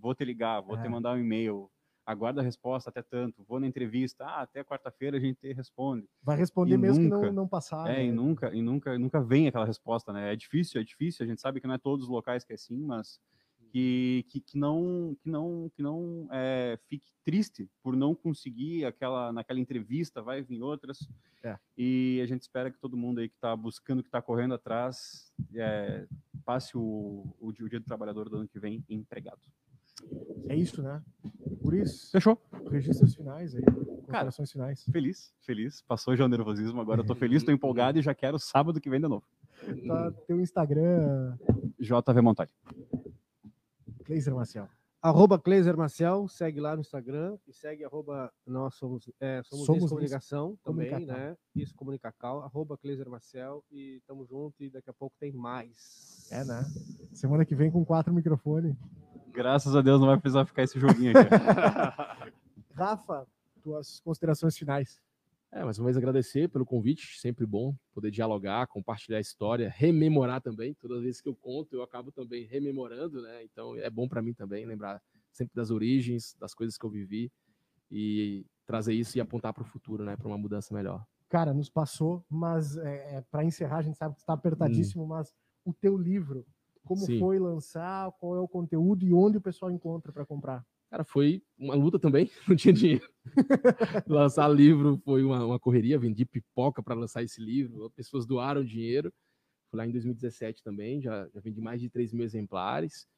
vou 0.01 0.13
te 0.13 0.25
ligar, 0.25 0.61
vou 0.61 0.77
é. 0.77 0.83
te 0.83 0.89
mandar 0.89 1.15
um 1.15 1.21
e-mail, 1.21 1.71
aguarda 2.05 2.41
a 2.41 2.45
resposta 2.45 2.91
até 2.91 3.03
tanto, 3.03 3.45
vou 3.45 3.61
na 3.61 3.66
entrevista, 3.66 4.24
ah, 4.24 4.43
até 4.43 4.65
quarta-feira 4.65 5.16
a 5.16 5.20
gente 5.20 5.37
te 5.37 5.53
responde. 5.53 6.09
Vai 6.23 6.37
responder 6.37 6.74
e 6.74 6.79
mesmo 6.79 7.05
nunca, 7.05 7.20
que 7.20 7.27
não, 7.27 7.33
não 7.33 7.49
passar. 7.49 7.89
É, 7.89 7.99
né? 7.99 8.07
e 8.07 8.12
nunca, 8.12 8.55
e 8.55 8.62
nunca, 8.62 8.99
nunca 8.99 9.20
vem 9.20 9.49
aquela 9.49 9.65
resposta, 9.65 10.12
né? 10.12 10.33
É 10.33 10.37
difícil, 10.37 10.81
é 10.81 10.85
difícil, 10.85 11.24
a 11.24 11.29
gente 11.29 11.41
sabe 11.41 11.61
que 11.61 11.66
não 11.66 11.74
é 11.74 11.79
todos 11.79 12.05
os 12.07 12.11
locais 12.11 12.45
que 12.45 12.53
é 12.53 12.55
assim, 12.55 12.79
mas 12.79 13.20
que, 13.73 14.27
que, 14.29 14.41
que 14.41 14.59
não 14.59 15.16
que 15.23 15.31
não 15.31 15.70
que 15.74 15.83
não 15.83 16.29
é, 16.31 16.79
fique 16.89 17.11
triste 17.24 17.70
por 17.83 17.97
não 17.97 18.15
conseguir 18.15 18.85
aquela 18.85 19.33
naquela 19.33 19.59
entrevista 19.59 20.20
vai 20.20 20.43
vir 20.43 20.61
outras 20.61 21.09
é. 21.43 21.57
e 21.77 22.20
a 22.23 22.27
gente 22.27 22.43
espera 22.43 22.70
que 22.70 22.79
todo 22.79 22.99
mundo 22.99 23.20
aí 23.20 23.31
que 23.31 23.35
está 23.35 23.57
buscando 23.57 24.03
que 24.03 24.09
está 24.09 24.20
correndo 24.20 24.53
atrás 24.55 25.33
é, 25.55 26.07
passe 26.45 26.77
o, 26.77 27.35
o, 27.41 27.49
o, 27.49 27.69
dia 27.69 27.81
do 27.81 27.87
trabalhador 27.87 28.29
do 28.29 28.37
ano 28.37 28.49
que 28.49 28.61
vem 28.61 28.85
empregado 28.91 29.41
é 30.48 30.56
isso 30.56 30.82
né 30.82 31.02
por 31.62 31.74
isso 31.74 32.10
fechou 32.10 32.40
registros 32.70 33.14
finais 33.14 33.55
aí 33.55 33.64
considerações 33.64 34.52
finais 34.52 34.85
feliz 34.90 35.35
feliz 35.40 35.82
passou 35.82 36.16
já 36.16 36.24
o 36.24 36.28
nervosismo 36.28 36.81
agora 36.81 37.01
eu 37.01 37.06
tô 37.06 37.14
feliz 37.14 37.39
estou 37.43 37.55
empolgado 37.55 37.98
e 37.98 38.02
já 38.02 38.14
quero 38.14 38.39
sábado 38.39 38.81
que 38.81 38.90
vem 38.90 39.01
de 39.01 39.09
novo 39.09 39.24
tá, 39.86 40.12
teu 40.27 40.40
Instagram 40.40 41.36
JV 41.78 42.20
Montali 42.20 42.51
Cleiser 44.02 44.35
Marcial. 44.35 44.69
Arroba 45.01 45.39
Cleiser 45.39 45.77
Marcial, 45.77 46.28
segue 46.28 46.60
lá 46.60 46.77
no 46.77 46.82
Instagram 46.82 47.36
e 47.48 47.52
segue 47.52 47.85
arroba 47.85 48.32
nós 48.47 48.74
somos, 48.74 49.10
é, 49.19 49.43
somos, 49.43 49.66
somos 49.66 49.89
comunicação 49.89 50.56
também, 50.62 51.06
né? 51.06 51.36
Isso, 51.56 51.74
comunicacal, 51.74 52.43
arroba 52.43 52.77
Cleiser 52.77 53.09
Marcial 53.09 53.64
e 53.70 54.01
tamo 54.06 54.24
junto 54.24 54.62
e 54.62 54.70
daqui 54.70 54.90
a 54.90 54.93
pouco 54.93 55.16
tem 55.19 55.32
mais. 55.32 56.28
É, 56.31 56.44
né? 56.44 56.62
Semana 57.12 57.44
que 57.44 57.55
vem 57.55 57.70
com 57.70 57.85
quatro 57.85 58.12
microfones. 58.14 58.77
Graças 59.33 59.75
a 59.75 59.81
Deus 59.81 60.01
não 60.01 60.09
vai 60.09 60.19
precisar 60.19 60.45
ficar 60.45 60.63
esse 60.63 60.79
joguinho 60.79 61.13
aqui. 61.19 61.31
Rafa, 62.75 63.27
tuas 63.63 64.01
considerações 64.01 64.57
finais. 64.57 65.01
É, 65.51 65.63
mais 65.65 65.79
uma 65.79 65.85
vez 65.87 65.97
agradecer 65.97 66.49
pelo 66.49 66.65
convite, 66.65 67.21
sempre 67.21 67.45
bom 67.45 67.75
poder 67.93 68.11
dialogar, 68.11 68.67
compartilhar 68.67 69.19
a 69.19 69.21
história, 69.21 69.71
rememorar 69.75 70.41
também. 70.41 70.75
Todas 70.75 70.99
as 70.99 71.05
vezes 71.05 71.21
que 71.21 71.29
eu 71.29 71.35
conto, 71.35 71.75
eu 71.75 71.83
acabo 71.83 72.11
também 72.11 72.45
rememorando, 72.45 73.21
né? 73.21 73.45
Então 73.45 73.77
é 73.77 73.91
bom 73.91 74.09
para 74.09 74.23
mim 74.23 74.33
também 74.33 74.65
lembrar 74.65 75.03
sempre 75.33 75.55
das 75.55 75.71
origens, 75.71 76.35
das 76.39 76.55
coisas 76.55 76.79
que 76.79 76.85
eu 76.85 76.91
vivi 76.91 77.31
e 77.91 78.47
trazer 78.67 78.95
isso 78.95 79.19
e 79.19 79.21
apontar 79.21 79.53
para 79.53 79.63
o 79.63 79.67
futuro, 79.67 80.05
né? 80.05 80.17
Para 80.17 80.27
uma 80.27 80.39
mudança 80.39 80.75
melhor. 80.75 81.05
Cara, 81.29 81.53
nos 81.53 81.69
passou, 81.69 82.25
mas 82.31 82.77
é, 82.79 83.17
é 83.17 83.21
para 83.31 83.45
encerrar, 83.45 83.79
a 83.79 83.83
gente 83.83 83.99
sabe 83.99 84.15
que 84.15 84.21
está 84.21 84.33
apertadíssimo, 84.33 85.05
hum. 85.05 85.09
mas 85.09 85.35
o 85.65 85.73
teu 85.73 85.97
livro, 85.97 86.47
como 86.85 87.01
Sim. 87.01 87.19
foi 87.19 87.39
lançar, 87.39 88.11
qual 88.13 88.37
é 88.37 88.41
o 88.41 88.49
conteúdo 88.49 89.05
e 89.05 89.13
onde 89.13 89.39
o 89.39 89.41
pessoal 89.41 89.71
encontra 89.71 90.13
para 90.13 90.27
comprar? 90.27 90.65
Cara, 90.91 91.05
foi 91.05 91.43
uma 91.57 91.75
luta 91.75 91.99
também, 91.99 92.31
não 92.47 92.55
tinha 92.55 92.73
dinheiro. 92.73 93.09
lançar 94.07 94.49
livro 94.49 95.01
foi 95.05 95.25
uma, 95.25 95.45
uma 95.45 95.59
correria, 95.59 95.99
vendi 95.99 96.27
pipoca 96.27 96.83
para 96.83 96.95
lançar 96.95 97.23
esse 97.23 97.41
livro, 97.41 97.91
pessoas 97.97 98.27
doaram 98.27 98.63
dinheiro. 98.63 99.13
Foi 99.71 99.79
lá 99.79 99.87
em 99.87 99.91
2017 99.91 100.63
também, 100.63 101.01
já, 101.01 101.27
já 101.33 101.41
vendi 101.41 101.63
mais 101.63 101.81
de 101.81 101.89
3 101.89 102.13
mil 102.13 102.25
exemplares. 102.25 103.09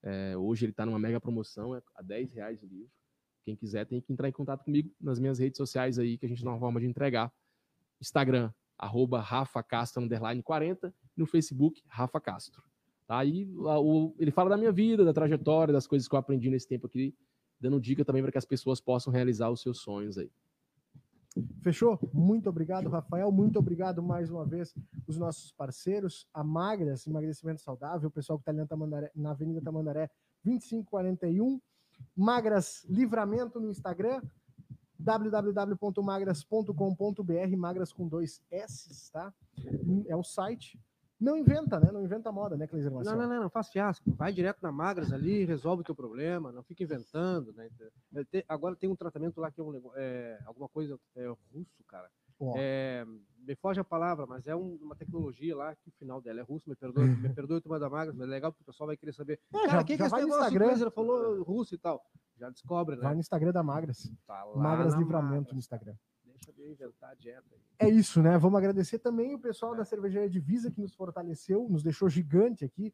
É, 0.00 0.36
hoje 0.36 0.64
ele 0.64 0.72
está 0.72 0.86
numa 0.86 0.98
mega 0.98 1.20
promoção, 1.20 1.74
é 1.74 1.82
a 1.96 2.02
10 2.02 2.32
reais 2.34 2.62
o 2.62 2.66
livro. 2.66 2.92
Quem 3.44 3.56
quiser 3.56 3.84
tem 3.84 4.00
que 4.00 4.12
entrar 4.12 4.28
em 4.28 4.32
contato 4.32 4.62
comigo 4.64 4.94
nas 5.00 5.18
minhas 5.18 5.38
redes 5.38 5.56
sociais 5.56 5.98
aí, 5.98 6.18
que 6.18 6.26
a 6.26 6.28
gente 6.28 6.44
dá 6.44 6.50
uma 6.50 6.60
forma 6.60 6.78
de 6.78 6.86
entregar. 6.86 7.32
Instagram, 8.00 8.52
arroba 8.78 9.20
Rafa 9.20 9.60
Castro, 9.60 10.02
underline 10.02 10.40
40, 10.40 10.94
no 11.16 11.26
Facebook, 11.26 11.82
Rafa 11.88 12.20
Castro. 12.20 12.62
Tá? 13.08 13.24
E 13.24 13.50
o, 13.56 14.14
ele 14.18 14.30
fala 14.30 14.50
da 14.50 14.56
minha 14.58 14.70
vida, 14.70 15.02
da 15.02 15.14
trajetória, 15.14 15.72
das 15.72 15.86
coisas 15.86 16.06
que 16.06 16.14
eu 16.14 16.18
aprendi 16.18 16.50
nesse 16.50 16.68
tempo 16.68 16.86
aqui, 16.86 17.16
dando 17.58 17.80
dica 17.80 18.04
também 18.04 18.22
para 18.22 18.30
que 18.30 18.36
as 18.36 18.44
pessoas 18.44 18.82
possam 18.82 19.10
realizar 19.10 19.48
os 19.48 19.62
seus 19.62 19.78
sonhos 19.78 20.18
aí. 20.18 20.30
Fechou? 21.62 21.98
Muito 22.12 22.50
obrigado, 22.50 22.90
Rafael. 22.90 23.32
Muito 23.32 23.58
obrigado 23.58 24.02
mais 24.02 24.30
uma 24.30 24.44
vez 24.44 24.74
os 25.06 25.16
nossos 25.16 25.52
parceiros, 25.52 26.26
a 26.34 26.44
Magras, 26.44 27.06
emagrecimento 27.06 27.62
saudável, 27.62 28.08
o 28.08 28.12
pessoal 28.12 28.38
que 28.38 28.42
está 28.42 28.50
ali 28.50 28.60
na, 28.60 28.66
Tamandaré, 28.66 29.10
na 29.16 29.30
Avenida 29.30 29.62
Tamandaré 29.62 30.10
2541, 30.44 31.58
Magras 32.14 32.84
Livramento 32.90 33.58
no 33.58 33.70
Instagram, 33.70 34.20
www.magras.com.br, 34.98 37.56
magras 37.56 37.90
com 37.90 38.06
dois 38.06 38.42
S, 38.50 39.10
tá? 39.12 39.32
É 40.06 40.14
o 40.14 40.22
site. 40.22 40.78
Não 41.20 41.36
inventa, 41.36 41.80
né? 41.80 41.90
Não 41.90 42.02
inventa 42.02 42.30
moda, 42.30 42.56
né, 42.56 42.66
Cleiser 42.66 42.92
Marcelo? 42.92 43.16
Não, 43.16 43.26
não, 43.26 43.34
não, 43.34 43.42
não, 43.44 43.50
faz 43.50 43.68
fiasco. 43.68 44.10
Vai 44.12 44.32
direto 44.32 44.62
na 44.62 44.70
Magras 44.70 45.12
ali, 45.12 45.44
resolve 45.44 45.80
o 45.80 45.84
teu 45.84 45.94
problema, 45.94 46.52
não 46.52 46.62
fica 46.62 46.84
inventando, 46.84 47.52
né? 47.54 47.68
Agora 48.48 48.76
tem 48.76 48.88
um 48.88 48.94
tratamento 48.94 49.40
lá 49.40 49.50
que 49.50 49.60
é, 49.60 49.64
um, 49.64 49.80
é 49.96 50.38
alguma 50.46 50.68
coisa 50.68 50.98
é 51.16 51.26
russo, 51.26 51.82
cara. 51.88 52.08
É, 52.56 53.04
me 53.38 53.56
foge 53.56 53.80
a 53.80 53.84
palavra, 53.84 54.24
mas 54.26 54.46
é 54.46 54.54
um, 54.54 54.78
uma 54.80 54.94
tecnologia 54.94 55.56
lá 55.56 55.74
que 55.74 55.88
o 55.88 55.92
final 55.98 56.20
dela 56.20 56.38
é 56.38 56.42
russo. 56.42 56.68
Me 56.68 56.76
perdoe, 56.76 57.08
me 57.18 57.34
perdoe 57.34 57.60
turma 57.60 57.80
da 57.80 57.90
Magras, 57.90 58.14
mas 58.14 58.28
é 58.28 58.30
legal 58.30 58.52
porque 58.52 58.62
o 58.62 58.66
pessoal 58.66 58.86
vai 58.86 58.96
querer 58.96 59.12
saber. 59.12 59.40
É, 59.52 59.66
cara, 59.66 59.70
já, 59.70 59.84
que, 59.84 59.96
já 59.96 60.08
que 60.08 60.14
esse 60.14 60.24
negócio 60.24 60.54
Instagram, 60.54 60.90
falou 60.90 61.42
russo 61.42 61.74
e 61.74 61.78
tal? 61.78 62.00
Já 62.38 62.48
descobre, 62.48 62.94
né? 62.94 63.02
Vai 63.02 63.14
no 63.14 63.20
Instagram 63.20 63.50
da 63.50 63.62
Magras. 63.64 64.08
Tá 64.24 64.46
Magras 64.54 64.94
Livramento 64.94 65.32
Magras. 65.32 65.52
no 65.52 65.58
Instagram 65.58 65.94
inventar 66.58 67.10
a 67.10 67.14
dieta. 67.14 67.56
É 67.78 67.88
isso, 67.88 68.22
né? 68.22 68.36
Vamos 68.38 68.58
agradecer 68.58 68.98
também 68.98 69.34
o 69.34 69.38
pessoal 69.38 69.74
da 69.76 69.84
Cervejaria 69.84 70.28
Divisa 70.28 70.70
que 70.70 70.80
nos 70.80 70.94
fortaleceu, 70.94 71.66
nos 71.68 71.82
deixou 71.82 72.08
gigante 72.08 72.64
aqui 72.64 72.92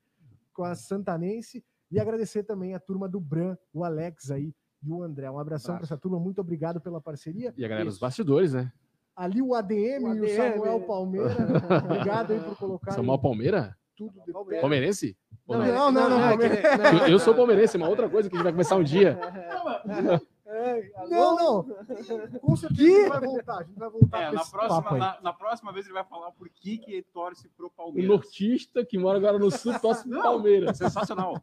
com 0.53 0.65
a 0.65 0.75
Santanense. 0.75 1.65
E 1.91 2.01
agradecer 2.01 2.43
também 2.45 2.75
a 2.75 2.81
turma 2.81 3.09
do 3.09 3.21
Bran, 3.21 3.57
o 3.73 3.85
Alex 3.85 4.31
aí 4.31 4.55
e 4.83 4.91
o 4.91 5.03
André. 5.03 5.31
Um 5.31 5.39
abração 5.39 5.77
para 5.77 5.85
essa 5.85 5.97
turma, 5.97 6.19
muito 6.19 6.41
obrigado 6.41 6.81
pela 6.81 7.01
parceria. 7.01 7.55
E 7.57 7.65
a 7.65 7.69
galera 7.69 7.89
dos 7.89 7.99
bastidores, 7.99 8.53
né? 8.53 8.73
Ali 9.15 9.41
o 9.41 9.55
ADM, 9.55 10.03
o 10.03 10.07
ADM. 10.09 10.17
e 10.17 10.21
o 10.21 10.37
Samuel 10.37 10.81
Palmeira. 10.81 11.37
obrigado 11.85 12.33
aí 12.33 12.41
por 12.41 12.57
colocar. 12.59 12.93
Samuel 12.93 13.19
Palmeira? 13.19 13.77
Tudo 13.97 14.21
de 14.27 14.33
Palmeirense? 14.61 15.17
Não, 15.47 15.59
não, 15.59 15.93
não, 15.93 15.93
não, 15.93 16.09
não, 16.09 16.37
não, 16.37 17.07
Eu 17.07 17.19
sou 17.19 17.35
palmeirense, 17.35 17.77
uma 17.77 17.89
outra 17.89 18.09
coisa 18.09 18.29
que 18.29 18.35
a 18.35 18.39
gente 18.39 18.45
vai 18.45 18.53
começar 18.53 18.77
um 18.77 18.83
dia. 18.83 19.17
É, 20.79 21.09
não, 21.09 21.37
não. 21.37 21.65
Com 22.41 22.57
certeza 22.57 23.09
vai 23.09 23.21
voltar. 23.21 23.59
A 23.59 23.63
gente 23.63 23.79
vai 23.79 23.91
voltar. 23.91 24.21
É, 24.21 24.33
na, 24.33 24.45
próxima, 24.45 24.99
na, 24.99 25.21
na, 25.21 25.33
próxima 25.33 25.73
vez 25.73 25.87
ele 25.87 25.95
vai 25.95 26.05
falar 26.05 26.33
por 26.33 26.49
que, 26.49 26.79
que 26.79 26.93
ele 26.93 27.07
torce 27.13 27.49
pro 27.51 27.71
Palmeiras. 27.71 28.11
O 28.11 28.13
nortista 28.13 28.85
que 28.85 28.99
mora 28.99 29.19
agora 29.19 29.39
no 29.39 29.51
sul 29.51 29.79
torce 29.81 30.09
pro 30.09 30.23
Palmeiras. 30.23 30.77
Sensacional. 30.77 31.35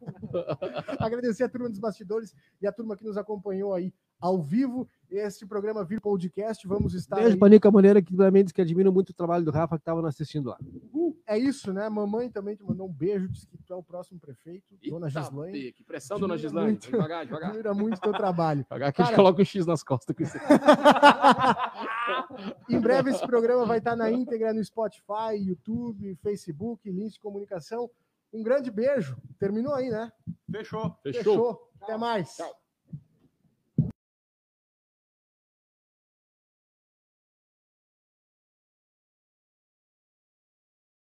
Agradecer 0.99 1.43
a 1.43 1.49
turma 1.49 1.69
dos 1.69 1.79
bastidores 1.79 2.35
e 2.61 2.67
a 2.67 2.71
turma 2.71 2.95
que 2.95 3.03
nos 3.03 3.17
acompanhou 3.17 3.73
aí 3.73 3.93
ao 4.21 4.41
vivo. 4.41 4.87
Este 5.09 5.45
programa 5.45 5.83
Vir 5.83 5.99
Podcast. 5.99 6.65
Vamos 6.65 6.93
estar. 6.93 7.17
Beijo 7.17 7.37
para 7.37 7.49
Nica 7.49 7.69
Maneira, 7.69 8.01
que 8.01 8.15
também 8.15 8.45
diz 8.45 8.53
que 8.53 8.61
admira 8.61 8.89
muito 8.89 9.09
o 9.09 9.13
trabalho 9.13 9.43
do 9.43 9.51
Rafa, 9.51 9.75
que 9.75 9.81
estava 9.81 10.07
assistindo 10.07 10.47
lá. 10.47 10.57
Uh, 10.93 11.13
é 11.27 11.37
isso, 11.37 11.73
né? 11.73 11.89
Mamãe 11.89 12.29
também 12.29 12.55
te 12.55 12.63
mandou 12.63 12.87
um 12.87 12.93
beijo, 12.93 13.27
disse 13.27 13.45
que 13.45 13.57
tu 13.57 13.73
é 13.73 13.75
o 13.75 13.83
próximo 13.83 14.21
prefeito, 14.21 14.73
Eita, 14.81 14.95
dona 14.95 15.09
Gislaine. 15.09 15.73
Que 15.73 15.83
pressão, 15.83 16.17
dona 16.17 16.37
Gislaine. 16.37 16.69
Muito, 16.69 16.89
devagar, 16.89 17.25
devagar. 17.25 17.49
Admira 17.49 17.73
muito 17.73 17.97
o 17.97 18.01
teu 18.01 18.13
trabalho. 18.13 18.63
Devagar 18.63 18.93
que 18.93 19.01
a 19.01 19.05
gente 19.05 19.15
coloca 19.15 19.41
um 19.41 19.45
X 19.45 19.65
nas 19.65 19.83
costas 19.83 20.15
com 20.15 20.23
isso. 20.23 20.37
em 22.69 22.79
breve 22.79 23.09
esse 23.09 23.27
programa 23.27 23.65
vai 23.65 23.79
estar 23.79 23.97
na 23.97 24.09
íntegra 24.09 24.53
no 24.53 24.63
Spotify, 24.63 25.35
YouTube, 25.35 26.15
Facebook, 26.23 26.89
links 26.89 27.15
de 27.15 27.19
comunicação. 27.19 27.91
Um 28.31 28.41
grande 28.41 28.71
beijo. 28.71 29.17
Terminou 29.37 29.73
aí, 29.73 29.89
né? 29.89 30.09
Fechou. 30.49 30.95
Fechou. 31.03 31.21
Fechou. 31.21 31.69
Até 31.81 31.97
mais. 31.97 32.37
Tchau. 32.37 32.60